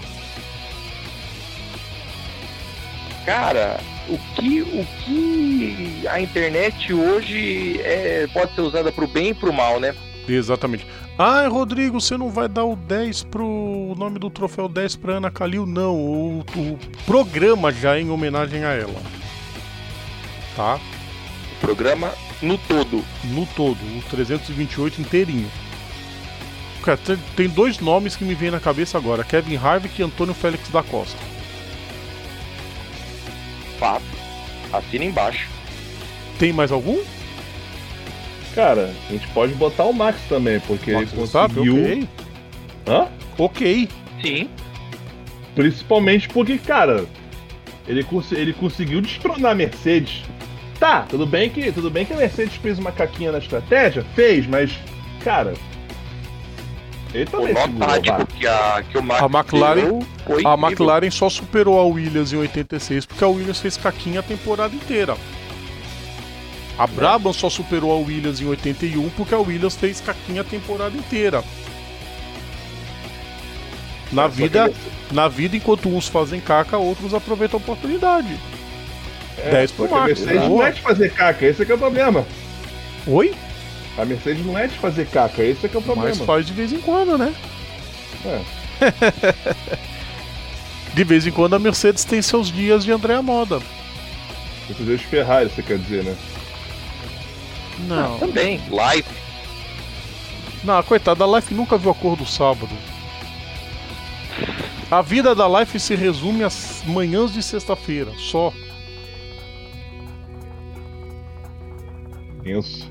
Cara, 3.26 3.80
o 4.07 4.18
que, 4.36 4.61
o 4.61 4.86
que 5.03 6.07
a 6.07 6.22
internet 6.22 6.94
hoje 6.94 7.82
é, 7.84 8.27
pode 8.32 8.53
ser 8.53 8.61
usada 8.61 8.91
pro 8.91 9.07
bem 9.07 9.30
e 9.30 9.34
pro 9.34 9.52
mal, 9.52 9.80
né? 9.80 9.95
Exatamente. 10.27 10.88
Ai, 11.18 11.47
Rodrigo, 11.47 12.02
você 12.02 12.18
não 12.18 12.30
vai 12.30 12.47
dar 12.47 12.65
o 12.65 12.76
10 12.76 13.23
pro 13.23 13.45
o 13.45 13.95
nome 13.95 14.19
do 14.19 14.30
troféu 14.30 14.68
10 14.68 14.95
pra 14.95 15.14
Ana 15.14 15.30
Calil? 15.30 15.65
Não, 15.65 15.95
o, 15.95 16.39
o 16.39 16.80
programa 17.06 17.72
já 17.72 17.95
é 17.95 18.02
em 18.02 18.10
homenagem 18.10 18.64
a 18.64 18.72
ela. 18.72 19.02
Tá? 20.56 20.80
O 21.57 21.60
programa 21.61 22.11
no 22.41 22.57
todo. 22.57 23.03
No 23.26 23.45
todo, 23.56 23.77
o 23.77 24.02
328 24.10 25.02
inteirinho. 25.02 25.49
Cara, 26.84 26.99
tem 27.35 27.49
dois 27.49 27.80
nomes 27.80 28.15
que 28.15 28.23
me 28.23 28.35
vêm 28.35 28.52
na 28.52 28.60
cabeça 28.60 28.97
agora: 28.97 29.23
Kevin 29.23 29.57
Harvick 29.57 29.99
e 29.99 30.03
Antônio 30.03 30.34
Félix 30.34 30.69
da 30.69 30.84
Costa. 30.84 31.18
Fato. 33.80 34.03
Assina 34.72 35.06
embaixo. 35.06 35.47
Tem 36.38 36.52
mais 36.52 36.72
algum? 36.72 37.02
Cara, 38.56 38.90
a 39.10 39.11
gente 39.11 39.27
pode 39.27 39.53
botar 39.53 39.84
o 39.84 39.94
Max 39.94 40.18
também, 40.30 40.60
porque 40.61 40.94
Max 40.94 41.11
ele 41.11 41.22
conseguiu. 41.22 41.76
Ok. 41.76 42.10
Hã? 42.88 43.07
Ok. 43.38 43.90
Sim. 44.22 44.49
Principalmente 45.53 46.27
porque, 46.30 46.57
cara, 46.57 47.06
ele, 47.88 48.03
cons- 48.03 48.32
ele 48.32 48.53
conseguiu 48.53 49.02
destronar 49.02 49.52
a 49.52 49.56
Mercedes. 49.56 50.23
Tá, 50.80 51.03
tudo 51.10 51.26
bem 51.26 51.49
que 51.49 51.72
tudo 51.72 51.90
bem 51.90 52.06
que 52.06 52.14
a 52.14 52.18
Mercedes 52.18 52.56
fez 52.56 52.77
uma 52.80 52.91
caquinha 52.91 53.32
na 53.32 53.38
estratégia, 53.38 54.06
fez, 54.14 54.45
mas, 54.45 54.77
cara, 55.23 55.53
ele 57.14 57.23
O 57.23 57.32
também 57.32 57.53
nó 57.53 57.61
segurou, 57.61 57.88
tático 57.88 58.26
que 58.38 58.45
a, 58.48 58.84
que 58.91 58.98
o 58.98 59.03
Max 59.03 59.22
A 59.22 59.26
McLaren- 59.26 59.99
A. 60.45 60.53
McLaren 60.57 61.11
só 61.11 61.30
superou 61.30 61.80
a 61.80 61.84
Williams 61.86 62.34
em 62.34 62.38
86 62.38 63.06
porque 63.06 63.23
a 63.23 63.27
Williams 63.27 63.61
fez 63.61 63.77
caquinha 63.77 64.19
a 64.19 64.23
temporada 64.23 64.76
inteira. 64.76 65.15
A 66.77 66.85
Brabham 66.85 67.31
só 67.31 67.49
superou 67.49 67.91
a 67.91 67.95
Williams 67.95 68.41
em 68.41 68.45
81 68.45 69.10
porque 69.11 69.34
a 69.34 69.39
Williams 69.39 69.76
fez 69.76 70.02
caquinha 70.02 70.41
a 70.41 70.43
temporada 70.43 70.95
inteira. 70.97 71.43
Na 74.11 74.27
vida, 74.27 74.72
na 75.11 75.27
vida, 75.27 75.56
enquanto 75.57 75.89
uns 75.89 76.07
fazem 76.07 76.39
caca, 76.39 76.77
outros 76.77 77.14
aproveitam 77.14 77.60
a 77.60 77.64
oportunidade. 77.64 78.38
É, 79.38 79.52
10 79.52 79.72
pro 79.72 79.88
porque 79.88 79.99
a. 79.99 80.06
Mercedes 80.06 80.49
não 80.49 80.65
é 80.65 80.72
de 80.72 80.81
fazer 80.81 81.14
caca, 81.14 81.45
esse 81.45 81.61
é 81.61 81.65
que 81.65 81.72
é 81.72 81.76
o 81.76 81.77
problema. 81.77 82.26
Oi? 83.07 83.34
A 83.97 84.06
Mercedes 84.06 84.45
não 84.45 84.57
é 84.57 84.68
de 84.68 84.77
fazer 84.77 85.07
caca, 85.07 85.43
esse 85.43 85.65
é 85.65 85.69
que 85.69 85.76
é 85.76 85.80
o 85.80 85.84
problema. 85.84 86.10
Mas 86.10 86.19
faz 86.26 86.45
de 86.45 86.53
vez 86.53 86.72
em 86.72 86.80
quando, 86.80 87.18
né? 87.18 87.34
É. 88.26 88.41
De 90.95 91.03
vez 91.03 91.27
em 91.27 91.31
quando 91.31 91.53
a 91.53 91.60
Mercedes 91.60 92.06
tem 92.06 92.22
seus 92.22 92.49
dias 92.49 92.85
de 92.85 92.91
Andréa 92.93 93.22
Moda. 93.22 93.60
Mercedes 94.69 95.02
Ferrari, 95.02 95.49
você 95.49 95.61
quer 95.61 95.77
dizer, 95.77 96.06
né? 96.06 96.15
Não. 97.80 98.18
Também, 98.19 98.61
live. 98.69 99.07
Não, 100.64 100.81
coitada, 100.81 101.23
a 101.23 101.27
Life 101.27 101.53
nunca 101.53 101.77
viu 101.77 101.91
a 101.91 101.95
cor 101.95 102.15
do 102.15 102.26
sábado. 102.26 102.76
A 104.89 105.02
vida 105.02 105.35
da 105.35 105.47
Life 105.47 105.80
se 105.80 105.95
resume 105.95 106.43
às 106.43 106.84
manhãs 106.85 107.34
de 107.34 107.43
sexta-feira, 107.43 108.11
só. 108.18 108.52
Penso. 112.43 112.89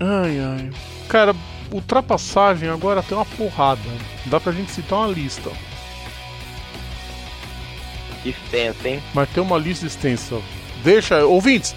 Ai, 0.00 0.38
ai. 0.38 0.70
Cara, 1.08 1.34
ultrapassagem 1.70 2.68
agora 2.68 3.02
tem 3.02 3.16
uma 3.16 3.24
porrada. 3.24 3.80
Dá 4.26 4.38
pra 4.40 4.52
gente 4.52 4.70
citar 4.70 5.00
uma 5.00 5.08
lista. 5.08 5.50
Extensa, 8.24 8.88
hein? 8.88 9.02
Mas 9.14 9.28
tem 9.30 9.42
uma 9.42 9.58
lista 9.58 9.86
extensa. 9.86 10.40
Deixa, 10.82 11.24
ouvintes, 11.24 11.74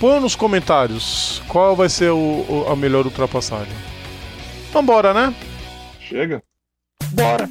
põe 0.00 0.20
nos 0.20 0.34
comentários 0.36 1.42
qual 1.48 1.74
vai 1.74 1.88
ser 1.88 2.10
o, 2.10 2.16
o- 2.16 2.66
a 2.70 2.76
melhor 2.76 3.04
ultrapassagem. 3.04 3.72
Vambora, 4.72 5.12
né? 5.14 5.34
Chega. 6.00 6.42
Bora. 7.12 7.48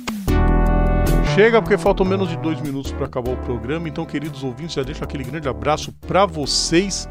Chega 1.35 1.61
porque 1.61 1.77
faltam 1.77 2.05
menos 2.05 2.29
de 2.29 2.37
dois 2.37 2.59
minutos 2.61 2.91
para 2.91 3.05
acabar 3.05 3.31
o 3.31 3.37
programa. 3.37 3.87
Então, 3.87 4.05
queridos 4.05 4.43
ouvintes, 4.43 4.73
já 4.75 4.83
deixo 4.83 5.03
aquele 5.03 5.23
grande 5.23 5.47
abraço 5.47 5.91
para 6.07 6.25
vocês. 6.25 7.07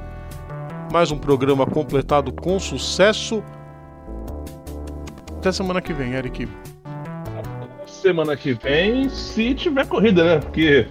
Mais 0.93 1.11
um 1.11 1.19
programa 1.19 1.67
completado 1.67 2.33
com 2.33 2.59
sucesso. 2.59 3.43
Até 5.39 5.53
semana 5.53 5.81
que 5.81 5.93
vem, 5.93 6.13
Eric. 6.15 6.49
Semana 7.87 8.37
que 8.37 8.53
vem, 8.55 9.09
se 9.09 9.55
tiver 9.55 9.87
corrida, 9.87 10.25
né? 10.25 10.41
Porque. 10.41 10.87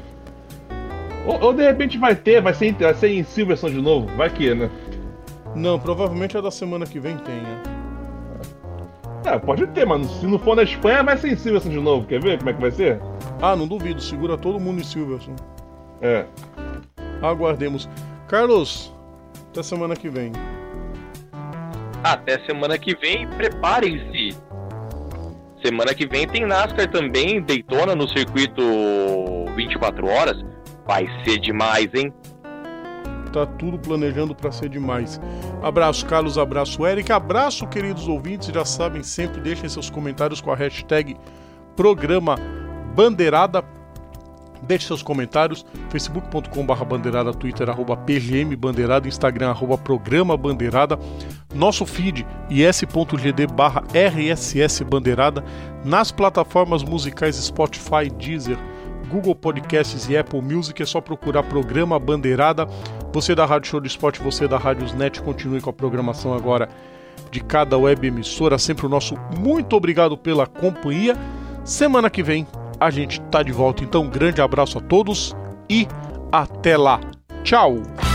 Ou, 1.26 1.42
ou 1.42 1.54
de 1.54 1.64
repente 1.64 1.98
vai 1.98 2.16
ter, 2.16 2.42
vai 2.42 2.54
ser, 2.54 2.68
em- 2.68 2.74
vai 2.74 2.94
ser 2.94 3.10
em 3.10 3.24
Silverson 3.24 3.70
de 3.70 3.82
novo, 3.82 4.08
vai 4.16 4.30
que, 4.30 4.54
né? 4.54 4.70
Não, 5.56 5.80
provavelmente 5.80 6.38
a 6.38 6.42
da 6.42 6.52
semana 6.52 6.86
que 6.86 7.00
vem 7.00 7.18
tenha. 7.18 7.62
É, 9.26 9.40
pode 9.40 9.66
ter, 9.68 9.86
mano. 9.86 10.04
Se 10.06 10.28
não 10.28 10.38
for 10.38 10.56
na 10.56 10.64
Espanha, 10.64 11.02
vai 11.04 11.18
ser 11.18 11.32
em 11.32 11.36
Silverson 11.36 11.70
de 11.70 11.80
novo. 11.80 12.06
Quer 12.06 12.22
ver 12.22 12.38
como 12.38 12.50
é 12.50 12.54
que 12.54 12.62
vai 12.62 12.72
ser? 12.72 13.00
Ah, 13.42 13.56
não 13.56 13.68
duvido, 13.68 14.00
segura 14.02 14.38
todo 14.38 14.60
mundo 14.60 14.82
em 14.82 14.84
Silverson. 14.84 15.36
É. 16.02 16.26
Aguardemos. 17.22 17.90
Carlos, 18.28 18.94
até 19.50 19.64
semana 19.64 19.96
que 19.96 20.10
vem. 20.10 20.32
Até 22.04 22.38
semana 22.46 22.78
que 22.78 22.96
vem, 22.96 23.28
preparem-se. 23.30 24.38
Semana 25.64 25.96
que 25.96 26.06
vem 26.06 26.28
tem 26.28 26.46
NASCAR 26.46 26.88
também, 26.92 27.42
Daytona 27.42 27.96
no 27.96 28.08
circuito 28.08 28.62
24 29.56 30.06
horas. 30.08 30.38
Vai 30.86 31.08
ser 31.24 31.40
demais, 31.40 31.90
hein? 31.94 32.14
Tá 33.34 33.46
tudo 33.46 33.78
planejando 33.78 34.34
para 34.34 34.52
ser 34.52 34.70
demais. 34.70 35.20
Abraço, 35.62 36.06
Carlos. 36.06 36.38
Abraço, 36.38 36.86
Eric. 36.86 37.12
Abraço, 37.12 37.68
queridos 37.68 38.08
ouvintes. 38.08 38.48
Já 38.48 38.64
sabem, 38.64 39.04
sempre 39.04 39.42
deixem 39.42 39.68
seus 39.68 39.90
comentários 39.90 40.40
com 40.40 40.52
a 40.52 40.56
hashtag 40.56 41.18
Programa 41.76 42.38
Bandeirada. 42.96 43.64
Deixe 44.62 44.88
seus 44.88 45.04
comentários. 45.04 45.66
facebook.com.br 45.90 46.86
bandeirada, 46.86 47.34
twitter 47.34 47.70
arroba 47.70 47.96
pgm 47.98 48.56
bandeirada, 48.56 49.08
instagram 49.08 49.50
arroba 49.50 49.78
programa 49.78 50.38
bandeirada. 50.38 50.98
Nosso 51.54 51.86
feed 51.86 52.26
is.gd 52.50 53.48
barra 53.48 53.84
rss 53.94 54.82
bandeirada. 54.82 55.44
Nas 55.84 56.12
plataformas 56.12 56.84
musicais 56.84 57.36
Spotify, 57.36 58.10
Deezer, 58.18 58.58
Google 59.06 59.36
Podcasts 59.36 60.10
e 60.10 60.18
Apple 60.18 60.42
Music 60.42 60.82
é 60.82 60.86
só 60.86 61.00
procurar 61.00 61.44
programa 61.44 61.98
Bandeirada. 62.00 62.68
Você 63.14 63.34
da 63.34 63.46
Rádio 63.46 63.70
Show 63.70 63.80
do 63.80 63.88
Esporte, 63.88 64.22
você 64.22 64.48
da 64.48 64.58
Rádios 64.58 64.94
Net, 64.94 65.22
continue 65.22 65.62
com 65.62 65.70
a 65.70 65.74
programação 65.74 66.34
agora 66.34 66.68
de 67.32 67.40
cada 67.40 67.78
web 67.78 68.08
emissora. 68.08 68.58
Sempre 68.58 68.86
o 68.86 68.90
nosso 68.90 69.16
muito 69.38 69.76
obrigado 69.76 70.18
pela 70.18 70.46
companhia. 70.46 71.16
Semana 71.64 72.10
que 72.10 72.22
vem 72.22 72.46
a 72.80 72.90
gente 72.90 73.22
tá 73.22 73.42
de 73.42 73.52
volta. 73.52 73.84
Então, 73.84 74.04
um 74.04 74.10
grande 74.10 74.42
abraço 74.42 74.78
a 74.78 74.82
todos 74.82 75.36
e 75.70 75.88
até 76.32 76.78
lá. 76.78 77.00
Tchau! 77.44 78.15